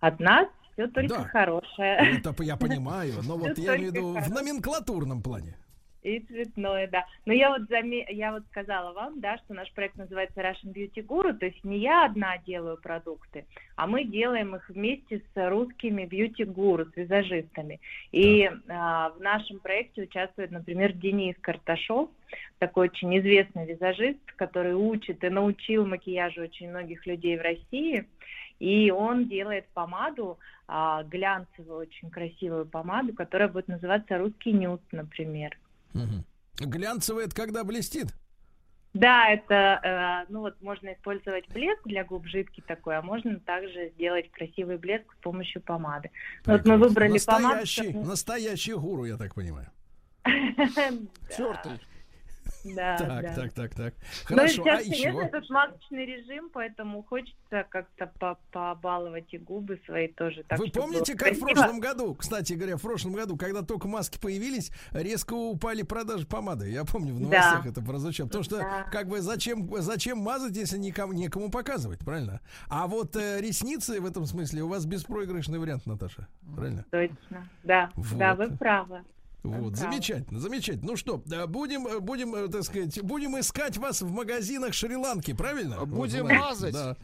От 0.00 0.18
нас 0.18 0.48
все 0.72 0.86
только 0.86 1.08
Да. 1.16 1.24
хорошее. 1.24 2.20
Это 2.24 2.34
я 2.42 2.56
понимаю, 2.56 3.16
но 3.22 3.36
вот 3.36 3.58
я 3.58 3.76
имею 3.76 3.92
в 3.92 3.94
виду 3.94 4.18
в 4.18 4.30
номенклатурном 4.30 5.22
плане. 5.22 5.56
И 6.02 6.18
цветное, 6.18 6.88
да. 6.88 7.06
Но 7.26 7.32
я 7.32 7.50
вот 7.50 7.68
заме... 7.68 8.04
я 8.10 8.32
вот 8.32 8.42
сказала 8.50 8.92
вам, 8.92 9.20
да, 9.20 9.38
что 9.38 9.54
наш 9.54 9.70
проект 9.72 9.96
называется 9.96 10.40
Russian 10.40 10.72
Beauty 10.74 11.06
Guru, 11.06 11.32
то 11.32 11.46
есть 11.46 11.62
не 11.62 11.78
я 11.78 12.06
одна 12.06 12.38
делаю 12.38 12.76
продукты, 12.76 13.46
а 13.76 13.86
мы 13.86 14.02
делаем 14.04 14.56
их 14.56 14.68
вместе 14.68 15.22
с 15.32 15.48
русскими 15.50 16.02
beauty 16.02 16.44
гуру, 16.44 16.86
с 16.86 16.96
визажистами. 16.96 17.80
И 18.10 18.50
а, 18.68 19.10
в 19.10 19.20
нашем 19.20 19.60
проекте 19.60 20.02
участвует, 20.02 20.50
например, 20.50 20.92
Денис 20.92 21.36
Карташов, 21.40 22.10
такой 22.58 22.88
очень 22.88 23.16
известный 23.20 23.66
визажист, 23.66 24.20
который 24.34 24.74
учит 24.74 25.22
и 25.22 25.28
научил 25.28 25.86
макияжу 25.86 26.42
очень 26.42 26.70
многих 26.70 27.06
людей 27.06 27.38
в 27.38 27.42
России. 27.42 28.08
И 28.58 28.90
он 28.90 29.28
делает 29.28 29.66
помаду, 29.74 30.38
а, 30.66 31.04
глянцевую, 31.04 31.80
очень 31.80 32.10
красивую 32.10 32.66
помаду, 32.66 33.12
которая 33.12 33.48
будет 33.48 33.68
называться 33.68 34.18
«Русский 34.18 34.52
нюд», 34.52 34.80
например. 34.90 35.56
Мгм. 35.94 36.24
Глянцевый 36.58 37.24
это 37.26 37.34
когда 37.34 37.64
блестит? 37.64 38.14
Да, 38.94 39.30
это, 39.30 39.80
э, 40.26 40.30
ну 40.30 40.40
вот 40.40 40.60
можно 40.60 40.92
использовать 40.92 41.48
блеск 41.48 41.80
для 41.86 42.04
губ 42.04 42.26
жидкий 42.26 42.62
такой, 42.66 42.98
а 42.98 43.02
можно 43.02 43.40
также 43.40 43.88
сделать 43.94 44.30
красивый 44.30 44.76
блеск 44.76 45.10
с 45.18 45.22
помощью 45.22 45.62
помады. 45.62 46.10
Ну, 46.44 46.52
Вот 46.52 46.58
мы 46.66 46.76
Прекрасно. 46.76 46.88
выбрали 46.88 47.18
помаду. 47.24 47.42
настоящий, 47.48 47.90
чтобы- 47.90 48.06
настоящий 48.06 48.74
гуру, 48.74 49.04
я 49.06 49.16
так 49.16 49.34
понимаю. 49.34 49.68
Тертый. 51.36 51.80
Да, 52.64 52.96
Так, 52.96 53.22
да. 53.22 53.34
так, 53.34 53.52
так, 53.52 53.74
так. 53.74 53.94
Ну, 54.30 54.36
Хорошо, 54.36 54.62
сейчас, 54.62 54.80
а 54.80 54.82
еще? 54.82 55.08
этот 55.26 55.50
масочный 55.50 56.06
режим, 56.06 56.48
поэтому 56.52 57.02
хочется 57.02 57.64
как-то 57.68 58.06
по- 58.20 58.38
побаловать 58.52 59.32
и 59.34 59.38
губы 59.38 59.80
свои 59.84 60.08
тоже. 60.08 60.44
Так, 60.44 60.58
Вы 60.60 60.68
помните, 60.70 61.16
как 61.16 61.32
в 61.34 61.40
прошлом 61.40 61.80
году, 61.80 62.14
кстати 62.14 62.52
говоря, 62.52 62.76
в 62.76 62.82
прошлом 62.82 63.14
году, 63.14 63.36
когда 63.36 63.62
только 63.62 63.88
маски 63.88 64.18
появились, 64.18 64.70
резко 64.92 65.34
упали 65.34 65.82
продажи 65.82 66.26
помады. 66.26 66.70
Я 66.70 66.84
помню, 66.84 67.14
в 67.14 67.18
Да. 67.20 67.24
новостях 67.24 67.66
это 67.66 67.82
прозвучало. 67.82 68.28
Потому 68.28 68.44
что, 68.44 68.58
Да. 68.58 68.84
как 68.92 69.08
бы, 69.08 69.20
зачем, 69.20 69.68
зачем 69.82 70.18
мазать, 70.18 70.56
если 70.56 70.78
никому, 70.78 71.12
некому 71.12 71.50
показывать, 71.50 71.98
правильно? 72.00 72.40
А 72.68 72.86
вот 72.86 73.16
э, 73.16 73.40
ресницы 73.40 74.00
в 74.00 74.06
этом 74.06 74.24
смысле 74.26 74.62
у 74.62 74.68
вас 74.68 74.86
беспроигрышный 74.86 75.58
вариант, 75.58 75.86
Наташа. 75.86 76.28
Правильно? 76.54 76.84
Точно, 76.90 77.48
да, 77.64 77.90
да, 77.96 78.34
Вот. 78.36 78.50
вы 78.50 78.56
правы. 78.56 79.02
Вот, 79.42 79.54
правы. 79.54 79.76
замечательно, 79.76 80.38
замечательно. 80.38 80.92
Ну 80.92 80.96
что, 80.96 81.20
да, 81.26 81.46
будем, 81.48 81.86
э, 81.86 81.98
будем, 81.98 82.34
э, 82.34 82.48
так 82.48 82.62
сказать, 82.62 83.02
будем 83.02 83.38
искать 83.40 83.76
вас 83.76 84.00
в 84.00 84.10
магазинах 84.10 84.72
Шри-Ланки, 84.72 85.32
правильно? 85.32 85.80
Вот, 85.80 85.88
Будем 85.88 86.26
знаете, 86.26 86.40
мазать. 86.44 86.72
Да. 86.74 86.96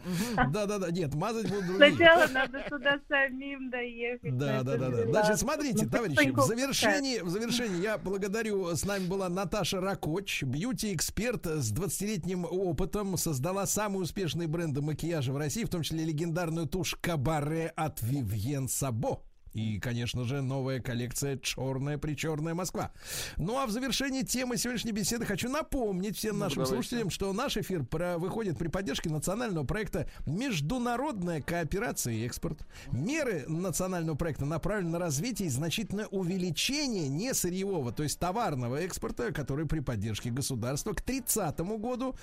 да, 0.48 0.66
да, 0.66 0.78
да, 0.78 0.90
нет, 0.90 1.14
мазать 1.14 1.48
будут 1.48 1.66
другие. 1.66 1.96
Сначала 1.96 2.26
надо 2.28 2.64
туда 2.68 3.00
самим 3.08 3.70
доехать. 3.70 4.36
Да, 4.38 4.62
да, 4.62 4.76
да, 4.76 4.88
да. 4.90 5.06
Значит, 5.06 5.38
смотрите, 5.40 5.84
Ну, 5.84 5.90
товарищи, 5.90 6.30
в 6.30 6.40
завершении, 6.42 7.20
в 7.20 7.28
завершении 7.28 7.82
я 7.82 7.98
благодарю. 7.98 8.74
С 8.74 8.84
нами 8.84 9.06
была 9.06 9.28
Наташа 9.28 9.80
Ракоч, 9.80 10.44
бьюти-эксперт 10.44 11.44
с 11.46 11.72
20-летним 11.72 12.44
опытом, 12.44 13.16
создала 13.16 13.66
самые 13.66 14.02
успешные 14.02 14.46
бренды 14.46 14.80
макияжа 14.80 15.32
в 15.32 15.36
России, 15.36 15.64
в 15.64 15.70
том 15.70 15.82
числе 15.82 16.04
легендарную 16.04 16.66
тушь 16.66 16.94
Кабаре 17.00 17.72
от 17.74 18.00
Вивьен 18.02 18.68
Сабо. 18.68 19.22
И, 19.58 19.80
конечно 19.80 20.22
же, 20.24 20.40
новая 20.40 20.78
коллекция 20.80 21.36
«Черная 21.38 21.98
причерная 21.98 22.54
Москва». 22.54 22.92
Ну 23.36 23.58
а 23.58 23.66
в 23.66 23.70
завершении 23.72 24.22
темы 24.22 24.56
сегодняшней 24.56 24.92
беседы 24.92 25.26
хочу 25.26 25.48
напомнить 25.48 26.16
всем 26.16 26.34
Ну, 26.38 26.44
нашим 26.44 26.62
давайте. 26.62 26.74
слушателям, 26.74 27.10
что 27.10 27.32
наш 27.32 27.56
эфир 27.56 27.84
про- 27.84 28.18
выходит 28.18 28.56
при 28.56 28.68
поддержке 28.68 29.10
национального 29.10 29.64
проекта 29.64 30.08
«Международная 30.26 31.42
кооперация 31.42 32.14
и 32.14 32.24
экспорт». 32.24 32.60
Меры 32.92 33.44
национального 33.48 34.16
проекта 34.16 34.44
направлены 34.44 34.90
на 34.92 34.98
развитие 35.00 35.48
и 35.48 35.50
значительное 35.50 36.06
увеличение 36.06 37.08
не 37.08 37.34
сырьевого, 37.34 37.90
то 37.92 38.04
есть 38.04 38.18
товарного 38.20 38.76
экспорта, 38.76 39.32
который 39.32 39.66
при 39.66 39.80
поддержке 39.80 40.30
государства 40.30 40.92
к 40.92 41.02
30 41.02 41.58
году 41.78 42.14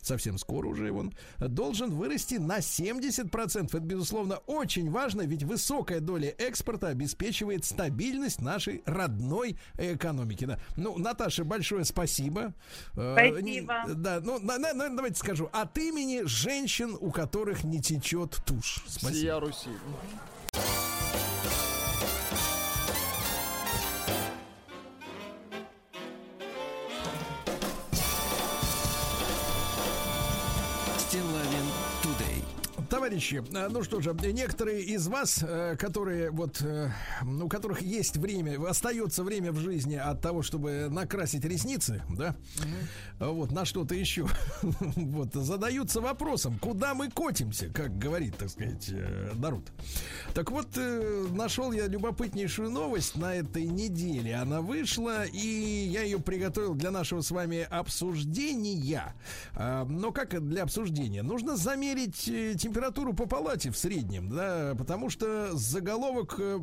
совсем 0.00 0.36
скоро 0.36 0.68
уже 0.68 0.92
он 0.92 1.14
должен 1.38 1.90
вырасти 1.90 2.34
на 2.34 2.58
70%. 2.58 3.68
Это, 3.68 3.80
безусловно, 3.80 4.36
очень 4.46 4.90
важно, 4.90 5.22
ведь 5.22 5.44
высокая 5.44 6.00
доля 6.00 6.28
экспорта 6.36 6.83
обеспечивает 6.88 7.64
стабильность 7.64 8.40
нашей 8.40 8.82
родной 8.86 9.56
экономики. 9.78 10.44
Да. 10.44 10.58
Ну, 10.76 10.98
Наташа, 10.98 11.44
большое 11.44 11.84
спасибо. 11.84 12.54
Э, 12.96 13.14
Спасибо. 13.16 13.40
не- 13.40 13.94
Да, 13.94 14.20
ну, 14.22 14.38
на- 14.38 14.58
на- 14.58 14.72
на- 14.72 14.88
давайте 14.94 15.16
скажу. 15.18 15.48
От 15.52 15.76
имени 15.78 16.22
женщин, 16.24 16.96
у 17.00 17.10
которых 17.10 17.64
не 17.64 17.80
течет 17.80 18.40
тушь. 18.46 18.82
Спасибо. 18.86 19.12
Сия 19.14 19.40
Руси. 19.40 19.70
Товарищи, 33.14 33.44
э, 33.54 33.68
ну 33.70 33.84
что 33.84 34.00
же, 34.00 34.12
некоторые 34.32 34.82
из 34.82 35.06
вас, 35.06 35.38
э, 35.40 35.76
которые 35.78 36.32
вот, 36.32 36.60
э, 36.62 36.90
у 37.22 37.48
которых 37.48 37.80
есть 37.80 38.16
время, 38.16 38.60
остается 38.68 39.22
время 39.22 39.52
в 39.52 39.58
жизни 39.60 39.94
от 39.94 40.20
того, 40.20 40.42
чтобы 40.42 40.88
накрасить 40.90 41.44
ресницы, 41.44 42.02
да, 42.10 42.34
вот, 43.20 43.52
на 43.52 43.64
что-то 43.64 43.94
еще, 43.94 44.26
вот, 44.96 45.32
задаются 45.32 46.00
вопросом, 46.00 46.58
куда 46.58 46.94
мы 46.94 47.08
котимся, 47.08 47.68
как 47.68 47.96
говорит, 47.96 48.36
так 48.36 48.48
сказать, 48.48 48.90
народ. 49.34 49.62
Так 50.34 50.50
вот, 50.50 50.76
нашел 51.30 51.70
я 51.70 51.86
любопытнейшую 51.86 52.70
новость 52.70 53.14
на 53.14 53.36
этой 53.36 53.66
неделе. 53.66 54.34
Она 54.34 54.60
вышла, 54.60 55.24
и 55.24 55.38
я 55.38 56.02
ее 56.02 56.18
приготовил 56.18 56.74
для 56.74 56.90
нашего 56.90 57.20
с 57.20 57.30
вами 57.30 57.62
обсуждения. 57.70 59.14
А, 59.54 59.84
Но 59.84 60.10
как 60.10 60.44
для 60.48 60.64
обсуждения? 60.64 61.22
Нужно 61.22 61.56
замерить 61.56 62.28
э, 62.28 62.54
температуру 63.04 63.14
по 63.14 63.26
палате 63.26 63.70
в 63.70 63.76
среднем, 63.76 64.28
да, 64.28 64.74
потому 64.76 65.10
что 65.10 65.56
заголовок 65.56 66.36
э, 66.38 66.60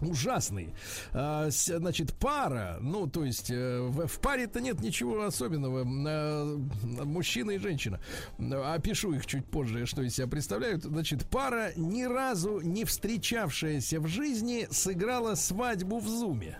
ужасный. 0.00 0.74
А, 1.12 1.48
значит, 1.50 2.14
пара, 2.14 2.78
ну, 2.80 3.06
то 3.06 3.24
есть 3.24 3.50
э, 3.50 3.80
в, 3.80 4.20
паре-то 4.20 4.60
нет 4.60 4.80
ничего 4.80 5.24
особенного. 5.24 5.84
Э, 5.84 6.56
мужчина 7.04 7.52
и 7.52 7.58
женщина. 7.58 8.00
Опишу 8.38 9.12
их 9.14 9.26
чуть 9.26 9.46
позже, 9.46 9.86
что 9.86 10.02
из 10.02 10.14
себя 10.14 10.26
представляют. 10.26 10.84
Значит, 10.84 11.26
пара, 11.28 11.72
ни 11.76 12.04
разу 12.04 12.60
не 12.60 12.84
встречавшаяся 12.84 14.00
в 14.00 14.06
жизни, 14.06 14.68
сыграла 14.70 15.34
свадьбу 15.34 15.98
в 15.98 16.08
Зуме. 16.08 16.58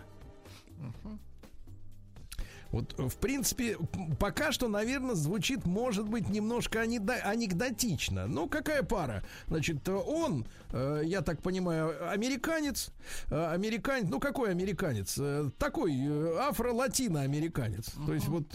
Вот, 2.77 2.93
в 3.11 3.17
принципе, 3.17 3.77
пока 4.19 4.51
что, 4.51 4.67
наверное, 4.67 5.15
звучит, 5.15 5.65
может 5.65 6.07
быть, 6.07 6.29
немножко 6.29 6.79
анекдо- 6.83 7.19
анекдотично. 7.23 8.27
Ну, 8.27 8.47
какая 8.47 8.83
пара? 8.83 9.23
Значит, 9.47 9.87
э, 9.87 9.93
он, 9.93 10.45
э, 10.71 11.01
я 11.05 11.21
так 11.21 11.41
понимаю, 11.41 11.95
американец. 12.11 12.91
э, 13.31 13.45
Американец, 13.47 14.09
ну, 14.09 14.19
какой 14.19 14.51
американец? 14.51 15.15
Э, 15.17 15.49
Такой 15.57 15.93
э, 15.97 16.37
афро-латино-американец. 16.39 17.91
То 18.05 18.13
есть 18.13 18.27
вот 18.27 18.45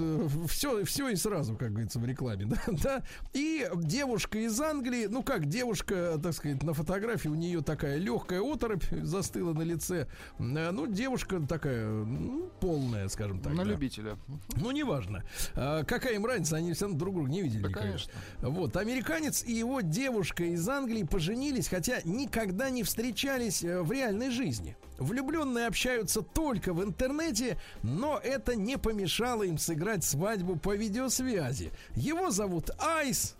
все, 0.48 0.84
все 0.84 1.08
и 1.08 1.16
сразу, 1.16 1.56
как 1.56 1.70
говорится, 1.72 1.98
в 1.98 2.04
рекламе. 2.06 2.46
Да, 2.52 2.58
да. 2.82 3.02
И 3.32 3.66
девушка 3.76 4.38
из 4.38 4.60
Англии, 4.60 5.06
ну, 5.06 5.22
как 5.22 5.46
девушка, 5.46 6.18
так 6.22 6.32
сказать, 6.34 6.62
на 6.62 6.74
фотографии 6.74 7.28
у 7.28 7.34
нее 7.34 7.62
такая 7.62 7.96
легкая 7.98 8.40
оторопь 8.40 8.84
застыла 9.02 9.52
на 9.52 9.62
лице. 9.62 10.06
Э, 10.38 10.70
Ну, 10.70 10.86
девушка 10.86 11.40
такая, 11.40 11.88
ну, 11.88 12.50
полная, 12.60 13.08
скажем 13.08 13.40
так. 13.40 13.52
На 13.54 13.64
да. 13.64 13.70
любителя. 13.70 14.11
Ну, 14.56 14.70
неважно. 14.70 15.24
А, 15.54 15.84
какая 15.84 16.14
им 16.14 16.26
разница, 16.26 16.56
они 16.56 16.72
все 16.72 16.88
друг 16.88 17.14
друга 17.14 17.30
не 17.30 17.42
видели 17.42 17.62
Да, 17.62 17.68
никогда. 17.68 17.88
конечно. 17.88 18.12
Вот, 18.40 18.76
американец 18.76 19.44
и 19.44 19.52
его 19.52 19.80
девушка 19.80 20.44
из 20.44 20.68
Англии 20.68 21.02
поженились, 21.02 21.68
хотя 21.68 22.00
никогда 22.04 22.70
не 22.70 22.82
встречались 22.82 23.62
э, 23.64 23.82
в 23.82 23.90
реальной 23.92 24.30
жизни. 24.30 24.76
Влюбленные 24.98 25.66
общаются 25.66 26.22
только 26.22 26.72
в 26.72 26.82
интернете, 26.84 27.58
но 27.82 28.18
это 28.22 28.54
не 28.54 28.78
помешало 28.78 29.42
им 29.42 29.58
сыграть 29.58 30.04
свадьбу 30.04 30.56
по 30.56 30.76
видеосвязи. 30.76 31.72
Его 31.96 32.30
зовут 32.30 32.70
Айс. 32.78 33.34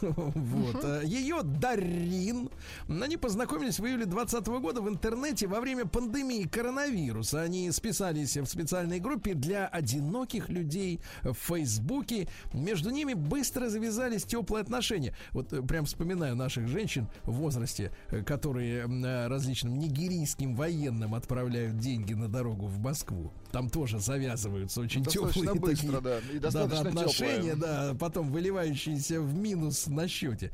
Вот. 0.00 1.04
Ее 1.04 1.42
Дарин. 1.42 2.50
Они 2.88 3.16
познакомились 3.16 3.78
в 3.78 3.86
июле 3.86 4.06
2020 4.06 4.46
года 4.60 4.80
в 4.80 4.88
интернете 4.88 5.46
во 5.46 5.60
время 5.60 5.86
пандемии 5.86 6.44
коронавируса. 6.44 7.42
Они 7.42 7.70
списались 7.70 8.36
в 8.36 8.46
специальной 8.46 9.00
группе 9.00 9.34
для 9.34 9.66
одиноких 9.66 10.48
людей 10.48 11.00
в 11.22 11.34
Фейсбуке. 11.34 12.28
Между 12.52 12.90
ними 12.90 13.14
быстро 13.14 13.68
завязались 13.68 14.24
теплые 14.24 14.62
отношения. 14.62 15.14
Вот 15.32 15.52
э, 15.52 15.62
прям 15.62 15.84
вспоминаю 15.84 16.36
наших 16.36 16.68
женщин 16.68 17.08
в 17.24 17.32
возрасте, 17.32 17.92
э, 18.08 18.22
которые 18.22 18.86
различным 19.28 19.78
нигерийским 19.78 20.54
военным 20.54 21.14
отправляют 21.14 21.78
деньги 21.78 22.14
на 22.14 22.28
дорогу 22.28 22.66
в 22.66 22.78
Москву. 22.80 23.32
Там 23.52 23.68
тоже 23.68 23.98
завязываются 23.98 24.80
очень 24.80 25.02
Достаточно 25.02 25.42
теплые 25.42 25.60
быстро, 25.60 26.00
такие 26.00 26.00
да, 26.00 26.18
и 26.18 26.38
да, 26.38 26.50
да, 26.50 26.66
достаточно 26.66 27.00
отношения, 27.00 27.52
теплые. 27.52 27.56
да, 27.56 27.94
потом 27.98 28.30
выливающиеся 28.30 29.20
в 29.20 29.34
минус 29.34 29.86
на 29.90 30.08
счете. 30.08 30.52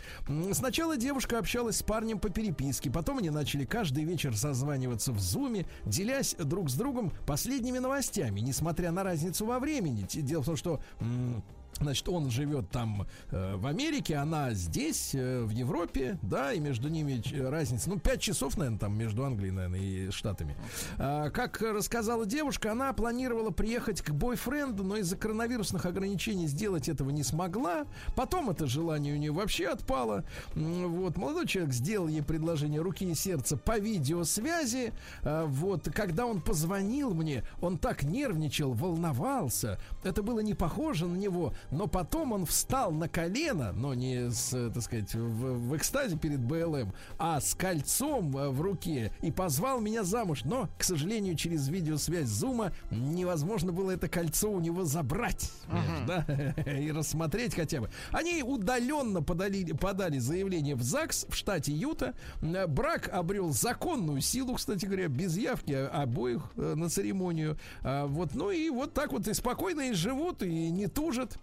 Сначала 0.53 0.97
девушка 0.97 1.39
общалась 1.39 1.77
с 1.77 1.83
парнем 1.83 2.19
по 2.19 2.31
переписке, 2.31 2.91
потом 2.91 3.19
они 3.19 3.31
начали 3.31 3.65
каждый 3.65 4.05
вечер 4.05 4.37
созваниваться 4.37 5.13
в 5.13 5.21
зуме, 5.21 5.67
делясь 5.85 6.35
друг 6.39 6.71
с 6.71 6.75
другом 6.75 7.13
последними 7.27 7.79
новостями, 7.79 8.41
несмотря 8.41 8.91
на 8.91 9.03
разницу 9.03 9.47
во 9.47 9.59
времени. 9.59 10.07
Дело 10.13 10.43
в 10.43 10.47
том, 10.47 10.57
что 10.57 10.81
Значит, 11.81 12.09
он 12.09 12.31
живет 12.31 12.71
там 12.71 13.07
э, 13.31 13.57
в 13.57 13.67
Америке, 13.67 14.17
она 14.17 14.53
здесь, 14.55 15.15
э, 15.15 15.43
в 15.43 15.51
Европе, 15.51 16.19
да, 16.23 16.53
и 16.53 16.59
между 16.61 16.89
ними 16.89 17.21
ч- 17.21 17.41
разница, 17.47 17.89
ну, 17.91 17.99
5 17.99 18.21
часов, 18.21 18.57
наверное, 18.57 18.79
там 18.79 18.97
между 18.97 19.25
Англией, 19.25 19.53
наверное, 19.53 19.81
и 19.81 20.11
Штатами. 20.11 20.57
А, 20.99 21.31
как 21.31 21.61
рассказала 21.61 22.25
девушка, 22.27 22.73
она 22.73 22.93
планировала 22.93 23.51
приехать 23.51 24.01
к 24.03 24.11
бойфренду, 24.11 24.85
но 24.85 24.97
из-за 24.97 25.17
коронавирусных 25.17 25.85
ограничений 25.87 26.47
сделать 26.47 26.89
этого 26.89 27.11
не 27.11 27.23
смогла. 27.23 27.87
Потом 28.15 28.51
это 28.51 28.67
желание 28.67 29.15
у 29.15 29.19
нее 29.19 29.33
вообще 29.33 29.69
отпало. 29.69 30.25
Вот, 30.55 31.17
молодой 31.17 31.47
человек 31.47 31.73
сделал 31.75 32.09
ей 32.09 32.23
предложение 32.23 32.81
руки 32.81 33.05
и 33.05 33.15
сердца 33.15 33.57
по 33.57 33.79
видеосвязи. 33.79 34.93
А, 35.23 35.45
Вот, 35.47 35.89
когда 35.95 36.27
он 36.27 36.41
позвонил 36.41 37.13
мне, 37.15 37.45
он 37.61 37.79
так 37.79 38.03
нервничал, 38.03 38.73
волновался. 38.73 39.79
Это 40.05 40.23
было 40.23 40.41
не 40.41 40.55
похоже 40.55 41.07
на 41.07 41.17
него, 41.17 41.53
но 41.71 41.87
потом 41.87 42.33
он 42.33 42.47
встал 42.47 42.93
на 42.93 43.09
колено, 43.09 43.73
но 43.73 43.95
не 43.95 44.31
с, 44.31 44.53
э, 44.53 44.71
так 44.73 44.83
сказать, 44.83 45.15
в, 45.15 45.69
в 45.69 45.77
экстазе 45.77 46.17
перед 46.17 46.41
БЛМ, 46.41 46.93
а 47.19 47.41
с 47.41 47.55
кольцом 47.55 48.37
э, 48.37 48.49
в 48.49 48.61
руке 48.61 49.13
и 49.23 49.31
позвал 49.31 49.81
меня 49.81 50.05
замуж. 50.05 50.43
Но, 50.45 50.69
к 50.79 50.85
сожалению, 50.85 51.37
через 51.37 51.69
видеосвязь 51.69 52.29
Зума 52.29 52.73
невозможно 52.91 53.73
было 53.73 53.93
это 53.93 54.09
кольцо 54.09 54.51
у 54.51 54.61
него 54.61 54.85
забрать 54.85 55.51
понимаешь, 55.67 56.55
да, 56.67 56.73
и 56.79 56.91
рассмотреть 56.93 57.55
хотя 57.55 57.81
бы. 57.81 57.91
Они 58.13 58.43
удаленно 58.43 59.23
подали, 59.23 59.73
подали 59.73 60.19
заявление 60.19 60.75
в 60.75 60.83
ЗАГС 60.83 61.27
в 61.29 61.35
штате 61.35 61.73
Юта. 61.73 62.15
Э, 62.43 62.67
Брак 62.67 63.09
обрел 63.13 63.53
законную 63.53 64.21
силу, 64.21 64.55
кстати 64.55 64.87
говоря, 64.87 65.09
без 65.09 65.37
явки 65.37 65.73
обоих 65.73 66.43
на 66.57 66.89
церемонию. 66.89 67.59
А, 67.83 68.07
Вот, 68.07 68.35
ну 68.35 68.51
и 68.51 68.71
вот 68.71 68.93
так 68.95 69.13
вот 69.13 69.27
и 69.29 69.35
спокойно 69.35 69.91
и 69.91 69.93
живут, 69.93 70.43
и 70.43 70.71
не 70.71 70.87
тужат. 70.87 71.39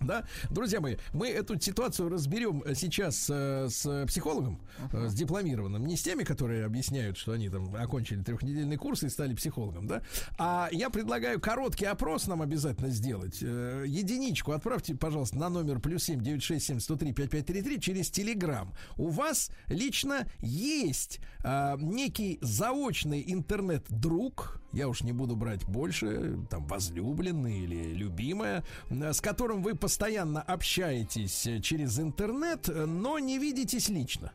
Да, 0.00 0.24
друзья 0.48 0.80
мои, 0.80 0.96
мы 1.12 1.28
эту 1.28 1.60
ситуацию 1.60 2.08
разберем 2.08 2.62
э, 2.64 2.74
сейчас 2.74 3.28
э, 3.28 3.68
с 3.68 4.06
психологом, 4.06 4.58
э, 4.92 5.08
с 5.08 5.14
дипломированным, 5.14 5.86
не 5.86 5.96
с 5.96 6.02
теми, 6.02 6.24
которые 6.24 6.64
объясняют, 6.64 7.18
что 7.18 7.32
они 7.32 7.50
там 7.50 7.74
окончили 7.76 8.22
трехнедельный 8.22 8.76
курс 8.76 9.02
и 9.02 9.10
стали 9.10 9.34
психологом, 9.34 9.86
да. 9.86 10.02
А 10.38 10.68
я 10.72 10.88
предлагаю 10.88 11.38
короткий 11.38 11.84
опрос 11.84 12.26
нам 12.26 12.40
обязательно 12.40 12.88
сделать. 12.88 13.40
Э, 13.42 13.84
Единичку 13.86 14.52
отправьте, 14.52 14.94
пожалуйста, 14.94 15.36
на 15.36 15.50
номер 15.50 15.80
плюс 15.80 16.04
семь 16.04 16.22
девять 16.22 16.42
шесть 16.42 16.66
семь 16.66 16.80
сто 16.80 16.96
три 16.96 17.12
пять 17.12 17.30
пять 17.30 17.46
три 17.46 17.60
три 17.60 17.78
через 17.78 18.10
Телеграм. 18.10 18.72
У 18.96 19.08
вас 19.08 19.50
лично 19.68 20.26
есть 20.40 21.20
а, 21.44 21.76
некий 21.76 22.38
заочный 22.40 23.22
интернет-друг, 23.26 24.59
я 24.72 24.88
уж 24.88 25.02
не 25.02 25.12
буду 25.12 25.36
брать 25.36 25.64
больше, 25.66 26.38
там, 26.48 26.66
возлюбленный 26.66 27.60
или 27.60 27.92
любимая, 27.94 28.64
э, 28.88 29.12
с 29.12 29.20
которым 29.20 29.62
вы 29.62 29.74
постоянно 29.74 30.42
общаетесь 30.42 31.46
э, 31.46 31.60
через 31.60 31.98
интернет, 31.98 32.68
э, 32.68 32.86
но 32.86 33.18
не 33.18 33.38
видитесь 33.38 33.88
лично. 33.88 34.32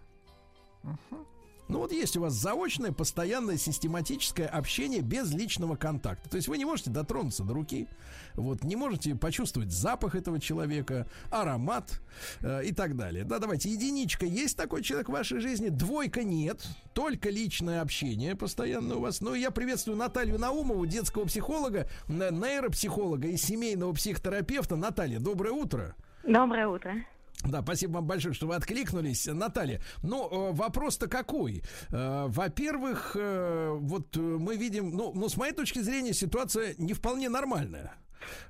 Ну 1.67 1.79
вот 1.79 1.91
есть 1.91 2.15
у 2.15 2.21
вас 2.21 2.33
заочное, 2.33 2.91
постоянное, 2.91 3.57
систематическое 3.57 4.47
общение 4.47 5.01
без 5.01 5.31
личного 5.33 5.75
контакта. 5.75 6.29
То 6.29 6.35
есть 6.35 6.47
вы 6.47 6.57
не 6.57 6.65
можете 6.65 6.91
дотронуться 6.91 7.43
до 7.43 7.53
руки, 7.53 7.87
вот, 8.35 8.63
не 8.63 8.75
можете 8.75 9.15
почувствовать 9.15 9.71
запах 9.71 10.15
этого 10.15 10.39
человека, 10.39 11.07
аромат 11.31 12.01
э, 12.41 12.65
и 12.65 12.71
так 12.71 12.95
далее. 12.95 13.23
Да, 13.23 13.39
давайте, 13.39 13.69
единичка, 13.69 14.25
есть 14.25 14.57
такой 14.57 14.83
человек 14.83 15.09
в 15.09 15.13
вашей 15.13 15.39
жизни, 15.39 15.69
двойка 15.69 16.23
нет, 16.23 16.65
только 16.93 17.29
личное 17.29 17.81
общение 17.81 18.35
постоянно 18.35 18.97
у 18.97 18.99
вас. 18.99 19.21
Ну, 19.21 19.33
и 19.33 19.39
я 19.39 19.49
приветствую 19.49 19.97
Наталью 19.97 20.37
Наумову, 20.37 20.85
детского 20.85 21.25
психолога, 21.25 21.87
нейропсихолога 22.07 23.27
и 23.27 23.37
семейного 23.37 23.93
психотерапевта. 23.93 24.75
Наталья, 24.75 25.19
доброе 25.19 25.51
утро. 25.51 25.95
Доброе 26.23 26.67
утро. 26.67 27.05
Да, 27.45 27.61
спасибо 27.61 27.95
вам 27.95 28.07
большое, 28.07 28.34
что 28.34 28.47
вы 28.47 28.55
откликнулись. 28.55 29.27
Наталья, 29.27 29.81
ну, 30.01 30.49
э, 30.49 30.53
вопрос-то 30.53 31.07
какой? 31.07 31.63
Э, 31.91 32.26
Во-первых, 32.27 33.15
э, 33.15 33.69
вот 33.80 34.15
мы 34.15 34.55
видим, 34.57 34.91
ну, 34.91 35.11
ну, 35.13 35.30
с 35.30 35.38
моей 35.38 35.53
точки 35.53 35.80
зрения, 35.80 36.13
ситуация 36.13 36.76
не 36.77 36.93
вполне 36.93 37.30
нормальная. 37.30 37.93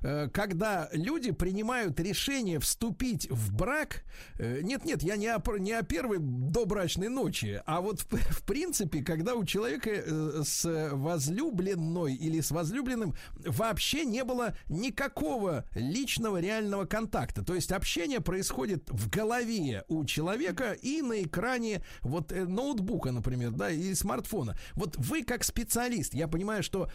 Э, 0.02 0.28
Когда 0.32 0.88
люди 0.92 1.32
принимают 1.32 1.98
решение 2.00 2.58
вступить 2.60 3.28
в 3.30 3.54
брак, 3.54 4.04
э, 4.38 4.60
нет-нет, 4.62 5.02
я 5.02 5.16
не 5.16 5.28
о, 5.28 5.42
не 5.58 5.72
о 5.72 5.82
первой 5.82 6.18
добрачной 6.20 7.08
ночи, 7.08 7.62
а 7.66 7.80
вот 7.80 8.00
в, 8.00 8.16
в 8.16 8.42
принципе, 8.44 9.02
когда 9.02 9.34
у 9.34 9.44
человека 9.44 9.90
э, 9.90 10.42
с 10.44 10.90
возлюбленной 10.92 12.14
или 12.14 12.40
с 12.40 12.50
возлюбленным 12.50 13.14
вообще 13.44 14.04
не 14.04 14.24
было 14.24 14.56
никакого 14.68 15.64
личного 15.74 16.40
реального 16.40 16.84
контакта. 16.84 17.44
То 17.44 17.54
есть 17.54 17.72
общение 17.72 18.20
происходит 18.20 18.90
в 18.90 19.10
голове 19.10 19.84
у 19.88 20.04
человека 20.04 20.72
и 20.72 21.02
на 21.02 21.22
экране 21.22 21.82
вот 22.02 22.32
э, 22.32 22.44
ноутбука, 22.44 23.12
например, 23.12 23.52
да, 23.52 23.70
или 23.70 23.94
смартфона. 23.94 24.56
Вот 24.74 24.96
вы 24.96 25.22
как 25.24 25.44
специалист, 25.44 26.14
я 26.14 26.28
понимаю, 26.28 26.62
что 26.62 26.90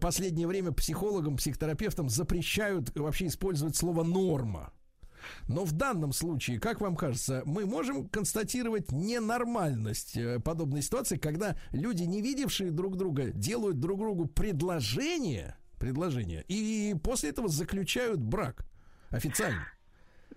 последнее 0.00 0.46
время 0.46 0.72
психологам, 0.72 1.36
психотерапевтам 1.36 2.07
запрещают 2.08 2.96
вообще 2.96 3.26
использовать 3.26 3.76
слово 3.76 4.04
норма. 4.04 4.72
Но 5.48 5.64
в 5.64 5.72
данном 5.72 6.12
случае, 6.12 6.60
как 6.60 6.80
вам 6.80 6.96
кажется, 6.96 7.42
мы 7.44 7.66
можем 7.66 8.08
констатировать 8.08 8.92
ненормальность 8.92 10.16
э, 10.16 10.40
подобной 10.40 10.82
ситуации, 10.82 11.16
когда 11.16 11.56
люди, 11.72 12.04
не 12.04 12.22
видевшие 12.22 12.70
друг 12.70 12.96
друга, 12.96 13.30
делают 13.32 13.80
друг 13.80 13.98
другу 14.00 14.26
предложение, 14.26 15.56
предложение, 15.78 16.44
и 16.48 16.94
после 17.02 17.30
этого 17.30 17.48
заключают 17.48 18.20
брак 18.20 18.64
официально. 19.10 19.66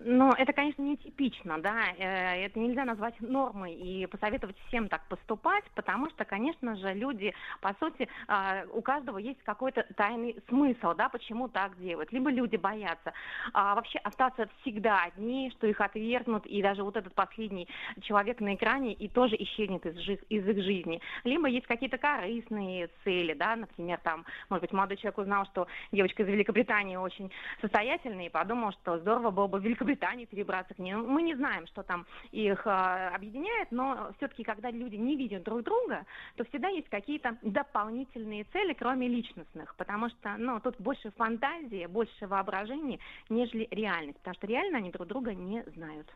Ну, 0.04 0.32
это, 0.32 0.52
конечно, 0.52 0.82
нетипично, 0.82 1.60
да, 1.60 1.84
э, 1.96 2.46
это 2.46 2.58
нельзя 2.58 2.84
назвать 2.84 3.20
нормой 3.20 3.74
и 3.74 4.06
посоветовать 4.06 4.56
всем 4.66 4.88
так 4.88 5.06
поступать, 5.08 5.64
потому 5.74 6.10
что, 6.10 6.24
конечно 6.24 6.74
же, 6.76 6.92
люди, 6.94 7.32
по 7.60 7.74
сути, 7.78 8.08
а, 8.26 8.64
у 8.72 8.82
каждого 8.82 9.18
есть 9.18 9.40
какой-то 9.44 9.86
тайный 9.96 10.36
смысл, 10.48 10.94
да, 10.94 11.08
почему 11.08 11.48
так 11.48 11.78
делают. 11.78 12.10
Либо 12.10 12.30
люди 12.30 12.56
боятся 12.56 13.12
а, 13.52 13.74
вообще 13.74 13.98
остаться 13.98 14.48
всегда 14.62 15.04
одни, 15.04 15.50
что 15.52 15.66
их 15.68 15.80
отвергнут, 15.80 16.46
и 16.46 16.62
даже 16.62 16.82
вот 16.82 16.96
этот 16.96 17.14
последний 17.14 17.68
человек 18.00 18.40
на 18.40 18.54
экране 18.54 18.94
и 18.94 19.08
тоже 19.08 19.36
исчезнет 19.38 19.86
из, 19.86 19.96
из 20.28 20.48
их 20.48 20.64
жизни. 20.64 21.00
Либо 21.22 21.48
есть 21.48 21.66
какие-то 21.66 21.98
корыстные 21.98 22.90
цели, 23.04 23.34
да, 23.34 23.54
например, 23.54 24.00
там, 24.02 24.24
может 24.48 24.62
быть, 24.62 24.72
молодой 24.72 24.96
человек 24.96 25.18
узнал, 25.18 25.46
что 25.46 25.68
девочка 25.92 26.24
из 26.24 26.28
Великобритании 26.28 26.96
очень 26.96 27.30
состоятельная, 27.60 28.26
и 28.26 28.30
подумал, 28.30 28.72
что 28.72 28.98
здорово 28.98 29.30
было 29.30 29.46
бы 29.46 29.58
в 29.58 29.62
Великобритании 29.62 29.91
перебраться 29.96 30.74
к 30.74 30.78
ней. 30.78 30.94
Ну, 30.94 31.06
Мы 31.06 31.22
не 31.22 31.34
знаем, 31.34 31.66
что 31.66 31.82
там 31.82 32.06
их 32.30 32.66
а, 32.66 33.14
объединяет, 33.14 33.70
но 33.70 34.12
все-таки, 34.16 34.44
когда 34.44 34.70
люди 34.70 34.96
не 34.96 35.16
видят 35.16 35.42
друг 35.42 35.62
друга, 35.62 36.04
то 36.36 36.44
всегда 36.44 36.68
есть 36.68 36.88
какие-то 36.88 37.36
дополнительные 37.42 38.44
цели, 38.52 38.72
кроме 38.72 39.08
личностных, 39.08 39.74
потому 39.76 40.08
что, 40.08 40.36
ну, 40.38 40.60
тут 40.60 40.80
больше 40.80 41.10
фантазии, 41.12 41.86
больше 41.86 42.26
воображения, 42.26 42.98
нежели 43.28 43.68
реальность, 43.70 44.18
потому 44.18 44.34
что 44.34 44.46
реально 44.46 44.78
они 44.78 44.90
друг 44.90 45.06
друга 45.06 45.34
не 45.34 45.62
знают. 45.74 46.06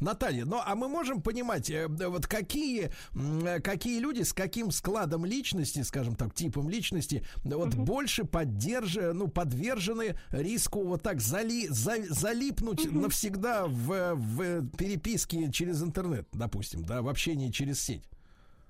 Наталья, 0.00 0.44
ну 0.44 0.60
а 0.64 0.74
мы 0.74 0.88
можем 0.88 1.22
понимать, 1.22 1.70
э, 1.70 1.86
вот 1.88 2.26
какие, 2.26 2.90
э, 3.14 3.60
какие 3.60 4.00
люди 4.00 4.22
с 4.22 4.32
каким 4.32 4.70
складом 4.70 5.24
личности, 5.24 5.82
скажем 5.82 6.16
так, 6.16 6.34
типом 6.34 6.68
личности, 6.68 7.24
вот 7.44 7.74
больше 7.74 8.24
поддерж... 8.24 8.96
ну, 9.14 9.28
подвержены 9.28 10.16
риску 10.30 10.84
вот 10.84 11.02
так 11.02 11.20
зали... 11.20 11.68
за- 11.68 12.12
залипнуть 12.12 12.90
навсегда 12.92 13.66
в, 13.66 14.14
в 14.14 14.68
переписке 14.76 15.50
через 15.52 15.82
интернет, 15.82 16.26
допустим, 16.32 16.84
да, 16.84 17.02
в 17.02 17.08
общении 17.08 17.50
через 17.50 17.80
сеть. 17.80 18.04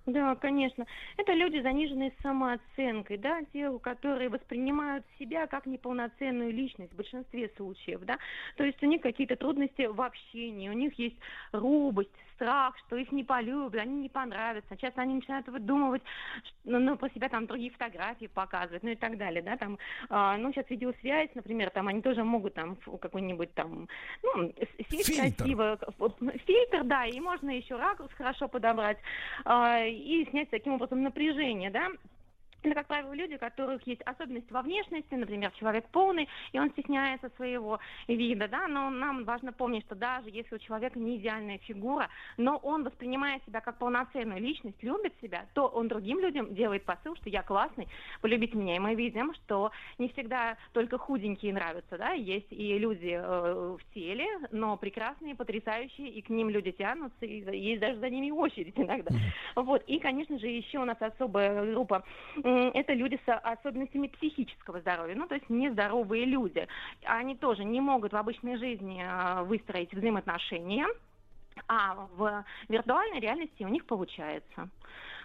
Да, 0.07 0.37
конечно. 0.37 0.87
Это 1.16 1.33
люди, 1.33 1.61
заниженные 1.61 2.12
самооценкой, 2.23 3.19
да, 3.19 3.41
те, 3.53 3.77
которые 3.81 4.28
воспринимают 4.28 5.05
себя 5.19 5.49
как 5.49 5.66
неполноценную 5.66 6.53
личность 6.53 6.93
в 6.93 6.97
большинстве 6.97 7.51
случаев, 7.57 8.03
да. 8.03 8.16
То 8.57 8.62
есть 8.62 8.81
у 8.85 8.87
них 8.87 9.03
какие-то 9.03 9.35
трудности 9.35 9.83
в 9.83 10.01
общении, 10.01 10.69
у 10.69 10.74
них 10.74 10.97
есть 10.97 11.16
робость, 11.51 12.11
страх, 12.37 12.77
что 12.87 12.97
их 12.97 13.11
не 13.13 13.25
полюбят, 13.25 13.83
они 13.83 14.03
не 14.03 14.09
понравятся. 14.09 14.77
Часто 14.77 15.03
они 15.03 15.15
начинают 15.15 15.49
выдумывать, 15.49 16.03
ну, 16.65 16.79
ну, 16.79 16.97
про 16.97 17.09
себя 17.11 17.29
там 17.29 17.47
другие 17.47 17.71
фотографии 17.71 18.27
показывать, 18.27 18.83
ну 18.83 18.91
и 18.91 18.95
так 18.95 19.19
далее, 19.19 19.43
да, 19.43 19.57
там, 19.57 19.79
а, 20.09 20.37
ну, 20.37 20.53
сейчас 20.53 20.71
видеосвязь, 20.71 21.31
например, 21.35 21.71
там 21.71 21.89
они 21.89 22.03
тоже 22.03 22.23
могут 22.23 22.55
там 22.55 22.77
какой-нибудь 23.01 23.53
там, 23.55 23.89
ну, 24.23 24.53
с- 24.53 24.91
сесть 24.91 25.07
Фильтр. 25.07 25.37
красиво, 25.37 25.79
фильтр, 26.47 26.85
да, 26.85 27.07
и 27.07 27.19
можно 27.21 27.51
еще 27.51 27.77
ракурс 27.77 28.13
хорошо 28.15 28.49
подобрать, 28.49 28.99
а, 29.45 29.85
и 29.85 30.27
снять 30.31 30.51
таким 30.51 30.75
образом 30.75 31.03
напряжение, 31.03 31.71
да. 31.71 31.89
Это, 32.62 32.74
как 32.74 32.87
правило, 32.87 33.12
люди, 33.12 33.35
у 33.35 33.39
которых 33.39 33.87
есть 33.87 34.03
особенность 34.03 34.51
во 34.51 34.62
внешности, 34.62 35.15
например, 35.15 35.51
человек 35.53 35.87
полный, 35.93 36.28
и 36.53 36.59
он 36.59 36.70
стесняется 36.70 37.31
своего 37.37 37.78
вида, 38.09 38.49
да, 38.49 38.66
но 38.66 38.91
нам 38.91 39.24
важно 39.24 39.53
помнить, 39.53 39.85
что 39.85 39.95
даже 39.95 40.31
если 40.31 40.57
у 40.57 40.59
человека 40.59 40.99
не 40.99 41.16
идеальная 41.16 41.59
фигура, 41.59 42.09
но 42.37 42.57
он 42.57 42.83
воспринимает 42.85 43.45
себя 43.45 43.61
как 43.61 43.78
полноценную 43.78 44.41
личность, 44.41 44.83
любит 44.83 45.15
себя, 45.20 45.47
то 45.55 45.66
он 45.69 45.89
другим 45.89 46.19
людям 46.19 46.55
делает 46.55 46.85
посыл, 46.85 47.15
что 47.16 47.28
я 47.28 47.43
классный, 47.43 47.89
полюбите 48.20 48.57
меня. 48.57 48.77
И 48.77 48.81
мы 48.81 48.95
видим, 48.95 49.35
что 49.35 49.70
не 49.99 50.09
всегда 50.09 50.57
только 50.73 50.99
худенькие 50.99 51.53
нравятся, 51.53 51.99
да, 51.99 52.12
есть 52.12 52.51
и 52.51 52.78
люди 52.78 53.16
э, 53.16 53.77
в 53.78 53.95
теле, 53.95 54.27
но 54.51 54.77
прекрасные, 54.77 55.35
потрясающие, 55.35 56.09
и 56.09 56.23
к 56.23 56.31
ним 56.31 56.51
люди 56.51 56.73
тянутся, 56.73 57.27
и 57.27 57.45
есть 57.57 57.81
даже 57.81 58.01
за 58.01 58.11
ними 58.11 58.31
очередь 58.31 58.74
иногда. 58.77 59.15
Вот. 59.55 59.83
И, 59.87 59.99
конечно 59.99 60.39
же, 60.39 60.49
еще 60.49 60.78
у 60.78 60.85
нас 60.85 61.01
особая 61.01 61.73
группа 61.73 62.05
это 62.47 62.93
люди 62.93 63.18
с 63.27 63.32
особенностями 63.39 64.09
психического 64.09 64.81
здоровья, 64.81 65.14
ну, 65.14 65.27
то 65.27 65.35
есть 65.35 65.48
нездоровые 65.51 66.24
люди. 66.24 66.66
Они 67.05 67.36
тоже 67.36 67.64
не 67.64 67.81
могут 67.81 68.12
в 68.12 68.16
обычной 68.16 68.56
жизни 68.56 69.02
э, 69.02 69.43
выстроить 69.43 69.93
взаимоотношения, 69.93 70.86
а 71.68 72.06
в 72.16 72.44
виртуальной 72.68 73.20
реальности 73.20 73.62
у 73.62 73.68
них 73.68 73.86
получается. 73.86 74.68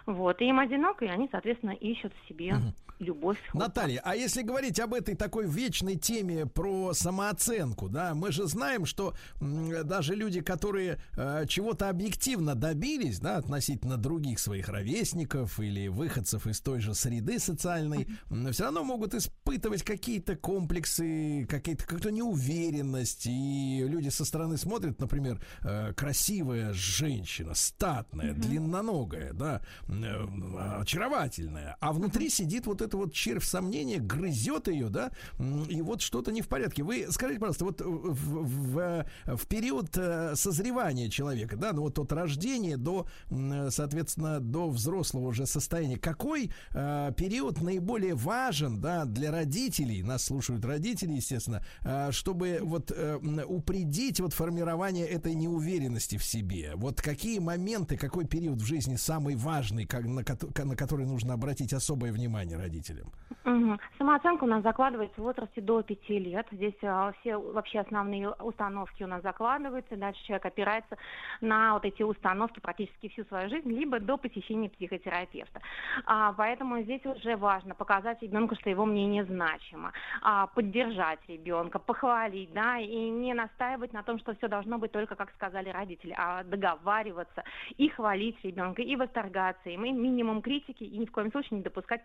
Вот. 0.06 0.40
И 0.40 0.46
им 0.46 0.58
одиноко, 0.58 1.04
и 1.04 1.08
они, 1.08 1.28
соответственно, 1.30 1.72
ищут 1.72 2.12
в 2.14 2.28
себе 2.28 2.54
любовь. 3.02 3.38
Наталья, 3.54 4.00
а 4.04 4.16
если 4.16 4.42
говорить 4.42 4.80
об 4.80 4.94
этой 4.94 5.14
такой 5.14 5.46
вечной 5.46 5.96
теме 5.96 6.46
про 6.46 6.94
самооценку, 6.94 7.88
да, 7.88 8.14
мы 8.14 8.32
же 8.32 8.46
знаем, 8.46 8.86
что 8.86 9.14
даже 9.40 10.14
люди, 10.14 10.40
которые 10.40 10.98
э, 11.16 11.44
чего-то 11.48 11.88
объективно 11.88 12.54
добились, 12.54 13.18
да, 13.18 13.36
относительно 13.36 13.96
других 13.96 14.38
своих 14.38 14.68
ровесников 14.68 15.60
или 15.60 15.88
выходцев 15.88 16.46
из 16.46 16.60
той 16.60 16.80
же 16.80 16.94
среды 16.94 17.38
социальной, 17.38 18.08
все 18.52 18.64
равно 18.64 18.84
могут 18.84 19.14
испытывать 19.14 19.82
какие-то 19.82 20.36
комплексы, 20.36 21.46
какие-то 21.48 21.84
какую-то 21.84 22.10
неуверенность, 22.10 23.26
и 23.26 23.84
люди 23.86 24.08
со 24.08 24.24
стороны 24.24 24.56
смотрят, 24.56 25.00
например, 25.00 25.40
э, 25.62 25.92
красивая 25.94 26.72
женщина, 26.72 27.54
статная, 27.54 28.34
длинноногая, 28.34 29.32
да, 29.32 29.60
э, 29.88 30.80
очаровательная, 30.80 31.76
а 31.80 31.92
внутри 31.92 32.30
сидит 32.30 32.66
вот 32.66 32.82
это 32.82 32.91
вот 32.98 33.12
червь 33.12 33.44
сомнения, 33.44 33.98
грызет 33.98 34.68
ее, 34.68 34.88
да, 34.88 35.10
и 35.68 35.80
вот 35.82 36.00
что-то 36.00 36.32
не 36.32 36.42
в 36.42 36.48
порядке. 36.48 36.82
Вы 36.82 37.06
скажите, 37.10 37.40
пожалуйста, 37.40 37.64
вот 37.64 37.80
в, 37.80 38.12
в- 38.12 38.74
в- 38.74 39.06
в 39.36 39.46
период 39.46 39.96
э, 39.96 40.34
созревания 40.36 41.08
человека, 41.08 41.56
да, 41.56 41.72
ну 41.72 41.82
вот 41.82 41.98
от 41.98 42.12
рождения 42.12 42.76
до, 42.76 43.06
соответственно, 43.70 44.40
до 44.40 44.68
взрослого 44.70 45.28
уже 45.28 45.46
состояния, 45.46 45.96
какой 45.96 46.50
э, 46.72 47.12
период 47.16 47.60
наиболее 47.60 48.14
важен, 48.14 48.80
да, 48.80 49.04
для 49.04 49.30
родителей, 49.30 50.02
нас 50.02 50.24
слушают 50.24 50.64
родители, 50.64 51.12
естественно, 51.12 51.64
э, 51.82 52.10
чтобы 52.12 52.58
вот 52.62 52.90
э, 52.94 53.16
упредить 53.46 54.20
вот 54.20 54.32
формирование 54.32 55.06
этой 55.06 55.34
неуверенности 55.34 56.16
в 56.16 56.24
себе. 56.24 56.72
Вот 56.76 57.00
какие 57.00 57.38
моменты, 57.38 57.96
какой 57.96 58.26
период 58.26 58.60
в 58.60 58.64
жизни 58.64 58.96
самый 58.96 59.36
важный, 59.36 59.86
как, 59.86 60.04
на, 60.04 60.22
на 60.64 60.76
который 60.76 61.06
нужно 61.06 61.34
обратить 61.34 61.72
особое 61.72 62.12
внимание 62.12 62.56
родителям? 62.82 63.12
Мгм. 63.44 63.80
Самооценка 63.98 64.44
у 64.44 64.46
нас 64.46 64.62
закладывается 64.62 65.20
в 65.20 65.24
возрасте 65.24 65.60
до 65.60 65.82
5 65.82 66.08
лет. 66.10 66.46
Здесь 66.52 66.74
а, 66.82 67.12
все 67.20 67.36
вообще 67.36 67.80
основные 67.80 68.30
установки 68.30 69.02
у 69.02 69.06
нас 69.06 69.22
закладываются. 69.22 69.96
Дальше 69.96 70.22
человек 70.24 70.46
опирается 70.46 70.96
на 71.40 71.74
вот 71.74 71.84
эти 71.84 72.02
установки 72.02 72.60
практически 72.60 73.08
всю 73.08 73.24
свою 73.24 73.48
жизнь, 73.48 73.68
либо 73.68 73.98
до 73.98 74.16
посещения 74.16 74.68
психотерапевта. 74.68 75.60
А, 76.06 76.32
поэтому 76.32 76.80
здесь 76.82 77.04
уже 77.04 77.36
важно 77.36 77.74
показать 77.74 78.22
ребенку, 78.22 78.54
что 78.54 78.70
его 78.70 78.84
мнение 78.84 79.24
значимо, 79.24 79.92
а, 80.22 80.46
поддержать 80.46 81.20
ребенка, 81.28 81.78
похвалить, 81.78 82.52
да, 82.52 82.78
и 82.78 83.10
не 83.10 83.34
настаивать 83.34 83.92
на 83.92 84.02
том, 84.02 84.18
что 84.18 84.34
все 84.34 84.48
должно 84.48 84.78
быть 84.78 84.92
только 84.92 85.16
как 85.16 85.32
сказали 85.32 85.70
родители, 85.70 86.14
а 86.16 86.44
договариваться 86.44 87.42
и 87.76 87.88
хвалить 87.88 88.38
ребенка, 88.44 88.82
и 88.82 88.94
восторгаться 88.94 89.70
им, 89.70 89.84
и 89.84 89.90
минимум 89.90 90.42
критики, 90.42 90.84
и 90.84 90.98
ни 90.98 91.06
в 91.06 91.10
коем 91.10 91.32
случае 91.32 91.58
не 91.58 91.64
допускать 91.64 92.02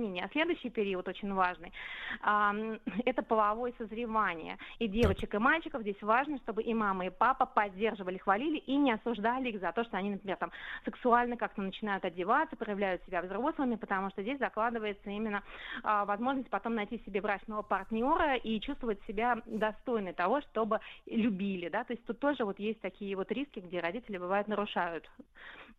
сравнения. 0.00 0.24
А 0.24 0.28
следующий 0.32 0.70
период 0.70 1.06
очень 1.08 1.32
важный 1.32 1.72
это 3.04 3.22
половое 3.22 3.72
созревание. 3.78 4.58
И 4.78 4.88
девочек, 4.88 5.34
и 5.34 5.38
мальчиков 5.38 5.82
здесь 5.82 6.00
важно, 6.02 6.38
чтобы 6.38 6.62
и 6.62 6.74
мама, 6.74 7.06
и 7.06 7.10
папа 7.10 7.46
поддерживали, 7.46 8.18
хвалили 8.18 8.58
и 8.58 8.76
не 8.76 8.92
осуждали 8.92 9.50
их 9.50 9.60
за 9.60 9.72
то, 9.72 9.84
что 9.84 9.96
они, 9.96 10.10
например, 10.10 10.36
там 10.36 10.50
сексуально 10.84 11.36
как-то 11.36 11.62
начинают 11.62 12.04
одеваться, 12.04 12.56
проявляют 12.56 13.02
себя 13.04 13.22
взрослыми, 13.22 13.76
потому 13.76 14.10
что 14.10 14.22
здесь 14.22 14.38
закладывается 14.38 15.10
именно 15.10 15.42
а, 15.82 16.04
возможность 16.04 16.50
потом 16.50 16.74
найти 16.74 16.98
себе 17.04 17.20
брачного 17.20 17.62
партнера 17.62 18.36
и 18.36 18.60
чувствовать 18.60 19.00
себя 19.06 19.38
достойной 19.46 20.12
того, 20.12 20.40
чтобы 20.40 20.80
любили, 21.06 21.68
да, 21.68 21.84
то 21.84 21.92
есть 21.92 22.04
тут 22.06 22.18
тоже 22.18 22.44
вот 22.44 22.58
есть 22.58 22.80
такие 22.80 23.16
вот 23.16 23.30
риски, 23.30 23.60
где 23.60 23.80
родители 23.80 24.18
бывает 24.18 24.48
нарушают 24.48 25.08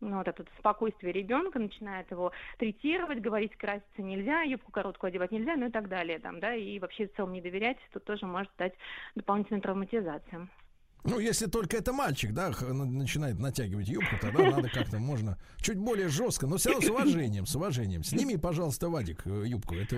ну, 0.02 0.18
вот 0.18 0.28
это 0.28 0.44
спокойствие 0.58 1.12
ребенка, 1.12 1.58
начинает 1.58 2.10
его 2.10 2.32
третировать, 2.58 3.20
говорить, 3.20 3.56
краситься 3.56 4.02
нельзя, 4.02 4.42
юбку 4.42 4.72
короткую 4.72 5.08
одевать 5.08 5.30
нельзя, 5.30 5.56
ну 5.56 5.68
и 5.68 5.70
так 5.70 5.88
далее, 5.88 6.18
там, 6.18 6.40
да, 6.40 6.54
и 6.54 6.78
вообще 6.78 7.06
в 7.06 7.14
целом 7.14 7.32
не 7.32 7.40
доверять, 7.40 7.78
тут 7.92 8.04
тоже 8.04 8.26
может 8.26 8.50
дать 8.58 8.74
дополнительную 9.14 9.62
травматизацию. 9.62 10.48
Ну, 11.04 11.18
если 11.18 11.46
только 11.46 11.76
это 11.76 11.92
мальчик, 11.92 12.32
да, 12.32 12.50
начинает 12.50 13.38
натягивать 13.38 13.88
юбку, 13.88 14.14
тогда 14.20 14.50
надо 14.50 14.68
как-то 14.68 14.98
можно 14.98 15.36
чуть 15.56 15.78
более 15.78 16.08
жестко, 16.08 16.46
но 16.46 16.58
все 16.58 16.70
равно 16.70 16.86
с 16.86 16.90
уважением, 16.90 17.46
с 17.46 17.56
уважением. 17.56 18.04
Сними, 18.04 18.36
пожалуйста, 18.36 18.88
Вадик, 18.88 19.22
э, 19.26 19.44
юбку. 19.46 19.74
Это 19.74 19.96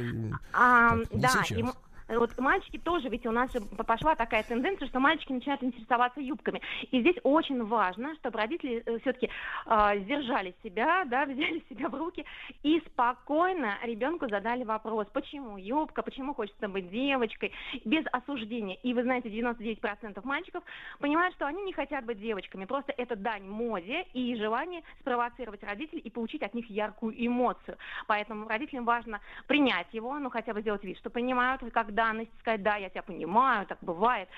А, 0.55 0.97
Так, 0.97 1.13
не 1.13 1.21
да, 1.21 1.29
сейчас. 1.29 1.59
Э, 1.59 1.73
Вот 2.09 2.37
мальчики 2.39 2.79
тоже, 2.79 3.09
ведь 3.09 3.27
у 3.27 3.31
нас 3.31 3.53
же 3.53 3.61
пошла 3.61 4.15
такая 4.15 4.43
тенденция, 4.43 4.89
что 4.89 5.01
мальчики 5.01 5.33
начинают 5.33 5.63
интересоваться 5.63 6.21
юбками. 6.21 6.61
И 6.91 7.01
здесь 7.01 7.17
очень 7.23 7.65
важно, 7.65 8.15
чтобы 8.17 8.39
родители 8.39 8.85
все-таки 9.01 9.31
сдержали 9.67 10.55
себя, 10.63 11.05
да, 11.07 11.25
взяли 11.25 11.63
себя 11.69 11.89
в 11.89 11.95
руки 11.95 12.25
и 12.63 12.81
спокойно 12.87 13.79
ребенку 13.83 14.29
задали 14.29 14.65
вопрос, 14.65 15.07
почему 15.13 15.57
юбка, 15.57 16.03
почему 16.03 16.35
хочется 16.35 16.69
быть 16.69 16.91
девочкой, 16.91 17.53
без 17.85 18.05
осуждения. 18.13 18.77
И 18.83 18.93
вы 18.93 19.03
знаете, 19.03 19.29
99% 19.29 20.21
мальчиков 20.25 20.63
понимают, 21.01 21.35
что 21.35 21.47
они 21.47 21.63
не 21.63 21.73
хотят 21.73 22.05
быть 22.05 22.21
девочками, 22.21 22.65
просто 22.67 22.93
это 22.97 23.17
дань 23.17 23.45
моде 23.45 24.07
и 24.13 24.37
желание 24.37 24.83
спровоцировать 25.01 25.63
родителей 25.63 26.01
и 26.01 26.11
получить 26.11 26.43
от 26.43 26.55
них 26.55 26.69
яркую 26.69 27.15
эмоцию. 27.27 27.79
Поэтому 28.07 28.47
родителям 28.49 28.85
важно 28.85 29.21
принять 29.47 29.89
его, 29.93 30.19
ну 30.19 30.31
хотя 30.31 30.53
бы 30.53 30.61
сделать 30.61 30.85
вид, 30.85 30.99
что 30.99 31.11
понимают, 31.11 31.63
как 31.73 31.94
данность, 31.95 32.31
сказать, 32.41 32.62
да, 32.62 32.77
я 32.77 32.91
тебя 32.91 33.03
понимаю, 33.03 33.66
так 33.66 33.79
бывает. 33.81 34.29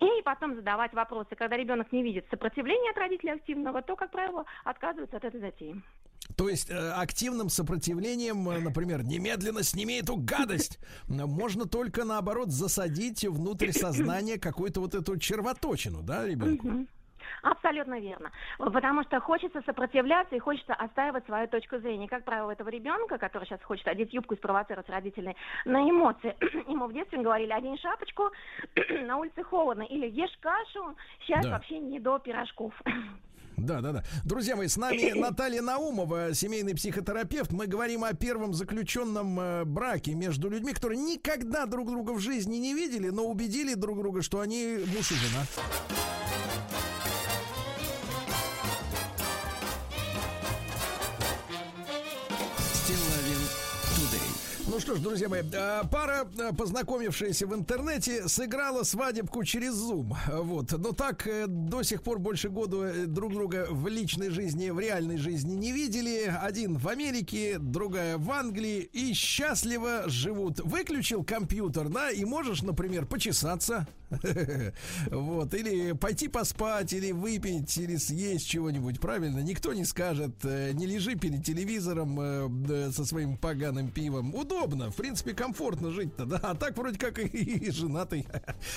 И 0.00 0.22
потом 0.24 0.54
задавать 0.54 0.92
вопросы. 0.92 1.34
Когда 1.36 1.56
ребенок 1.56 1.90
не 1.92 2.02
видит 2.02 2.26
сопротивления 2.30 2.90
от 2.90 2.98
родителей 2.98 3.32
активного, 3.32 3.82
то, 3.82 3.96
как 3.96 4.10
правило, 4.10 4.44
отказывается 4.64 5.16
от 5.16 5.24
этой 5.24 5.40
затеи. 5.40 5.82
То 6.36 6.48
есть 6.48 6.70
э, 6.70 6.74
активным 6.74 7.48
сопротивлением, 7.48 8.48
э, 8.48 8.58
например, 8.58 9.04
немедленно 9.04 9.62
сними 9.62 10.00
эту 10.00 10.16
гадость, 10.16 10.78
можно 11.06 11.66
только 11.66 12.04
наоборот 12.04 12.50
засадить 12.50 13.24
внутрь 13.24 13.70
сознания 13.72 14.38
какую-то 14.38 14.80
вот 14.80 14.94
эту 14.94 15.18
червоточину, 15.18 16.02
да, 16.02 16.26
ребенку? 16.26 16.86
Абсолютно 17.42 18.00
верно. 18.00 18.30
Потому 18.58 19.02
что 19.04 19.20
хочется 19.20 19.62
сопротивляться 19.66 20.36
и 20.36 20.38
хочется 20.38 20.74
отстаивать 20.74 21.24
свою 21.26 21.48
точку 21.48 21.78
зрения. 21.78 22.08
Как 22.08 22.24
правило, 22.24 22.50
этого 22.50 22.68
ребенка, 22.68 23.18
который 23.18 23.44
сейчас 23.44 23.62
хочет 23.62 23.86
одеть 23.88 24.12
юбку 24.12 24.34
и 24.34 24.36
спровоцировать 24.36 24.88
родителей 24.88 25.36
на 25.64 25.78
эмоции, 25.88 26.34
ему 26.68 26.86
в 26.86 26.92
детстве 26.92 27.22
говорили, 27.22 27.52
одень 27.52 27.78
шапочку, 27.78 28.30
на 29.06 29.16
улице 29.18 29.42
холодно, 29.42 29.82
или 29.82 30.08
ешь 30.08 30.36
кашу, 30.40 30.96
сейчас 31.26 31.44
Да. 31.44 31.50
вообще 31.52 31.78
не 31.78 32.00
до 32.00 32.18
пирожков. 32.18 32.72
Да, 33.56 33.80
да, 33.80 33.92
да. 33.92 34.02
Друзья 34.24 34.54
мои, 34.54 34.68
с 34.68 34.76
нами 34.76 35.12
Наталья 35.18 35.62
Наумова, 35.62 36.34
семейный 36.34 36.74
психотерапевт. 36.74 37.52
Мы 37.52 37.66
говорим 37.66 38.04
о 38.04 38.12
первом 38.12 38.52
заключенном 38.52 39.40
э, 39.40 39.64
браке 39.64 40.14
между 40.14 40.50
людьми, 40.50 40.74
которые 40.74 41.00
никогда 41.00 41.64
друг 41.64 41.88
друга 41.88 42.10
в 42.10 42.18
жизни 42.20 42.56
не 42.56 42.74
видели, 42.74 43.08
но 43.08 43.24
убедили 43.24 43.72
друг 43.72 43.98
друга, 43.98 44.20
что 44.20 44.40
они 44.40 44.78
муж 44.94 45.10
и 45.10 45.14
жена. 45.14 46.15
Ну 54.76 54.80
что 54.80 54.94
ж, 54.94 55.00
друзья 55.00 55.30
мои, 55.30 55.40
э, 55.40 55.82
пара, 55.90 56.28
э, 56.38 56.52
познакомившаяся 56.52 57.46
в 57.46 57.54
интернете, 57.54 58.28
сыграла 58.28 58.82
свадебку 58.82 59.42
через 59.42 59.72
Zoom. 59.72 60.14
Э, 60.28 60.42
Вот. 60.42 60.70
Но 60.72 60.92
так 60.92 61.26
э, 61.26 61.46
до 61.46 61.82
сих 61.82 62.02
пор 62.02 62.18
больше 62.18 62.50
года 62.50 62.84
э, 62.84 63.06
друг 63.06 63.32
друга 63.32 63.68
в 63.70 63.88
личной 63.88 64.28
жизни, 64.28 64.68
в 64.68 64.78
реальной 64.78 65.16
жизни 65.16 65.54
не 65.54 65.72
видели. 65.72 66.30
Один 66.42 66.76
в 66.76 66.88
Америке, 66.88 67.56
другая 67.58 68.18
в 68.18 68.30
Англии. 68.30 68.80
И 68.92 69.14
счастливо 69.14 70.02
живут. 70.08 70.60
Выключил 70.60 71.24
компьютер, 71.24 71.88
да, 71.88 72.10
и 72.10 72.26
можешь, 72.26 72.60
например, 72.60 73.06
почесаться. 73.06 73.86
Вот. 75.10 75.54
Или 75.54 75.92
пойти 75.92 76.28
поспать, 76.28 76.92
или 76.92 77.12
выпить, 77.12 77.76
или 77.78 77.96
съесть 77.96 78.48
чего-нибудь. 78.48 79.00
Правильно? 79.00 79.40
Никто 79.40 79.72
не 79.72 79.84
скажет, 79.84 80.44
э, 80.44 80.72
не 80.72 80.86
лежи 80.86 81.14
перед 81.14 81.44
телевизором 81.44 82.18
э, 82.20 82.90
со 82.92 83.04
своим 83.04 83.36
поганым 83.36 83.90
пивом. 83.90 84.34
Удобно, 84.34 84.90
в 84.90 84.96
принципе, 84.96 85.34
комфортно 85.34 85.90
жить-то, 85.90 86.24
да. 86.26 86.40
А 86.42 86.54
так 86.54 86.76
вроде 86.76 86.98
как 86.98 87.18
и, 87.34 87.70
женатый. 87.70 88.26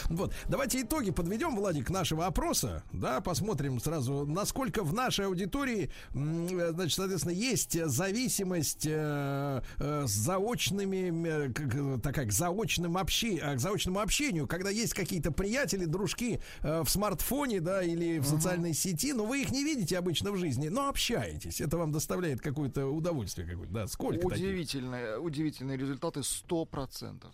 Вот. 0.10 0.34
Давайте 0.48 0.82
итоги 0.82 1.12
подведем, 1.12 1.56
Владик, 1.56 1.90
нашего 1.90 2.26
опроса. 2.26 2.84
Да, 2.92 3.22
посмотрим 3.22 3.80
сразу, 3.80 4.26
насколько 4.26 4.84
в 4.84 4.94
нашей 4.94 5.26
аудитории, 5.26 5.92
э, 6.14 6.72
значит, 6.74 6.96
соответственно, 6.96 7.34
есть 7.34 7.86
зависимость 7.86 8.86
с 8.86 9.62
заочными, 10.10 11.52
так 12.00 12.16
как 12.16 12.32
заочным 12.32 12.98
обще, 12.98 13.36
э, 13.36 13.56
к 13.56 13.60
заочному 13.60 14.00
общению, 14.00 14.48
когда 14.48 14.70
есть 14.70 14.94
какие-то 15.20 15.32
приятели, 15.32 15.86
дружки 15.86 16.40
э, 16.62 16.82
в 16.82 16.90
смартфоне, 16.90 17.60
да, 17.60 17.84
или 17.84 18.20
в 18.20 18.26
социальной 18.26 18.74
сети, 18.74 19.14
но 19.14 19.26
вы 19.26 19.42
их 19.42 19.52
не 19.52 19.64
видите 19.64 19.98
обычно 19.98 20.32
в 20.32 20.38
жизни, 20.38 20.70
но 20.70 20.90
общаетесь. 20.90 21.62
Это 21.62 21.78
вам 21.78 21.92
доставляет 21.92 22.42
какое-то 22.42 22.88
удовольствие 22.88 23.48
какое-то, 23.48 23.74
да. 23.74 23.88
Сколько 23.88 24.30
таких? 24.30 24.46
Удивительные, 24.48 25.20
удивительные 25.20 25.78
результаты 25.78 26.22
100%. 26.22 27.26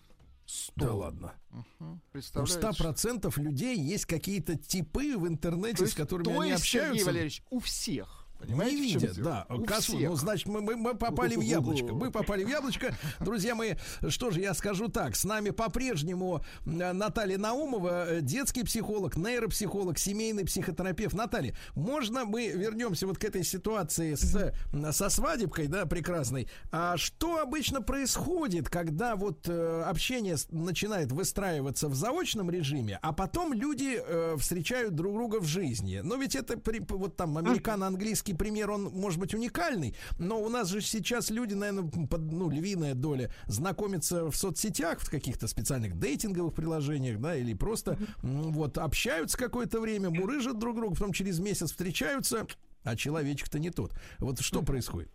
100. 0.47 0.73
Да 0.75 0.93
ладно. 0.93 1.33
Мгм. 1.49 1.93
У 1.95 2.11
Представляете? 2.11 2.83
100% 2.83 3.41
людей 3.41 3.77
есть 3.77 4.05
какие-то 4.05 4.55
типы 4.55 5.17
в 5.17 5.27
интернете, 5.27 5.87
с 5.87 5.93
которыми 5.95 6.25
то 6.25 6.39
они 6.39 6.51
есть, 6.51 6.61
общаются. 6.61 6.93
Сергей 6.93 7.05
Валерьевич, 7.05 7.43
у 7.49 7.59
всех. 7.59 8.24
Понимаете, 8.45 8.75
не 8.75 8.81
видят, 8.81 9.17
да. 9.21 9.45
У 9.49 9.63
Косу. 9.63 9.97
всех. 9.97 10.09
Ну, 10.09 10.15
значит, 10.15 10.47
мы, 10.47 10.61
мы, 10.61 10.75
мы 10.75 10.95
попали 10.95 11.35
в 11.35 11.41
яблочко. 11.41 11.93
Мы 11.93 12.11
попали 12.11 12.43
в 12.43 12.49
яблочко. 12.49 12.95
Друзья 13.19 13.55
мои, 13.55 13.75
что 14.07 14.31
же 14.31 14.39
я 14.41 14.53
скажу 14.53 14.87
так. 14.87 15.15
С 15.15 15.23
нами 15.23 15.49
по-прежнему 15.49 16.41
э, 16.65 16.91
Наталья 16.93 17.37
Наумова, 17.37 18.09
э, 18.09 18.21
детский 18.21 18.63
психолог, 18.63 19.15
нейропсихолог, 19.17 19.97
семейный 19.97 20.45
психотерапевт. 20.45 21.15
Наталья, 21.15 21.55
можно 21.75 22.25
мы 22.25 22.47
вернемся 22.47 23.07
вот 23.07 23.17
к 23.17 23.23
этой 23.23 23.43
ситуации 23.43 24.15
с, 24.15 24.53
со 24.91 25.09
свадебкой, 25.09 25.67
да, 25.67 25.85
прекрасной. 25.85 26.47
А 26.71 26.97
что 26.97 27.39
обычно 27.39 27.81
происходит, 27.81 28.69
когда 28.69 29.15
вот 29.15 29.47
э, 29.47 29.83
общение 29.85 30.35
начинает 30.51 31.11
выстраиваться 31.11 31.87
в 31.87 31.95
заочном 31.95 32.49
режиме, 32.51 32.99
а 33.01 33.11
потом 33.13 33.53
люди 33.53 33.99
э, 33.99 34.35
встречают 34.39 34.95
друг 34.95 35.13
друга 35.13 35.39
в 35.39 35.45
жизни? 35.45 36.01
Но 36.03 36.15
ведь 36.15 36.35
это 36.35 36.57
при- 36.57 36.79
вот 36.87 37.15
там 37.15 37.37
американо-английский 37.37 38.33
пример, 38.37 38.71
он 38.71 38.83
может 38.85 39.19
быть 39.19 39.33
уникальный, 39.33 39.95
но 40.17 40.41
у 40.41 40.49
нас 40.49 40.69
же 40.69 40.81
сейчас 40.81 41.29
люди, 41.29 41.53
наверное, 41.53 41.89
под, 42.07 42.31
ну, 42.31 42.49
львиная 42.49 42.93
доля 42.93 43.31
знакомятся 43.47 44.29
в 44.29 44.35
соцсетях, 44.35 44.99
в 44.99 45.09
каких-то 45.09 45.47
специальных 45.47 45.97
дейтинговых 45.99 46.53
приложениях, 46.53 47.19
да, 47.19 47.35
или 47.35 47.53
просто 47.53 47.97
вот 48.21 48.77
общаются 48.77 49.37
какое-то 49.37 49.79
время, 49.79 50.09
мурыжат 50.09 50.59
друг 50.59 50.75
друга, 50.75 50.95
потом 50.95 51.13
через 51.13 51.39
месяц 51.39 51.71
встречаются, 51.71 52.47
а 52.83 52.95
человечек-то 52.95 53.59
не 53.59 53.71
тот. 53.71 53.93
Вот 54.19 54.39
что 54.39 54.61
происходит? 54.61 55.11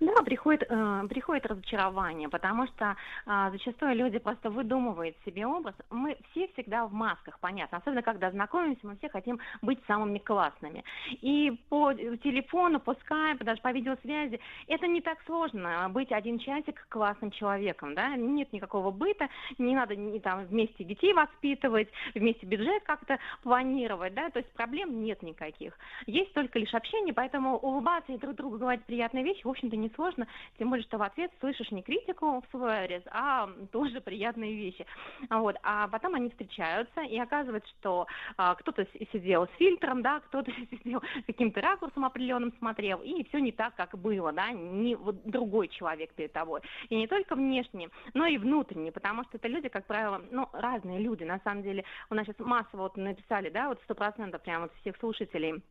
Да, 0.00 0.22
приходит, 0.22 0.64
э, 0.68 1.06
приходит 1.08 1.46
разочарование, 1.46 2.28
потому 2.28 2.68
что 2.68 2.96
а, 3.26 3.50
зачастую 3.50 3.96
люди 3.96 4.18
просто 4.18 4.48
выдумывают 4.48 5.16
себе 5.24 5.44
образ. 5.44 5.74
Мы 5.90 6.16
все 6.30 6.46
всегда 6.48 6.86
в 6.86 6.92
масках, 6.92 7.40
понятно. 7.40 7.78
Особенно, 7.78 8.02
когда 8.02 8.30
знакомимся, 8.30 8.86
мы 8.86 8.96
все 8.96 9.08
хотим 9.08 9.40
быть 9.60 9.80
самыми 9.88 10.18
классными. 10.18 10.84
И 11.20 11.50
по 11.68 11.92
телефону, 11.94 12.78
по 12.78 12.94
скайпу, 12.94 13.44
даже 13.44 13.60
по 13.60 13.72
видеосвязи, 13.72 14.38
это 14.68 14.86
не 14.86 15.00
так 15.00 15.18
сложно, 15.26 15.88
быть 15.90 16.12
один 16.12 16.38
часик 16.38 16.86
классным 16.88 17.32
человеком, 17.32 17.94
да? 17.96 18.14
Нет 18.14 18.52
никакого 18.52 18.92
быта, 18.92 19.28
не 19.58 19.74
надо 19.74 19.96
не, 19.96 20.20
там, 20.20 20.44
вместе 20.44 20.84
детей 20.84 21.12
воспитывать, 21.12 21.88
вместе 22.14 22.46
бюджет 22.46 22.84
как-то 22.84 23.18
планировать, 23.42 24.14
да? 24.14 24.30
То 24.30 24.38
есть 24.38 24.52
проблем 24.52 25.02
нет 25.02 25.22
никаких. 25.22 25.76
Есть 26.06 26.32
только 26.34 26.60
лишь 26.60 26.74
общение, 26.74 27.12
поэтому 27.12 27.56
улыбаться 27.56 28.12
и 28.12 28.18
друг 28.18 28.36
другу 28.36 28.58
говорить 28.58 28.84
приятные 28.84 29.24
вещи, 29.24 29.44
в 29.44 29.50
общем-то, 29.50 29.76
не 29.76 29.87
сложно, 29.94 30.26
тем 30.58 30.70
более, 30.70 30.84
что 30.84 30.98
в 30.98 31.02
ответ 31.02 31.30
слышишь 31.40 31.70
не 31.70 31.82
критику 31.82 32.40
в 32.40 32.50
свой 32.50 32.84
адрес, 32.84 33.02
а 33.10 33.48
тоже 33.72 34.00
приятные 34.00 34.54
вещи. 34.54 34.86
Вот. 35.30 35.56
А 35.62 35.88
потом 35.88 36.14
они 36.14 36.30
встречаются, 36.30 37.02
и 37.02 37.18
оказывается, 37.18 37.68
что 37.78 38.06
а, 38.36 38.54
кто-то 38.54 38.84
с- 38.84 39.10
сидел 39.12 39.46
с 39.46 39.50
фильтром, 39.58 40.02
да, 40.02 40.20
кто-то 40.20 40.50
сидел 40.70 41.02
каким-то 41.26 41.60
ракурсом 41.60 42.04
определенным 42.04 42.52
смотрел, 42.58 43.00
и 43.00 43.24
все 43.28 43.38
не 43.38 43.52
так, 43.52 43.74
как 43.76 43.96
было, 43.98 44.32
да, 44.32 44.50
не 44.50 44.94
вот 44.94 45.22
другой 45.24 45.68
человек 45.68 46.12
перед 46.14 46.32
тобой. 46.32 46.60
И 46.88 46.96
не 46.96 47.06
только 47.06 47.34
внешне, 47.34 47.88
но 48.14 48.26
и 48.26 48.38
внутренне, 48.38 48.92
потому 48.92 49.24
что 49.24 49.36
это 49.36 49.48
люди, 49.48 49.68
как 49.68 49.86
правило, 49.86 50.22
ну, 50.30 50.48
разные 50.52 51.00
люди, 51.00 51.24
на 51.24 51.40
самом 51.40 51.62
деле. 51.62 51.84
У 52.10 52.14
нас 52.14 52.26
сейчас 52.26 52.38
массово 52.38 52.82
вот 52.82 52.96
написали, 52.96 53.50
да, 53.50 53.68
вот 53.68 53.80
сто 53.84 53.94
процентов 53.94 54.42
прямо 54.42 54.62
вот 54.62 54.72
всех 54.80 54.96
слушателей 54.98 55.62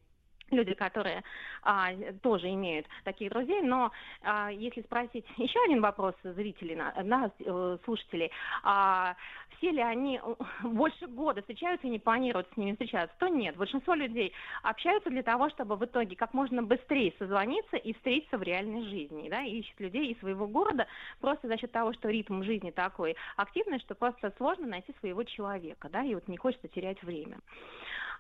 люди, 0.52 0.74
которые 0.74 1.24
а, 1.64 1.90
тоже 2.22 2.50
имеют 2.50 2.88
таких 3.04 3.32
друзей, 3.32 3.62
но 3.62 3.92
а, 4.22 4.50
если 4.52 4.82
спросить 4.82 5.26
еще 5.38 5.60
один 5.66 5.82
вопрос 5.82 6.16
зрителей, 6.24 6.76
на, 6.76 6.94
на, 7.04 7.32
э, 7.40 7.78
слушателей, 7.84 8.32
а, 8.64 9.16
все 9.58 9.72
ли 9.72 9.82
они 9.82 10.20
э, 10.24 10.36
больше 10.64 11.08
года 11.08 11.42
встречаются 11.42 11.88
и 11.88 11.90
не 11.90 12.00
планируют 12.00 12.48
с 12.54 12.58
ними 12.58 12.72
встречаться, 12.72 13.16
то 13.20 13.28
нет. 13.28 13.56
Большинство 13.58 13.94
людей 13.94 14.34
общаются 14.64 15.10
для 15.10 15.24
того, 15.24 15.50
чтобы 15.50 15.76
в 15.76 15.86
итоге 15.86 16.16
как 16.16 16.34
можно 16.34 16.64
быстрее 16.64 17.14
созвониться 17.20 17.78
и 17.78 17.94
встретиться 17.94 18.38
в 18.38 18.44
реальной 18.44 18.84
жизни, 18.86 19.30
да, 19.30 19.44
и 19.44 19.60
ищут 19.60 19.80
людей 19.80 20.14
из 20.14 20.20
своего 20.20 20.48
города 20.48 20.88
просто 21.20 21.48
за 21.48 21.58
счет 21.58 21.72
того, 21.72 21.94
что 21.94 22.10
ритм 22.10 22.44
жизни 22.44 22.72
такой 22.72 23.16
активный, 23.36 23.80
что 23.80 23.96
просто 23.96 24.34
сложно 24.38 24.68
найти 24.68 24.94
своего 25.00 25.24
человека, 25.24 25.90
да, 25.90 26.04
и 26.04 26.16
вот 26.16 26.28
не 26.28 26.38
хочется 26.38 26.68
терять 26.68 27.02
время. 27.04 27.40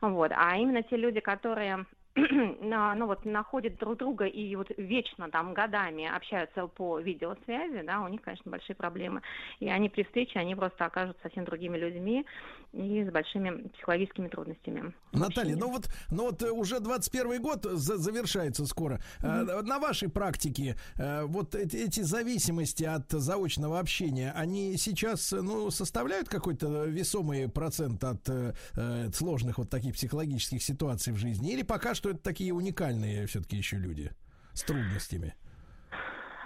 Вот. 0.02 0.32
А 0.36 0.58
именно 0.58 0.84
те 0.84 0.95
люди, 0.95 1.20
которые 1.20 1.86
на- 2.61 2.95
ну 2.95 3.06
вот 3.06 3.26
находят 3.26 3.77
друг 3.77 3.98
друга 3.98 4.26
и 4.26 4.56
вот 4.56 4.68
вечно 4.77 5.30
там 5.30 5.53
годами 5.53 6.06
общаются 6.14 6.68
по 6.68 6.99
видеосвязи, 6.99 7.84
да, 7.85 8.02
у 8.02 8.07
них, 8.07 8.22
конечно, 8.22 8.49
большие 8.52 8.76
проблемы. 8.76 9.22
И 9.60 9.69
они 9.69 9.89
при 9.89 10.03
встрече, 10.03 10.39
они 10.39 10.56
просто 10.56 10.85
окажутся 10.85 11.22
совсем 11.23 11.45
другими 11.45 11.77
людьми 11.77 12.26
и 12.73 13.03
с 13.03 13.11
большими 13.11 13.68
психологическими 13.69 14.27
трудностями. 14.27 14.94
Наталья, 15.14 15.56
ну 15.56 15.69
вот, 15.72 15.88
ну 16.11 16.23
вот 16.23 16.41
э, 16.44 16.52
уже 16.52 16.80
21 16.80 17.41
год 17.41 17.64
за- 17.64 17.98
завершается 17.98 18.65
скоро. 18.65 18.99
Э, 19.22 19.61
На 19.61 19.80
вашей 19.80 20.10
практике 20.10 20.76
вот 20.98 21.56
эти, 21.56 21.77
эти 21.77 22.02
зависимости 22.02 22.84
от 22.84 23.10
заочного 23.11 23.80
общения, 23.80 24.31
они 24.35 24.76
сейчас, 24.77 25.31
ну, 25.31 25.69
составляют 25.72 26.30
какой-то 26.30 26.85
весомый 26.85 27.49
процент 27.49 28.03
от 28.03 28.27
сложных 29.14 29.57
вот 29.57 29.69
таких 29.69 29.94
психологических 29.94 30.61
ситуаций 30.61 31.14
в 31.14 31.18
жизни? 31.18 31.52
Или 31.53 31.64
пока 31.64 31.94
что 31.94 32.07
это 32.10 32.20
такие 32.20 32.54
уникальные 32.54 33.28
все-таки 33.28 33.58
еще 33.58 33.78
люди 33.78 34.12
с 34.54 34.64
трудностями? 34.64 35.36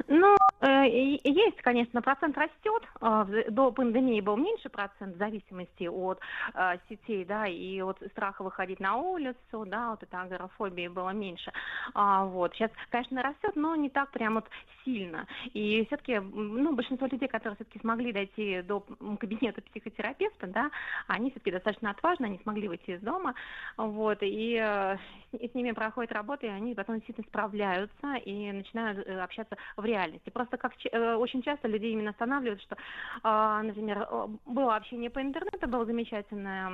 Ну, 0.08 0.36
есть, 0.62 1.62
конечно, 1.62 2.02
процент 2.02 2.38
растет. 2.38 2.84
А, 3.00 3.26
До 3.50 3.72
пандемии 3.72 4.22
был 4.22 4.38
меньше 4.38 4.70
процент 4.70 5.16
в 5.16 5.18
зависимости 5.18 5.88
от 5.88 6.20
э, 6.54 6.78
сетей, 6.90 7.26
да, 7.26 7.48
и 7.48 7.82
от 7.82 8.02
страха 8.12 8.44
выходить 8.44 8.80
на 8.80 8.96
улицу, 8.96 9.66
да, 9.66 9.92
вот 9.92 10.04
этой 10.04 10.20
агорафобии 10.20 10.88
было 10.88 11.10
меньше. 11.10 11.52
А, 11.94 12.26
Вот. 12.26 12.54
Сейчас, 12.54 12.72
конечно, 12.90 13.24
растет, 13.24 13.56
но 13.56 13.76
не 13.76 13.90
так 13.90 14.12
прям 14.12 14.36
вот 14.36 14.46
сильно. 14.86 15.28
И 15.54 15.86
все-таки, 15.88 16.20
ну, 16.20 16.76
большинство 16.76 17.08
людей, 17.08 17.28
которые 17.28 17.56
все-таки 17.56 17.80
смогли 17.80 18.12
дойти 18.12 18.62
до 18.62 18.82
кабинета 19.20 19.62
психотерапевта, 19.62 20.48
да, 20.48 20.72
они 21.08 21.32
все-таки 21.32 21.52
достаточно 21.52 21.92
отважны, 21.92 22.26
они 22.26 22.40
смогли 22.44 22.68
выйти 22.68 22.92
из 22.92 23.02
дома, 23.02 23.34
вот, 23.78 24.20
и, 24.22 24.60
э, 24.62 24.98
и 25.34 25.48
с 25.48 25.54
ними 25.54 25.72
проходит 25.72 26.12
работа, 26.12 26.46
и 26.46 26.50
они 26.50 26.76
потом 26.76 26.96
действительно 26.96 27.28
справляются 27.28 28.16
и 28.26 28.52
начинают 28.52 29.08
э, 29.08 29.20
общаться 29.20 29.58
в 29.78 29.86
реальности. 29.86 30.30
Просто 30.30 30.51
как 30.58 30.76
ч- 30.78 30.90
э, 30.92 31.16
очень 31.16 31.42
часто 31.42 31.68
людей 31.68 31.94
именно 31.94 32.12
останавливают, 32.12 32.62
что, 32.62 32.76
а, 33.24 33.64
например, 33.64 34.08
э, 34.10 34.28
было 34.46 34.76
общение 34.76 35.10
по 35.10 35.22
интернету, 35.22 35.68
была 35.68 35.86
замечательная 35.86 36.70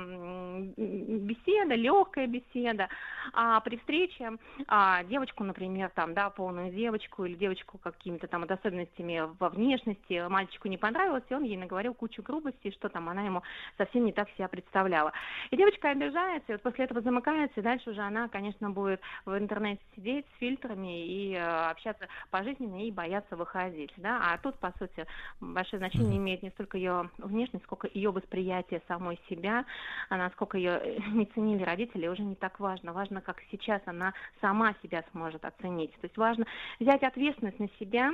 беседа, 0.76 1.74
легкая 1.74 2.26
беседа, 2.26 2.88
а 3.32 3.60
при 3.60 3.76
встрече 3.76 4.32
а, 4.66 5.04
девочку, 5.04 5.44
например, 5.44 5.90
там, 5.94 6.14
да, 6.14 6.30
полную 6.30 6.72
девочку 6.72 7.24
или 7.24 7.34
девочку 7.34 7.78
какими-то 7.78 8.26
там 8.26 8.44
особенностями 8.44 9.22
во 9.38 9.48
внешности 9.48 10.26
мальчику 10.28 10.68
не 10.68 10.78
понравилось, 10.78 11.24
и 11.28 11.34
он 11.34 11.44
ей 11.44 11.56
наговорил 11.56 11.94
кучу 11.94 12.22
грубостей, 12.22 12.72
что 12.72 12.88
там 12.88 13.08
она 13.08 13.22
ему 13.22 13.42
совсем 13.76 14.04
не 14.04 14.12
так 14.12 14.28
себя 14.30 14.48
представляла. 14.48 15.12
И 15.50 15.56
девочка 15.56 15.90
обижается, 15.90 16.52
и 16.52 16.54
вот 16.54 16.62
после 16.62 16.84
этого 16.84 17.00
замыкается, 17.00 17.60
и 17.60 17.62
дальше 17.62 17.90
уже 17.90 18.00
она, 18.00 18.28
конечно, 18.28 18.70
будет 18.70 19.00
в 19.24 19.36
интернете 19.36 19.82
сидеть 19.94 20.26
с 20.34 20.38
фильтрами 20.38 21.06
и 21.06 21.34
э, 21.34 21.70
общаться 21.70 22.08
пожизненно 22.30 22.86
и 22.86 22.90
бояться 22.90 23.36
выходить, 23.36 23.67
да, 23.96 24.32
а 24.32 24.38
тут, 24.38 24.58
по 24.58 24.72
сути, 24.78 25.06
большое 25.40 25.78
значение 25.78 26.18
имеет 26.18 26.42
не 26.42 26.50
столько 26.50 26.76
ее 26.76 27.10
внешность, 27.18 27.64
сколько 27.64 27.88
ее 27.92 28.10
восприятие 28.10 28.82
самой 28.88 29.18
себя, 29.28 29.64
а 30.08 30.16
насколько 30.16 30.56
ее 30.56 30.80
э, 30.82 30.98
не 31.12 31.26
ценили 31.26 31.62
родители, 31.62 32.08
уже 32.08 32.22
не 32.22 32.34
так 32.34 32.60
важно. 32.60 32.92
Важно, 32.92 33.20
как 33.20 33.42
сейчас 33.50 33.82
она 33.86 34.14
сама 34.40 34.74
себя 34.82 35.04
сможет 35.12 35.44
оценить. 35.44 35.92
То 35.92 36.04
есть 36.04 36.16
важно 36.16 36.46
взять 36.80 37.02
ответственность 37.02 37.58
на 37.58 37.68
себя, 37.80 38.12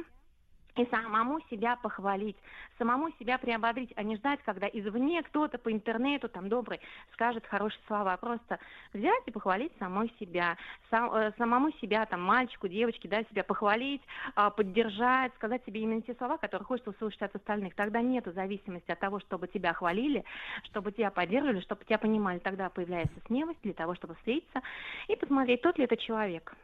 и 0.77 0.85
самому 0.87 1.41
себя 1.51 1.77
похвалить, 1.77 2.37
самому 2.79 3.11
себя 3.19 3.39
приободрить, 3.39 3.93
а 3.97 4.03
не 4.03 4.17
ждать, 4.17 4.41
когда 4.45 4.67
извне 4.67 5.23
кто-то 5.23 5.59
по 5.59 5.71
интернету 5.71 6.29
там 6.29 6.49
добрый 6.49 6.81
скажет 7.13 7.47
хорошие 7.47 7.81
слова. 7.87 8.17
Просто 8.17 8.59
взять 8.93 9.23
и 9.27 9.31
похвалить 9.31 9.73
самой 9.79 10.13
себя, 10.19 10.57
сам- 10.91 11.13
э, 11.15 11.33
самому 11.39 11.71
себя, 11.81 12.07
там, 12.07 12.23
мальчику, 12.23 12.67
девочке, 12.67 13.09
да, 13.09 13.23
себя 13.25 13.45
похвалить, 13.45 14.03
а, 14.35 14.51
поддержать, 14.51 15.33
сказать 15.37 15.65
себе 15.65 15.83
именно 15.83 16.03
те 16.03 16.15
слова, 16.15 16.39
которые 16.39 16.67
хочется 16.67 16.91
услышать 16.91 17.23
от 17.23 17.37
остальных. 17.37 17.75
Тогда 17.75 18.01
нету 18.01 18.33
зависимости 18.33 18.91
от 18.91 18.99
того, 18.99 19.21
чтобы 19.21 19.47
тебя 19.47 19.73
хвалили, 19.73 20.25
чтобы 20.65 20.91
тебя 20.91 21.11
поддерживали, 21.11 21.61
чтобы 21.61 21.85
тебя 21.85 21.99
понимали. 21.99 22.39
Тогда 22.41 22.69
появляется 22.69 23.15
смелость 23.27 23.61
для 23.63 23.75
того, 23.75 23.95
чтобы 23.95 24.15
встретиться 24.17 24.61
и 25.07 25.15
посмотреть, 25.15 25.63
тот 25.63 25.79
ли 25.79 25.85
это 25.85 25.97
человек. 25.97 26.55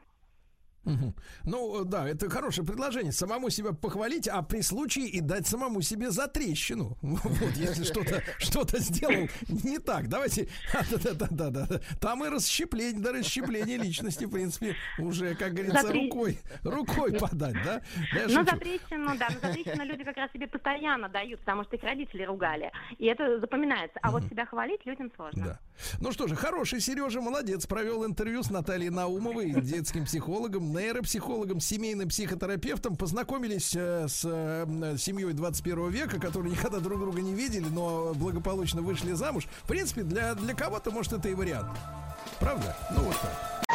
Ну, 1.44 1.82
э, 1.82 1.84
да, 1.84 2.08
это 2.08 2.28
хорошее 2.30 2.66
предложение. 2.66 3.12
Самому 3.12 3.50
себя 3.50 3.72
похвалить, 3.72 4.28
а 4.28 4.42
при 4.42 4.62
случае 4.62 5.06
и 5.08 5.20
дать 5.20 5.46
самому 5.46 5.82
себе 5.82 6.10
за 6.10 6.26
трещину. 6.28 6.96
Вот, 7.02 7.52
если 7.56 7.84
что-то 7.84 8.22
что 8.38 8.66
сделал 8.78 9.28
не 9.48 9.78
так. 9.78 10.08
Давайте. 10.08 10.48
Да-да-да-да. 10.90 11.80
Там 12.00 12.24
и 12.24 12.28
расщепление, 12.28 13.00
да, 13.02 13.12
расщепление 13.12 13.76
личности, 13.76 14.24
в 14.24 14.30
принципе, 14.30 14.74
уже, 14.98 15.34
как 15.34 15.52
говорится, 15.54 15.82
За 15.82 15.88
три- 15.88 16.04
рукой, 16.08 16.38
рукой 16.62 17.12
подать, 17.12 17.54
да? 17.64 17.80
Я 18.14 18.24
Ну, 18.28 18.44
за 18.44 18.50
шучу. 18.50 18.58
трещину, 18.58 19.16
да, 19.18 19.28
но 19.30 19.48
за 19.48 19.52
трещину 19.54 19.84
люди 19.84 20.04
как 20.04 20.16
раз 20.16 20.32
себе 20.32 20.46
постоянно 20.48 21.08
дают, 21.08 21.40
потому 21.40 21.64
что 21.64 21.76
их 21.76 21.82
родители 21.82 22.24
ругали. 22.24 22.70
И 22.98 23.06
это 23.06 23.38
запоминается. 23.40 23.98
А 24.02 24.10
вот 24.10 24.24
себя 24.24 24.46
хвалить 24.46 24.84
людям 24.86 25.10
сложно. 25.16 25.44
Да. 25.44 25.58
Ну 26.00 26.12
что 26.12 26.26
же, 26.26 26.36
хороший 26.36 26.80
Сережа, 26.80 27.20
молодец, 27.20 27.66
провел 27.66 28.04
интервью 28.06 28.42
с 28.42 28.50
Натальей 28.50 28.90
Наумовой, 28.90 29.52
детским 29.60 30.04
психологом, 30.04 30.69
нейропсихологом, 30.72 31.60
семейным 31.60 32.08
психотерапевтом. 32.08 32.96
Познакомились 32.96 33.74
э, 33.74 34.06
с 34.08 34.22
э, 34.24 34.96
семьей 34.98 35.32
21 35.32 35.90
века, 35.90 36.18
которые 36.18 36.52
никогда 36.56 36.80
друг 36.80 37.00
друга 37.00 37.20
не 37.20 37.34
видели, 37.34 37.66
но 37.70 38.12
благополучно 38.14 38.82
вышли 38.82 39.12
замуж. 39.12 39.46
В 39.64 39.68
принципе, 39.68 40.02
для, 40.02 40.34
для 40.34 40.54
кого-то, 40.54 40.90
может, 40.90 41.12
это 41.12 41.28
и 41.28 41.34
вариант. 41.34 41.76
Правда? 42.38 42.76
Ну 42.94 43.02
вот 43.02 43.16
так. 43.20 43.69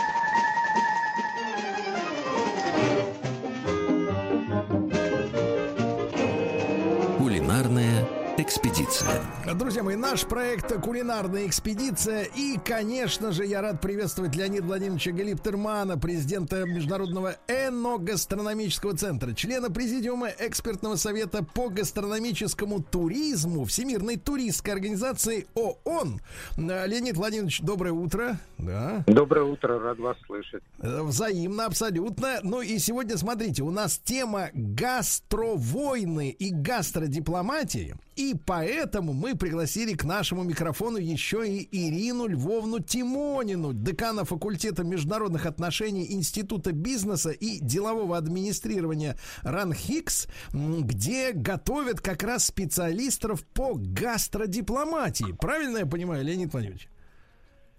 Экспедиция. 8.46 9.10
Друзья 9.56 9.82
мои, 9.82 9.96
наш 9.96 10.24
проект 10.26 10.72
«Кулинарная 10.82 11.48
экспедиция». 11.48 12.28
И, 12.36 12.60
конечно 12.64 13.32
же, 13.32 13.44
я 13.44 13.62
рад 13.62 13.82
приветствовать 13.82 14.36
Леонида 14.36 14.68
Владимировича 14.68 15.12
Галиптермана, 15.12 15.98
президента 15.98 16.64
Международного 16.64 17.38
эногастрономического 17.48 18.96
центра, 18.96 19.34
члена 19.34 19.72
Президиума 19.72 20.30
экспертного 20.30 20.96
совета 20.96 21.44
по 21.44 21.70
гастрономическому 21.70 22.84
туризму 22.84 23.66
Всемирной 23.66 24.18
туристской 24.18 24.74
организации 24.74 25.48
ООН. 25.56 26.22
Э, 26.58 26.86
Леонид 26.86 27.18
Владимирович, 27.18 27.62
доброе 27.62 27.94
утро. 27.94 28.38
Да. 28.60 29.04
Доброе 29.08 29.46
утро, 29.46 29.80
рад 29.80 29.98
вас 29.98 30.18
слышать. 30.28 30.62
Э, 30.82 31.02
Взаимно, 31.02 31.66
абсолютно. 31.66 32.42
Ну 32.44 32.62
и 32.62 32.78
сегодня, 32.78 33.18
смотрите, 33.18 33.64
у 33.64 33.72
нас 33.72 33.98
тема 33.98 34.50
гастровойны 34.54 36.30
и 36.30 36.52
гастродипломатии. 36.52 37.96
И 38.16 38.34
поэтому 38.34 39.12
мы 39.14 39.36
пригласили 39.36 39.94
к 39.94 40.06
нашему 40.06 40.44
микрофону 40.44 40.98
еще 40.98 41.46
и 41.48 41.68
Ирину 41.72 42.28
Львовну 42.28 42.80
Тимонину, 42.80 43.74
декана 43.74 44.24
факультета 44.24 44.84
международных 44.84 45.46
отношений 45.46 46.14
Института 46.14 46.72
бизнеса 46.72 47.32
и 47.32 47.60
делового 47.60 48.16
администрирования 48.18 49.18
РАНХИКС, 49.44 50.28
где 50.54 51.34
готовят 51.34 52.00
как 52.00 52.24
раз 52.24 52.46
специалистов 52.46 53.46
по 53.48 53.74
гастродипломатии. 53.76 55.34
Правильно 55.40 55.80
я 55.80 55.86
понимаю, 55.86 56.24
Леонид 56.24 56.54
Владимирович? 56.54 56.88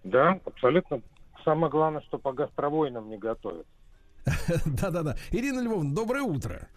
Да, 0.05 0.39
абсолютно. 0.45 1.01
Самое 1.45 1.71
главное, 1.71 2.03
что 2.03 2.19
по 2.19 2.33
гастровоинам 2.33 3.09
не 3.09 3.17
готовят. 3.17 3.67
Да-да-да. 4.67 5.17
Ирина 5.31 5.61
Львовна, 5.61 5.95
доброе 5.95 6.23
утро. 6.23 6.69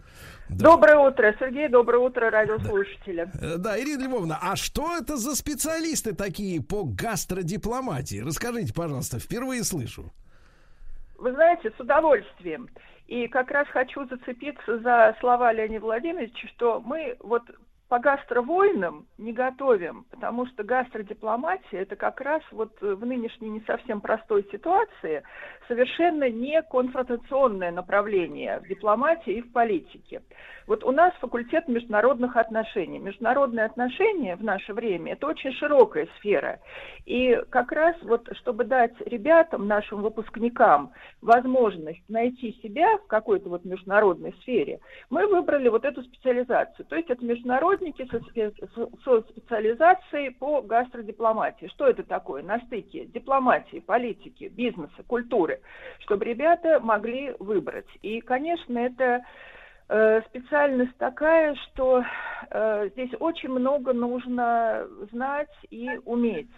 Доброе 0.48 0.98
утро, 0.98 1.34
Сергей, 1.38 1.68
доброе 1.68 1.98
утро, 1.98 2.28
радиослушатели. 2.30 3.28
Э, 3.40 3.56
Да, 3.56 3.78
Ирина 3.78 4.04
Львовна, 4.04 4.38
а 4.42 4.56
что 4.56 4.96
это 4.96 5.16
за 5.16 5.36
специалисты 5.36 6.14
такие 6.14 6.60
по 6.60 6.84
гастродипломатии? 6.84 8.20
Расскажите, 8.20 8.74
пожалуйста, 8.74 9.20
впервые 9.20 9.62
слышу. 9.62 10.12
Вы 11.18 11.32
знаете, 11.32 11.72
с 11.76 11.80
удовольствием. 11.80 12.68
И 13.06 13.26
как 13.28 13.50
раз 13.50 13.66
хочу 13.68 14.06
зацепиться 14.08 14.78
за 14.80 15.16
слова 15.20 15.52
Леонида 15.52 15.84
Владимировича, 15.84 16.48
что 16.48 16.80
мы 16.80 17.16
вот 17.20 17.42
по 17.90 17.98
гастровойнам 17.98 19.06
не 19.18 19.32
готовим, 19.32 20.04
потому 20.12 20.46
что 20.46 20.62
гастродипломатия 20.62 21.80
это 21.80 21.96
как 21.96 22.20
раз 22.20 22.40
вот 22.52 22.80
в 22.80 23.04
нынешней 23.04 23.50
не 23.50 23.60
совсем 23.62 24.00
простой 24.00 24.46
ситуации 24.52 25.24
совершенно 25.66 26.30
не 26.30 26.62
конфронтационное 26.62 27.72
направление 27.72 28.60
в 28.60 28.68
дипломатии 28.68 29.32
и 29.32 29.42
в 29.42 29.52
политике. 29.52 30.22
Вот 30.70 30.84
у 30.84 30.92
нас 30.92 31.12
факультет 31.14 31.66
международных 31.66 32.36
отношений. 32.36 33.00
Международные 33.00 33.66
отношения 33.66 34.36
в 34.36 34.44
наше 34.44 34.72
время– 34.72 35.12
это 35.14 35.26
очень 35.26 35.52
широкая 35.54 36.06
сфера. 36.18 36.60
И 37.06 37.36
как 37.50 37.72
раз 37.72 37.96
вот, 38.02 38.28
чтобы 38.36 38.62
дать 38.62 38.94
ребятам, 39.00 39.66
нашим 39.66 40.00
выпускникам, 40.00 40.92
возможность 41.22 42.08
найти 42.08 42.56
себя 42.62 42.98
в 42.98 43.08
какой-то 43.08 43.48
вот 43.48 43.64
международной 43.64 44.32
сфере, 44.42 44.78
мы 45.10 45.26
выбрали 45.26 45.68
вот 45.68 45.84
эту 45.84 46.04
специализацию. 46.04 46.86
То 46.86 46.94
есть 46.94 47.10
это 47.10 47.24
международное 47.24 47.90
сотрудники 47.90 48.08
со, 49.04 49.22
специализацией 49.22 50.30
по 50.30 50.62
гастродипломатии. 50.62 51.66
Что 51.74 51.88
это 51.88 52.04
такое? 52.04 52.44
На 52.44 52.60
стыке 52.60 53.06
дипломатии, 53.06 53.80
политики, 53.80 54.44
бизнеса, 54.54 55.02
культуры, 55.08 55.62
чтобы 55.98 56.26
ребята 56.26 56.78
могли 56.78 57.34
выбрать. 57.40 57.88
И, 58.02 58.20
конечно, 58.20 58.78
это 58.78 59.24
специальность 60.28 60.96
такая, 60.98 61.54
что 61.56 62.04
э, 62.50 62.88
здесь 62.90 63.10
очень 63.18 63.48
много 63.48 63.92
нужно 63.92 64.86
знать 65.10 65.50
и 65.70 65.88
уметь. 66.04 66.50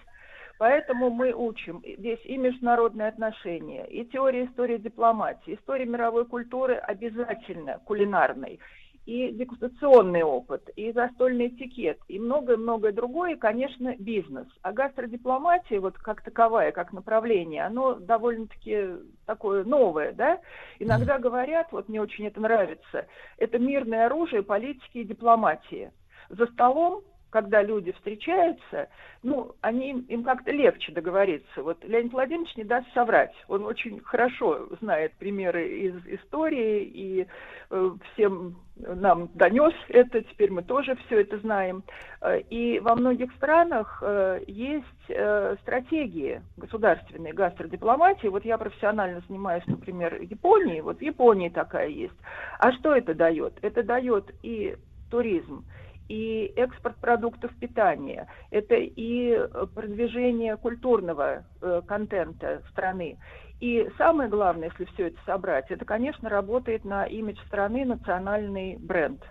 Поэтому 0.58 1.10
мы 1.10 1.32
учим 1.32 1.82
здесь 1.84 2.20
и 2.24 2.36
международные 2.36 3.08
отношения, 3.08 3.86
и 3.86 4.04
теория 4.04 4.44
истории 4.44 4.76
дипломатии, 4.76 5.54
история 5.54 5.86
мировой 5.86 6.26
культуры 6.26 6.74
обязательно 6.74 7.80
кулинарной, 7.86 8.60
и 9.04 9.32
дегустационный 9.32 10.22
опыт, 10.22 10.68
и 10.76 10.92
застольный 10.92 11.48
этикет, 11.48 11.98
и 12.08 12.18
многое-многое 12.18 12.92
другое, 12.92 13.32
и, 13.32 13.38
конечно, 13.38 13.94
бизнес. 13.98 14.46
А 14.62 14.72
гастродипломатия, 14.72 15.80
вот 15.80 15.98
как 15.98 16.22
таковая, 16.22 16.72
как 16.72 16.92
направление, 16.92 17.64
оно 17.64 17.94
довольно-таки 17.94 18.96
такое 19.26 19.64
новое, 19.64 20.12
да? 20.12 20.40
Иногда 20.78 21.18
говорят, 21.18 21.68
вот 21.72 21.88
мне 21.88 22.00
очень 22.00 22.26
это 22.26 22.40
нравится, 22.40 23.06
это 23.38 23.58
мирное 23.58 24.06
оружие 24.06 24.42
политики 24.42 24.98
и 24.98 25.04
дипломатии. 25.04 25.90
За 26.28 26.46
столом 26.46 27.02
когда 27.32 27.62
люди 27.62 27.92
встречаются, 27.92 28.88
ну, 29.22 29.54
они, 29.62 29.92
им 30.08 30.22
как-то 30.22 30.52
легче 30.52 30.92
договориться. 30.92 31.62
Вот 31.62 31.82
Леонид 31.82 32.12
Владимирович 32.12 32.54
не 32.56 32.64
даст 32.64 32.86
соврать. 32.92 33.34
Он 33.48 33.64
очень 33.64 34.00
хорошо 34.00 34.68
знает 34.80 35.14
примеры 35.14 35.66
из 35.66 36.06
истории 36.06 36.84
и 36.84 37.26
э, 37.70 37.90
всем 38.12 38.56
нам 38.76 39.28
донес 39.34 39.72
это, 39.88 40.22
теперь 40.22 40.50
мы 40.50 40.62
тоже 40.62 40.96
все 41.06 41.20
это 41.22 41.38
знаем. 41.38 41.84
Э, 42.20 42.40
И 42.50 42.80
во 42.80 42.94
многих 42.94 43.32
странах 43.34 44.02
э, 44.04 44.40
есть 44.46 44.86
э, 45.08 45.56
стратегии 45.62 46.42
государственной 46.58 47.32
гастродипломатии. 47.32 48.26
Вот 48.26 48.44
я 48.44 48.58
профессионально 48.58 49.22
занимаюсь, 49.26 49.66
например, 49.66 50.20
Японией. 50.20 50.82
Вот 50.82 50.98
в 50.98 51.02
Японии 51.02 51.48
такая 51.48 51.88
есть. 51.88 52.16
А 52.58 52.72
что 52.72 52.94
это 52.94 53.14
дает? 53.14 53.54
Это 53.62 53.82
дает 53.82 54.34
и 54.42 54.76
туризм, 55.10 55.64
и 56.12 56.52
экспорт 56.56 56.96
продуктов 56.98 57.50
питания, 57.58 58.28
это 58.50 58.74
и 58.74 59.30
э, 59.30 59.66
продвижение 59.74 60.58
культурного 60.58 61.46
э, 61.62 61.80
контента 61.86 62.62
страны. 62.70 63.16
И 63.60 63.88
самое 63.96 64.28
главное, 64.28 64.68
если 64.68 64.84
все 64.92 65.06
это 65.06 65.16
собрать, 65.24 65.70
это, 65.70 65.86
конечно, 65.86 66.28
работает 66.28 66.84
на 66.84 67.06
имидж 67.06 67.38
страны 67.46 67.86
национальный 67.86 68.76
бренд. 68.76 69.22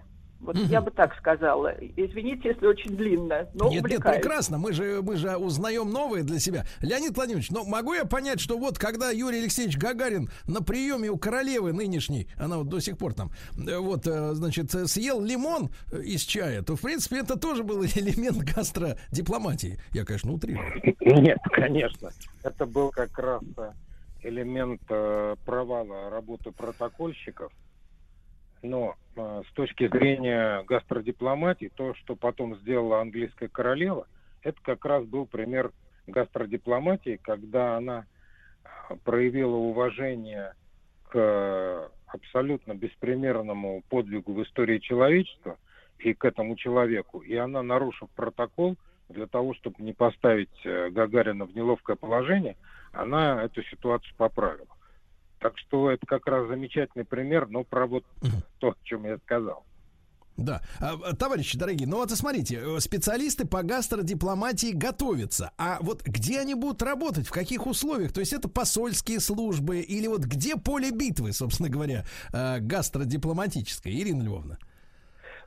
Вот 0.42 0.58
я 0.58 0.82
бы 0.82 0.90
так 0.92 1.16
сказала. 1.18 1.74
Извините, 1.96 2.50
если 2.50 2.66
очень 2.66 2.96
длинно, 2.98 3.48
но 3.54 3.66
нет, 3.66 3.84
нет, 3.84 3.84
увлекаюсь. 3.84 4.22
прекрасно. 4.22 4.58
Мы 4.58 4.74
же, 4.74 5.02
мы 5.04 5.16
же 5.16 5.36
узнаем 5.38 5.92
новое 5.92 6.24
для 6.24 6.40
себя. 6.40 6.66
Леонид 6.82 7.16
Владимирович, 7.16 7.52
ну 7.52 7.64
могу 7.66 7.94
я 7.94 8.06
понять, 8.06 8.40
что 8.40 8.58
вот 8.58 8.80
когда 8.80 9.12
Юрий 9.12 9.40
Алексеевич 9.40 9.78
Гагарин 9.78 10.30
на 10.48 10.62
приеме 10.62 11.10
у 11.10 11.18
королевы 11.18 11.74
нынешней, 11.74 12.28
она 12.38 12.58
вот 12.58 12.70
до 12.70 12.80
сих 12.80 12.98
пор 12.98 13.14
там, 13.14 13.32
э, 13.56 13.78
вот, 13.78 14.08
э, 14.08 14.34
значит, 14.34 14.74
э, 14.74 14.88
съел 14.88 15.22
лимон 15.22 15.70
из 15.92 16.24
чая, 16.24 16.64
то, 16.64 16.76
в 16.76 16.82
принципе, 16.82 17.20
это 17.20 17.38
тоже 17.38 17.64
был 17.64 17.84
элемент 17.96 18.38
гастродипломатии. 18.38 19.80
Я, 19.92 20.06
конечно, 20.06 20.34
утрирую. 20.34 20.82
Нет, 21.02 21.40
конечно. 21.52 22.10
Это 22.44 22.66
был 22.66 22.90
как 22.90 23.18
раз 23.20 23.44
элемент 24.24 24.82
провала 24.86 26.10
работы 26.10 26.52
протокольщиков. 26.52 27.52
Но 28.62 28.96
э, 29.16 29.44
с 29.50 29.54
точки 29.54 29.88
зрения 29.88 30.64
гастродипломатии, 30.64 31.72
то, 31.76 31.94
что 31.96 32.16
потом 32.16 32.56
сделала 32.58 33.02
английская 33.02 33.48
королева, 33.48 34.08
это 34.44 34.58
как 34.62 34.86
раз 34.86 35.06
был 35.06 35.26
пример 35.26 35.72
гастродипломатии, 36.08 37.20
когда 37.22 37.78
она 37.78 38.06
э, 38.64 38.96
проявила 39.04 39.56
уважение 39.56 40.54
к 41.10 41.90
абсолютно 42.08 42.74
беспримерному 42.74 43.84
подвигу 43.90 44.34
в 44.34 44.44
истории 44.44 44.80
человечества 44.80 45.58
и 46.00 46.14
к 46.14 46.26
этому 46.26 46.56
человеку. 46.56 47.20
И 47.20 47.36
она, 47.36 47.64
нарушив 47.64 48.10
протокол, 48.12 48.78
для 49.10 49.28
того, 49.28 49.54
чтобы 49.56 49.76
не 49.80 49.94
поставить 49.94 50.50
э, 50.66 50.90
Гагарина 50.90 51.46
в 51.46 51.56
неловкое 51.56 51.96
положение, 51.96 52.56
она 52.94 53.44
эту 53.44 53.64
ситуацию 53.64 54.14
поправила. 54.18 54.68
Так 55.42 55.58
что 55.58 55.90
это 55.90 56.06
как 56.06 56.28
раз 56.28 56.48
замечательный 56.48 57.04
пример, 57.04 57.48
но 57.50 57.64
про 57.64 57.88
вот 57.88 58.06
то, 58.60 58.70
о 58.70 58.76
чем 58.84 59.06
я 59.06 59.18
сказал. 59.18 59.66
Да. 60.38 60.62
А, 60.80 61.14
Товарищи 61.16 61.58
дорогие, 61.58 61.88
ну 61.88 61.98
вот 61.98 62.10
смотрите, 62.12 62.62
э, 62.62 62.80
специалисты 62.80 63.46
по 63.46 63.64
гастродипломатии 63.64 64.72
готовятся. 64.72 65.52
А 65.58 65.78
вот 65.82 66.04
где 66.04 66.40
они 66.40 66.56
будут 66.56 66.82
работать, 66.82 67.28
в 67.28 67.32
каких 67.32 67.68
условиях? 67.68 68.14
То 68.14 68.22
есть 68.22 68.34
это 68.34 68.48
посольские 68.48 69.20
службы 69.20 69.82
или 69.82 70.08
вот 70.08 70.22
где 70.22 70.56
поле 70.56 70.92
битвы, 70.92 71.34
собственно 71.34 71.70
говоря, 71.70 72.06
э, 72.34 72.60
гастродипломатической? 72.60 73.94
Ирина 73.94 74.24
Львовна. 74.24 74.58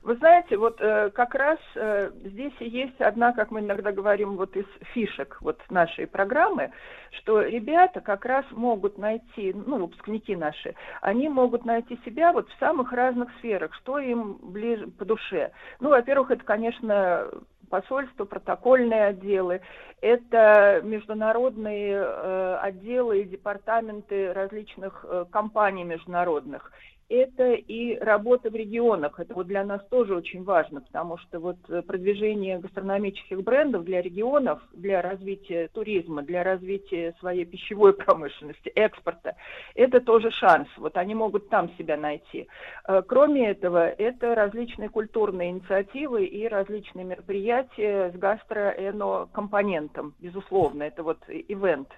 Вы 0.05 0.17
знаете, 0.17 0.55
вот 0.57 0.79
э, 0.81 1.09
как 1.09 1.33
раз 1.33 1.57
э, 1.73 2.11
здесь 2.25 2.53
и 2.59 2.69
есть 2.69 3.01
одна, 3.01 3.33
как 3.33 3.49
мы 3.49 3.61
иногда 3.61 3.91
говорим, 3.91 4.37
вот 4.37 4.55
из 4.55 4.67
фишек 4.93 5.39
вот 5.41 5.59
нашей 5.71 6.05
программы, 6.05 6.71
что 7.09 7.41
ребята 7.41 8.01
как 8.01 8.23
раз 8.23 8.45
могут 8.51 8.99
найти, 8.99 9.51
ну, 9.51 9.79
выпускники 9.79 10.35
наши, 10.35 10.75
они 11.01 11.27
могут 11.27 11.65
найти 11.65 11.99
себя 12.05 12.33
вот 12.33 12.47
в 12.47 12.59
самых 12.59 12.93
разных 12.93 13.31
сферах, 13.39 13.73
что 13.73 13.97
им 13.97 14.37
ближе 14.43 14.85
по 14.85 15.05
душе. 15.05 15.51
Ну, 15.79 15.89
во-первых, 15.89 16.29
это, 16.29 16.43
конечно, 16.43 17.27
посольство, 17.71 18.25
протокольные 18.25 19.05
отделы, 19.05 19.61
это 20.01 20.81
международные 20.83 21.95
э, 21.97 22.57
отделы 22.61 23.21
и 23.21 23.27
департаменты 23.27 24.33
различных 24.33 25.03
э, 25.09 25.25
компаний 25.31 25.83
международных. 25.83 26.71
Это 27.07 27.53
и 27.53 27.99
работа 27.99 28.49
в 28.49 28.55
регионах. 28.55 29.19
Это 29.19 29.35
вот 29.35 29.45
для 29.45 29.63
нас 29.63 29.85
тоже 29.89 30.15
очень 30.15 30.43
важно, 30.43 30.81
потому 30.81 31.17
что 31.17 31.39
вот 31.39 31.57
э, 31.69 31.83
продвижение 31.83 32.57
гастрономических 32.57 33.43
брендов 33.43 33.85
для 33.85 34.01
регионов, 34.01 34.59
для 34.73 35.03
развития 35.03 35.67
туризма, 35.67 36.23
для 36.23 36.43
развития 36.43 37.13
своей 37.19 37.45
пищевой 37.45 37.93
промышленности, 37.93 38.69
экспорта, 38.69 39.35
это 39.75 40.01
тоже 40.01 40.31
шанс. 40.31 40.67
Вот 40.77 40.97
они 40.97 41.13
могут 41.13 41.47
там 41.49 41.69
себя 41.77 41.95
найти. 41.95 42.47
Э, 42.87 43.03
Кроме 43.07 43.51
этого, 43.51 43.87
это 43.87 44.33
различные 44.33 44.89
культурные 44.89 45.51
инициативы 45.51 46.25
и 46.25 46.47
различные 46.47 47.05
мероприятия 47.05 48.11
с 48.11 48.15
гастроэно-компонентом, 48.15 50.15
безусловно. 50.19 50.81
Это 50.81 51.03
вот 51.03 51.19
ивент, 51.27 51.89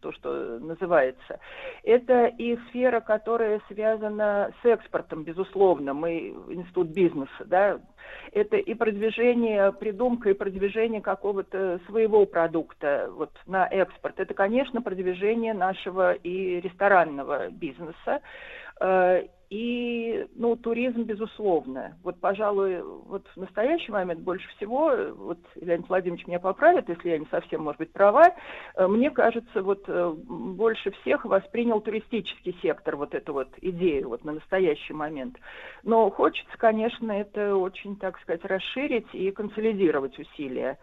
то, 0.00 0.12
что 0.12 0.58
называется. 0.58 1.40
Это 1.82 2.26
и 2.26 2.56
сфера, 2.68 3.00
которая 3.00 3.60
связана 3.68 4.52
с 4.62 4.66
экспортом, 4.66 5.24
безусловно. 5.24 5.94
Мы 5.94 6.28
институт 6.48 6.88
бизнеса, 6.88 7.44
да. 7.46 7.80
Это 8.32 8.56
и 8.56 8.74
продвижение, 8.74 9.72
придумка 9.72 10.30
и 10.30 10.34
продвижение 10.34 11.00
какого-то 11.00 11.80
своего 11.86 12.26
продукта 12.26 13.08
вот, 13.12 13.30
на 13.46 13.66
экспорт. 13.66 14.18
Это, 14.18 14.34
конечно, 14.34 14.82
продвижение 14.82 15.54
нашего 15.54 16.12
и 16.12 16.60
ресторанного 16.60 17.50
бизнеса. 17.50 18.20
И, 19.50 20.28
ну, 20.36 20.54
туризм, 20.54 21.02
безусловно. 21.02 21.98
Вот, 22.04 22.20
пожалуй, 22.20 22.82
вот 22.82 23.26
в 23.34 23.36
настоящий 23.36 23.90
момент 23.90 24.20
больше 24.20 24.48
всего, 24.50 24.92
э, 24.92 25.10
вот 25.10 25.40
Леонид 25.56 25.88
Владимирович 25.88 26.24
меня 26.28 26.38
поправит, 26.38 26.88
если 26.88 27.10
я 27.10 27.18
не 27.18 27.26
совсем, 27.32 27.64
может 27.64 27.80
быть, 27.80 27.92
права, 27.92 28.32
э, 28.76 28.86
мне 28.86 29.10
кажется, 29.10 29.62
вот 29.62 29.82
э, 29.88 30.14
больше 30.28 30.92
всех 31.02 31.24
воспринял 31.24 31.80
туристический 31.80 32.56
сектор 32.62 32.94
вот 32.94 33.12
эту 33.12 33.32
вот 33.32 33.48
идею 33.60 34.10
вот 34.10 34.24
на 34.24 34.34
настоящий 34.34 34.92
момент. 34.92 35.36
Но 35.82 36.08
хочется, 36.10 36.56
конечно, 36.56 37.10
это 37.10 37.56
очень, 37.56 37.96
так 37.96 38.20
сказать, 38.20 38.44
расширить 38.44 39.12
и 39.14 39.32
консолидировать 39.32 40.16
усилия. 40.16 40.78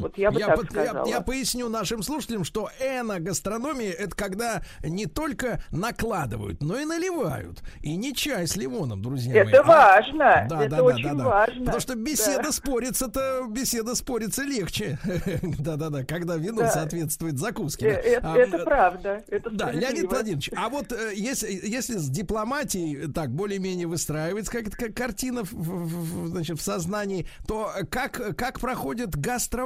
Вот 0.00 0.18
я 0.18 0.30
бы 0.30 0.40
так 0.40 0.56
по- 0.60 0.64
сказала. 0.66 1.06
я 1.08 1.20
поясню 1.20 1.68
нашим 1.68 2.02
слушателям, 2.02 2.44
что 2.44 2.68
эно-гастрономия 2.80 3.90
это 3.92 4.14
когда 4.14 4.62
не 4.82 5.06
только 5.06 5.62
накладывают, 5.70 6.62
но 6.62 6.78
и 6.78 6.84
наливают. 6.84 7.62
И 7.82 7.96
не 7.96 8.14
чай 8.14 8.46
с 8.46 8.56
лимоном, 8.56 9.02
друзья 9.02 9.44
мои. 9.44 9.52
Это 9.52 9.60
а- 9.62 9.64
важно, 9.64 10.46
Да, 10.48 10.62
это 10.64 10.76
да, 10.76 10.82
очень 10.82 11.04
да, 11.04 11.14
да, 11.14 11.24
важно, 11.24 11.60
Потому 11.64 11.80
что 11.80 11.94
беседа 11.94 12.42
да. 12.44 12.52
спорится-то, 12.52 13.46
беседа 13.48 13.94
спорится 13.94 14.42
легче. 14.42 14.98
Да-да-да, 15.58 16.04
когда 16.04 16.36
вино 16.36 16.62
Да. 16.62 16.70
соответствует 16.70 17.38
закуске. 17.38 17.86
Э, 17.86 17.92
да. 17.92 18.00
Это, 18.00 18.32
А, 18.32 18.36
это 18.36 18.56
э, 18.58 18.64
правда. 18.64 19.24
Это 19.28 19.50
Да. 19.50 19.72
Леонид 19.72 20.10
Владимирович, 20.10 20.50
а 20.56 20.68
вот 20.68 20.92
э, 20.92 21.12
если, 21.14 21.48
если 21.50 21.96
с 21.96 22.08
дипломатией 22.08 23.04
э, 23.06 23.08
так 23.08 23.30
более-менее 23.30 23.86
выстраивается 23.86 24.52
как, 24.52 24.70
как 24.70 24.94
картина 24.94 25.44
в, 25.44 25.52
в- 25.52 26.24
в- 26.24 26.28
значит, 26.28 26.58
в 26.58 26.62
сознании, 26.62 27.26
то 27.46 27.70
как, 27.90 28.36
как 28.36 28.60
проходят 28.60 29.16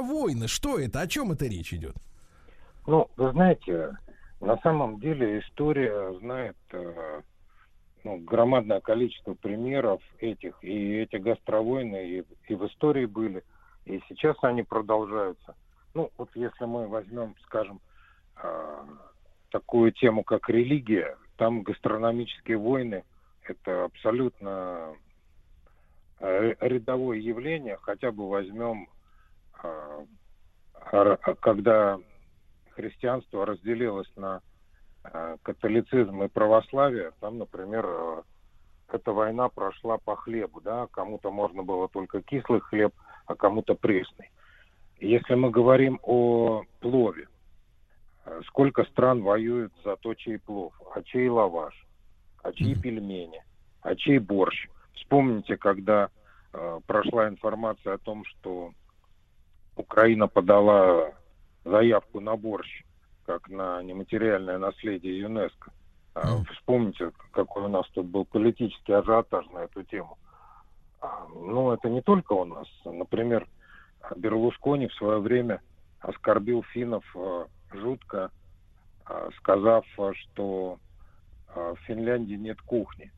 гастровойны? 0.05 0.47
Что 0.47 0.79
это? 0.79 1.01
О 1.01 1.07
чем 1.07 1.31
это 1.31 1.45
речь 1.45 1.73
идет? 1.73 1.95
Ну, 2.87 3.09
вы 3.17 3.31
знаете, 3.31 3.97
на 4.41 4.57
самом 4.57 4.99
деле 4.99 5.39
история 5.39 6.13
знает 6.19 6.55
э, 6.71 7.21
ну, 8.03 8.17
громадное 8.17 8.79
количество 8.79 9.33
примеров 9.33 10.01
этих, 10.19 10.57
и 10.63 10.97
эти 10.97 11.15
гастровойны 11.15 12.09
и, 12.09 12.23
и 12.47 12.55
в 12.55 12.65
истории 12.67 13.05
были, 13.05 13.43
и 13.85 14.01
сейчас 14.07 14.35
они 14.43 14.63
продолжаются. 14.63 15.55
Ну, 15.93 16.11
вот 16.17 16.29
если 16.35 16.65
мы 16.65 16.87
возьмем, 16.87 17.35
скажем, 17.45 17.79
а, 18.35 18.85
такую 19.49 19.93
тему, 19.93 20.23
как 20.23 20.49
религия, 20.49 21.17
там 21.37 21.63
гастрономические 21.63 22.57
войны– 22.57 23.03
это 23.43 23.85
абсолютно 23.85 24.93
э, 26.19 26.53
рядовое 26.59 27.17
явление, 27.19 27.77
хотя 27.81 28.11
бы 28.11 28.27
возьмем, 28.27 28.89
когда 31.41 31.99
христианство 32.71 33.45
разделилось 33.45 34.11
на 34.15 34.41
а, 35.03 35.37
католицизм 35.43 36.23
и 36.23 36.27
православие, 36.27 37.11
там, 37.19 37.37
например, 37.37 37.85
эта 38.91 39.11
война 39.11 39.49
прошла 39.49 39.97
по 39.97 40.15
хлебу, 40.15 40.61
да, 40.61 40.87
кому-то 40.91 41.31
можно 41.31 41.63
было 41.63 41.87
только 41.87 42.21
кислый 42.21 42.61
хлеб, 42.61 42.93
а 43.25 43.35
кому-то 43.35 43.75
пресный. 43.75 44.29
Если 44.99 45.35
мы 45.35 45.49
говорим 45.49 45.99
о 46.03 46.63
плове, 46.79 47.27
сколько 48.47 48.83
стран 48.85 49.21
воюет 49.21 49.71
за 49.83 49.95
то, 49.97 50.13
чей 50.13 50.39
плов, 50.39 50.73
а 50.93 51.01
чей 51.03 51.29
лаваш, 51.29 51.75
а 52.43 52.51
чьи 52.53 52.75
пельмени, 52.75 53.43
а 53.81 53.95
чей 53.95 54.19
борщ. 54.19 54.67
Вспомните, 54.93 55.57
когда 55.57 56.09
э, 56.53 56.79
прошла 56.87 57.27
информация 57.27 57.95
о 57.95 57.97
том, 57.97 58.23
что 58.25 58.71
Украина 59.75 60.27
подала 60.27 61.11
заявку 61.63 62.19
на 62.19 62.35
борщ 62.35 62.83
как 63.25 63.49
на 63.49 63.81
нематериальное 63.81 64.57
наследие 64.57 65.19
ЮНЕСКО. 65.19 65.71
А, 66.13 66.43
вспомните, 66.53 67.11
какой 67.31 67.63
у 67.63 67.67
нас 67.67 67.85
тут 67.93 68.05
был 68.05 68.23
политический 68.25 68.93
ажиотаж 68.93 69.47
на 69.49 69.59
эту 69.59 69.83
тему. 69.83 70.17
А, 71.01 71.25
ну, 71.33 71.71
это 71.71 71.89
не 71.89 72.01
только 72.01 72.33
у 72.33 72.45
нас. 72.45 72.67
Например, 72.85 73.47
Берлускони 74.15 74.87
в 74.87 74.93
свое 74.93 75.19
время 75.19 75.61
оскорбил 75.99 76.63
финнов 76.71 77.03
э, 77.15 77.45
жутко, 77.73 78.29
сказав, 79.37 79.85
что 80.13 80.77
в 81.47 81.77
Финляндии 81.87 82.35
нет 82.35 82.61
кухни. 82.61 83.11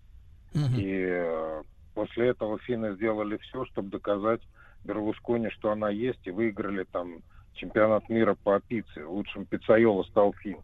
И 0.54 1.62
после 1.94 2.30
этого 2.30 2.60
финны 2.60 2.94
сделали 2.96 3.38
все, 3.38 3.66
чтобы 3.66 3.90
доказать 3.90 4.42
Берлускони, 4.88 5.50
что 5.50 5.72
она 5.72 5.90
есть, 5.90 6.26
и 6.26 6.32
выиграли 6.32 6.84
там 6.86 7.22
чемпионат 7.54 8.08
мира 8.10 8.36
по 8.44 8.60
пицце. 8.60 9.06
Лучшим 9.06 9.46
пиццайола 9.46 10.04
стал 10.04 10.34
Фин. 10.42 10.60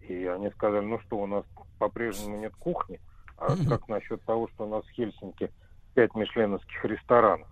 И 0.00 0.24
они 0.26 0.50
сказали, 0.50 0.84
ну 0.84 1.00
что, 1.00 1.18
у 1.18 1.26
нас 1.26 1.44
по-прежнему 1.78 2.38
нет 2.38 2.54
кухни, 2.56 3.00
а 3.36 3.48
как 3.68 3.88
насчет 3.88 4.22
того, 4.22 4.48
что 4.48 4.64
у 4.64 4.68
нас 4.68 4.84
в 4.84 4.90
Хельсинки 4.90 5.50
пять 5.94 6.14
мишленовских 6.14 6.84
ресторанов? 6.84 7.48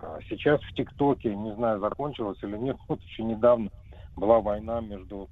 А 0.00 0.18
сейчас 0.28 0.60
в 0.62 0.74
ТикТоке, 0.74 1.34
не 1.34 1.54
знаю, 1.54 1.80
закончилось 1.80 2.38
или 2.42 2.56
нет, 2.56 2.76
вот 2.88 3.00
еще 3.02 3.22
недавно 3.22 3.70
была 4.16 4.40
война 4.40 4.80
между 4.80 5.28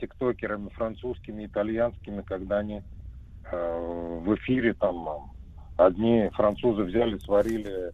тиктокерами 0.00 0.68
французскими 0.70 1.42
и 1.42 1.46
итальянскими, 1.46 2.22
когда 2.22 2.58
они 2.58 2.82
э, 3.50 4.20
в 4.24 4.34
эфире 4.34 4.74
там 4.74 5.32
одни 5.76 6.28
французы 6.34 6.82
взяли, 6.82 7.18
сварили 7.18 7.88
э, 7.88 7.92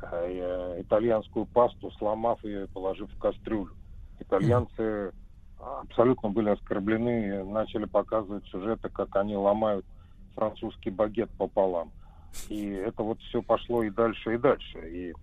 итальянскую 0.00 1.46
пасту, 1.46 1.90
сломав 1.92 2.42
ее 2.44 2.64
и 2.64 2.68
положив 2.68 3.10
в 3.12 3.18
кастрюлю. 3.18 3.74
Итальянцы 4.20 5.12
абсолютно 5.58 6.30
были 6.30 6.50
оскорблены 6.50 7.26
и 7.26 7.42
начали 7.42 7.84
показывать 7.84 8.44
сюжеты, 8.46 8.88
как 8.88 9.16
они 9.16 9.36
ломают 9.36 9.84
французский 10.34 10.90
багет 10.90 11.30
пополам. 11.30 11.90
И 12.48 12.68
это 12.68 13.02
вот 13.02 13.20
все 13.22 13.42
пошло 13.42 13.82
и 13.82 13.90
дальше, 13.90 14.34
и 14.34 14.38
дальше. 14.38 14.90
И 14.90 15.14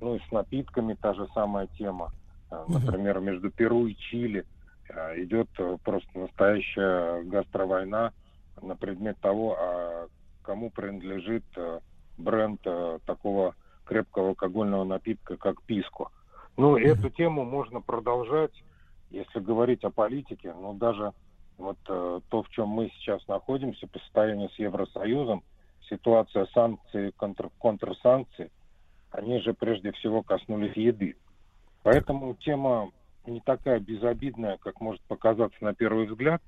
ну 0.00 0.16
и 0.16 0.20
с 0.20 0.32
напитками 0.32 0.94
та 0.94 1.14
же 1.14 1.28
самая 1.34 1.68
тема. 1.78 2.12
А, 2.50 2.64
например, 2.68 3.20
между 3.20 3.50
Перу 3.50 3.86
и 3.86 3.94
Чили 3.94 4.44
а, 4.90 5.14
идет 5.16 5.48
э, 5.58 5.76
просто 5.84 6.18
настоящая 6.18 7.22
гастровойна 7.22 8.12
на 8.60 8.76
предмет 8.76 9.18
того, 9.20 9.56
а 9.58 10.08
кому 10.42 10.70
принадлежит 10.70 11.44
э, 11.56 11.80
бренд 12.18 12.60
э, 12.64 12.98
такого 13.06 13.54
крепкого 13.84 14.30
алкогольного 14.30 14.84
напитка, 14.84 15.36
как 15.36 15.62
писко. 15.62 16.08
Ну, 16.56 16.76
эту 16.76 17.10
тему 17.10 17.44
можно 17.44 17.80
продолжать, 17.80 18.52
если 19.10 19.40
говорить 19.40 19.84
о 19.84 19.90
политике, 19.90 20.52
но 20.54 20.74
даже 20.74 21.12
вот 21.58 21.78
э, 21.88 22.20
то, 22.28 22.42
в 22.42 22.48
чем 22.50 22.68
мы 22.68 22.90
сейчас 22.96 23.26
находимся 23.28 23.86
по 23.86 23.98
состоянию 24.00 24.50
с 24.50 24.58
Евросоюзом, 24.58 25.42
ситуация 25.88 26.46
санкций, 26.46 27.12
контр, 27.12 27.50
контрсанкций, 27.58 28.50
они 29.10 29.40
же 29.40 29.54
прежде 29.54 29.92
всего 29.92 30.22
коснулись 30.22 30.76
еды. 30.76 31.16
Поэтому 31.82 32.34
тема 32.34 32.90
не 33.26 33.40
такая 33.40 33.78
безобидная, 33.80 34.58
как 34.58 34.80
может 34.80 35.02
показаться 35.02 35.62
на 35.62 35.74
первый 35.74 36.06
взгляд, 36.06 36.42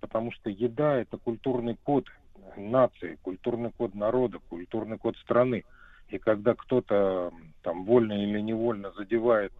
потому 0.00 0.32
что 0.32 0.50
еда– 0.50 0.96
это 0.96 1.18
культурный 1.18 1.76
код 1.76 2.06
нации, 2.56 3.18
культурный 3.22 3.70
код 3.72 3.94
народа, 3.94 4.38
культурный 4.48 4.98
код 4.98 5.16
страны. 5.18 5.64
И 6.08 6.18
когда 6.18 6.54
кто-то 6.54 7.32
там 7.62 7.84
вольно 7.84 8.12
или 8.12 8.40
невольно 8.40 8.92
задевает 8.92 9.52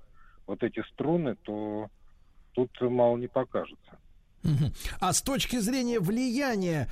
вот 0.47 0.62
эти 0.62 0.82
струны, 0.93 1.36
то 1.43 1.89
тут 2.52 2.70
мало 2.81 3.16
не 3.16 3.27
покажется. 3.27 3.98
А 5.01 5.12
с 5.12 5.23
точки 5.23 5.59
зрения 5.59 6.01
влияния 6.01 6.89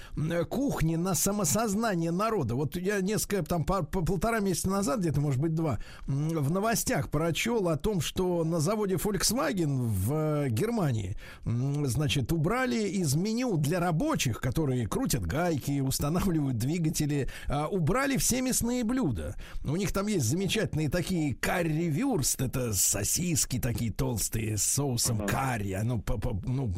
кухни 0.48 0.96
на 0.96 1.14
самосознание 1.14 2.10
народа, 2.10 2.54
вот 2.54 2.76
я 2.76 3.00
несколько, 3.00 3.42
там, 3.42 3.64
по, 3.64 3.82
по 3.82 4.04
полтора 4.04 4.40
месяца 4.40 4.68
назад, 4.70 5.00
где-то, 5.00 5.20
может 5.20 5.40
быть, 5.40 5.54
два, 5.54 5.78
в 6.06 6.50
новостях 6.50 7.10
прочел 7.10 7.68
о 7.68 7.76
том, 7.76 8.00
что 8.00 8.44
на 8.44 8.60
заводе 8.60 8.96
Volkswagen 8.96 9.86
в 9.86 10.48
Германии, 10.48 11.16
значит, 11.44 12.32
убрали 12.32 12.88
из 12.88 13.14
меню 13.14 13.56
для 13.56 13.80
рабочих, 13.80 14.40
которые 14.40 14.86
крутят 14.86 15.26
гайки, 15.26 15.80
устанавливают 15.80 16.56
двигатели, 16.58 17.28
а, 17.48 17.68
убрали 17.68 18.16
все 18.16 18.40
мясные 18.40 18.84
блюда. 18.84 19.36
У 19.64 19.76
них 19.76 19.92
там 19.92 20.06
есть 20.06 20.26
замечательные 20.26 20.88
такие 20.88 21.34
карри-вюрст, 21.34 22.40
это 22.40 22.72
сосиски 22.72 23.58
такие 23.58 23.92
толстые 23.92 24.56
с 24.56 24.64
соусом 24.64 25.26
карри, 25.26 25.72
оно 25.72 26.02
ну, 26.46 26.72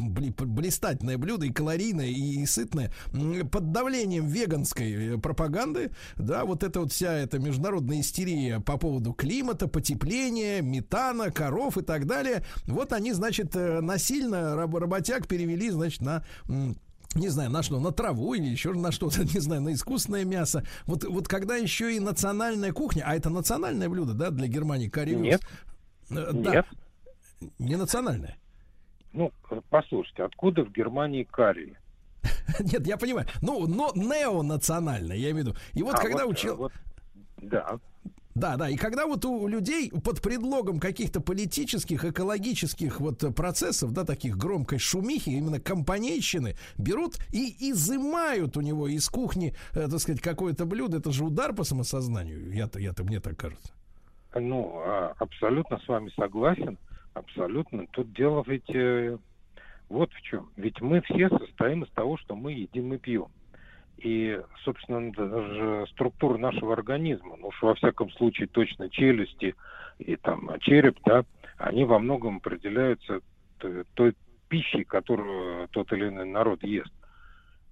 блистательное 0.66 1.16
блюдо 1.16 1.47
и 1.47 1.52
калорийное, 1.52 2.09
и 2.09 2.44
сытное. 2.44 2.93
Под 3.52 3.70
давлением 3.70 4.26
веганской 4.26 5.14
э, 5.14 5.18
пропаганды, 5.18 5.93
да, 6.16 6.44
вот 6.44 6.64
это 6.64 6.80
вот 6.80 6.93
вся 6.93 7.12
эта 7.12 7.38
международная 7.38 8.01
истерия 8.01 8.59
по 8.59 8.76
поводу 8.76 9.12
климата, 9.12 9.68
потепления, 9.68 10.62
метана, 10.62 11.30
коров 11.30 11.78
и 11.78 11.82
так 11.82 12.06
далее. 12.06 12.44
Вот 12.66 12.93
они, 12.93 13.12
значит, 13.12 13.55
э, 13.55 13.80
насильно 13.80 14.56
работяг 14.56 15.28
перевели, 15.28 15.70
значит, 15.70 16.01
на 16.01 16.24
не 17.14 17.28
знаю, 17.28 17.51
на 17.51 17.62
что, 17.62 17.80
на 17.80 17.93
траву 17.93 18.34
или 18.34 18.47
еще 18.47 18.72
на 18.72 18.90
что-то, 18.90 19.24
не 19.34 19.40
знаю, 19.40 19.62
на 19.62 19.72
искусственное 19.72 20.24
мясо. 20.24 20.64
Вот, 20.86 21.05
вот 21.05 21.28
когда 21.28 21.55
еще 21.55 21.97
и 21.97 22.01
национальная 22.01 22.72
кухня, 22.72 23.05
а 23.06 23.14
это 23.14 23.30
национальное 23.30 23.88
блюдо, 23.88 24.14
да, 24.14 24.30
для 24.30 24.48
Германии, 24.48 24.88
карри 24.88 25.14
Нет. 25.14 25.43
Э, 26.10 26.32
да. 26.32 26.55
Нет. 26.56 26.66
Не 27.59 27.76
национальное. 27.76 28.36
Ну, 29.16 29.32
послушайте, 29.70 30.24
откуда 30.24 30.62
в 30.62 30.70
Германии 30.70 31.24
карри? 31.24 31.74
Нет, 32.60 32.86
я 32.86 32.98
понимаю. 32.98 33.26
Ну, 33.40 33.66
но 33.66 33.90
неонационально, 33.94 35.14
я 35.14 35.30
имею 35.30 35.34
в 35.34 35.48
виду. 35.48 35.56
И 35.72 35.82
вот 35.82 35.94
а 35.94 36.02
когда 36.02 36.26
вот, 36.26 36.32
учил... 36.32 36.56
Вот, 36.56 36.72
да. 37.38 37.78
Да, 38.34 38.59
да, 38.59 38.68
и 38.68 38.76
когда 38.76 39.06
вот 39.06 39.24
у 39.24 39.48
людей 39.48 39.90
под 39.90 40.20
предлогом 40.20 40.78
каких-то 40.78 41.22
политических, 41.22 42.05
экологических 42.05 43.01
вот 43.01 43.24
процессов, 43.34 43.93
да, 43.93 44.05
таких 44.05 44.36
громкой 44.36 44.78
шумихи, 44.78 45.30
именно 45.30 45.59
компанейщины, 45.59 46.55
берут 46.76 47.16
и 47.32 47.70
изымают 47.70 48.59
у 48.59 48.60
него 48.60 48.88
из 48.88 49.09
кухни, 49.09 49.55
э, 49.72 49.88
так 49.88 49.98
сказать, 50.01 50.20
какое-то 50.20 50.66
блюдо, 50.66 50.98
это 50.98 51.12
же 51.12 51.24
удар 51.24 51.55
по 51.55 51.64
самосознанию, 51.64 52.52
я-то, 52.52 52.78
я-то, 52.78 53.05
мне 53.05 53.20
так 53.20 53.38
кажется. 53.38 53.72
Ну, 54.34 54.82
а, 54.84 55.14
абсолютно 55.18 55.78
с 55.78 55.88
вами 55.88 56.12
согласен. 56.14 56.76
Абсолютно. 57.16 57.86
Тут 57.93 58.12
дело 58.12 58.44
ведь 58.47 58.68
э, 58.74 59.16
вот 59.88 60.12
в 60.12 60.20
чем. 60.20 60.51
Ведь 60.56 60.82
мы 60.82 61.01
все 61.01 61.30
состоим 61.30 61.84
из 61.84 61.90
того, 61.93 62.18
что 62.18 62.36
мы 62.36 62.52
едим 62.52 62.93
и 62.93 62.98
пьем. 62.98 63.28
И, 63.97 64.38
собственно, 64.64 65.10
даже 65.12 65.86
структура 65.93 66.36
нашего 66.36 66.74
организма, 66.74 67.36
ну 67.38 67.48
уж 67.48 67.62
во 67.62 67.74
всяком 67.74 68.10
случае 68.10 68.48
точно 68.48 68.90
челюсти 68.90 69.55
и 69.98 70.16
там 70.16 70.51
череп, 70.60 70.98
да, 71.06 71.24
они 71.56 71.86
во 71.86 71.98
многом 71.98 72.36
определяются 72.36 73.20
той 73.94 74.14
пищей, 74.51 74.84
которую 74.84 75.68
тот 75.68 75.90
или 75.94 76.09
иной 76.09 76.26
народ 76.26 76.62
ест. 76.64 76.93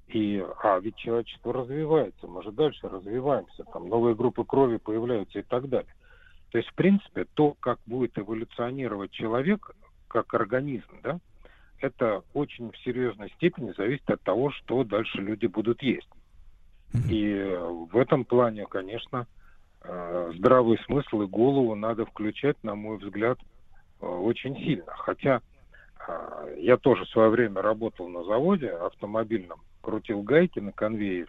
И, 0.08 0.42
а 0.62 0.78
ведь 0.78 0.96
человечество 0.96 1.52
развивается, 1.52 2.26
мы 2.26 2.42
же 2.42 2.50
дальше 2.50 2.88
развиваемся, 2.88 3.64
там 3.74 3.90
новые 3.90 4.14
группы 4.14 4.42
крови 4.44 4.78
появляются 4.78 5.40
и 5.40 5.42
так 5.42 5.68
далее. 5.68 5.92
То 6.54 6.58
есть, 6.58 6.70
в 6.70 6.74
принципе, 6.74 7.26
то, 7.34 7.56
как 7.58 7.80
будет 7.84 8.16
эволюционировать 8.16 9.10
человек 9.10 9.72
как 10.06 10.32
организм, 10.34 11.00
да, 11.02 11.18
это 11.80 12.22
очень 12.32 12.70
в 12.70 12.78
серьезной 12.78 13.28
степени 13.30 13.74
зависит 13.76 14.08
от 14.08 14.22
того, 14.22 14.52
что 14.52 14.84
дальше 14.84 15.18
люди 15.18 15.46
будут 15.46 15.82
есть. 15.82 16.08
И 17.10 17.58
в 17.90 17.98
этом 17.98 18.24
плане, 18.24 18.66
конечно, 18.66 19.26
э, 19.82 20.32
здравый 20.36 20.78
смысл 20.86 21.22
и 21.22 21.26
голову 21.26 21.74
надо 21.74 22.06
включать, 22.06 22.62
на 22.62 22.76
мой 22.76 22.98
взгляд, 22.98 23.40
э, 24.00 24.06
очень 24.06 24.54
сильно. 24.58 24.92
Хотя 24.98 25.40
э, 26.06 26.56
я 26.60 26.76
тоже 26.76 27.04
в 27.04 27.08
свое 27.08 27.30
время 27.30 27.62
работал 27.62 28.08
на 28.08 28.22
заводе 28.22 28.68
автомобильном, 28.70 29.60
крутил 29.80 30.22
гайки 30.22 30.60
на 30.60 30.70
конвейере, 30.70 31.26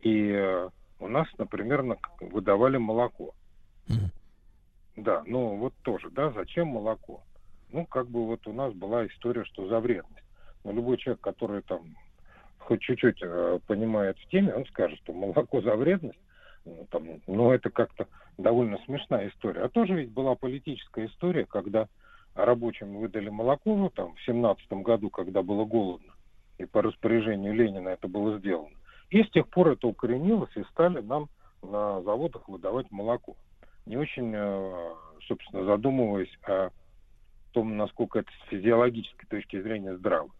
и 0.00 0.66
у 0.98 1.08
нас, 1.08 1.28
например, 1.36 1.82
на- 1.82 1.98
выдавали 2.22 2.78
молоко. 2.78 3.34
Да, 5.00 5.22
ну 5.26 5.56
вот 5.56 5.72
тоже, 5.82 6.10
да, 6.10 6.30
зачем 6.30 6.68
молоко? 6.68 7.22
Ну, 7.72 7.86
как 7.86 8.08
бы 8.08 8.26
вот 8.26 8.46
у 8.46 8.52
нас 8.52 8.74
была 8.74 9.06
история, 9.06 9.44
что 9.44 9.66
за 9.66 9.80
вредность. 9.80 10.24
Но 10.62 10.72
любой 10.72 10.98
человек, 10.98 11.22
который 11.22 11.62
там 11.62 11.96
хоть 12.58 12.82
чуть-чуть 12.82 13.22
э, 13.22 13.60
понимает 13.66 14.18
в 14.18 14.28
теме, 14.28 14.54
он 14.54 14.66
скажет, 14.66 14.98
что 14.98 15.14
молоко 15.14 15.62
за 15.62 15.74
вредность. 15.74 16.18
Ну, 16.66 16.86
там, 16.90 17.06
ну, 17.26 17.50
это 17.50 17.70
как-то 17.70 18.08
довольно 18.36 18.78
смешная 18.84 19.28
история. 19.30 19.62
А 19.62 19.68
тоже 19.70 19.94
ведь 19.94 20.10
была 20.10 20.34
политическая 20.34 21.06
история, 21.06 21.46
когда 21.46 21.88
рабочим 22.34 22.98
выдали 22.98 23.30
молоко, 23.30 23.74
ну, 23.74 23.88
там, 23.88 24.14
в 24.16 24.22
семнадцатом 24.24 24.82
году, 24.82 25.08
когда 25.08 25.42
было 25.42 25.64
голодно, 25.64 26.12
и 26.58 26.66
по 26.66 26.82
распоряжению 26.82 27.54
Ленина 27.54 27.88
это 27.88 28.06
было 28.06 28.38
сделано. 28.38 28.76
И 29.08 29.22
с 29.22 29.30
тех 29.30 29.48
пор 29.48 29.68
это 29.68 29.86
укоренилось, 29.86 30.54
и 30.56 30.62
стали 30.64 31.00
нам 31.00 31.30
на 31.62 32.02
заводах 32.02 32.46
выдавать 32.48 32.90
молоко. 32.90 33.36
Не 33.90 33.96
очень, 33.96 34.32
э, 34.32 34.94
собственно, 35.26 35.64
задумываясь 35.64 36.32
о 36.44 36.70
том, 37.50 37.76
насколько 37.76 38.20
это 38.20 38.30
с 38.30 38.48
физиологической 38.48 39.28
точки 39.28 39.60
зрения 39.60 39.96
здраво. 39.96 40.30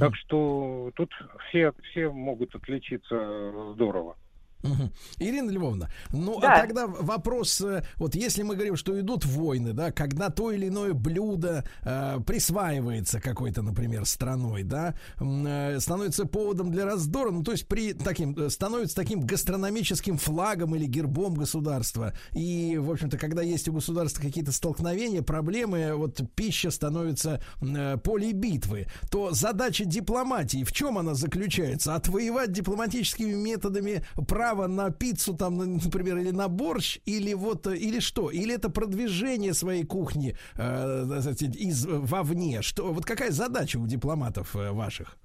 Так 0.00 0.16
что 0.16 0.90
тут 0.96 1.12
все, 1.48 1.72
все 1.90 2.10
могут 2.10 2.52
отличиться 2.56 3.72
здорово. 3.74 4.16
Мгм. 4.62 4.92
Ирина 5.18 5.50
Львовна, 5.50 5.90
ну 6.12 6.40
Да. 6.40 6.54
а 6.54 6.60
тогда 6.60 6.86
вопрос, 6.86 7.60
э, 7.60 7.84
вот 7.96 8.14
если 8.14 8.42
мы 8.42 8.54
говорим, 8.54 8.76
что 8.76 8.98
идут 9.00 9.24
войны, 9.24 9.72
да, 9.72 9.90
когда 9.90 10.30
то 10.30 10.50
или 10.52 10.68
иное 10.68 10.92
блюдо 10.92 11.64
э, 11.82 12.20
присваивается 12.26 13.20
какой-то, 13.20 13.62
например, 13.62 14.06
страной, 14.06 14.62
да, 14.62 14.94
э, 15.20 15.78
становится 15.80 16.26
поводом 16.26 16.70
для 16.70 16.84
раздора, 16.84 17.30
ну 17.32 17.42
то 17.42 17.52
есть 17.52 17.66
при 17.66 17.92
таким 17.92 18.36
э, 18.38 18.50
становится 18.50 18.94
таким 18.94 19.20
гастрономическим 19.26 20.16
флагом 20.18 20.76
или 20.76 20.86
гербом 20.86 21.34
государства, 21.34 22.12
и 22.32 22.78
в 22.78 22.90
общем-то, 22.90 23.18
когда 23.18 23.42
есть 23.42 23.68
у 23.68 23.72
государства 23.72 24.22
какие-то 24.22 24.52
столкновения, 24.52 25.22
проблемы, 25.22 25.94
вот 25.94 26.20
пища 26.36 26.70
становится 26.70 27.42
э, 27.60 27.96
полей 27.98 28.32
битвы, 28.32 28.86
то 29.10 29.32
задача 29.32 29.84
дипломатии 29.84 30.62
в 30.62 30.72
чем 30.72 30.98
она 30.98 31.14
заключается? 31.14 31.94
Отвоевать 31.94 32.52
дипломатическими 32.52 33.32
методами 33.34 34.04
право 34.28 34.51
на 34.54 34.90
пиццу, 34.90 35.36
там, 35.36 35.56
на- 35.56 35.66
например, 35.66 36.18
или 36.18 36.30
на 36.30 36.48
борщ, 36.48 37.00
или 37.06 37.34
вот, 37.34 37.66
э, 37.66 37.76
или 37.76 38.00
что? 38.00 38.30
Или 38.30 38.54
это 38.54 38.70
продвижение 38.70 39.54
своей 39.54 39.84
кухни 39.84 40.36
э, 40.56 41.06
так 41.08 41.20
сказать, 41.20 41.42
из 41.42 41.86
вовне? 41.86 42.62
Что? 42.62 42.92
Вот 42.92 43.04
какая 43.04 43.30
задача 43.30 43.78
у 43.78 43.86
дипломатов 43.86 44.54
э, 44.56 44.70
ваших? 44.72 45.16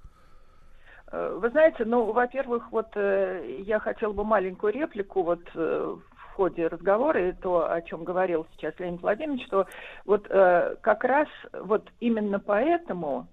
Э, 1.12 1.38
Вы 1.40 1.50
знаете, 1.50 1.84
ну, 1.84 2.12
во-первых, 2.12 2.70
вот 2.72 2.88
э, 2.96 3.62
я 3.66 3.78
хотела 3.78 4.12
бы 4.12 4.24
маленькую 4.24 4.72
реплику 4.72 5.22
вот 5.22 5.40
э, 5.54 5.96
в 6.10 6.34
ходе 6.34 6.66
разговора 6.68 7.28
и 7.28 7.32
то, 7.32 7.70
о 7.70 7.80
чем 7.82 8.04
говорил 8.04 8.46
сейчас 8.52 8.74
Леонид 8.78 9.02
Владимирович, 9.02 9.46
что 9.46 9.66
вот 10.04 10.26
э, 10.30 10.76
как 10.82 11.04
раз 11.04 11.28
вот 11.52 11.88
именно 12.00 12.38
поэтому 12.38 13.26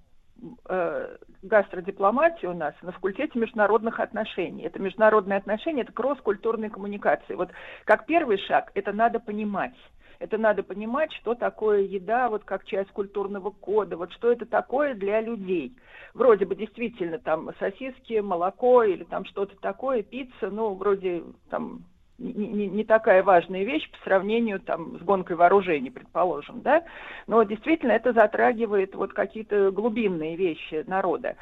гастродипломатия 1.46 2.50
у 2.50 2.54
нас 2.54 2.74
на 2.82 2.92
факультете 2.92 3.38
международных 3.40 4.00
отношений. 4.00 4.64
Это 4.64 4.80
международные 4.80 5.38
отношения, 5.38 5.82
это 5.82 5.94
кросс-культурные 5.94 6.70
коммуникации. 6.70 7.36
Вот 7.36 7.50
как 7.86 8.06
первый 8.06 8.38
шаг, 8.38 8.72
это 8.74 8.92
надо 8.92 9.20
понимать. 9.20 9.76
Это 10.20 10.38
надо 10.38 10.64
понимать, 10.64 11.12
что 11.14 11.36
такое 11.36 11.82
еда, 11.82 12.30
вот 12.30 12.46
как 12.46 12.66
часть 12.66 12.90
культурного 12.92 13.50
кода, 13.52 13.98
вот 13.98 14.14
что 14.14 14.32
это 14.32 14.46
такое 14.46 14.94
для 14.94 15.20
людей. 15.22 15.76
Вроде 16.14 16.46
бы 16.46 16.56
действительно 16.56 17.20
там 17.20 17.52
сосиски, 17.60 18.20
молоко 18.20 18.84
или 18.84 19.04
там 19.04 19.26
что-то 19.26 19.56
такое, 19.58 20.04
пицца, 20.04 20.50
ну, 20.50 20.74
вроде 20.76 21.24
там 21.50 21.84
не, 22.18 22.68
не- 22.68 22.84
такая 22.84 23.24
важная 23.24 23.64
вещь 23.64 23.90
по 23.92 23.98
сравнению 24.04 24.60
там 24.60 25.00
с 25.00 25.02
гонкой 25.02 25.36
вооружений, 25.36 25.90
предположим, 25.90 26.62
да, 26.62 26.84
но 27.28 27.44
действительно 27.44 27.92
это 27.92 28.14
затрагивает 28.14 28.96
вот 28.96 29.14
какие-то 29.14 29.72
глубинные 29.72 30.36
вещи 30.36 30.84
народа. 30.88 31.36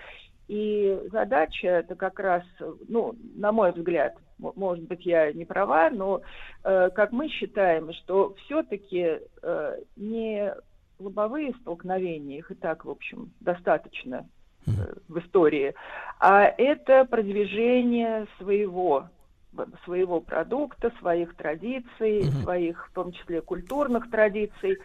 И 0.48 1.00
задача 1.12 1.68
это 1.68 1.96
как 1.96 2.20
раз, 2.20 2.44
ну, 2.88 3.16
на 3.36 3.52
мой 3.52 3.72
взгляд, 3.72 4.16
может 4.38 4.86
быть, 4.86 5.06
я 5.06 5.32
не 5.32 5.46
права, 5.46 5.90
но 5.90 6.22
э, 6.64 6.90
как 6.94 7.12
мы 7.12 7.30
считаем, 7.30 7.94
что 7.94 8.34
все-таки 8.44 9.20
э, 9.42 9.80
не 9.96 10.54
лобовые 11.00 11.54
столкновения, 11.62 12.40
их 12.40 12.52
и 12.52 12.56
так, 12.56 12.84
в 12.84 12.90
общем, 12.90 13.32
достаточно 13.40 14.28
э, 14.68 14.72
в 15.08 15.20
истории, 15.20 15.76
а 16.20 16.44
это 16.44 17.06
продвижение 17.06 18.28
своего 18.38 19.08
своего 19.86 20.20
продукта, 20.20 20.92
своих 21.00 21.36
традиций, 21.36 22.24
своих, 22.44 22.88
в 22.90 22.94
том 22.94 23.12
числе, 23.12 23.42
культурных 23.42 24.10
традиций, 24.10 24.78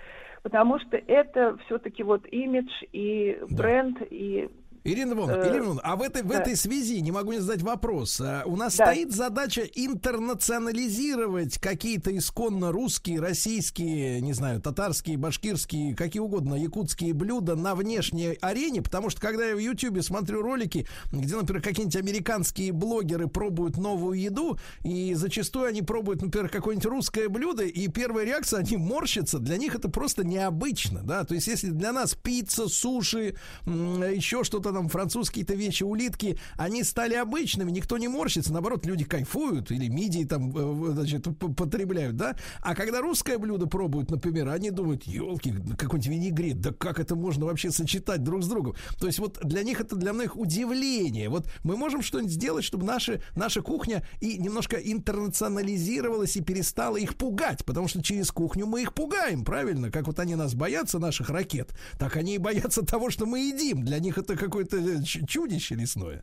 потому 0.43 0.79
что 0.79 0.97
это 0.97 1.57
все-таки 1.67 2.03
вот 2.03 2.27
имидж 2.27 2.71
и 2.93 3.39
бренд, 3.51 3.99
и 4.11 4.49
Ирина 4.85 5.13
Ивановна, 5.13 5.41
Э, 5.43 5.47
Ирина 5.47 5.59
Ивановна, 5.59 5.81
а 5.85 5.97
в 5.97 6.03
этой, 6.03 6.23
в 6.23 6.31
этой 6.31 6.57
связи 6.57 7.01
не 7.01 7.13
могу 7.13 7.33
не 7.33 7.41
задать 7.41 7.63
вопрос. 7.63 8.21
А, 8.21 8.43
У 8.47 8.57
нас 8.57 8.77
Да. 8.77 8.87
стоит 8.87 9.13
задача 9.13 9.63
интернационализировать 9.63 11.59
какие-то 11.59 12.17
исконно 12.17 12.73
русские, 12.73 13.21
российские, 13.21 14.21
не 14.21 14.33
знаю, 14.33 14.61
татарские, 14.61 15.17
башкирские, 15.17 15.95
какие 15.95 16.21
угодно, 16.21 16.55
якутские 16.55 17.13
блюда 17.15 17.57
на 17.57 17.75
внешней 17.75 18.39
арене, 18.41 18.83
потому 18.83 19.11
что 19.11 19.21
когда 19.21 19.45
я 19.47 19.55
в 19.55 19.59
Ютьюбе 19.59 20.03
смотрю 20.03 20.43
ролики, 20.43 20.87
где, 21.13 21.37
например, 21.37 21.63
какие-нибудь 21.63 21.97
американские 21.97 22.73
блогеры 22.73 23.27
пробуют 23.29 23.77
новую 23.77 24.19
еду, 24.21 24.59
и 24.85 25.15
зачастую 25.15 25.67
они 25.67 25.83
пробуют, 25.83 26.23
например, 26.23 26.49
какое-нибудь 26.49 26.87
русское 26.87 27.29
блюдо, 27.29 27.65
и 27.65 27.89
первая 27.89 28.25
реакция, 28.25 28.61
они 28.61 28.77
морщатся, 28.77 29.39
для 29.39 29.57
них 29.57 29.75
это 29.75 29.89
просто 29.89 30.25
необычно, 30.25 31.01
да, 31.03 31.25
то 31.25 31.35
есть 31.35 31.47
если 31.47 31.71
для 31.71 31.93
нас 31.93 32.15
пицца, 32.15 32.69
суши, 32.69 33.35
еще 33.67 34.45
что-то 34.45 34.68
там, 34.73 34.89
французские-то 34.89 35.55
вещи, 35.55 35.83
улитки, 35.83 36.39
они 36.57 36.83
стали 36.83 37.15
обычными, 37.15 37.71
никто 37.71 37.99
не 37.99 38.09
морщится, 38.09 38.53
наоборот, 38.53 38.87
люди 38.87 39.05
кайфуют, 39.05 39.71
или 39.71 39.89
мидии 39.89 40.25
там, 40.25 40.57
э, 40.57 40.93
значит, 40.93 41.27
потребляют, 41.57 42.17
да, 42.17 42.37
а 42.61 42.75
когда 42.75 43.01
русское 43.01 43.39
блюдо 43.39 43.67
пробуют, 43.67 44.11
например, 44.11 44.49
они 44.49 44.71
думают, 44.71 45.05
елки, 45.05 45.55
какой-нибудь 45.77 46.07
винегрет, 46.07 46.61
да 46.61 46.73
как 46.73 47.01
это 47.01 47.17
можно 47.17 47.47
вообще 47.47 47.71
сочетать 47.71 48.23
друг 48.23 48.43
с 48.43 48.49
другом, 48.49 48.75
то 48.99 49.07
есть 49.07 49.19
вот 49.19 49.39
для 49.43 49.63
них 49.63 49.81
это 49.81 49.97
для 49.97 50.13
многих 50.13 50.37
удивление, 50.37 51.29
вот 51.29 51.47
мы 51.65 51.77
можем 51.77 52.03
что-нибудь 52.03 52.33
сделать, 52.33 52.65
чтобы 52.65 52.85
наши, 52.85 53.23
наша 53.35 53.63
кухня 53.63 54.05
и 54.21 54.39
немножко 54.39 54.77
интернационализировалась 54.77 56.37
и 56.37 56.41
перестала 56.41 56.97
их 56.97 57.17
пугать, 57.17 57.65
потому 57.65 57.89
что 57.89 58.03
через 58.03 58.31
кухню 58.31 58.67
мы 58.67 58.83
их 58.83 58.95
пугаем, 58.95 59.45
правильно? 59.45 59.91
Как 59.91 60.07
вот 60.07 60.19
они 60.19 60.35
нас 60.35 60.55
боятся, 60.55 60.99
наших 60.99 61.31
ракет, 61.31 61.73
так 61.99 62.17
они 62.17 62.35
и 62.35 62.39
боятся 62.39 62.83
того, 62.87 63.11
что 63.11 63.27
мы 63.27 63.41
едим. 63.41 63.85
Для 63.85 63.99
них 63.99 64.19
это 64.19 64.37
какое-то 64.59 64.77
э, 64.79 65.03
чудище 65.27 65.75
лесное. 65.75 66.23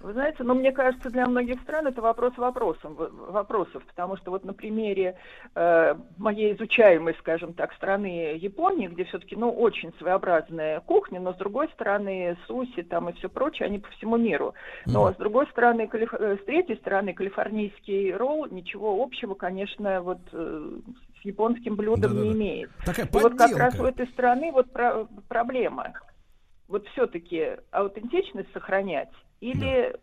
Вы 0.00 0.12
знаете, 0.12 0.44
ну, 0.44 0.54
мне 0.54 0.70
кажется, 0.70 1.10
для 1.10 1.26
многих 1.26 1.60
стран 1.62 1.88
это 1.88 2.00
вопрос 2.00 2.32
вопросом, 2.36 2.94
вопросов, 2.94 3.82
потому 3.84 4.16
что 4.16 4.30
вот 4.30 4.44
на 4.44 4.52
примере 4.52 5.16
э, 5.56 5.96
моей 6.18 6.54
изучаемой, 6.54 7.16
скажем 7.18 7.52
так, 7.52 7.72
страны 7.74 8.36
Японии, 8.36 8.86
где 8.86 9.04
все-таки, 9.06 9.34
ну, 9.34 9.50
очень 9.50 9.92
своеобразная 9.98 10.78
кухня, 10.80 11.18
но 11.18 11.32
с 11.34 11.36
другой 11.36 11.68
стороны 11.70 12.36
суси 12.46 12.82
там 12.82 13.08
и 13.08 13.12
все 13.14 13.28
прочее, 13.28 13.66
они 13.66 13.80
по 13.80 13.88
всему 13.90 14.16
миру. 14.16 14.54
Но 14.86 15.12
с 15.12 15.16
другой 15.16 15.48
стороны, 15.48 15.88
калиф- 15.88 16.14
э, 16.16 16.36
с 16.40 16.44
третьей 16.44 16.76
стороны, 16.76 17.12
калифорнийский 17.12 18.14
ролл 18.14 18.46
ничего 18.46 19.02
общего, 19.02 19.34
конечно, 19.34 20.00
вот 20.00 20.20
э, 20.30 20.70
с 21.20 21.24
японским 21.24 21.74
блюдом 21.74 22.12
не 22.12 22.18
Да-да-да. 22.18 22.36
имеет. 22.38 22.70
Такая 22.86 23.06
И 23.06 23.08
вот 23.10 23.34
как 23.36 23.56
раз 23.56 23.74
у 23.80 23.84
этой 23.84 24.06
страны 24.06 24.52
вот 24.52 24.70
про- 24.70 25.08
проблема. 25.26 25.92
Вот 26.68 26.86
все-таки 26.88 27.56
аутентичность 27.70 28.52
сохранять 28.52 29.08
или 29.40 29.96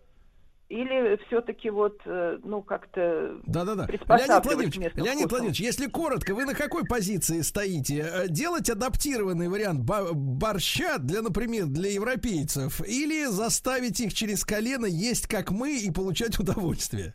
или 0.68 1.20
все-таки 1.28 1.70
вот, 1.70 1.96
э, 2.06 2.40
ну, 2.44 2.64
как-то 2.64 3.38
Да-да-да. 3.46 3.86
Леонид 3.86 4.46
Владимирович, 4.46 4.76
Леонид? 4.96 5.30
Владимирович, 5.30 5.60
если 5.60 5.86
коротко, 5.86 6.34
вы 6.34 6.46
на 6.46 6.56
какой 6.56 6.86
позиции 6.86 7.42
стоите? 7.42 8.00
Э, 8.00 8.28
Делать 8.28 8.68
адаптированный 8.72 9.48
вариант 9.48 9.82
борща 9.82 10.98
для, 10.98 11.22
например, 11.22 11.68
для 11.68 11.92
европейцев 11.92 12.82
или 12.82 13.26
заставить 13.26 14.00
их 14.00 14.16
через 14.16 14.44
колено 14.44 14.88
есть 14.88 15.28
как 15.28 15.52
мы 15.52 15.78
и 15.78 15.92
получать 15.92 16.40
удовольствие? 16.40 17.14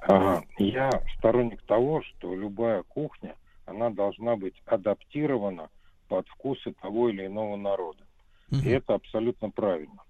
Ага. 0.00 0.42
Я 0.58 0.90
сторонник 1.18 1.62
того, 1.62 2.02
что 2.02 2.34
любая 2.34 2.82
кухня, 2.82 3.36
она 3.64 3.90
должна 3.90 4.34
быть 4.34 4.54
адаптирована 4.66 5.68
под 6.08 6.26
вкусы 6.28 6.72
того 6.82 7.10
или 7.10 7.26
иного 7.26 7.56
народа. 7.56 8.05
И 8.50 8.68
это 8.68 8.94
абсолютно 8.94 9.50
правильно. 9.50 10.02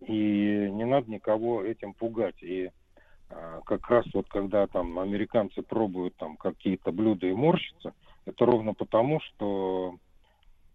И 0.00 0.68
не 0.70 0.84
надо 0.84 1.10
никого 1.10 1.62
этим 1.62 1.94
пугать. 1.94 2.42
И 2.42 2.70
а, 3.30 3.60
как 3.64 3.88
раз 3.88 4.04
вот 4.12 4.28
когда 4.28 4.66
там 4.66 4.98
американцы 4.98 5.62
пробуют 5.62 6.16
там 6.16 6.36
какие-то 6.36 6.92
блюда 6.92 7.26
и 7.26 7.32
морщатся, 7.32 7.94
это 8.26 8.44
ровно 8.44 8.74
потому, 8.74 9.20
что 9.20 9.96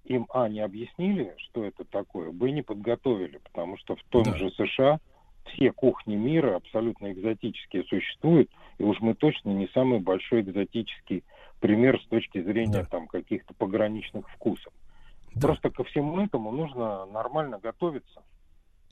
им, 0.06 0.26
а, 0.34 0.50
не 0.50 0.60
объяснили, 0.62 1.36
что 1.38 1.64
это 1.64 1.86
такое, 1.86 2.32
б, 2.32 2.50
не 2.50 2.64
подготовили, 2.64 3.38
потому 3.38 3.78
что 3.78 3.96
в 3.96 4.04
том 4.10 4.32
Да. 4.32 4.38
же 4.38 4.50
США 4.52 5.00
все 5.46 5.72
кухни 5.72 6.16
мира 6.16 6.56
абсолютно 6.56 7.12
экзотические 7.12 7.84
существуют, 7.84 8.50
и 8.78 8.84
уж 8.84 9.00
мы 9.02 9.14
точно 9.16 9.50
не 9.52 9.68
самый 9.70 10.00
большой 10.00 10.42
экзотический 10.42 11.24
пример 11.60 12.02
с 12.02 12.08
точки 12.08 12.42
зрения 12.42 12.84
Да. 12.84 12.86
там 12.86 13.08
каких-то 13.08 13.54
пограничных 13.54 14.28
вкусов. 14.32 14.74
Да. 15.36 15.48
Просто 15.48 15.70
ко 15.70 15.84
всему 15.84 16.20
этому 16.22 16.52
нужно 16.52 17.06
нормально 17.06 17.60
готовиться. 17.60 18.22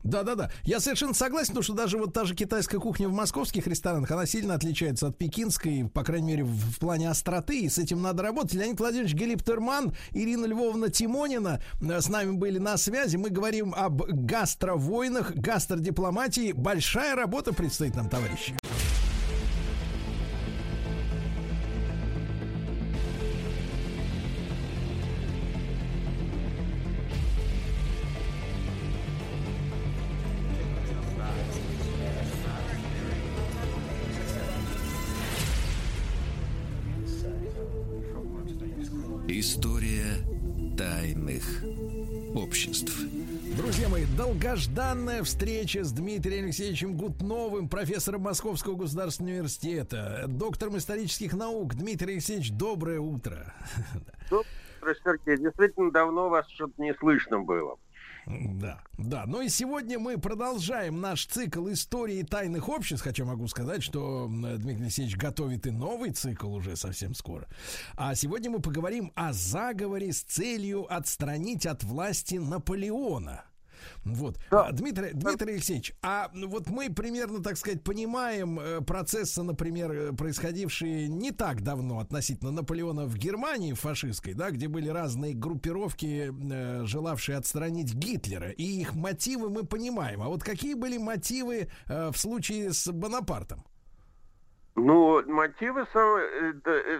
Да, 0.03 0.23
да, 0.23 0.35
да. 0.35 0.49
Я 0.63 0.79
совершенно 0.79 1.13
согласен, 1.13 1.49
потому 1.49 1.63
что 1.63 1.73
даже 1.73 1.97
вот 1.97 2.13
та 2.13 2.23
же 2.23 2.35
китайская 2.35 2.79
кухня 2.79 3.09
в 3.09 3.13
московских 3.13 3.67
ресторанах, 3.67 4.09
она 4.11 4.25
сильно 4.25 4.53
отличается 4.53 5.07
от 5.07 5.17
пекинской, 5.17 5.89
по 5.93 6.03
крайней 6.03 6.27
мере, 6.27 6.43
в, 6.43 6.79
плане 6.79 7.09
остроты, 7.09 7.61
и 7.61 7.69
с 7.69 7.77
этим 7.77 8.01
надо 8.01 8.23
работать. 8.23 8.53
Леонид 8.53 8.79
Владимирович 8.79 9.13
Гелиптерман, 9.13 9.93
Ирина 10.11 10.45
Львовна 10.45 10.89
Тимонина 10.89 11.61
э, 11.81 11.99
с 11.99 12.07
нами 12.07 12.31
были 12.31 12.59
на 12.59 12.77
связи. 12.77 13.17
Мы 13.17 13.29
говорим 13.29 13.73
об 13.75 14.01
гастровойнах, 14.03 15.35
гастродипломатии. 15.35 16.53
Большая 16.53 17.15
работа 17.15 17.53
предстоит 17.53 17.95
нам, 17.95 18.09
товарищи. 18.09 18.55
Обществ. 42.79 42.99
Друзья 43.57 43.89
мои, 43.89 44.05
долгожданная 44.17 45.23
встреча 45.23 45.83
с 45.83 45.91
Дмитрием 45.91 46.45
Алексеевичем 46.45 46.95
Гутновым, 46.95 47.67
профессором 47.67 48.21
Московского 48.21 48.75
государственного 48.75 49.33
университета, 49.35 50.25
доктором 50.27 50.77
исторических 50.77 51.33
наук. 51.33 51.75
Дмитрий 51.75 52.13
Алексеевич, 52.13 52.51
доброе 52.51 52.99
утро. 52.99 53.53
Добрый, 54.29 54.95
Сергей, 55.03 55.37
действительно 55.37 55.91
давно 55.91 56.29
вас 56.29 56.47
что-то 56.49 56.81
не 56.81 56.93
слышно 56.95 57.39
было. 57.39 57.77
Да, 58.25 58.81
да. 58.97 59.25
Ну 59.25 59.41
и 59.41 59.49
сегодня 59.49 59.99
мы 59.99 60.17
продолжаем 60.17 61.01
наш 61.01 61.25
цикл 61.25 61.69
истории 61.69 62.23
тайных 62.23 62.69
обществ. 62.69 63.03
Хотя 63.03 63.25
могу 63.25 63.47
сказать, 63.47 63.83
что 63.83 64.27
Дмитрий 64.29 64.83
Алексеевич 64.83 65.17
готовит 65.17 65.67
и 65.67 65.71
новый 65.71 66.11
цикл 66.11 66.53
уже 66.53 66.75
совсем 66.75 67.13
скоро. 67.13 67.47
А 67.95 68.15
сегодня 68.15 68.51
мы 68.51 68.59
поговорим 68.59 69.11
о 69.15 69.33
заговоре 69.33 70.13
с 70.13 70.21
целью 70.21 70.91
отстранить 70.93 71.65
от 71.65 71.83
власти 71.83 72.35
Наполеона. 72.35 73.43
Вот. 74.03 74.39
А, 74.51 74.71
Дмитрий, 74.71 75.11
Дмитрий 75.13 75.53
Алексеевич, 75.53 75.93
а 76.01 76.31
вот 76.33 76.69
мы 76.69 76.89
примерно, 76.89 77.41
так 77.41 77.57
сказать, 77.57 77.83
понимаем 77.83 78.59
э, 78.59 78.81
процессы, 78.81 79.43
например, 79.43 79.91
э, 79.91 80.13
происходившие 80.13 81.07
не 81.07 81.31
так 81.31 81.61
давно 81.61 81.99
относительно 81.99 82.51
Наполеона 82.51 83.05
в 83.05 83.15
Германии 83.15 83.73
фашистской, 83.73 84.33
да, 84.33 84.51
где 84.51 84.67
были 84.67 84.89
разные 84.89 85.33
группировки, 85.33 86.31
э, 86.31 86.85
желавшие 86.85 87.37
отстранить 87.37 87.93
Гитлера, 87.93 88.49
и 88.49 88.63
их 88.63 88.95
мотивы 88.95 89.49
мы 89.49 89.63
понимаем. 89.63 90.21
А 90.21 90.27
вот 90.27 90.43
какие 90.43 90.73
были 90.73 90.97
мотивы 90.97 91.69
э, 91.87 92.11
в 92.11 92.17
случае 92.17 92.73
с 92.73 92.91
Бонапартом? 92.91 93.63
Ну, 94.79 95.21
мотивы 95.27 95.85
сам- 95.93 96.17
э, 96.17 96.53
э, 96.65 96.99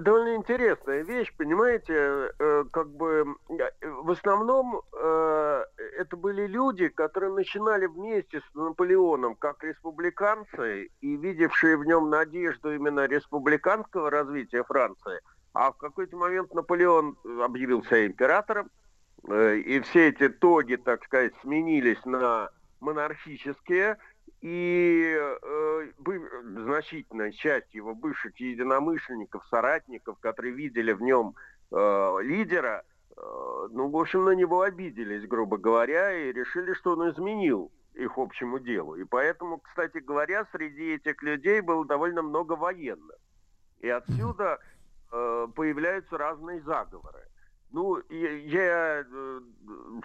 довольно 0.00 0.36
интересная 0.36 1.02
вещь, 1.02 1.32
понимаете, 1.36 2.32
э, 2.38 2.64
как 2.72 2.88
бы 2.88 3.36
в 3.82 4.10
основном 4.10 4.82
это 4.92 6.16
были 6.16 6.46
люди, 6.46 6.88
которые 6.88 7.32
начинали 7.32 7.86
вместе 7.86 8.40
с 8.40 8.54
Наполеоном 8.54 9.34
как 9.34 9.62
республиканцы 9.62 10.90
и 11.00 11.16
видевшие 11.16 11.76
в 11.76 11.84
нем 11.84 12.10
надежду 12.10 12.74
именно 12.74 13.06
республиканского 13.06 14.10
развития 14.10 14.64
Франции, 14.64 15.20
а 15.52 15.72
в 15.72 15.76
какой-то 15.76 16.16
момент 16.16 16.54
Наполеон 16.54 17.16
объявил 17.42 17.84
себя 17.84 18.06
императором, 18.06 18.70
и 19.28 19.80
все 19.84 20.08
эти 20.08 20.28
тоги, 20.28 20.76
так 20.76 21.04
сказать, 21.04 21.34
сменились 21.42 22.04
на 22.04 22.50
монархические, 22.80 23.98
и 24.40 25.16
э, 25.18 25.88
значительная 26.62 27.32
часть 27.32 27.74
его 27.74 27.94
бывших 27.94 28.38
единомышленников, 28.38 29.44
соратников, 29.46 30.18
которые 30.20 30.54
видели 30.54 30.92
в 30.92 31.02
нем 31.02 31.34
э, 31.70 32.18
лидера, 32.22 32.84
э, 33.16 33.68
ну, 33.70 33.88
в 33.88 33.96
общем, 33.96 34.24
на 34.24 34.34
него 34.34 34.62
обиделись, 34.62 35.26
грубо 35.26 35.56
говоря, 35.56 36.12
и 36.12 36.32
решили, 36.32 36.72
что 36.74 36.92
он 36.92 37.10
изменил 37.10 37.72
их 37.94 38.16
общему 38.16 38.60
делу. 38.60 38.94
И 38.94 39.04
поэтому, 39.04 39.58
кстати 39.58 39.98
говоря, 39.98 40.46
среди 40.52 40.94
этих 40.94 41.20
людей 41.22 41.60
было 41.60 41.84
довольно 41.84 42.22
много 42.22 42.52
военных. 42.52 43.16
И 43.80 43.88
отсюда 43.88 44.60
э, 45.10 45.48
появляются 45.54 46.16
разные 46.16 46.62
заговоры. 46.62 47.28
Ну, 47.70 48.00
я, 48.08 48.30
я, 48.30 49.04
э, 49.04 49.40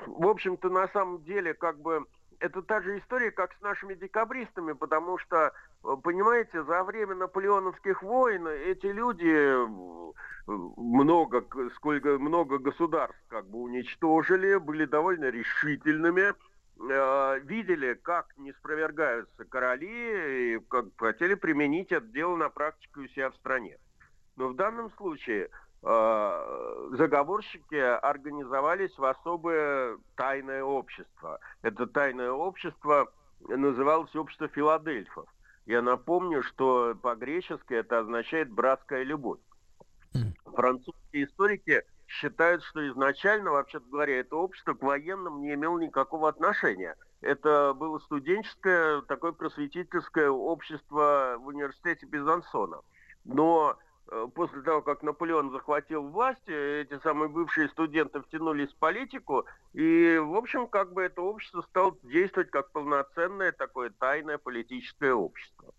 в 0.08 0.28
общем-то, 0.28 0.70
на 0.70 0.88
самом 0.90 1.24
деле, 1.24 1.54
как 1.54 1.80
бы, 1.80 2.06
это 2.44 2.62
та 2.62 2.82
же 2.82 3.00
история, 3.00 3.32
как 3.32 3.54
с 3.58 3.62
нашими 3.62 3.94
декабристами, 3.94 4.74
потому 4.74 5.18
что, 5.18 5.54
э, 5.84 5.96
понимаете, 6.04 6.64
за 6.64 6.84
время 6.84 7.16
наполеоновских 7.16 8.04
войн 8.04 8.48
эти 8.48 8.88
люди 8.88 9.26
э, 9.26 9.66
много, 10.46 11.46
сколько 11.76 12.20
много 12.20 12.58
государств 12.58 13.18
как 13.30 13.48
бы 13.48 13.60
уничтожили, 13.60 14.58
были 14.58 14.84
довольно 14.84 15.30
решительными, 15.30 16.34
э, 16.34 17.40
видели, 17.46 17.94
как 17.94 18.38
не 18.38 18.52
спровергаются 18.52 19.46
короли, 19.46 20.56
и 20.56 20.60
как 20.68 20.88
хотели 20.98 21.36
применить 21.36 21.94
это 21.94 22.06
дело 22.08 22.36
на 22.36 22.50
практику 22.50 23.02
у 23.02 23.08
себя 23.08 23.30
в 23.32 23.36
стране. 23.36 23.78
Но 24.36 24.50
в 24.50 24.56
данном 24.56 24.92
случае 24.98 25.50
заговорщики 25.84 27.76
организовались 27.76 28.98
в 28.98 29.04
особое 29.04 29.98
тайное 30.16 30.64
общество. 30.64 31.40
Это 31.62 31.88
тайное 31.88 32.32
общество 32.32 33.12
называлось 33.42 34.16
общество 34.16 34.48
Филадельфов. 34.48 35.28
Я 35.66 35.82
напомню, 35.82 36.44
что 36.44 36.96
по-гречески 37.02 37.74
это 37.74 38.00
означает 38.00 38.50
братская 38.50 39.04
любовь. 39.04 39.40
Французские 40.46 41.26
историки 41.26 41.84
считают, 42.08 42.64
что 42.64 42.88
изначально, 42.90 43.52
вообще 43.52 43.80
говоря, 43.80 44.20
это 44.20 44.36
общество 44.36 44.74
к 44.74 44.84
военным 44.84 45.42
не 45.42 45.54
имело 45.54 45.80
никакого 45.80 46.30
отношения. 46.30 46.96
Это 47.22 47.74
было 47.74 48.00
студенческое, 48.00 49.02
такое 49.04 49.32
просветительское 49.32 50.30
общество 50.30 51.38
в 51.40 51.48
университете 51.48 52.06
Безансона. 52.06 52.82
Но 53.24 53.78
э, 53.78 53.83
после 54.36 54.62
того, 54.62 54.82
как 54.82 55.02
Наполеон 55.02 55.52
захватил 55.52 56.04
власть, 56.04 56.48
э, 56.48 56.82
эти 56.82 57.00
самые 57.02 57.30
бывшие 57.30 57.70
студенты 57.70 58.22
втянулись 58.22 58.72
в 58.72 58.78
политику, 58.78 59.46
и, 59.74 60.18
в 60.18 60.36
общем, 60.36 60.68
как 60.68 60.94
бы 60.94 61.04
это 61.04 61.22
общество 61.22 61.62
стало 61.62 61.98
действовать 62.04 62.52
как 62.52 62.72
полноценное 62.72 63.52
такое 63.52 63.90
тайное 63.92 64.38
политическое 64.38 65.14
общество. 65.14 65.74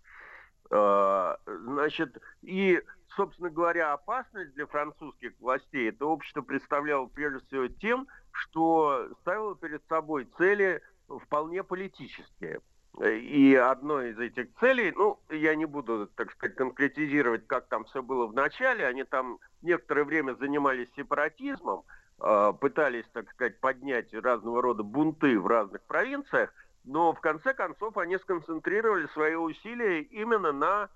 Э, 0.71 1.37
Значит, 1.47 2.17
и, 2.43 2.83
собственно 3.17 3.51
говоря, 3.51 3.93
опасность 3.93 4.55
для 4.55 4.67
французских 4.67 5.33
властей 5.41 5.91
это 5.91 6.07
общество 6.07 6.43
представляло 6.43 7.07
прежде 7.07 7.45
всего 7.47 7.69
тем, 7.69 8.09
что 8.33 9.09
ставило 9.21 9.55
перед 9.57 9.85
собой 9.89 10.29
цели 10.39 10.83
вполне 11.09 11.63
политические. 11.63 12.61
И 13.03 13.55
одной 13.55 14.11
из 14.11 14.19
этих 14.19 14.55
целей, 14.61 14.93
ну, 14.93 15.19
я 15.29 15.57
не 15.57 15.65
буду, 15.65 16.07
так 16.15 16.31
сказать, 16.33 16.57
конкретизировать, 16.57 17.47
как 17.47 17.67
там 17.67 17.85
все 17.87 18.03
было 18.03 18.27
в 18.27 18.35
начале, 18.35 18.87
они 18.87 19.03
там 19.03 19.41
некоторое 19.63 20.05
время 20.05 20.35
занимались 20.35 20.89
сепаратизмом, 20.97 21.83
э, 22.21 22.53
пытались, 22.61 23.07
так 23.13 23.29
сказать, 23.31 23.59
поднять 23.59 24.15
разного 24.15 24.63
рода 24.63 24.85
бунты 24.85 25.41
в 25.41 25.47
разных 25.49 25.83
провинциях, 25.83 26.55
но 26.85 27.13
в 27.13 27.21
конце 27.21 27.53
концов 27.53 27.97
они 27.97 28.17
сконцентрировали 28.19 29.07
свои 29.09 29.35
усилия 29.35 30.03
именно 30.03 30.53
на 30.53 30.89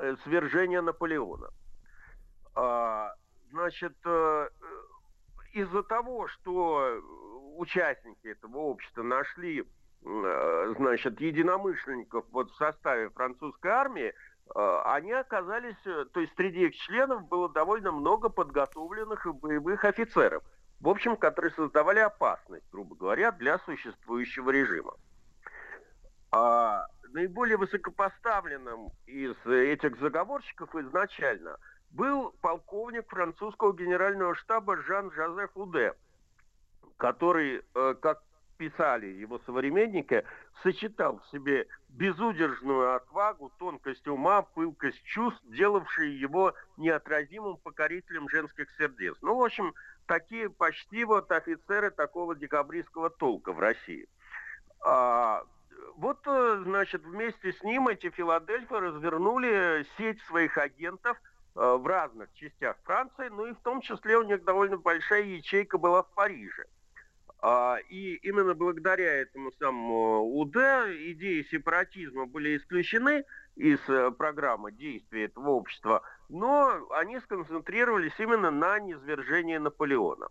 э, 0.00 0.16
свержение 0.24 0.80
Наполеона. 0.80 1.50
А, 2.56 3.14
Значит, 3.54 3.94
э, 4.04 4.48
из-за 5.52 5.84
того, 5.84 6.26
что 6.26 7.00
участники 7.56 8.26
этого 8.26 8.58
общества 8.58 9.04
нашли, 9.04 9.60
э, 9.60 9.64
значит, 10.04 11.20
единомышленников 11.20 12.26
вот 12.30 12.50
в 12.50 12.56
составе 12.56 13.08
французской 13.10 13.70
армии, 13.70 14.12
э, 14.54 14.80
они 14.84 15.12
оказались, 15.12 15.76
э, 15.86 16.04
то 16.12 16.20
есть 16.20 16.34
среди 16.36 16.66
их 16.66 16.76
членов 16.76 17.26
было 17.28 17.48
довольно 17.48 17.90
много 17.90 18.28
подготовленных 18.28 19.26
и 19.26 19.32
боевых 19.32 19.84
офицеров, 19.84 20.42
в 20.80 20.88
общем, 20.88 21.16
которые 21.16 21.52
создавали 21.52 22.00
опасность, 22.00 22.66
грубо 22.70 22.94
говоря, 22.96 23.32
для 23.32 23.58
существующего 23.60 24.50
режима. 24.50 24.94
А 26.30 26.86
наиболее 27.12 27.56
высокопоставленным 27.56 28.90
из 29.06 29.34
этих 29.46 29.98
заговорщиков 30.00 30.74
изначально 30.74 31.56
был 31.90 32.34
полковник 32.42 33.08
французского 33.08 33.72
генерального 33.72 34.34
штаба 34.34 34.76
Жан-Жозеф 34.76 35.50
Уде, 35.54 35.94
который, 36.98 37.62
э, 37.74 37.94
как 38.02 38.22
писали 38.56 39.06
его 39.06 39.40
современники, 39.46 40.24
сочетал 40.62 41.20
в 41.20 41.30
себе 41.30 41.66
безудержную 41.88 42.94
отвагу, 42.94 43.52
тонкость 43.58 44.06
ума, 44.08 44.42
пылкость 44.42 45.02
чувств, 45.04 45.42
делавшие 45.44 46.18
его 46.18 46.54
неотразимым 46.76 47.56
покорителем 47.58 48.28
женских 48.28 48.68
сердец. 48.78 49.16
Ну, 49.22 49.36
в 49.36 49.44
общем, 49.44 49.74
такие 50.06 50.50
почти 50.50 51.04
вот 51.04 51.30
офицеры 51.30 51.90
такого 51.90 52.34
декабристского 52.34 53.10
толка 53.10 53.52
в 53.52 53.58
России. 53.58 54.08
А, 54.80 55.44
вот, 55.96 56.18
э, 56.26 56.62
значит, 56.64 57.02
вместе 57.04 57.52
с 57.52 57.62
ним 57.62 57.88
эти 57.88 58.10
Филадельфы 58.10 58.80
развернули 58.80 59.86
сеть 59.96 60.20
своих 60.22 60.58
агентов 60.58 61.16
э, 61.54 61.76
в 61.76 61.86
разных 61.86 62.32
частях 62.34 62.76
Франции, 62.84 63.28
ну 63.28 63.46
и 63.46 63.52
в 63.52 63.60
том 63.60 63.80
числе 63.80 64.18
у 64.18 64.22
них 64.22 64.44
довольно 64.44 64.76
большая 64.76 65.22
ячейка 65.22 65.78
была 65.78 66.02
в 66.02 66.10
Париже. 66.14 66.66
А, 67.46 67.76
И 67.90 68.14
именно 68.22 68.54
благодаря 68.54 69.20
этому 69.20 69.52
самому 69.58 70.22
УД 70.38 70.56
идеи 71.12 71.46
сепаратизма 71.50 72.24
были 72.24 72.56
исключены 72.56 73.26
из 73.54 73.78
э, 73.86 74.10
программы 74.12 74.72
действий 74.72 75.26
этого 75.26 75.50
общества, 75.50 76.00
но 76.30 76.88
они 76.92 77.20
сконцентрировались 77.20 78.18
именно 78.18 78.50
на 78.50 78.78
низвержении 78.78 79.58
Наполеона. 79.58 80.28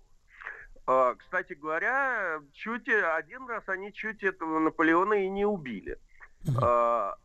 А, 0.87 1.13
Кстати 1.13 1.53
говоря, 1.53 2.41
чуть 2.51 2.89
один 2.89 3.47
раз 3.47 3.69
они 3.69 3.93
чуть 3.93 4.23
этого 4.23 4.57
Наполеона 4.57 5.13
и 5.13 5.29
не 5.29 5.45
убили. 5.45 5.99
А, 6.63 7.15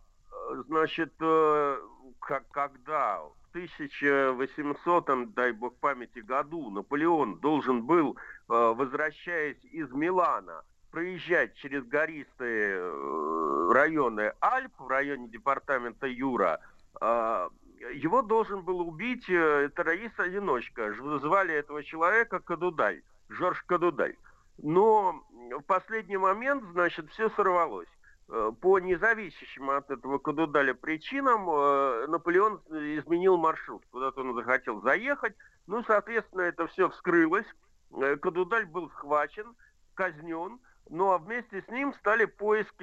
Значит, 0.67 1.15
э, 1.19 1.79
как, 2.21 2.47
когда 2.51 3.23
1800, 3.53 5.35
дай 5.35 5.53
бог 5.53 5.75
памяти, 5.77 6.21
году 6.21 6.71
Наполеон 6.71 7.39
должен 7.41 7.83
был, 7.83 8.17
э, 8.17 8.19
возвращаясь 8.49 9.63
из 9.65 9.91
Милана, 9.93 10.63
проезжать 10.91 11.55
через 11.55 11.85
гористые 11.85 12.77
э, 12.79 13.71
районы 13.73 14.33
Альп 14.41 14.73
в 14.79 14.89
районе 14.89 15.29
департамента 15.29 16.07
Юра, 16.07 16.61
э, 17.01 17.49
его 17.95 18.23
должен 18.23 18.63
был 18.63 18.81
убить 18.81 19.27
террорист-одиночка. 19.27 20.93
Звали 21.21 21.55
этого 21.55 21.85
человека 21.85 22.41
Кадудаль, 22.41 23.03
Жорж 23.29 23.63
Кадудаль. 23.63 24.17
Но 24.59 25.23
в 25.31 25.63
последний 25.63 26.17
момент, 26.17 26.65
значит, 26.73 27.09
все 27.11 27.31
сорвалось. 27.31 27.89
Э, 28.31 28.53
По 28.61 28.79
независящим 28.79 29.71
от 29.71 29.91
этого 29.91 30.19
Кадудаля 30.19 30.75
причинам 30.75 31.49
э, 31.49 32.07
Наполеон 32.09 32.61
изменил 32.99 33.39
маршрут. 33.39 33.83
Куда-то 33.91 34.21
он 34.21 34.35
захотел 34.35 34.83
заехать. 34.83 35.35
Ну, 35.67 35.83
соответственно, 35.85 36.43
это 36.43 36.67
все 36.67 36.91
вскрылось. 36.91 37.47
Э, 37.93 38.17
Кадудаль 38.17 38.67
был 38.67 38.91
схвачен, 38.91 39.57
казнен. 39.95 40.61
Ну, 40.91 41.11
а 41.11 41.19
вместе 41.19 41.63
с 41.63 41.69
ним 41.69 41.93
стали 41.95 42.25
поиски, 42.25 42.83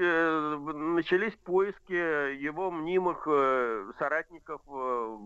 начались 0.95 1.33
поиски 1.37 1.91
его 1.91 2.69
мнимых 2.69 3.23
соратников 3.97 4.61
в, 4.67 5.17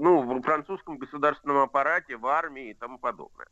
ну, 0.00 0.22
в 0.22 0.42
французском 0.42 0.96
государственном 0.96 1.58
аппарате, 1.58 2.16
в 2.16 2.26
армии 2.26 2.70
и 2.70 2.74
тому 2.74 2.98
подобное. 2.98 3.46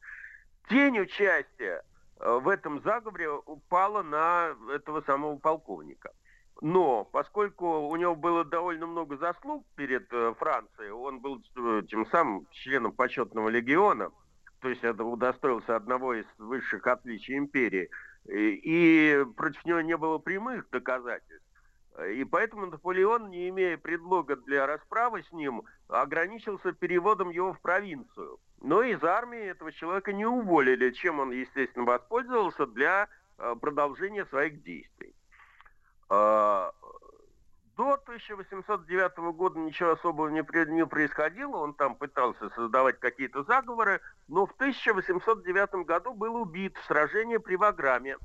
Тень 0.70 1.01
участия 1.01 1.82
в 2.21 2.49
этом 2.49 2.83
заговоре 2.83 3.31
упала 3.31 4.03
на 4.03 4.55
этого 4.75 5.01
самого 5.03 5.37
полковника. 5.37 6.13
Но 6.61 7.05
поскольку 7.05 7.89
у 7.89 7.97
него 7.97 8.15
было 8.15 8.45
довольно 8.45 8.87
много 8.87 9.17
заслуг 9.17 9.65
перед 9.77 10.13
э, 10.13 10.35
Францией, 10.39 10.91
он 10.91 11.21
был 11.21 11.43
э, 11.57 11.83
тем 11.89 12.05
самым 12.07 12.47
членом 12.51 12.93
почетного 12.93 13.49
легиона, 13.49 14.11
то 14.61 14.69
есть 14.69 14.85
это 14.85 15.03
удостоился 15.05 15.75
одного 15.75 16.13
из 16.15 16.27
высших 16.37 16.87
отличий 16.87 17.39
империи, 17.39 17.89
и 18.29 19.25
против 19.37 19.65
него 19.65 19.81
не 19.81 19.97
было 19.97 20.19
прямых 20.19 20.69
доказательств. 20.69 21.47
И 22.13 22.25
поэтому 22.25 22.67
Наполеон, 22.67 23.31
не 23.31 23.49
имея 23.49 23.79
предлога 23.79 24.37
для 24.37 24.67
расправы 24.67 25.23
с 25.23 25.33
ним, 25.33 25.63
ограничился 25.89 26.73
переводом 26.73 27.31
его 27.31 27.55
в 27.55 27.61
провинцию. 27.61 28.39
Но 28.61 28.82
из 28.82 29.03
армии 29.03 29.51
этого 29.51 29.73
человека 29.73 30.12
не 30.12 30.27
уволили, 30.27 30.91
чем 30.91 31.20
он, 31.20 31.31
естественно, 31.31 31.87
воспользовался 31.87 32.66
для 32.66 33.09
э, 33.39 33.57
продолжения 33.59 34.27
своих 34.27 34.62
действий. 34.62 35.15
А, 36.11 36.73
До 37.77 37.95
1809 37.95 39.16
года 39.35 39.59
ничего 39.59 39.93
особого 39.93 40.28
не, 40.28 40.43
происходило, 40.87 41.57
он 41.57 41.73
там 41.73 41.95
пытался 41.95 42.51
создавать 42.51 43.01
какие-то 43.01 43.45
заговоры, 43.45 44.01
но 44.28 44.45
в 44.45 44.53
1809 44.53 45.87
году 45.87 46.12
был 46.12 46.37
убит 46.37 46.77
в 46.77 46.85
сражении 46.85 47.39
при 47.39 47.57
Ваграме. 47.57 48.19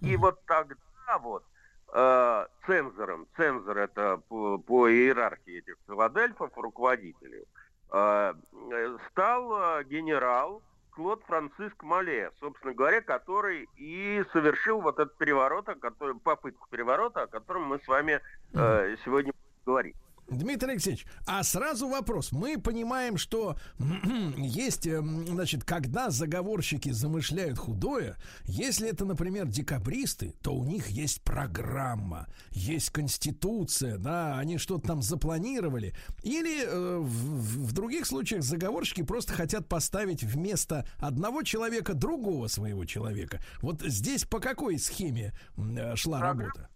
И 0.00 0.16
вот 0.16 0.44
тогда 0.46 0.76
вот 1.20 1.44
э, 1.92 2.46
цензором, 2.66 3.26
цензор 3.36 3.78
это 3.78 4.18
по, 4.28 4.58
по 4.58 4.88
иерархии 4.88 5.58
этих 5.58 5.74
Филадельфов, 5.88 6.56
руководителей, 6.56 7.46
стал 7.88 9.80
э, 9.80 9.84
генерал 9.84 10.62
Клод 10.90 11.22
Франциск 11.26 11.82
Мале, 11.82 12.32
собственно 12.40 12.72
говоря, 12.72 13.02
который 13.02 13.68
и 13.76 14.24
совершил 14.32 14.80
вот 14.80 14.98
этот 14.98 15.16
переворот, 15.18 15.68
о 15.68 15.74
котором, 15.74 16.20
попытку 16.20 16.66
переворота, 16.70 17.22
о 17.22 17.26
котором 17.26 17.64
мы 17.64 17.78
с 17.78 17.86
вами 17.86 18.20
э, 18.54 18.96
сегодня 19.04 19.32
будем 19.32 19.64
говорить. 19.66 19.96
Дмитрий 20.28 20.72
Алексеевич, 20.72 21.06
а 21.26 21.42
сразу 21.44 21.88
вопрос. 21.88 22.32
Мы 22.32 22.58
понимаем, 22.58 23.16
что 23.16 23.56
есть, 24.36 24.86
эм, 24.86 25.26
значит, 25.26 25.64
когда 25.64 26.10
заговорщики 26.10 26.90
замышляют 26.90 27.58
худое, 27.58 28.16
если 28.44 28.88
это, 28.88 29.04
например, 29.04 29.46
декабристы, 29.46 30.34
то 30.42 30.54
у 30.54 30.64
них 30.64 30.88
есть 30.88 31.22
программа, 31.22 32.26
есть 32.50 32.90
конституция, 32.90 33.98
да, 33.98 34.38
они 34.38 34.58
что-то 34.58 34.88
там 34.88 35.02
запланировали. 35.02 35.94
Или 36.22 36.64
э, 36.64 36.98
в, 36.98 37.66
в- 37.66 37.72
других 37.72 38.06
случаях 38.06 38.42
заговорщики 38.42 39.02
просто 39.02 39.32
хотят 39.32 39.68
поставить 39.68 40.22
вместо 40.24 40.86
одного 40.98 41.42
человека 41.42 41.94
другого 41.94 42.48
своего 42.48 42.84
человека. 42.84 43.40
Вот 43.60 43.82
здесь 43.82 44.24
по 44.24 44.40
какой 44.40 44.78
схеме 44.78 45.34
э, 45.56 45.94
шла 45.94 46.20
работа? 46.20 46.68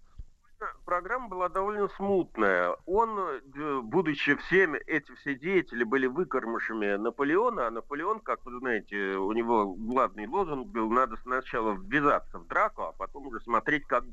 Программа 0.84 1.28
была 1.28 1.48
довольно 1.48 1.88
смутная. 1.88 2.76
Он, 2.86 3.18
э, 3.18 3.80
будучи 3.82 4.34
всеми, 4.34 4.78
эти 4.78 5.12
все 5.16 5.34
деятели 5.34 5.84
были 5.84 6.06
выкормышами 6.06 6.96
Наполеона, 6.96 7.66
а 7.68 7.70
Наполеон, 7.70 8.20
как 8.20 8.44
вы 8.44 8.58
знаете, 8.58 9.16
у 9.16 9.32
него 9.32 9.72
главный 9.74 10.26
лозунг 10.26 10.68
был, 10.68 10.90
надо 10.90 11.16
сначала 11.18 11.72
ввязаться 11.72 12.38
в 12.38 12.46
драку, 12.46 12.82
а 12.82 12.92
потом 12.92 13.28
уже 13.28 13.40
смотреть, 13.40 13.86
как 13.86 14.04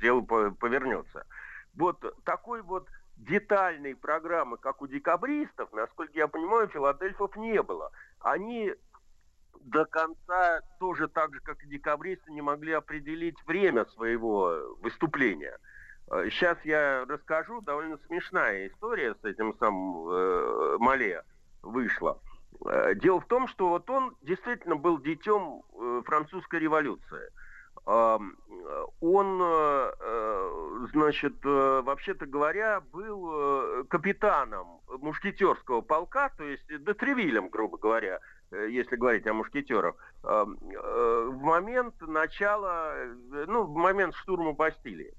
дело 0.00 0.20
по- 0.22 0.50
повернется. 0.52 1.26
Вот 1.74 2.02
такой 2.24 2.62
вот 2.62 2.88
детальной 3.18 3.94
программы, 3.94 4.56
как 4.56 4.80
у 4.80 4.86
декабристов, 4.86 5.72
насколько 5.72 6.12
я 6.14 6.28
понимаю, 6.28 6.68
Филадельфов 6.68 7.36
не 7.36 7.62
было. 7.62 7.90
Они 8.20 8.72
до 9.60 9.84
конца 9.86 10.60
тоже 10.78 11.08
так 11.08 11.34
же, 11.34 11.40
как 11.40 11.62
и 11.62 11.68
декабристы, 11.68 12.32
не 12.32 12.42
могли 12.42 12.72
определить 12.72 13.36
время 13.46 13.84
своего 13.86 14.76
выступления. 14.80 15.58
Сейчас 16.30 16.56
я 16.64 17.04
расскажу, 17.06 17.60
довольно 17.60 17.98
смешная 18.06 18.68
история 18.68 19.14
с 19.20 19.24
этим 19.24 19.54
самым 19.58 20.08
э, 20.08 20.76
Мале 20.78 21.22
вышла. 21.62 22.18
Э, 22.64 22.94
Дело 22.94 23.20
в 23.20 23.26
том, 23.26 23.46
что 23.46 23.68
вот 23.68 23.90
он 23.90 24.16
действительно 24.22 24.76
был 24.76 24.98
детем 24.98 25.62
э, 25.74 26.02
французской 26.06 26.60
революции. 26.60 27.28
Э, 27.86 28.18
Он, 29.00 29.40
э, 29.42 29.92
э, 30.00 30.86
значит, 30.92 31.34
э, 31.44 31.82
вообще-то 31.84 32.24
говоря, 32.24 32.80
был 32.80 33.30
э, 33.30 33.84
капитаном 33.90 34.80
мушкетерского 34.88 35.82
полка, 35.82 36.30
то 36.38 36.44
есть 36.44 36.66
Детревилем, 36.68 37.50
грубо 37.50 37.76
говоря, 37.76 38.14
э, 38.16 38.20
если 38.50 38.96
говорить 38.96 39.26
о 39.26 39.34
мушкетерах, 39.34 39.94
э, 40.22 40.44
в 40.44 41.42
момент 41.42 41.94
начала, 42.00 42.94
э, 42.94 43.44
ну, 43.46 43.64
в 43.64 43.76
момент 43.76 44.14
штурма 44.14 44.52
Бастилии. 44.52 45.14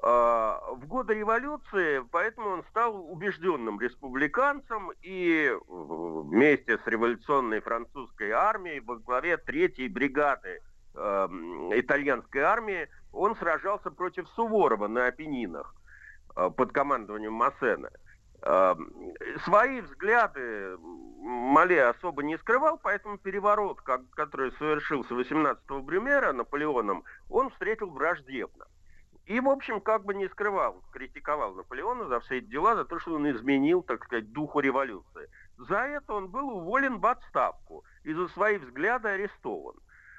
А, 0.00 0.60
В 0.74 0.86
годы 0.86 1.14
революции, 1.14 2.04
поэтому 2.12 2.50
он 2.50 2.64
стал 2.70 3.10
убежденным 3.10 3.80
республиканцем 3.80 4.92
и 5.02 5.50
э, 5.50 5.58
вместе 5.68 6.78
с 6.78 6.86
революционной 6.86 7.60
французской 7.60 8.30
армией 8.30 8.78
во 8.78 8.96
главе 8.96 9.36
третьей 9.38 9.88
бригады 9.88 10.60
э, 10.94 11.28
итальянской 11.74 12.42
армии 12.42 12.88
он 13.12 13.34
сражался 13.36 13.90
против 13.90 14.28
Суворова 14.28 14.86
на 14.86 15.08
Апеннинах 15.08 15.74
э, 16.36 16.48
под 16.56 16.70
командованием 16.70 17.32
Массена. 17.32 17.90
Свои 18.40 19.80
взгляды 19.80 20.76
Мале 21.20 21.84
особо 21.84 22.22
не 22.22 22.38
скрывал, 22.38 22.78
поэтому 22.78 23.18
переворот, 23.18 23.80
который 23.82 24.52
совершился 24.52 25.14
18 25.14 25.62
Брюмера 25.82 26.32
Наполеоном, 26.32 27.04
он 27.28 27.50
встретил 27.50 27.90
враждебно. 27.90 28.66
И, 29.26 29.40
в 29.40 29.48
общем, 29.48 29.80
как 29.82 30.04
бы 30.04 30.14
не 30.14 30.26
скрывал, 30.28 30.82
критиковал 30.90 31.54
Наполеона 31.54 32.06
за 32.06 32.20
все 32.20 32.38
эти 32.38 32.46
дела, 32.46 32.76
за 32.76 32.86
то, 32.86 32.98
что 32.98 33.14
он 33.14 33.30
изменил, 33.30 33.82
так 33.82 34.04
сказать, 34.04 34.32
духу 34.32 34.60
революции. 34.60 35.28
За 35.58 35.80
это 35.80 36.14
он 36.14 36.28
был 36.28 36.48
уволен 36.48 36.98
в 36.98 37.04
отставку 37.04 37.84
и 38.04 38.14
за 38.14 38.28
свои 38.28 38.56
взгляды 38.56 39.08
арестован. 39.08 39.76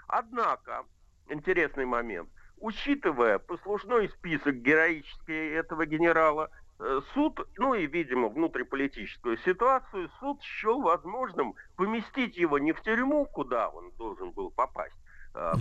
Однако, 0.07 0.83
интересный 1.27 1.85
момент, 1.85 2.29
учитывая 2.57 3.39
послужной 3.39 4.09
список 4.09 4.57
героический 4.57 5.53
этого 5.53 5.87
генерала, 5.87 6.51
суд, 7.13 7.47
ну 7.57 7.73
и, 7.73 7.87
видимо, 7.87 8.29
внутриполитическую 8.29 9.37
ситуацию, 9.37 10.09
суд 10.19 10.41
счел 10.41 10.81
возможным 10.81 11.55
поместить 11.75 12.37
его 12.37 12.57
не 12.57 12.71
в 12.71 12.81
тюрьму, 12.81 13.25
куда 13.25 13.69
он 13.69 13.91
должен 13.97 14.31
был 14.31 14.51
попасть, 14.51 14.95
э, 15.35 15.53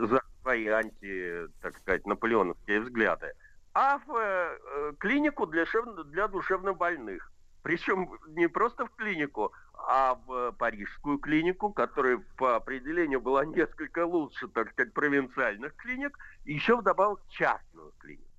за 0.00 0.22
свои 0.42 0.66
анти, 0.68 1.48
так 1.60 1.78
сказать, 1.78 2.06
наполеоновские 2.06 2.80
взгляды, 2.80 3.32
а 3.74 3.98
в 3.98 4.16
э, 4.16 4.92
клинику 4.98 5.46
для, 5.46 5.64
шев- 5.64 6.04
для 6.04 6.28
душевнобольных. 6.28 7.30
Причем 7.62 8.10
не 8.28 8.46
просто 8.46 8.86
в 8.86 8.90
клинику, 8.90 9.52
а 9.72 10.18
в 10.26 10.52
парижскую 10.52 11.18
клинику, 11.18 11.72
которая 11.72 12.22
по 12.36 12.56
определению 12.56 13.20
была 13.20 13.46
несколько 13.46 14.04
лучше, 14.04 14.48
так 14.48 14.70
сказать, 14.72 14.92
провинциальных 14.92 15.74
клиник, 15.76 16.18
и 16.44 16.52
еще 16.52 16.76
вдобавок 16.76 17.20
частную 17.30 17.92
клинику. 17.98 18.33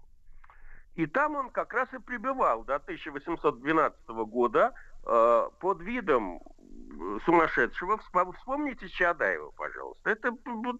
И 0.95 1.05
там 1.07 1.35
он 1.35 1.49
как 1.49 1.73
раз 1.73 1.93
и 1.93 1.99
пребывал 1.99 2.63
до 2.63 2.75
1812 2.75 4.07
года 4.07 4.73
э, 5.05 5.49
под 5.59 5.81
видом 5.81 6.39
э, 6.39 7.19
сумасшедшего. 7.25 7.97
Вспом- 7.97 8.33
Вспомните 8.37 8.87
Чадаева, 8.87 9.51
пожалуйста. 9.51 10.09
Это 10.09 10.31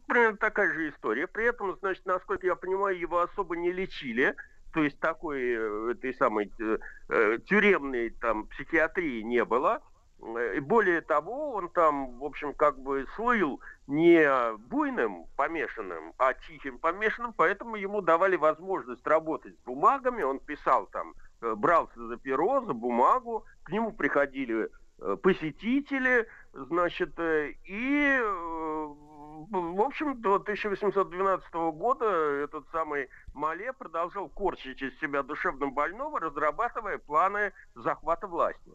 примерно 0.08 0.38
такая 0.38 0.74
же 0.74 0.90
история. 0.90 1.28
При 1.28 1.46
этом, 1.46 1.78
значит, 1.80 2.06
насколько 2.06 2.48
я 2.48 2.56
понимаю, 2.56 2.98
его 2.98 3.20
особо 3.20 3.58
не 3.58 3.72
лечили. 3.74 4.36
То 4.74 4.84
есть 4.84 5.00
такой 5.00 5.42
э, 5.42 5.92
этой 5.92 6.14
самой 6.14 6.52
э, 6.60 6.78
э, 7.10 7.38
тюремной 7.46 8.10
там 8.10 8.48
психиатрии 8.48 9.22
не 9.22 9.44
было. 9.44 9.82
Э, 10.22 10.60
более 10.62 11.02
того, 11.02 11.54
он 11.54 11.70
там, 11.70 12.18
в 12.20 12.24
общем, 12.24 12.54
как 12.54 12.80
бы 12.80 13.06
слыл 13.16 13.60
не 13.88 14.28
буйным 14.70 15.26
помешанным, 15.36 16.14
а 16.18 16.34
тихим 16.34 16.80
помешанным, 16.80 17.34
поэтому 17.34 17.76
ему 17.76 18.02
давали 18.02 18.36
возможность 18.36 19.06
работать 19.06 19.56
с 19.56 19.66
бумагами, 19.66 20.24
он 20.24 20.40
писал 20.40 20.88
там, 20.88 21.14
э, 21.42 21.54
брался 21.56 22.08
за 22.08 22.18
перо, 22.18 22.62
за 22.62 22.74
бумагу, 22.74 23.46
к 23.64 23.72
нему 23.72 23.92
приходили 23.92 24.70
э, 25.00 25.18
посетители, 25.22 26.28
значит, 26.54 27.14
и, 27.20 28.20
в 28.24 29.82
общем, 29.82 30.22
до 30.22 30.36
1812 30.36 31.54
года 31.54 32.06
этот 32.06 32.66
самый 32.72 33.10
Мале 33.34 33.74
продолжал 33.74 34.30
корчить 34.30 34.82
из 34.82 34.98
себя 35.00 35.22
душевно 35.22 35.68
больного, 35.68 36.20
разрабатывая 36.22 36.98
планы 36.98 37.52
захвата 37.76 38.28
власти. 38.28 38.72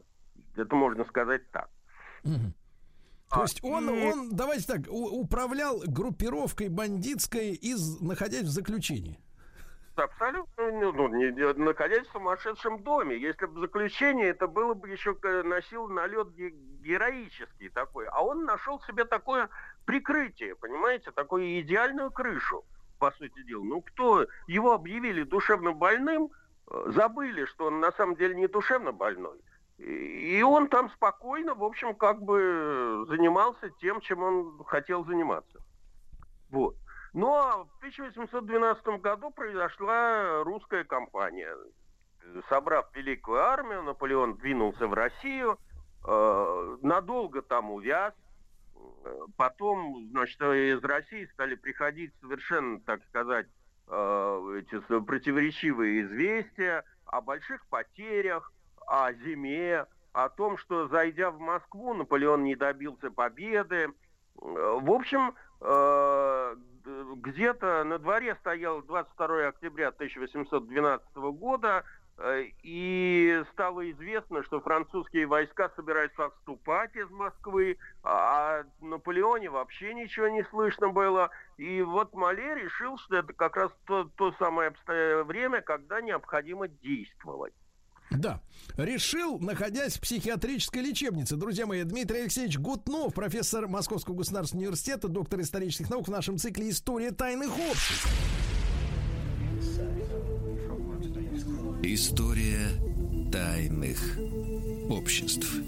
Это 0.57 0.75
можно 0.75 1.05
сказать 1.05 1.43
так. 1.51 1.69
То 2.23 3.43
есть 3.43 3.63
он, 3.63 3.89
он, 3.89 4.31
давайте 4.35 4.67
так, 4.67 4.81
управлял 4.91 5.81
группировкой 5.87 6.69
бандитской, 6.69 7.51
из, 7.53 8.01
находясь 8.01 8.43
в 8.43 8.51
заключении. 8.51 9.21
Абсолютно, 9.95 10.71
ну, 10.73 10.93
ну, 10.93 11.09
не- 11.09 11.53
находясь 11.65 12.07
в 12.09 12.13
сумасшедшем 12.13 12.83
доме. 12.83 13.21
Если 13.21 13.47
бы 13.47 13.53
в 13.53 13.61
заключении, 13.61 14.27
это 14.27 14.47
было 14.49 14.75
бы 14.75 14.89
еще 14.89 15.17
носил 15.45 15.89
налет 15.89 16.33
ге- 16.35 16.55
героический 16.83 17.69
такой. 17.69 18.07
А 18.09 18.23
он 18.25 18.45
нашел 18.45 18.81
себе 18.83 19.05
такое 19.05 19.49
прикрытие, 19.85 20.57
понимаете, 20.57 21.11
такую 21.11 21.61
идеальную 21.61 22.11
крышу, 22.11 22.65
по 22.99 23.13
сути 23.13 23.43
дела. 23.45 23.63
Ну, 23.63 23.83
кто 23.83 24.27
его 24.49 24.73
объявили 24.73 25.23
душевно 25.23 25.73
больным, 25.73 26.31
э, 26.71 26.85
забыли, 26.95 27.45
что 27.45 27.67
он 27.67 27.81
на 27.81 27.93
самом 27.93 28.17
деле 28.17 28.35
не 28.35 28.49
душевно 28.49 28.93
больной. 28.93 29.39
И 29.81 30.43
он 30.43 30.69
там 30.69 30.91
спокойно, 30.91 31.55
в 31.55 31.65
общем, 31.65 31.95
как 31.95 32.21
бы 32.23 33.07
занимался 33.09 33.71
тем, 33.81 34.01
чем 34.01 34.23
он 34.23 34.65
хотел 34.65 35.07
заниматься. 35.07 35.59
Вот. 36.51 36.77
Ну 37.15 37.35
а 37.35 37.65
в 37.65 37.77
1812 37.79 39.01
году 39.01 39.31
произошла 39.31 40.45
русская 40.45 40.85
кампания. 40.85 41.57
Собрав 42.49 42.95
великую 42.95 43.41
армию, 43.41 43.83
Наполеон 43.83 44.37
двинулся 44.37 44.87
в 44.87 44.93
Россию, 44.93 45.59
э, 46.07 46.77
надолго 46.83 47.41
там 47.41 47.71
увяз. 47.71 48.13
Э, 49.05 49.19
Потом, 49.39 50.09
значит, 50.11 50.41
из 50.43 50.85
России 50.85 51.25
стали 51.33 51.55
приходить 51.55 52.13
совершенно, 52.21 52.81
так 52.81 53.03
сказать, 53.07 53.47
э, 53.89 54.61
эти 54.61 54.79
противоречивые 55.01 56.03
известия 56.03 56.85
о 57.07 57.23
больших 57.23 57.67
потерях, 57.69 58.53
о 58.91 59.13
зиме, 59.13 59.87
о 60.13 60.29
том, 60.29 60.59
что, 60.59 60.89
зайдя 60.89 61.31
в 61.31 61.39
Москву, 61.39 61.95
Наполеон 61.95 62.43
не 62.43 62.57
добился 62.57 63.11
победы. 63.11 63.89
Э, 64.43 64.79
В 64.81 64.91
общем, 64.91 65.35
э, 65.61 66.57
где-то 67.17 67.85
на 67.85 67.99
дворе 68.01 68.35
стоял 68.41 68.83
22 68.83 69.47
октября 69.47 69.93
1812 69.93 71.31
года, 71.31 71.85
э, 72.19 72.47
и 72.65 73.45
стало 73.53 73.89
известно, 73.93 74.43
что 74.43 74.61
французские 74.61 75.27
войска 75.27 75.71
собираются 75.77 76.25
отступать 76.25 76.97
из 76.97 77.09
Москвы, 77.11 77.79
а 78.03 78.63
о 78.63 78.85
Наполеоне 78.85 79.51
вообще 79.51 79.95
ничего 79.95 80.27
не 80.27 80.43
слышно 80.51 80.89
было. 80.89 81.31
И 81.59 81.81
вот 81.83 82.13
Мале 82.15 82.57
решил, 82.57 82.99
что 82.99 83.19
это 83.19 83.33
как 83.35 83.57
раз 83.57 83.71
то, 83.87 84.11
то 84.17 84.33
самое 84.33 84.73
время, 85.23 85.61
когда 85.61 86.01
необходимо 86.01 86.67
действовать. 86.67 87.55
Да. 88.11 88.41
Решил, 88.77 89.39
находясь 89.39 89.97
в 89.97 90.01
психиатрической 90.01 90.83
лечебнице. 90.83 91.37
Друзья 91.37 91.67
мои, 91.67 91.83
Дмитрий 91.85 92.21
Алексеевич 92.21 92.59
Гутнов, 92.59 93.15
профессор 93.15 93.69
Московского 93.69 94.15
государственного 94.15 94.67
университета, 94.67 95.09
доктор 95.09 95.41
исторических 95.41 95.91
наук 95.91 96.09
в 96.09 96.11
нашем 96.11 96.39
цикле 96.39 96.71
«История 96.71 97.11
тайных 97.13 97.51
обществ». 97.59 98.09
История 101.83 102.69
тайных 103.33 104.19
обществ. 104.91 105.61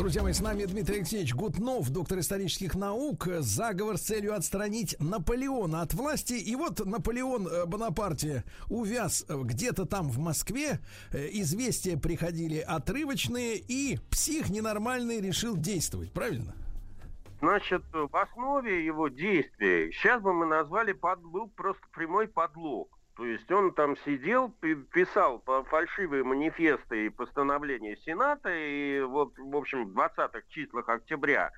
Друзья 0.00 0.22
мои, 0.22 0.32
с 0.32 0.40
нами 0.40 0.64
Дмитрий 0.64 0.96
Алексеевич 0.96 1.34
Гутнов, 1.34 1.90
доктор 1.90 2.20
исторических 2.20 2.74
наук. 2.74 3.26
Заговор 3.26 3.98
с 3.98 4.00
целью 4.00 4.34
отстранить 4.34 4.96
Наполеона 4.98 5.82
от 5.82 5.92
власти. 5.92 6.32
И 6.32 6.56
вот 6.56 6.82
Наполеон 6.82 7.46
э, 7.46 7.66
Бонапарте 7.66 8.44
увяз 8.70 9.26
э, 9.28 9.38
где-то 9.38 9.84
там 9.84 10.08
в 10.08 10.18
Москве. 10.18 10.80
Э, 11.12 11.28
Известия 11.32 11.98
приходили 11.98 12.60
отрывочные, 12.60 13.56
и 13.56 13.98
псих 14.10 14.48
ненормальный 14.48 15.20
решил 15.20 15.54
действовать. 15.54 16.10
Правильно? 16.14 16.54
Значит, 17.40 17.82
в 17.92 18.16
основе 18.16 18.82
его 18.82 19.08
действий, 19.08 19.92
сейчас 19.92 20.22
бы 20.22 20.32
мы 20.32 20.46
назвали, 20.46 20.92
под, 20.92 21.22
был 21.22 21.48
просто 21.48 21.82
прямой 21.92 22.26
подлог. 22.26 22.88
То 23.20 23.26
есть 23.26 23.52
он 23.52 23.74
там 23.74 23.98
сидел, 23.98 24.48
пи- 24.48 24.76
писал 24.76 25.44
фальшивые 25.68 26.24
манифесты 26.24 27.04
и 27.04 27.10
постановления 27.10 27.98
Сената, 27.98 28.48
и 28.50 29.02
вот, 29.02 29.36
в 29.36 29.56
общем, 29.56 29.84
в 29.84 29.94
20-х 29.94 30.40
числах 30.48 30.88
октября 30.88 31.50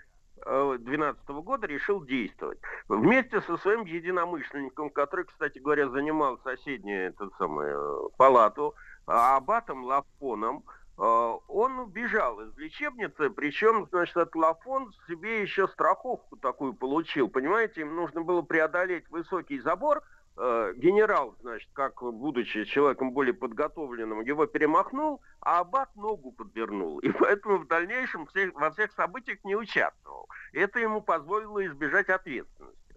2012 0.45 1.29
года 1.29 1.69
решил 1.69 2.05
действовать. 2.05 2.59
Вместе 2.89 3.41
со 3.43 3.57
своим 3.59 3.85
единомышленником, 3.85 4.91
который, 4.91 5.25
кстати 5.25 5.61
говоря, 5.61 5.89
занимал 5.89 6.37
соседнюю 6.43 7.11
эту 7.11 7.31
самую, 7.39 8.09
э, 8.09 8.09
палату, 8.17 8.75
а, 9.07 9.37
аббатом 9.37 9.85
Лафоном, 9.85 10.65
э, 10.99 11.03
он 11.47 11.79
убежал 11.79 12.41
из 12.41 12.59
лечебницы, 12.59 13.31
причем, 13.31 13.87
значит, 13.93 14.17
этот 14.17 14.35
Лафон 14.35 14.93
себе 15.07 15.43
еще 15.43 15.69
страховку 15.69 16.37
такую 16.39 16.75
получил. 16.75 17.29
Понимаете, 17.29 17.83
им 17.83 17.95
нужно 17.95 18.23
было 18.23 18.43
преодолеть 18.43 19.09
высокий 19.11 19.61
забор, 19.61 19.99
э, 19.99 20.22
генерал, 20.37 21.37
значит, 21.43 21.69
как 21.73 22.03
будучи 22.03 22.65
человеком 22.65 23.13
более 23.13 23.35
подготовленным, 23.35 24.23
его 24.23 24.47
перемахнул, 24.47 25.21
а 25.41 25.61
аббат 25.61 25.95
ногу 25.97 26.33
подвернул. 26.33 26.99
И 27.01 27.11
поэтому 27.11 27.59
в 27.59 27.67
дальнейшем 27.67 28.27
всех- 28.27 28.55
во 28.55 28.71
всех 28.71 28.93
событиях 28.93 29.45
не 29.45 29.57
участвовал. 29.57 30.29
Это 30.53 30.79
ему 30.79 31.03
позволило 31.03 31.65
избежать 31.67 32.09
ответственности. 32.09 32.97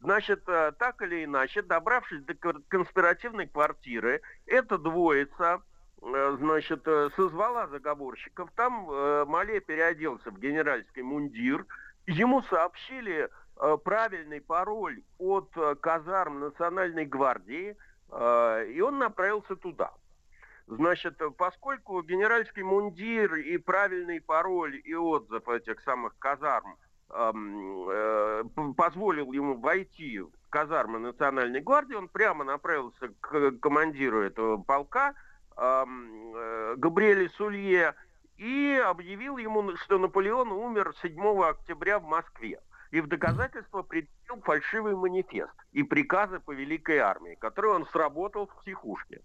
Значит, 0.00 0.42
э, 0.46 0.72
так 0.78 1.00
или 1.02 1.24
иначе, 1.24 1.62
добравшись 1.62 2.22
до 2.22 2.34
конспиративной 2.68 3.46
квартиры, 3.48 4.20
эта 4.46 4.78
двоица, 4.78 5.62
э, 6.02 6.36
значит, 6.38 6.86
э, 6.86 7.08
созвала 7.16 7.66
заговорщиков. 7.68 8.50
Там 8.54 8.88
э, 8.90 9.24
Мале 9.26 9.60
переоделся 9.60 10.30
в 10.30 10.38
генеральский 10.38 11.02
мундир. 11.02 11.64
Ему 12.06 12.42
сообщили 12.42 13.24
э, 13.24 13.28
правильный 13.84 14.40
пароль 14.40 15.02
от 15.18 15.50
э, 15.56 15.74
казарм 15.76 16.40
Национальной 16.40 17.06
гвардии, 17.06 17.76
э, 18.10 18.66
и 18.68 18.80
он 18.80 18.98
направился 18.98 19.56
туда. 19.56 19.92
Значит, 20.66 21.20
э, 21.20 21.30
поскольку 21.30 22.02
генеральский 22.02 22.62
мундир 22.62 23.34
и 23.36 23.56
правильный 23.56 24.20
пароль 24.20 24.80
и 24.84 24.94
отзыв 24.94 25.48
этих 25.48 25.80
самых 25.82 26.18
казарм 26.18 26.76
эм, 27.10 27.88
э, 27.88 28.44
позволил 28.76 29.32
ему 29.32 29.58
войти 29.58 30.20
казармы 30.50 30.98
Национальной 30.98 31.60
гвардии, 31.60 31.94
он 31.94 32.08
прямо 32.08 32.44
направился 32.44 33.08
к 33.20 33.52
командиру 33.60 34.22
этого 34.22 34.56
полка, 34.56 35.14
эм, 35.56 36.34
э, 36.34 36.74
Габриэле 36.78 37.28
Сулье, 37.30 37.94
и 38.36 38.82
объявил 38.84 39.38
ему, 39.38 39.76
что 39.76 39.98
Наполеон 39.98 40.50
умер 40.50 40.94
7 41.00 41.42
октября 41.44 42.00
в 42.00 42.04
Москве. 42.04 42.60
И 42.96 43.00
в 43.02 43.08
доказательство 43.08 43.82
предъявил 43.82 44.40
фальшивый 44.42 44.96
манифест 44.96 45.52
и 45.72 45.82
приказы 45.82 46.40
по 46.40 46.52
Великой 46.52 46.96
армии, 46.96 47.34
который 47.34 47.70
он 47.72 47.86
сработал 47.88 48.46
в 48.46 48.62
психушке. 48.62 49.20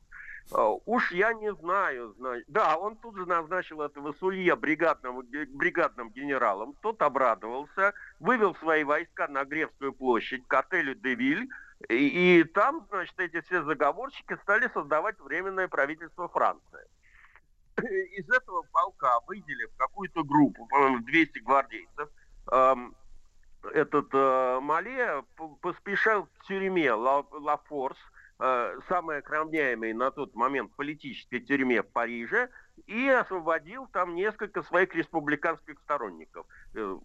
Э, 0.54 0.76
Уж 0.86 1.14
я 1.14 1.32
не 1.32 1.54
знаю, 1.54 2.14
знаю. 2.18 2.44
Да, 2.50 2.76
он 2.76 2.98
тут 2.98 3.16
же 3.16 3.26
назначил 3.26 3.82
этого 3.82 4.12
Сулье 4.20 4.58
бригадным, 4.58 5.22
бригадным 5.22 6.10
генералом. 6.10 6.76
Тот 6.82 7.02
обрадовался, 7.02 7.94
вывел 8.20 8.56
свои 8.56 8.84
войска 8.84 9.30
на 9.30 9.46
Гревскую 9.46 9.94
площадь 9.94 10.46
к 10.50 10.54
отелю 10.54 10.94
«Девиль», 10.96 11.48
и, 11.88 12.40
и 12.40 12.44
там, 12.44 12.86
значит, 12.90 13.18
эти 13.22 13.40
все 13.40 13.64
заговорщики 13.64 14.36
стали 14.44 14.70
создавать 14.74 15.18
временное 15.22 15.70
правительство 15.70 16.28
Франции. 16.28 16.86
Из 18.18 18.30
этого 18.30 18.64
полка 18.74 19.22
выделив 19.28 19.70
какую-то 19.78 20.26
группу, 20.26 20.68
по-моему, 20.68 21.00
200 21.00 21.40
гвардейцев, 21.40 22.10
этот 23.74 24.08
э, 24.14 24.60
Мале 24.62 25.24
поспешал 25.62 26.26
к 26.26 26.46
тюрьме 26.48 26.94
Ла, 26.94 27.26
Ла 27.32 27.58
Форс, 27.68 27.98
э, 28.40 28.80
самой 28.88 29.20
охраняемой 29.20 29.94
на 29.94 30.12
тот 30.12 30.36
момент 30.36 30.72
политической 30.76 31.40
тюрьме 31.40 31.84
в 31.84 31.88
Париже, 31.88 32.50
и 32.88 33.08
освободил 33.08 33.88
там 33.88 34.16
несколько 34.16 34.64
своих 34.64 34.96
республиканских 34.96 35.80
сторонников. 35.80 36.46
Э, 36.74 36.98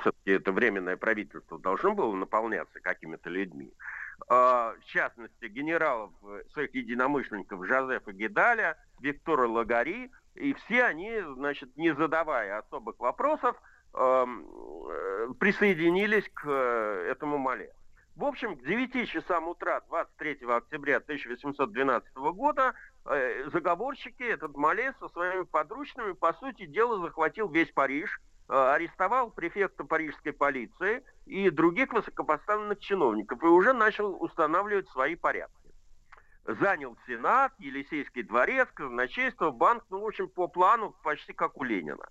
Все-таки 0.00 0.30
это 0.30 0.52
временное 0.52 0.96
правительство 0.96 1.58
должно 1.58 1.94
было 1.94 2.14
наполняться 2.14 2.80
какими-то 2.80 3.30
людьми. 3.30 3.72
А, 4.28 4.74
В 4.80 4.84
частности, 4.84 5.46
генералов, 5.46 6.12
э, 6.22 6.42
своих 6.52 6.74
единомышленников 6.74 7.66
Жозефа 7.66 8.12
Гидаля, 8.12 8.76
Виктора 9.00 9.46
Лагари, 9.48 10.10
и 10.34 10.54
все 10.54 10.84
они, 10.84 11.20
значит, 11.36 11.76
не 11.76 11.94
задавая 11.94 12.58
особых 12.58 12.98
вопросов, 12.98 13.56
э, 13.56 13.73
присоединились 15.38 16.28
к 16.34 16.46
э, 16.46 17.08
этому 17.10 17.38
Мале. 17.38 17.72
В 18.16 18.24
общем, 18.24 18.56
к 18.56 18.62
9 18.62 19.08
часам 19.08 19.48
утра 19.48 19.80
23 19.88 20.46
октября 20.48 20.98
1812 20.98 22.14
года 22.14 22.74
э, 23.06 23.48
заговорщики, 23.50 24.22
этот 24.22 24.56
Мале 24.56 24.94
со 25.00 25.08
своими 25.08 25.42
подручными, 25.42 26.12
по 26.12 26.32
сути 26.34 26.66
дела, 26.66 27.00
захватил 27.00 27.48
весь 27.48 27.70
Париж, 27.72 28.20
э, 28.48 28.54
арестовал 28.54 29.30
префекта 29.30 29.84
парижской 29.84 30.32
полиции 30.32 31.02
и 31.26 31.50
других 31.50 31.92
высокопоставленных 31.92 32.78
чиновников 32.78 33.42
и 33.42 33.46
уже 33.46 33.72
начал 33.72 34.16
устанавливать 34.22 34.88
свои 34.90 35.16
порядки. 35.16 35.54
Занял 36.44 36.96
Сенат, 37.06 37.52
Елисейский 37.58 38.22
дворец, 38.22 38.68
казначейство, 38.74 39.50
банк, 39.50 39.84
ну, 39.88 40.00
в 40.00 40.06
общем, 40.06 40.28
по 40.28 40.46
плану 40.46 40.94
почти 41.02 41.32
как 41.32 41.56
у 41.56 41.64
Ленина. 41.64 42.06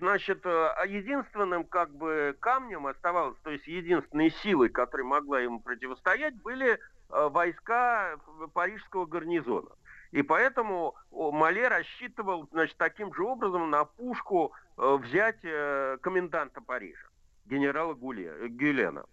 Значит, 0.00 0.46
э, 0.46 0.48
а 0.48 0.86
единственным 0.86 1.64
как 1.64 1.94
бы 1.94 2.34
камнем 2.40 2.86
оставалось, 2.86 3.36
то 3.42 3.50
есть 3.50 3.66
единственной 3.66 4.30
силой, 4.30 4.70
которая 4.70 5.06
могла 5.06 5.40
ему 5.40 5.60
противостоять, 5.60 6.34
были 6.40 6.72
э, 6.72 6.78
войска 7.28 8.16
парижского 8.54 9.04
гарнизона. 9.04 9.68
И 10.10 10.22
поэтому 10.22 10.94
Мале 11.10 11.68
рассчитывал, 11.68 12.48
значит, 12.50 12.78
таким 12.78 13.12
же 13.12 13.22
образом 13.24 13.68
на 13.68 13.84
пушку 13.84 14.52
э, 14.78 14.96
взять 15.02 15.42
коменданта 16.00 16.62
Парижа, 16.62 17.06
генерала 17.44 17.92
Гуле, 17.92 18.48
Гюлена. 18.48 19.04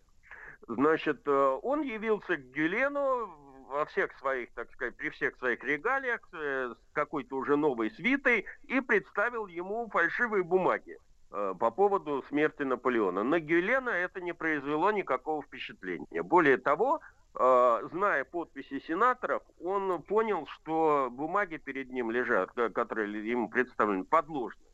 Значит, 0.69 1.27
он 1.27 1.82
явился 1.82 2.38
к 2.38 2.51
Гюлену 2.51 3.30
во 3.67 3.85
всех 3.85 4.11
своих, 4.19 4.51
так 4.53 4.71
сказать, 4.71 4.95
при 4.95 5.09
всех 5.09 5.35
своих 5.37 5.63
регалиях 5.63 6.21
э, 6.33 6.73
с 6.73 6.93
какой-то 6.93 7.35
уже 7.35 7.55
новой 7.55 7.91
свитой 7.91 8.45
и 8.63 8.81
представил 8.81 9.47
ему 9.47 9.89
фальшивые 9.89 10.43
бумаги 10.43 10.97
э, 11.31 11.53
по 11.59 11.71
поводу 11.71 12.23
смерти 12.29 12.63
Наполеона. 12.63 13.23
На 13.23 13.39
Гюлена 13.39 13.89
это 13.89 14.21
не 14.21 14.33
произвело 14.33 14.91
никакого 14.91 15.41
впечатления. 15.43 16.23
Более 16.23 16.57
того, 16.57 17.01
э, 17.35 17.79
зная 17.91 18.23
подписи 18.23 18.79
сенаторов, 18.79 19.43
он 19.61 20.01
понял, 20.03 20.47
что 20.47 21.09
бумаги 21.11 21.57
перед 21.57 21.89
ним 21.91 22.11
лежат, 22.11 22.51
ко- 22.51 22.69
которые 22.69 23.27
ему 23.29 23.49
представлены, 23.49 24.03
подложные. 24.05 24.67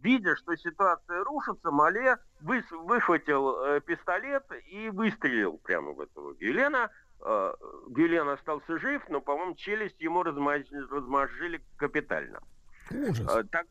Видя, 0.00 0.36
что 0.36 0.54
ситуация 0.54 1.24
рушится, 1.24 1.72
Мале 1.72 2.18
выхватил 2.40 3.64
э, 3.64 3.80
пистолет 3.80 4.44
и 4.70 4.90
выстрелил 4.90 5.58
прямо 5.58 5.92
в 5.92 6.00
этого 6.00 6.34
Гюлена. 6.34 6.90
Э, 7.20 7.52
Гюлен 7.88 8.28
остался 8.28 8.78
жив, 8.78 9.02
но, 9.08 9.20
по-моему, 9.20 9.54
челюсть 9.54 10.00
ему 10.00 10.22
размаз- 10.22 10.70
размозжили 10.90 11.60
капитально. 11.76 12.40
Э, 12.90 13.42
Так 13.50 13.66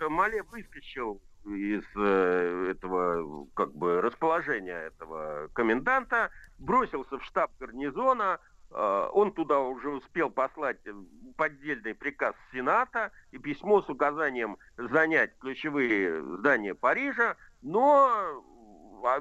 Мале 0.00 0.42
выскочил 0.42 1.22
из 1.44 1.84
э, 1.96 2.70
этого 2.70 3.46
как 3.54 3.72
бы 3.72 4.00
расположения 4.00 4.78
этого 4.88 5.48
коменданта, 5.54 6.30
бросился 6.58 7.18
в 7.18 7.24
штаб 7.24 7.52
гарнизона, 7.58 8.40
он 8.68 9.32
туда 9.32 9.60
уже 9.60 9.88
успел 9.90 10.28
послать 10.28 10.78
поддельный 11.36 11.94
приказ 11.94 12.34
Сената 12.52 13.12
и 13.30 13.38
письмо 13.38 13.80
с 13.80 13.88
указанием 13.88 14.58
занять 14.76 15.38
ключевые 15.38 16.20
здания 16.38 16.74
Парижа, 16.74 17.36
но 17.62 18.42
а, 19.06 19.20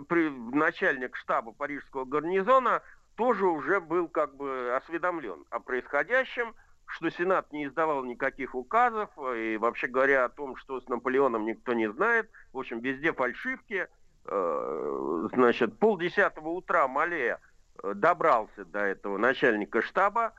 начальник 0.52 1.16
штаба 1.16 1.52
парижского 1.52 2.06
гарнизона 2.06 2.82
тоже 3.16 3.46
уже 3.46 3.80
был 3.80 4.08
как 4.08 4.36
бы 4.36 4.76
осведомлен 4.76 5.46
о 5.50 5.60
происходящем, 5.60 6.54
что 6.86 7.10
Сенат 7.10 7.52
не 7.52 7.66
издавал 7.66 8.04
никаких 8.04 8.56
указов, 8.56 9.10
и 9.36 9.58
вообще 9.58 9.88
говоря 9.88 10.26
о 10.26 10.30
том, 10.30 10.56
что 10.56 10.80
с 10.80 10.88
Наполеоном 10.88 11.46
никто 11.46 11.74
не 11.74 11.92
знает. 11.92 12.30
В 12.54 12.60
общем, 12.60 12.80
везде 12.80 13.12
фальшивки. 13.14 13.88
Э, 14.28 15.28
Значит, 15.34 15.78
полдесятого 15.80 16.50
утра 16.50 16.88
Мале 16.88 17.40
э, 17.84 17.94
добрался 17.96 18.66
до 18.66 18.80
этого 18.80 19.18
начальника 19.18 19.82
штаба, 19.82 20.34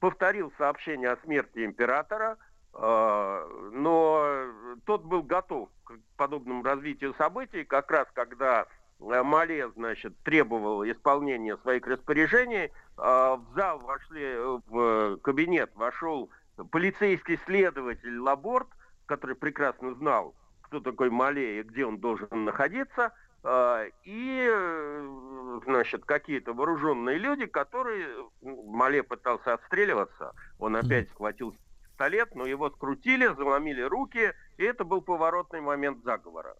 повторил 0.00 0.52
сообщение 0.58 1.10
о 1.10 1.16
смерти 1.18 1.64
императора, 1.64 2.38
э, 2.74 3.68
но 3.72 4.46
тот 4.84 5.04
был 5.04 5.22
готов 5.22 5.68
к 5.84 5.92
подобному 6.16 6.62
развитию 6.62 7.14
событий, 7.14 7.64
как 7.64 7.90
раз 7.90 8.08
когда 8.12 8.62
э, 8.62 8.66
Мале, 9.02 9.68
значит, 9.70 10.14
требовал 10.22 10.84
исполнения 10.84 11.56
своих 11.58 11.86
распоряжений, 11.86 12.66
э, 12.66 12.70
в 12.96 13.44
зал 13.54 13.80
вошли, 13.80 14.22
э, 14.22 14.58
в 14.68 15.16
кабинет 15.18 15.70
вошел 15.74 16.30
полицейский 16.70 17.38
следователь 17.44 18.18
Лаборт, 18.18 18.68
который 19.06 19.36
прекрасно 19.36 19.94
знал, 19.94 20.34
кто 20.62 20.80
такой 20.80 21.10
Мале 21.10 21.60
и 21.60 21.62
где 21.62 21.84
он 21.84 21.98
должен 21.98 22.44
находиться, 22.44 23.12
э, 23.42 23.90
и, 24.04 24.48
э, 24.50 25.60
значит, 25.64 26.04
какие-то 26.04 26.52
вооруженные 26.52 27.18
люди, 27.18 27.46
которые... 27.46 28.08
Мале 28.40 29.02
пытался 29.02 29.54
отстреливаться, 29.54 30.32
он 30.58 30.76
опять 30.76 31.08
схватил 31.10 31.54
пистолет, 31.82 32.34
но 32.34 32.46
его 32.46 32.70
скрутили, 32.70 33.26
заломили 33.26 33.82
руки, 33.82 34.32
и 34.56 34.64
это 34.64 34.84
был 34.84 35.02
поворотный 35.02 35.60
момент 35.60 36.02
заговора. 36.04 36.54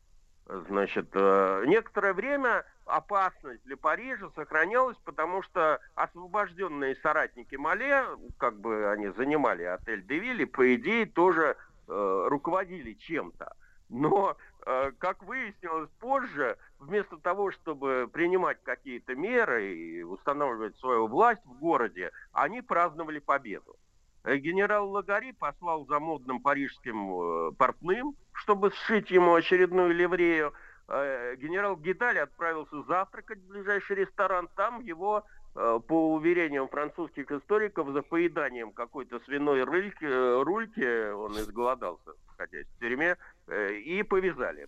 Значит, 0.68 1.08
э, 1.14 1.64
некоторое 1.66 2.12
время 2.12 2.64
опасность 2.84 3.62
для 3.64 3.76
Парижа 3.76 4.28
сохранялась, 4.34 4.98
потому 5.04 5.42
что 5.42 5.80
освобожденные 5.94 6.96
соратники 6.96 7.56
Мале, 7.56 8.04
как 8.36 8.60
бы 8.60 8.90
они 8.90 9.08
занимали 9.08 9.62
отель 9.62 10.04
Девиль, 10.06 10.42
и, 10.42 10.46
по 10.46 10.74
идее, 10.74 11.06
тоже 11.06 11.56
э, 11.88 12.26
руководили 12.28 12.92
чем-то. 12.92 13.56
Но, 13.88 14.36
э, 14.66 14.92
как 14.98 15.22
выяснилось 15.22 15.88
позже, 16.00 16.58
вместо 16.78 17.16
того, 17.16 17.50
чтобы 17.50 18.10
принимать 18.12 18.58
какие-то 18.62 19.14
меры 19.14 19.74
и 19.74 20.02
устанавливать 20.02 20.76
свою 20.76 21.06
власть 21.06 21.44
в 21.46 21.58
городе, 21.58 22.10
они 22.32 22.60
праздновали 22.60 23.20
победу. 23.20 23.76
Э, 24.24 24.36
Генерал 24.36 24.90
Лагари 24.90 25.32
послал 25.32 25.86
за 25.86 25.98
модным 25.98 26.40
парижским 26.40 27.48
э, 27.48 27.52
портным, 27.52 28.14
чтобы 28.32 28.70
сшить 28.70 29.10
ему 29.10 29.34
очередную 29.34 29.92
ливрею. 29.92 30.52
Э, 30.88 31.34
Генерал 31.36 31.76
Гидаль 31.76 32.18
отправился 32.18 32.82
завтракать 32.82 33.38
в 33.40 33.48
ближайший 33.48 33.96
ресторан. 33.96 34.48
Там 34.56 34.80
его, 34.80 35.24
по 35.54 36.14
уверениям 36.14 36.66
французских 36.66 37.30
историков, 37.30 37.90
за 37.90 38.00
поеданием 38.00 38.72
какой-то 38.72 39.20
свиной 39.20 39.64
рыльки, 39.64 40.42
рульки, 40.42 41.12
он 41.12 41.32
изголодался, 41.32 42.14
находясь 42.26 42.66
в 42.66 42.78
тюрьме, 42.78 43.18
и 43.50 44.02
повязали. 44.02 44.66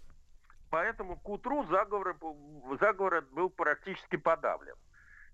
Поэтому 0.69 1.17
к 1.17 1.27
утру 1.27 1.65
заговор, 1.71 2.15
заговор 2.79 3.25
был 3.33 3.49
практически 3.49 4.17
подавлен. 4.17 4.75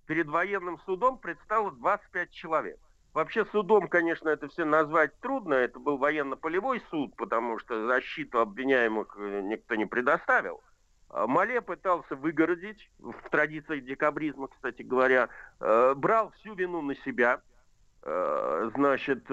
Перед 0.07 0.28
военным 0.28 0.78
судом 0.86 1.18
предстало 1.18 1.73
25 1.73 2.31
человек. 2.31 2.78
Вообще 3.12 3.44
судом, 3.47 3.89
конечно, 3.89 4.28
это 4.28 4.48
все 4.48 4.64
назвать 4.64 5.18
трудно. 5.20 5.55
Это 5.55 5.78
был 5.78 5.98
военно-полевой 5.98 6.82
суд, 6.90 7.14
потому 7.16 7.58
что 7.58 7.86
защиту 7.86 8.39
обвиняемых 8.39 9.16
э, 9.18 9.40
никто 9.42 9.74
не 9.74 9.86
предоставил. 9.86 10.62
А 11.08 11.26
Мале 11.26 11.60
пытался 11.60 12.14
выгородить, 12.14 12.89
в 13.00 13.30
традициях 13.30 13.84
декабризма, 13.84 14.47
кстати 14.48 14.82
говоря, 14.82 15.28
э, 15.58 15.94
брал 15.97 16.30
всю 16.39 16.55
вину 16.55 16.82
на 16.82 16.94
себя, 16.97 17.40
Э, 18.02 18.70
значит, 18.74 19.28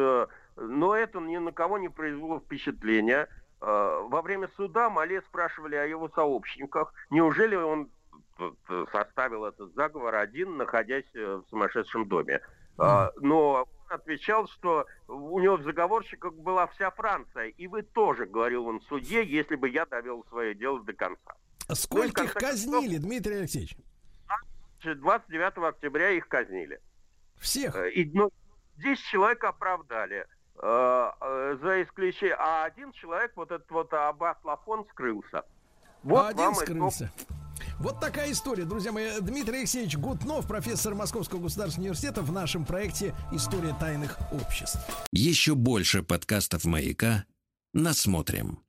но 0.56 0.96
это 0.96 1.20
ни 1.20 1.38
на 1.38 1.52
кого 1.52 1.78
не 1.78 1.90
произвело 1.90 2.40
впечатления. 2.40 3.28
Во 3.60 4.22
время 4.22 4.50
суда 4.56 4.90
Мале 4.90 5.22
спрашивали 5.24 5.76
о 5.76 5.86
его 5.86 6.10
сообщниках. 6.10 6.94
Неужели 7.10 7.56
он 7.56 7.90
составил 8.92 9.46
этот 9.46 9.74
заговор 9.74 10.14
один, 10.14 10.58
находясь 10.58 11.12
в 11.16 11.44
сумасшедшем 11.50 12.08
доме? 12.08 12.42
А, 12.78 13.12
Но 13.18 13.64
он 13.64 13.66
отвечал, 13.90 14.48
что 14.48 14.86
у 15.08 15.40
него 15.40 15.58
в 15.58 15.64
заговорщиках 15.64 16.34
была 16.34 16.68
вся 16.68 16.92
Франция. 16.92 17.48
И 17.48 17.68
вы 17.68 17.82
тоже, 17.84 18.26
говорил 18.26 18.68
он 18.68 18.80
в 18.80 18.84
суде, 18.84 19.24
если 19.24 19.56
бы 19.56 19.70
я 19.70 19.86
довел 19.86 20.26
свое 20.30 20.54
дело 20.54 20.82
до 20.84 20.94
конца. 20.94 21.34
Сколько 21.74 22.22
Ну, 22.22 22.26
их 22.26 22.32
в 22.32 22.34
конце 22.36 22.48
казнили, 22.48 22.98
Дмитрий 22.98 23.36
Алексеевич? 23.36 23.78
концов, 24.82 25.02
29 25.02 25.58
октября 25.58 26.10
их 26.12 26.28
казнили. 26.28 26.80
Всех? 27.38 27.76
Э, 27.76 27.90
И, 27.92 28.10
ну, 28.14 28.30
10 28.78 29.04
человек 29.06 29.44
оправдали. 29.44 30.26
э, 30.62 31.12
э, 31.22 31.58
за 31.62 31.84
исключением... 31.84 32.38
А 32.40 32.64
один 32.66 32.92
человек, 32.94 33.32
вот 33.36 33.52
этот 33.52 33.70
вот 33.70 33.94
Аббас 33.94 34.38
Лафон, 34.44 34.86
скрылся. 34.92 35.44
Вот 36.04 36.26
А 36.26 36.28
один 36.30 36.56
скрылся. 36.56 37.12
Вот 37.80 38.00
такая 38.00 38.32
история, 38.32 38.66
друзья 38.66 38.92
мои. 38.92 39.20
Дмитрий 39.22 39.60
Алексеевич 39.60 39.98
Гутнов, 39.98 40.48
профессор 40.48 40.96
Московского 40.96 41.42
государственного 41.42 41.90
университета 41.90 42.22
в 42.22 42.32
нашем 42.32 42.66
проекте 42.66 43.14
«История 43.32 43.76
тайных 43.80 44.18
обществ». 44.32 44.80
Еще 45.12 45.54
больше 45.54 46.02
подкастов 46.02 46.66
«Маяка» 46.66 47.26
насмотрим. 47.74 48.60